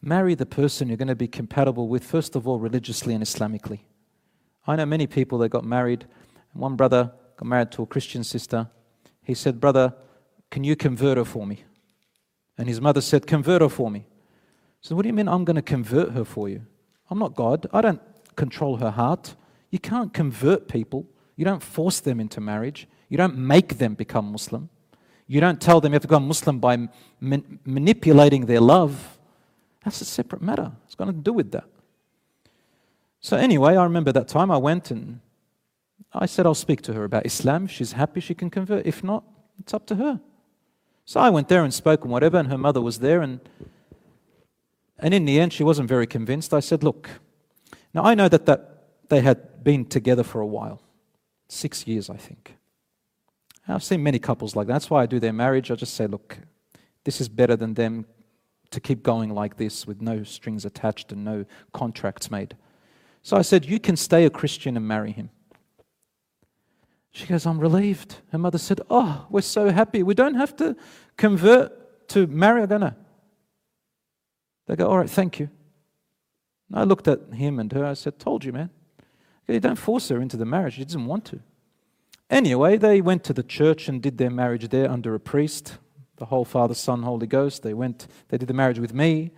marry 0.00 0.34
the 0.34 0.46
person 0.46 0.88
you're 0.88 0.96
going 0.96 1.08
to 1.08 1.14
be 1.14 1.28
compatible 1.28 1.88
with, 1.88 2.04
first 2.04 2.34
of 2.34 2.48
all, 2.48 2.58
religiously 2.58 3.14
and 3.14 3.22
Islamically. 3.22 3.80
I 4.66 4.76
know 4.76 4.86
many 4.86 5.06
people 5.06 5.38
that 5.38 5.50
got 5.50 5.64
married. 5.64 6.06
One 6.52 6.76
brother 6.76 7.12
got 7.36 7.46
married 7.46 7.70
to 7.72 7.82
a 7.82 7.86
Christian 7.86 8.24
sister. 8.24 8.68
He 9.22 9.34
said, 9.34 9.60
Brother, 9.60 9.94
can 10.50 10.64
you 10.64 10.76
convert 10.76 11.18
her 11.18 11.24
for 11.24 11.46
me? 11.46 11.64
And 12.58 12.68
his 12.68 12.80
mother 12.80 13.00
said, 13.00 13.26
Convert 13.26 13.62
her 13.62 13.68
for 13.68 13.90
me. 13.90 14.06
So, 14.80 14.94
what 14.94 15.02
do 15.02 15.08
you 15.08 15.12
mean 15.12 15.28
I'm 15.28 15.44
going 15.44 15.56
to 15.56 15.62
convert 15.62 16.10
her 16.10 16.24
for 16.24 16.48
you? 16.48 16.62
I'm 17.10 17.18
not 17.18 17.34
God. 17.34 17.66
I 17.72 17.80
don't 17.80 18.00
control 18.36 18.76
her 18.76 18.90
heart. 18.90 19.34
You 19.70 19.78
can't 19.78 20.12
convert 20.12 20.68
people. 20.68 21.06
You 21.36 21.44
don't 21.44 21.62
force 21.62 22.00
them 22.00 22.20
into 22.20 22.40
marriage. 22.40 22.86
You 23.08 23.16
don't 23.16 23.36
make 23.36 23.78
them 23.78 23.94
become 23.94 24.30
Muslim. 24.32 24.68
You 25.26 25.40
don't 25.40 25.60
tell 25.60 25.80
them 25.80 25.92
you 25.92 25.94
have 25.94 26.02
to 26.02 26.08
become 26.08 26.28
Muslim 26.28 26.58
by 26.58 26.88
man- 27.20 27.58
manipulating 27.64 28.46
their 28.46 28.60
love. 28.60 29.18
That's 29.84 30.00
a 30.00 30.04
separate 30.04 30.42
matter. 30.42 30.72
It's 30.84 30.94
got 30.94 31.06
nothing 31.06 31.22
to 31.22 31.24
do 31.24 31.32
with 31.32 31.52
that. 31.52 31.64
So, 33.20 33.36
anyway, 33.36 33.76
I 33.76 33.84
remember 33.84 34.12
that 34.12 34.28
time 34.28 34.50
I 34.50 34.56
went 34.56 34.90
and 34.90 35.20
I 36.12 36.26
said, 36.26 36.44
I'll 36.44 36.54
speak 36.54 36.82
to 36.82 36.92
her 36.92 37.04
about 37.04 37.24
Islam. 37.24 37.64
If 37.64 37.70
she's 37.70 37.92
happy, 37.92 38.20
she 38.20 38.34
can 38.34 38.50
convert. 38.50 38.84
If 38.84 39.02
not, 39.02 39.24
it's 39.58 39.72
up 39.72 39.86
to 39.86 39.94
her. 39.96 40.20
So 41.04 41.20
I 41.20 41.30
went 41.30 41.48
there 41.48 41.64
and 41.64 41.72
spoke 41.72 42.02
and 42.02 42.12
whatever, 42.12 42.38
and 42.38 42.48
her 42.48 42.58
mother 42.58 42.80
was 42.80 42.98
there. 42.98 43.22
And, 43.22 43.40
and 44.98 45.14
in 45.14 45.24
the 45.24 45.40
end, 45.40 45.52
she 45.52 45.64
wasn't 45.64 45.88
very 45.88 46.06
convinced. 46.06 46.52
I 46.52 46.60
said, 46.60 46.82
Look, 46.82 47.08
now 47.94 48.04
I 48.04 48.14
know 48.14 48.28
that, 48.28 48.46
that 48.46 48.84
they 49.08 49.20
had 49.20 49.64
been 49.64 49.84
together 49.84 50.22
for 50.22 50.40
a 50.40 50.46
while 50.46 50.80
six 51.52 51.86
years, 51.86 52.10
I 52.10 52.16
think. 52.16 52.56
I've 53.68 53.84
seen 53.84 54.02
many 54.02 54.18
couples 54.18 54.56
like 54.56 54.66
that. 54.66 54.72
That's 54.72 54.90
why 54.90 55.02
I 55.02 55.06
do 55.06 55.20
their 55.20 55.32
marriage. 55.32 55.70
I 55.70 55.76
just 55.76 55.94
say, 55.94 56.06
look, 56.06 56.38
this 57.04 57.20
is 57.20 57.28
better 57.28 57.56
than 57.56 57.74
them 57.74 58.06
to 58.70 58.80
keep 58.80 59.02
going 59.02 59.30
like 59.30 59.56
this 59.56 59.86
with 59.86 60.00
no 60.00 60.24
strings 60.24 60.64
attached 60.64 61.12
and 61.12 61.24
no 61.24 61.44
contracts 61.72 62.30
made. 62.30 62.56
So 63.22 63.36
I 63.36 63.42
said, 63.42 63.66
You 63.66 63.78
can 63.78 63.96
stay 63.96 64.24
a 64.24 64.30
Christian 64.30 64.76
and 64.76 64.88
marry 64.88 65.12
him. 65.12 65.30
She 67.12 67.26
goes, 67.26 67.46
I'm 67.46 67.58
relieved. 67.58 68.16
Her 68.32 68.38
mother 68.38 68.58
said, 68.58 68.80
Oh, 68.90 69.26
we're 69.30 69.42
so 69.42 69.70
happy. 69.70 70.02
We 70.02 70.14
don't 70.14 70.34
have 70.34 70.56
to 70.56 70.74
convert 71.16 72.08
to 72.08 72.26
marry. 72.26 72.62
I 72.62 72.66
go. 72.66 72.94
They 74.66 74.76
go, 74.76 74.88
All 74.88 74.98
right, 74.98 75.10
thank 75.10 75.38
you. 75.38 75.50
And 76.68 76.78
I 76.78 76.84
looked 76.84 77.06
at 77.06 77.20
him 77.34 77.58
and 77.60 77.70
her. 77.72 77.84
I 77.84 77.94
said, 77.94 78.18
Told 78.18 78.44
you, 78.44 78.52
man. 78.52 78.70
You 79.52 79.60
don't 79.60 79.76
force 79.76 80.08
her 80.08 80.20
into 80.20 80.36
the 80.36 80.44
marriage. 80.44 80.74
She 80.74 80.84
doesn't 80.84 81.06
want 81.06 81.24
to. 81.26 81.40
Anyway, 82.30 82.78
they 82.78 83.00
went 83.00 83.24
to 83.24 83.32
the 83.32 83.42
church 83.42 83.88
and 83.88 84.00
did 84.00 84.18
their 84.18 84.30
marriage 84.30 84.68
there 84.68 84.90
under 84.90 85.14
a 85.14 85.20
priest, 85.20 85.76
the 86.16 86.26
whole 86.26 86.44
Father, 86.44 86.74
Son, 86.74 87.02
Holy 87.02 87.26
Ghost. 87.26 87.62
They 87.62 87.74
went, 87.74 88.06
they 88.28 88.38
did 88.38 88.48
the 88.48 88.54
marriage 88.54 88.78
with 88.78 88.94
me. 88.94 89.32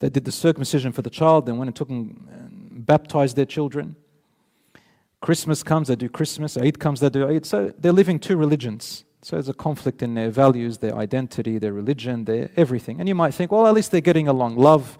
They 0.00 0.10
did 0.10 0.24
the 0.24 0.32
circumcision 0.32 0.92
for 0.92 1.02
the 1.02 1.10
child, 1.10 1.46
then 1.46 1.58
went 1.58 1.68
and 1.68 1.76
took 1.76 1.88
and 1.88 2.84
baptized 2.84 3.36
their 3.36 3.46
children. 3.46 3.96
Christmas 5.20 5.62
comes, 5.62 5.88
they 5.88 5.96
do 5.96 6.08
Christmas. 6.08 6.56
Eid 6.56 6.80
comes, 6.80 7.00
they 7.00 7.08
do 7.08 7.28
Eid. 7.28 7.46
So 7.46 7.72
they're 7.78 7.92
living 7.92 8.18
two 8.18 8.36
religions. 8.36 9.04
So 9.22 9.36
there's 9.36 9.48
a 9.48 9.54
conflict 9.54 10.02
in 10.02 10.14
their 10.14 10.30
values, 10.30 10.78
their 10.78 10.96
identity, 10.96 11.58
their 11.58 11.72
religion, 11.72 12.24
their 12.24 12.50
everything. 12.56 12.98
And 12.98 13.08
you 13.08 13.14
might 13.14 13.32
think, 13.32 13.52
well, 13.52 13.68
at 13.68 13.74
least 13.74 13.92
they're 13.92 14.00
getting 14.00 14.26
along. 14.26 14.56
Love 14.56 14.98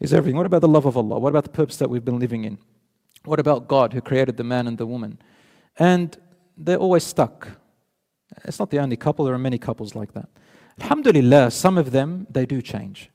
is 0.00 0.14
everything. 0.14 0.38
What 0.38 0.46
about 0.46 0.62
the 0.62 0.68
love 0.68 0.86
of 0.86 0.96
Allah? 0.96 1.18
What 1.18 1.28
about 1.28 1.44
the 1.44 1.50
purpose 1.50 1.76
that 1.76 1.90
we've 1.90 2.04
been 2.04 2.18
living 2.18 2.44
in? 2.44 2.58
What 3.24 3.40
about 3.40 3.68
God 3.68 3.92
who 3.92 4.00
created 4.00 4.36
the 4.36 4.44
man 4.44 4.66
and 4.66 4.78
the 4.78 4.86
woman? 4.86 5.18
And 5.78 6.16
they're 6.56 6.78
always 6.78 7.04
stuck. 7.04 7.48
It's 8.44 8.58
not 8.58 8.70
the 8.70 8.78
only 8.78 8.96
couple, 8.96 9.24
there 9.24 9.34
are 9.34 9.38
many 9.38 9.58
couples 9.58 9.94
like 9.94 10.12
that. 10.14 10.28
Alhamdulillah, 10.80 11.50
some 11.50 11.78
of 11.78 11.90
them, 11.90 12.26
they 12.30 12.46
do 12.46 12.60
change. 12.60 13.10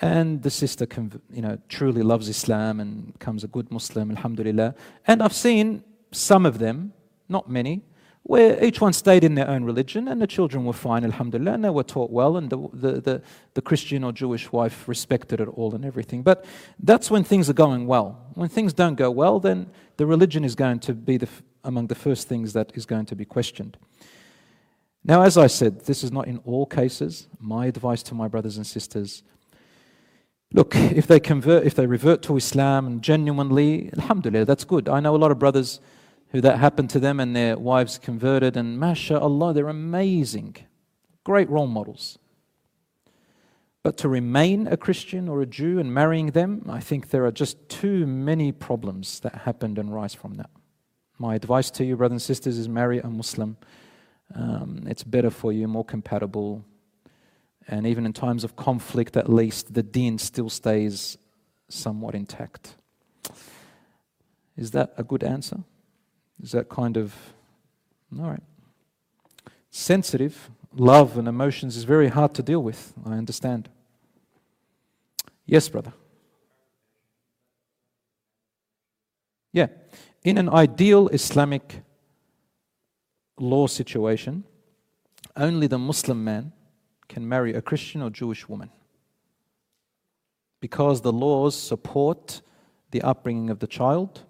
And 0.00 0.42
the 0.42 0.50
sister 0.50 0.86
you 1.32 1.42
know, 1.42 1.58
truly 1.68 2.02
loves 2.02 2.28
Islam 2.28 2.80
and 2.80 3.12
becomes 3.12 3.44
a 3.44 3.48
good 3.48 3.70
Muslim, 3.70 4.10
alhamdulillah. 4.10 4.74
And 5.06 5.22
I've 5.22 5.32
seen 5.32 5.84
some 6.10 6.44
of 6.44 6.58
them, 6.58 6.92
not 7.28 7.48
many, 7.48 7.82
where 8.24 8.62
each 8.62 8.80
one 8.80 8.92
stayed 8.92 9.24
in 9.24 9.34
their 9.34 9.48
own 9.48 9.64
religion 9.64 10.06
and 10.06 10.22
the 10.22 10.26
children 10.26 10.64
were 10.64 10.72
fine, 10.72 11.04
alhamdulillah, 11.04 11.54
and 11.54 11.64
they 11.64 11.70
were 11.70 11.82
taught 11.82 12.10
well, 12.10 12.36
and 12.36 12.50
the, 12.50 12.68
the, 12.72 13.00
the, 13.00 13.22
the, 13.54 13.62
Christian 13.62 14.04
or 14.04 14.12
Jewish 14.12 14.52
wife 14.52 14.86
respected 14.86 15.40
it 15.40 15.48
all 15.48 15.74
and 15.74 15.84
everything. 15.84 16.22
But 16.22 16.44
that's 16.78 17.10
when 17.10 17.24
things 17.24 17.50
are 17.50 17.54
going 17.54 17.86
well. 17.86 18.24
When 18.34 18.48
things 18.48 18.72
don't 18.72 18.94
go 18.94 19.10
well, 19.10 19.40
then 19.40 19.70
the 19.96 20.06
religion 20.06 20.44
is 20.44 20.54
going 20.54 20.78
to 20.80 20.94
be 20.94 21.16
the, 21.16 21.28
among 21.64 21.88
the 21.88 21.96
first 21.96 22.28
things 22.28 22.52
that 22.52 22.70
is 22.74 22.86
going 22.86 23.06
to 23.06 23.16
be 23.16 23.24
questioned. 23.24 23.76
Now, 25.04 25.22
as 25.22 25.36
I 25.36 25.48
said, 25.48 25.80
this 25.86 26.04
is 26.04 26.12
not 26.12 26.28
in 26.28 26.38
all 26.44 26.64
cases. 26.64 27.26
My 27.40 27.66
advice 27.66 28.04
to 28.04 28.14
my 28.14 28.28
brothers 28.28 28.56
and 28.56 28.66
sisters 28.66 29.24
look, 30.52 30.76
if 30.76 31.06
they 31.06 31.20
convert, 31.20 31.64
if 31.66 31.74
they 31.74 31.86
revert 31.86 32.22
to 32.22 32.36
Islam 32.36 32.86
and 32.86 33.02
genuinely, 33.02 33.90
alhamdulillah, 33.96 34.44
that's 34.44 34.64
good. 34.64 34.88
I 34.88 35.00
know 35.00 35.14
a 35.14 35.18
lot 35.18 35.30
of 35.30 35.38
brothers 35.38 35.80
who 36.32 36.40
that 36.40 36.58
happened 36.58 36.90
to 36.90 37.00
them 37.00 37.20
and 37.20 37.36
their 37.36 37.58
wives 37.58 37.98
converted, 37.98 38.56
and 38.56 38.78
mashallah, 38.78 39.52
they're 39.52 39.68
amazing. 39.68 40.56
Great 41.24 41.48
role 41.48 41.66
models. 41.66 42.18
But 43.82 43.96
to 43.98 44.08
remain 44.08 44.66
a 44.66 44.76
Christian 44.76 45.28
or 45.28 45.42
a 45.42 45.46
Jew 45.46 45.78
and 45.78 45.92
marrying 45.92 46.28
them, 46.28 46.64
I 46.68 46.80
think 46.80 47.10
there 47.10 47.26
are 47.26 47.32
just 47.32 47.68
too 47.68 48.06
many 48.06 48.50
problems 48.50 49.20
that 49.20 49.42
happened 49.42 49.78
and 49.78 49.92
rise 49.92 50.14
from 50.14 50.34
that. 50.34 50.50
My 51.18 51.34
advice 51.34 51.70
to 51.72 51.84
you, 51.84 51.96
brothers 51.96 52.14
and 52.14 52.22
sisters, 52.22 52.58
is 52.58 52.68
marry 52.68 52.98
a 53.00 53.08
Muslim. 53.08 53.56
Um, 54.34 54.84
it's 54.86 55.04
better 55.04 55.30
for 55.30 55.52
you, 55.52 55.68
more 55.68 55.84
compatible. 55.84 56.64
And 57.68 57.86
even 57.86 58.06
in 58.06 58.12
times 58.12 58.44
of 58.44 58.56
conflict, 58.56 59.16
at 59.16 59.28
least, 59.28 59.74
the 59.74 59.82
deen 59.82 60.18
still 60.18 60.48
stays 60.48 61.18
somewhat 61.68 62.14
intact. 62.14 62.76
Is 64.56 64.70
that 64.70 64.94
a 64.96 65.02
good 65.02 65.22
answer? 65.22 65.64
Is 66.42 66.52
that 66.52 66.68
kind 66.68 66.96
of. 66.96 67.14
All 68.18 68.28
right. 68.28 68.42
Sensitive, 69.70 70.50
love, 70.74 71.16
and 71.16 71.26
emotions 71.26 71.76
is 71.76 71.84
very 71.84 72.08
hard 72.08 72.34
to 72.34 72.42
deal 72.42 72.62
with, 72.62 72.92
I 73.06 73.12
understand. 73.12 73.70
Yes, 75.46 75.68
brother. 75.68 75.92
Yeah. 79.52 79.68
In 80.24 80.36
an 80.36 80.48
ideal 80.48 81.08
Islamic 81.08 81.82
law 83.38 83.66
situation, 83.66 84.44
only 85.36 85.66
the 85.66 85.78
Muslim 85.78 86.22
man 86.22 86.52
can 87.08 87.26
marry 87.28 87.54
a 87.54 87.62
Christian 87.62 88.02
or 88.02 88.10
Jewish 88.10 88.48
woman 88.48 88.70
because 90.60 91.00
the 91.00 91.12
laws 91.12 91.56
support 91.56 92.40
the 92.90 93.02
upbringing 93.02 93.50
of 93.50 93.58
the 93.58 93.66
child 93.66 94.22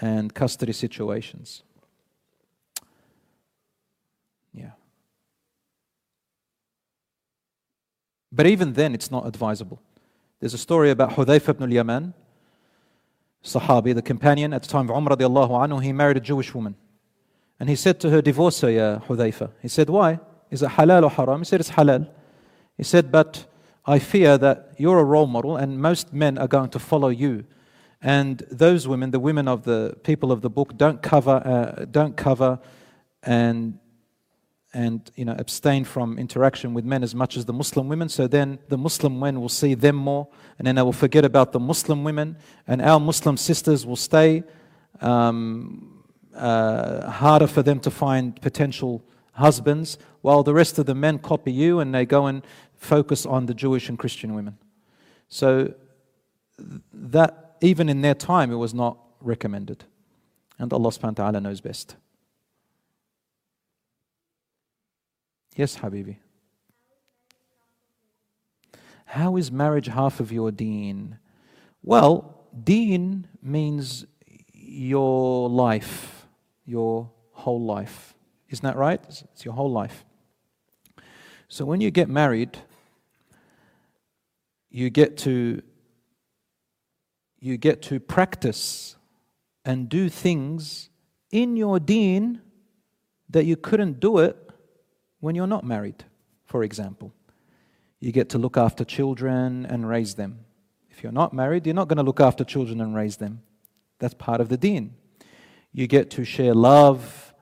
and 0.00 0.34
custody 0.34 0.72
situations. 0.72 1.62
Yeah. 4.52 4.70
But 8.32 8.46
even 8.46 8.72
then, 8.72 8.94
it's 8.94 9.10
not 9.10 9.26
advisable. 9.26 9.80
There's 10.40 10.54
a 10.54 10.58
story 10.58 10.90
about 10.90 11.10
Hudayfa 11.10 11.50
ibn 11.50 11.64
al-Yaman, 11.64 12.14
Sahabi, 13.44 13.94
the 13.94 14.02
companion 14.02 14.54
at 14.54 14.62
the 14.62 14.68
time 14.68 14.88
of 14.88 14.96
Umar 14.96 15.16
radiallahu 15.16 15.50
anhu, 15.50 15.82
he 15.82 15.92
married 15.92 16.16
a 16.16 16.20
Jewish 16.20 16.54
woman. 16.54 16.76
And 17.60 17.68
he 17.68 17.76
said 17.76 18.00
to 18.00 18.10
her, 18.10 18.22
Divorce 18.22 18.62
her, 18.62 18.70
ya 18.70 18.98
Hudayfa. 19.00 19.50
He 19.60 19.68
said, 19.68 19.90
Why? 19.90 20.18
Is 20.50 20.62
it 20.62 20.70
halal 20.70 21.04
or 21.04 21.10
haram? 21.10 21.40
He 21.40 21.44
said, 21.44 21.60
It's 21.60 21.70
halal. 21.70 22.08
He 22.76 22.82
said, 22.82 23.12
But 23.12 23.46
I 23.86 23.98
fear 23.98 24.38
that 24.38 24.72
you're 24.78 24.98
a 24.98 25.04
role 25.04 25.26
model 25.26 25.56
and 25.56 25.80
most 25.80 26.12
men 26.12 26.38
are 26.38 26.48
going 26.48 26.70
to 26.70 26.78
follow 26.78 27.08
you. 27.08 27.44
And 28.04 28.40
those 28.50 28.86
women, 28.86 29.12
the 29.12 29.18
women 29.18 29.48
of 29.48 29.62
the 29.62 29.96
people 30.02 30.30
of 30.30 30.42
the 30.42 30.50
book, 30.50 30.76
don't 30.76 31.02
cover, 31.02 31.42
uh, 31.42 31.86
don't 31.86 32.16
cover 32.16 32.60
and 33.22 33.78
and 34.74 35.10
you 35.14 35.24
know 35.24 35.34
abstain 35.38 35.84
from 35.84 36.18
interaction 36.18 36.74
with 36.74 36.84
men 36.84 37.02
as 37.02 37.14
much 37.14 37.36
as 37.36 37.46
the 37.46 37.52
Muslim 37.54 37.88
women. 37.88 38.10
So 38.10 38.26
then 38.26 38.58
the 38.68 38.76
Muslim 38.76 39.18
men 39.18 39.40
will 39.40 39.48
see 39.48 39.72
them 39.72 39.96
more, 39.96 40.28
and 40.58 40.66
then 40.66 40.74
they 40.74 40.82
will 40.82 40.92
forget 40.92 41.24
about 41.24 41.52
the 41.52 41.60
Muslim 41.60 42.04
women, 42.04 42.36
and 42.66 42.82
our 42.82 43.00
Muslim 43.00 43.38
sisters 43.38 43.86
will 43.86 43.96
stay. 43.96 44.42
Um, 45.00 46.04
uh, 46.36 47.08
harder 47.10 47.46
for 47.46 47.62
them 47.62 47.78
to 47.80 47.90
find 47.90 48.40
potential 48.42 49.02
husbands, 49.32 49.96
while 50.20 50.42
the 50.42 50.52
rest 50.52 50.78
of 50.78 50.84
the 50.84 50.94
men 50.94 51.18
copy 51.18 51.52
you 51.52 51.80
and 51.80 51.94
they 51.94 52.04
go 52.04 52.26
and 52.26 52.44
focus 52.74 53.24
on 53.24 53.46
the 53.46 53.54
Jewish 53.54 53.88
and 53.88 53.98
Christian 53.98 54.34
women. 54.34 54.58
So 55.28 55.74
that 56.92 57.43
even 57.64 57.88
in 57.88 58.02
their 58.02 58.14
time 58.14 58.52
it 58.52 58.56
was 58.56 58.74
not 58.74 58.98
recommended. 59.20 59.84
And 60.58 60.72
Allah 60.72 60.90
subhanahu 60.90 61.18
wa 61.18 61.24
ta'ala 61.24 61.40
knows 61.40 61.60
best. 61.60 61.96
Yes, 65.56 65.78
Habibi. 65.78 66.18
How 69.06 69.36
is 69.36 69.52
marriage 69.52 69.86
half 69.86 70.20
of 70.20 70.32
your 70.32 70.50
deen? 70.50 71.18
Well, 71.82 72.48
deen 72.62 73.28
means 73.40 74.06
your 74.52 75.48
life, 75.48 76.26
your 76.64 77.10
whole 77.32 77.64
life. 77.64 78.14
Isn't 78.48 78.64
that 78.64 78.76
right? 78.76 79.00
It's 79.08 79.44
your 79.44 79.54
whole 79.54 79.70
life. 79.70 80.04
So 81.48 81.64
when 81.64 81.80
you 81.80 81.90
get 81.90 82.08
married, 82.08 82.58
you 84.70 84.90
get 84.90 85.16
to 85.18 85.62
you 87.44 87.58
get 87.58 87.82
to 87.82 88.00
practice 88.00 88.96
and 89.66 89.86
do 89.90 90.08
things 90.08 90.88
in 91.30 91.58
your 91.58 91.78
deen 91.78 92.40
that 93.28 93.44
you 93.44 93.54
couldn't 93.54 94.00
do 94.00 94.18
it 94.18 94.34
when 95.20 95.34
you're 95.34 95.46
not 95.46 95.62
married, 95.62 96.04
for 96.46 96.62
example. 96.62 97.12
You 98.00 98.12
get 98.12 98.30
to 98.30 98.38
look 98.38 98.56
after 98.56 98.82
children 98.82 99.66
and 99.66 99.86
raise 99.86 100.14
them. 100.14 100.38
If 100.88 101.02
you're 101.02 101.12
not 101.12 101.34
married, 101.34 101.66
you're 101.66 101.74
not 101.74 101.88
going 101.88 101.98
to 101.98 102.02
look 102.02 102.18
after 102.18 102.44
children 102.44 102.80
and 102.80 102.94
raise 102.94 103.18
them. 103.18 103.42
That's 103.98 104.14
part 104.14 104.40
of 104.40 104.48
the 104.48 104.56
deen. 104.56 104.94
You 105.70 105.86
get 105.86 106.08
to 106.12 106.24
share 106.24 106.54
love 106.54 107.34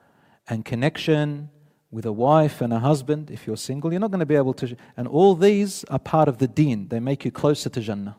and 0.49 0.65
connection 0.65 1.49
with 1.91 2.05
a 2.05 2.11
wife 2.11 2.59
and 2.59 2.73
a 2.73 2.79
husband. 2.79 3.31
If 3.31 3.47
you're 3.47 3.55
single, 3.55 3.93
you're 3.93 4.01
not 4.01 4.11
going 4.11 4.19
to 4.19 4.25
be 4.25 4.35
able 4.35 4.53
to. 4.55 4.75
And 4.97 5.07
all 5.07 5.33
these 5.33 5.85
are 5.85 5.99
part 5.99 6.27
of 6.27 6.39
the 6.39 6.47
deen. 6.47 6.89
They 6.89 6.99
make 6.99 7.23
you 7.23 7.31
closer 7.31 7.69
to 7.69 7.79
Jannah. 7.79 8.17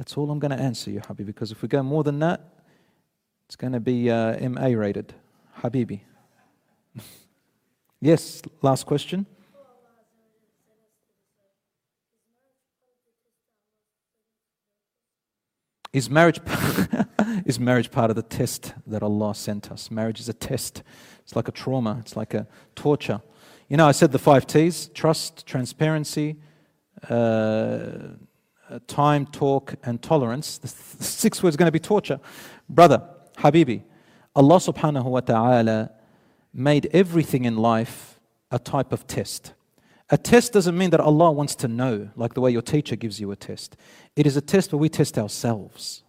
That's 0.00 0.16
all 0.16 0.30
I'm 0.30 0.38
going 0.38 0.56
to 0.56 0.58
answer 0.58 0.90
you, 0.90 1.00
Habibi, 1.00 1.26
because 1.26 1.52
if 1.52 1.60
we 1.60 1.68
go 1.68 1.82
more 1.82 2.02
than 2.02 2.20
that, 2.20 2.40
it's 3.44 3.54
going 3.54 3.74
to 3.74 3.80
be 3.80 4.10
uh, 4.10 4.48
MA 4.48 4.68
rated. 4.68 5.12
Habibi. 5.60 6.00
Yes, 8.00 8.40
last 8.62 8.86
question. 8.86 9.26
Is 15.92 16.08
marriage, 16.08 16.40
is 17.44 17.60
marriage 17.60 17.90
part 17.90 18.08
of 18.08 18.16
the 18.16 18.22
test 18.22 18.72
that 18.86 19.02
Allah 19.02 19.34
sent 19.34 19.70
us? 19.70 19.90
Marriage 19.90 20.18
is 20.18 20.30
a 20.30 20.32
test. 20.32 20.82
It's 21.18 21.36
like 21.36 21.46
a 21.46 21.52
trauma, 21.52 21.98
it's 22.00 22.16
like 22.16 22.32
a 22.32 22.46
torture. 22.74 23.20
You 23.68 23.76
know, 23.76 23.86
I 23.86 23.92
said 23.92 24.12
the 24.12 24.18
five 24.18 24.46
T's 24.46 24.88
trust, 24.94 25.44
transparency, 25.44 26.36
uh, 27.10 28.14
Uh, 28.70 28.78
time, 28.86 29.26
talk, 29.26 29.74
and 29.82 30.00
tolerance. 30.00 30.56
The 30.58 30.68
sixth 30.68 31.42
word 31.42 31.48
is 31.48 31.56
going 31.56 31.66
to 31.66 31.72
be 31.72 31.80
torture. 31.80 32.20
Brother, 32.68 33.02
Habibi, 33.38 33.82
Allah 34.36 34.56
subhanahu 34.58 35.06
wa 35.06 35.18
ta'ala 35.18 35.90
made 36.54 36.88
everything 36.92 37.46
in 37.46 37.56
life 37.56 38.20
a 38.52 38.60
type 38.60 38.92
of 38.92 39.08
test. 39.08 39.54
A 40.08 40.16
test 40.16 40.52
doesn't 40.52 40.78
mean 40.78 40.90
that 40.90 41.00
Allah 41.00 41.32
wants 41.32 41.56
to 41.56 41.68
know, 41.68 42.10
like 42.14 42.34
the 42.34 42.40
way 42.40 42.52
your 42.52 42.62
teacher 42.62 42.94
gives 42.94 43.18
you 43.18 43.32
a 43.32 43.36
test. 43.36 43.76
It 44.14 44.24
is 44.24 44.36
a 44.36 44.40
test 44.40 44.72
where 44.72 44.78
we 44.78 44.88
test 44.88 45.18
ourselves. 45.18 46.04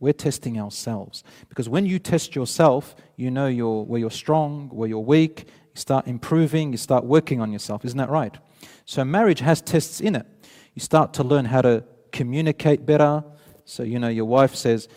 We're 0.00 0.12
testing 0.12 0.58
ourselves. 0.58 1.22
Because 1.48 1.68
when 1.68 1.86
you 1.86 2.00
test 2.00 2.34
yourself, 2.34 2.96
you 3.14 3.30
know 3.30 3.46
you're, 3.46 3.84
where 3.84 4.00
you're 4.00 4.10
strong, 4.10 4.68
where 4.72 4.88
you're 4.88 4.98
weak, 4.98 5.44
you 5.46 5.80
start 5.80 6.08
improving, 6.08 6.72
you 6.72 6.78
start 6.78 7.04
working 7.04 7.40
on 7.40 7.52
yourself. 7.52 7.84
Isn't 7.84 7.98
that 7.98 8.10
right? 8.10 8.36
So 8.84 9.04
marriage 9.04 9.38
has 9.40 9.60
tests 9.62 10.00
in 10.00 10.16
it. 10.16 10.26
You 10.74 10.80
start 10.80 11.12
to 11.14 11.22
learn 11.22 11.44
how 11.44 11.62
to 11.62 11.84
communicate 12.12 12.84
better. 12.86 13.24
So, 13.64 13.82
you 13.82 13.98
know, 13.98 14.08
your 14.08 14.24
wife 14.24 14.54
says, 14.54 14.88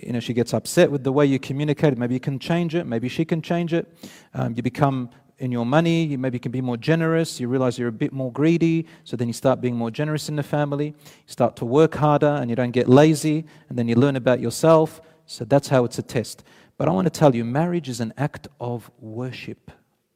you 0.00 0.12
know, 0.12 0.20
she 0.20 0.32
gets 0.32 0.54
upset 0.54 0.90
with 0.90 1.04
the 1.04 1.12
way 1.12 1.26
you 1.26 1.38
communicate. 1.38 1.98
Maybe 1.98 2.14
you 2.14 2.20
can 2.20 2.38
change 2.38 2.74
it. 2.74 2.86
Maybe 2.86 3.08
she 3.08 3.24
can 3.24 3.42
change 3.42 3.74
it. 3.74 3.92
Um, 4.34 4.54
you 4.56 4.62
become 4.62 5.10
in 5.38 5.50
your 5.50 5.66
money, 5.66 6.04
you 6.04 6.18
maybe 6.18 6.38
can 6.38 6.52
be 6.52 6.60
more 6.60 6.76
generous. 6.76 7.40
You 7.40 7.48
realize 7.48 7.76
you're 7.76 7.88
a 7.88 7.92
bit 7.92 8.12
more 8.12 8.30
greedy, 8.30 8.86
so 9.02 9.16
then 9.16 9.26
you 9.26 9.34
start 9.34 9.60
being 9.60 9.74
more 9.74 9.90
generous 9.90 10.28
in 10.28 10.36
the 10.36 10.42
family. 10.42 10.86
You 10.86 10.94
start 11.26 11.56
to 11.56 11.64
work 11.64 11.96
harder 11.96 12.26
and 12.28 12.48
you 12.48 12.54
don't 12.54 12.70
get 12.70 12.88
lazy, 12.88 13.44
and 13.68 13.76
then 13.76 13.88
you 13.88 13.96
learn 13.96 14.14
about 14.14 14.38
yourself. 14.38 15.00
So 15.26 15.44
that's 15.44 15.68
how 15.68 15.84
it's 15.84 15.98
a 15.98 16.02
test. 16.02 16.44
But 16.78 16.88
I 16.88 16.92
want 16.92 17.06
to 17.06 17.10
tell 17.10 17.34
you, 17.34 17.44
marriage 17.44 17.88
is 17.88 17.98
an 17.98 18.14
act 18.16 18.46
of 18.60 18.88
worship. 19.00 19.72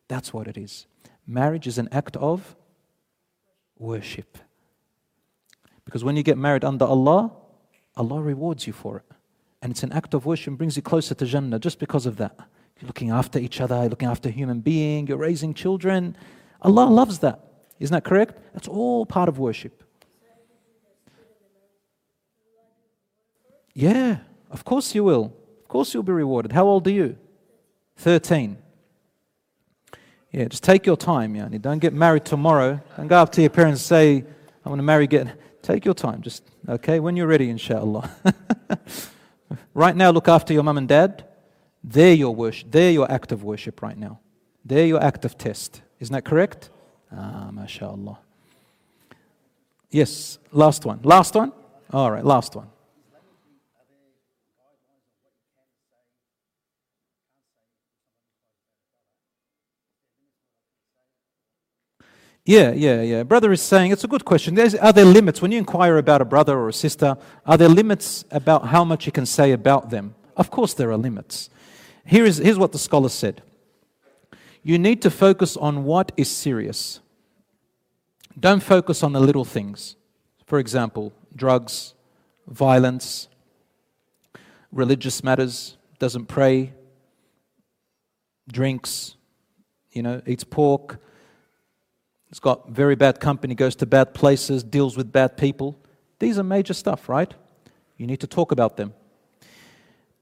That's 0.06 0.32
what 0.32 0.46
it 0.46 0.56
is. 0.56 0.86
Marriage 1.26 1.66
is 1.66 1.78
an 1.78 1.88
act 1.90 2.16
of 2.16 2.54
worship. 3.78 4.38
Because 5.86 6.04
when 6.04 6.16
you 6.16 6.22
get 6.22 6.36
married 6.36 6.64
under 6.64 6.84
Allah, 6.84 7.32
Allah 7.96 8.20
rewards 8.20 8.66
you 8.66 8.74
for 8.74 8.98
it. 8.98 9.04
And 9.62 9.70
it's 9.72 9.82
an 9.82 9.92
act 9.92 10.12
of 10.12 10.26
worship 10.26 10.48
and 10.48 10.58
brings 10.58 10.76
you 10.76 10.82
closer 10.82 11.14
to 11.14 11.24
Jannah 11.24 11.58
just 11.58 11.78
because 11.78 12.04
of 12.04 12.18
that. 12.18 12.36
You're 12.78 12.88
looking 12.88 13.10
after 13.10 13.38
each 13.38 13.60
other, 13.60 13.76
you're 13.76 13.88
looking 13.88 14.08
after 14.08 14.28
human 14.28 14.60
being, 14.60 15.06
you're 15.06 15.16
raising 15.16 15.54
children. 15.54 16.16
Allah 16.60 16.84
loves 16.84 17.20
that. 17.20 17.40
Isn't 17.80 17.94
that 17.94 18.04
correct? 18.04 18.38
That's 18.52 18.68
all 18.68 19.06
part 19.06 19.30
of 19.30 19.38
worship. 19.38 19.82
Yeah, 23.72 24.18
of 24.50 24.64
course 24.64 24.94
you 24.94 25.04
will. 25.04 25.32
Of 25.62 25.68
course 25.68 25.94
you'll 25.94 26.02
be 26.02 26.12
rewarded. 26.12 26.52
How 26.52 26.66
old 26.66 26.86
are 26.86 26.90
you? 26.90 27.16
13. 27.96 28.58
Yeah, 30.32 30.44
just 30.48 30.62
take 30.62 30.84
your 30.84 30.96
time, 30.96 31.34
Yani. 31.34 31.60
Don't 31.60 31.78
get 31.78 31.94
married 31.94 32.24
tomorrow. 32.24 32.80
Don't 32.96 33.08
go 33.08 33.16
up 33.16 33.32
to 33.32 33.40
your 33.40 33.50
parents 33.50 33.80
and 33.80 33.86
say, 33.86 34.24
I 34.64 34.68
want 34.68 34.80
to 34.80 34.82
marry, 34.82 35.06
get. 35.06 35.28
Take 35.66 35.84
your 35.84 35.94
time, 35.94 36.22
just, 36.22 36.44
okay, 36.68 37.00
when 37.00 37.16
you're 37.16 37.26
ready, 37.26 37.50
inshallah. 37.50 38.08
right 39.74 39.96
now, 39.96 40.10
look 40.10 40.28
after 40.28 40.52
your 40.54 40.62
mum 40.62 40.78
and 40.78 40.86
dad. 40.86 41.24
They're 41.82 42.14
your 42.14 42.32
worship. 42.32 42.70
They're 42.70 42.92
your 42.92 43.10
act 43.10 43.32
of 43.32 43.42
worship 43.42 43.82
right 43.82 43.98
now. 43.98 44.20
They're 44.64 44.86
your 44.86 45.02
act 45.02 45.24
of 45.24 45.36
test. 45.36 45.82
Isn't 45.98 46.12
that 46.12 46.24
correct? 46.24 46.70
Ah, 47.10 47.50
mashallah. 47.50 48.16
Yes, 49.90 50.38
last 50.52 50.84
one. 50.84 51.00
Last 51.02 51.34
one? 51.34 51.50
All 51.92 52.12
right, 52.12 52.24
last 52.24 52.54
one. 52.54 52.68
Yeah, 62.46 62.70
yeah, 62.70 63.02
yeah. 63.02 63.24
Brother 63.24 63.50
is 63.50 63.60
saying 63.60 63.90
it's 63.90 64.04
a 64.04 64.08
good 64.08 64.24
question. 64.24 64.54
There's, 64.54 64.76
are 64.76 64.92
there 64.92 65.04
limits 65.04 65.42
when 65.42 65.50
you 65.50 65.58
inquire 65.58 65.98
about 65.98 66.22
a 66.22 66.24
brother 66.24 66.56
or 66.56 66.68
a 66.68 66.72
sister? 66.72 67.18
Are 67.44 67.56
there 67.56 67.68
limits 67.68 68.24
about 68.30 68.68
how 68.68 68.84
much 68.84 69.04
you 69.04 69.10
can 69.10 69.26
say 69.26 69.50
about 69.50 69.90
them? 69.90 70.14
Of 70.36 70.52
course, 70.52 70.72
there 70.72 70.92
are 70.92 70.96
limits. 70.96 71.50
Here 72.04 72.24
is, 72.24 72.36
here's 72.36 72.56
what 72.56 72.70
the 72.70 72.78
scholar 72.78 73.08
said 73.08 73.42
You 74.62 74.78
need 74.78 75.02
to 75.02 75.10
focus 75.10 75.56
on 75.56 75.82
what 75.82 76.12
is 76.16 76.30
serious. 76.30 77.00
Don't 78.38 78.62
focus 78.62 79.02
on 79.02 79.12
the 79.12 79.20
little 79.20 79.44
things. 79.44 79.96
For 80.44 80.60
example, 80.60 81.12
drugs, 81.34 81.94
violence, 82.46 83.26
religious 84.70 85.24
matters, 85.24 85.76
doesn't 85.98 86.26
pray, 86.26 86.74
drinks, 88.46 89.16
you 89.90 90.02
know, 90.02 90.22
eats 90.26 90.44
pork, 90.44 91.00
it's 92.30 92.40
got 92.40 92.68
very 92.68 92.96
bad 92.96 93.20
company, 93.20 93.54
goes 93.54 93.76
to 93.76 93.86
bad 93.86 94.14
places, 94.14 94.62
deals 94.62 94.96
with 94.96 95.12
bad 95.12 95.36
people. 95.36 95.78
These 96.18 96.38
are 96.38 96.42
major 96.42 96.74
stuff, 96.74 97.08
right? 97.08 97.32
You 97.96 98.06
need 98.06 98.20
to 98.20 98.26
talk 98.26 98.52
about 98.52 98.76
them. 98.76 98.94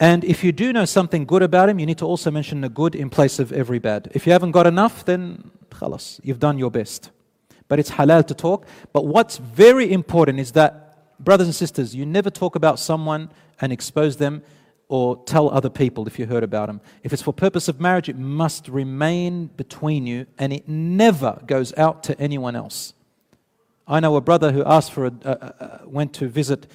And 0.01 0.25
if 0.25 0.43
you 0.45 0.53
do 0.53 0.73
know 0.73 0.85
something 0.85 1.25
good 1.25 1.43
about 1.43 1.69
him, 1.69 1.79
you 1.79 1.87
need 1.87 1.99
to 1.99 2.05
also 2.05 2.31
mention 2.31 2.61
the 2.61 2.69
good 2.69 2.95
in 2.95 3.11
place 3.11 3.39
of 3.39 3.53
every 3.53 3.79
bad. 3.79 4.11
If 4.13 4.27
you 4.27 4.33
haven't 4.33 4.51
got 4.51 4.67
enough, 4.67 5.05
then 5.05 5.51
khalas, 5.71 6.21
you've 6.23 6.41
done 6.41 6.59
your 6.59 6.71
best. 6.71 7.11
But 7.69 7.79
it's 7.79 7.93
halal 7.93 8.27
to 8.27 8.35
talk. 8.35 8.67
But 8.93 9.07
what's 9.07 9.39
very 9.39 9.91
important 9.93 10.41
is 10.41 10.53
that, 10.53 11.23
brothers 11.23 11.47
and 11.47 11.55
sisters, 11.55 11.95
you 11.95 12.05
never 12.05 12.29
talk 12.29 12.57
about 12.57 12.79
someone 12.79 13.31
and 13.61 13.73
expose 13.73 14.17
them 14.17 14.43
or 14.95 15.17
tell 15.25 15.51
other 15.51 15.69
people 15.69 16.07
if 16.07 16.21
you 16.21 16.27
heard 16.27 16.45
about 16.45 16.69
them. 16.69 16.81
If 17.03 17.13
it's 17.13 17.21
for 17.21 17.33
purpose 17.33 17.67
of 17.67 17.81
marriage, 17.81 18.09
it 18.09 18.17
must 18.17 18.69
remain 18.69 19.47
between 19.57 20.07
you 20.07 20.27
and 20.39 20.53
it 20.53 20.69
never 20.69 21.43
goes 21.49 21.77
out 21.77 22.05
to 22.05 22.21
anyone 22.21 22.55
else. 22.55 22.95
I 23.89 23.99
know 23.99 24.15
a 24.15 24.21
brother 24.21 24.53
who 24.53 24.63
asked 24.65 24.93
for 24.93 25.07
a, 25.07 25.13
uh, 25.25 25.29
uh, 25.29 25.79
went 25.85 26.13
to 26.15 26.29
visit 26.29 26.69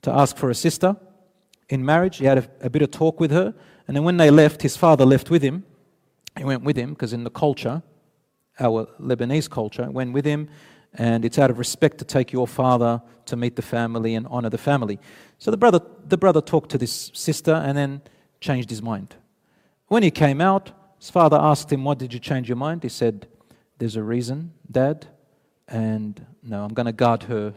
to 0.00 0.10
ask 0.10 0.38
for 0.38 0.48
a 0.48 0.54
sister 0.54 0.96
in 1.68 1.84
marriage. 1.84 2.16
He 2.16 2.24
had 2.24 2.38
a, 2.38 2.48
a 2.62 2.70
bit 2.70 2.80
of 2.80 2.92
talk 2.92 3.20
with 3.20 3.30
her. 3.30 3.52
And 3.86 3.94
then 3.94 4.04
when 4.04 4.16
they 4.16 4.30
left, 4.30 4.62
his 4.62 4.74
father 4.74 5.04
left 5.04 5.28
with 5.28 5.42
him. 5.42 5.62
He 6.38 6.44
went 6.44 6.62
with 6.62 6.78
him 6.78 6.94
because 6.94 7.12
in 7.12 7.24
the 7.24 7.30
culture, 7.30 7.82
our 8.58 8.86
Lebanese 8.98 9.50
culture, 9.50 9.90
went 9.90 10.14
with 10.14 10.24
him. 10.24 10.48
And 10.98 11.24
it's 11.24 11.38
out 11.38 11.50
of 11.50 11.58
respect 11.58 11.98
to 11.98 12.04
take 12.04 12.32
your 12.32 12.46
father 12.46 13.02
to 13.26 13.36
meet 13.36 13.56
the 13.56 13.62
family 13.62 14.14
and 14.14 14.26
honor 14.28 14.48
the 14.48 14.58
family. 14.58 14.98
So 15.38 15.50
the 15.50 15.56
brother, 15.56 15.80
the 16.06 16.16
brother 16.16 16.40
talked 16.40 16.70
to 16.70 16.78
this 16.78 17.10
sister 17.12 17.52
and 17.52 17.76
then 17.76 18.00
changed 18.40 18.70
his 18.70 18.82
mind. 18.82 19.14
When 19.88 20.02
he 20.02 20.10
came 20.10 20.40
out, 20.40 20.72
his 20.98 21.10
father 21.10 21.36
asked 21.38 21.70
him, 21.70 21.84
What 21.84 21.98
did 21.98 22.12
you 22.14 22.20
change 22.20 22.48
your 22.48 22.56
mind? 22.56 22.82
He 22.82 22.88
said, 22.88 23.28
There's 23.78 23.96
a 23.96 24.02
reason, 24.02 24.52
Dad, 24.70 25.06
and 25.68 26.24
no, 26.42 26.64
I'm 26.64 26.74
going 26.74 26.86
to 26.86 26.92
guard 26.92 27.24
her, 27.24 27.54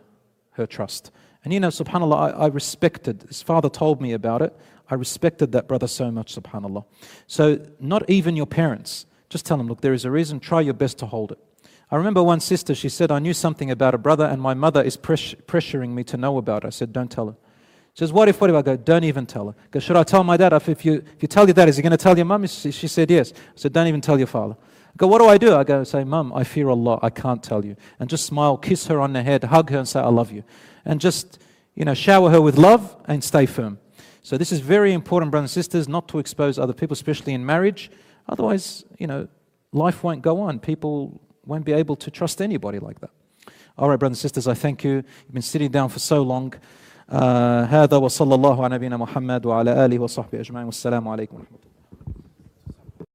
her 0.52 0.68
trust. 0.68 1.12
And 1.44 1.54
you 1.54 1.60
know, 1.60 1.70
subhanAllah, 1.70 2.34
I, 2.34 2.46
I 2.46 2.48
respected, 2.48 3.24
his 3.28 3.42
father 3.42 3.70
told 3.70 4.02
me 4.02 4.12
about 4.12 4.42
it. 4.42 4.56
I 4.90 4.96
respected 4.96 5.52
that 5.54 5.68
brother 5.68 5.88
so 5.88 6.12
much, 6.12 6.36
subhanAllah. 6.36 6.84
So, 7.28 7.66
not 7.80 8.10
even 8.10 8.36
your 8.36 8.48
parents, 8.48 9.06
just 9.30 9.46
tell 9.46 9.58
them, 9.58 9.68
look, 9.68 9.82
there 9.82 9.94
is 9.94 10.04
a 10.04 10.12
reason, 10.12 10.40
try 10.40 10.62
your 10.62 10.74
best 10.74 10.98
to 11.00 11.06
hold 11.06 11.32
it. 11.32 11.40
I 11.92 11.96
remember 11.96 12.22
one 12.22 12.40
sister, 12.40 12.76
she 12.76 12.90
said, 12.90 13.12
I 13.12 13.20
knew 13.20 13.34
something 13.34 13.72
about 13.72 13.96
a 13.96 13.98
brother, 13.98 14.26
and 14.26 14.42
my 14.42 14.54
mother 14.54 14.82
is 14.82 14.96
press- 14.96 15.34
pressuring 15.48 15.90
me 15.90 16.04
to 16.06 16.18
know 16.18 16.38
about 16.38 16.64
it. 16.64 16.68
I 16.68 16.70
said, 16.70 16.94
don't 16.94 17.10
tell 17.10 17.28
her. 17.28 17.36
She 17.94 18.00
says, 18.00 18.14
what 18.14 18.30
if, 18.30 18.40
what 18.40 18.50
if 18.50 18.56
I 18.56 18.62
go, 18.62 18.78
don't 18.78 19.04
even 19.04 19.26
tell 19.26 19.48
her? 19.48 19.56
Go, 19.72 19.80
should 19.80 19.98
I 19.98 20.04
tell 20.04 20.24
my 20.24 20.38
dad? 20.38 20.54
If 20.54 20.86
you, 20.86 21.04
if 21.16 21.22
you 21.22 21.28
tell 21.28 21.46
your 21.46 21.56
dad, 21.56 21.68
is 21.68 21.78
he 21.78 21.82
going 21.82 21.92
to 21.92 21.98
tell 21.98 22.16
your 22.16 22.26
mum? 22.26 22.46
She, 22.46 22.72
she 22.72 22.88
said, 22.88 23.10
yes. 23.10 23.34
I 23.34 23.36
said, 23.56 23.74
don't 23.74 23.88
even 23.88 24.02
tell 24.02 24.18
your 24.18 24.28
father. 24.28 24.56
I 24.60 24.98
go, 24.98 25.08
what 25.08 25.20
do 25.20 25.26
I 25.26 25.38
do? 25.38 25.56
I 25.56 25.64
go, 25.64 25.84
say, 25.84 26.04
mum, 26.04 26.32
I 26.34 26.44
fear 26.44 26.70
Allah. 26.70 27.00
I 27.02 27.10
can't 27.10 27.42
tell 27.42 27.66
you. 27.66 27.76
And 28.00 28.10
just 28.10 28.26
smile, 28.26 28.58
kiss 28.58 28.88
her 28.88 29.00
on 29.00 29.14
the 29.14 29.24
head, 29.24 29.46
hug 29.46 29.72
her 29.72 29.80
and 29.80 29.88
say, 29.88 30.00
I 30.00 30.10
love 30.10 30.32
you. 30.32 30.44
And 30.86 31.02
just 31.02 31.40
you 31.80 31.86
know, 31.86 31.94
shower 31.94 32.30
her 32.30 32.42
with 32.42 32.58
love 32.58 32.98
and 33.06 33.24
stay 33.24 33.46
firm. 33.46 33.80
So 34.22 34.38
this 34.38 34.52
is 34.52 34.60
very 34.60 34.92
important, 34.92 35.32
brothers 35.32 35.56
and 35.56 35.64
sisters, 35.64 35.88
not 35.88 36.10
to 36.10 36.20
expose 36.20 36.60
other 36.60 36.74
people, 36.74 36.94
especially 36.94 37.34
in 37.34 37.46
marriage. 37.46 37.90
Otherwise, 38.28 38.84
you 38.98 39.08
know, 39.08 39.30
life 39.72 40.04
won't 40.04 40.22
go 40.22 40.42
on. 40.42 40.60
People 40.60 41.22
won't 41.49 41.65
be 41.65 41.73
able 41.73 41.97
to 41.97 42.11
trust 42.11 42.41
anybody 42.41 42.79
like 42.79 43.01
that. 43.01 43.11
All 43.77 43.89
right, 43.89 43.99
brothers 43.99 44.19
and 44.19 44.23
sisters, 44.23 44.47
I 44.47 44.55
thank 44.55 44.85
you. 44.85 44.93
You've 44.93 45.33
been 45.33 45.43
sitting 45.43 45.71
down 45.71 45.89
for 45.89 45.99
so 45.99 46.23
long. 46.23 46.55
هذا 47.11 47.97
وصلى 47.97 48.35
الله 48.35 48.65
على 48.65 48.75
نبينا 48.75 48.97
محمد 48.97 49.47
وعلى 49.47 49.85
آله 49.85 49.99
وصحبه 49.99 50.41
أجمعين 50.41 50.67
والسلام 50.67 51.09
عليكم 51.09 51.37
ورحمة 51.37 51.59
الله 51.59 51.78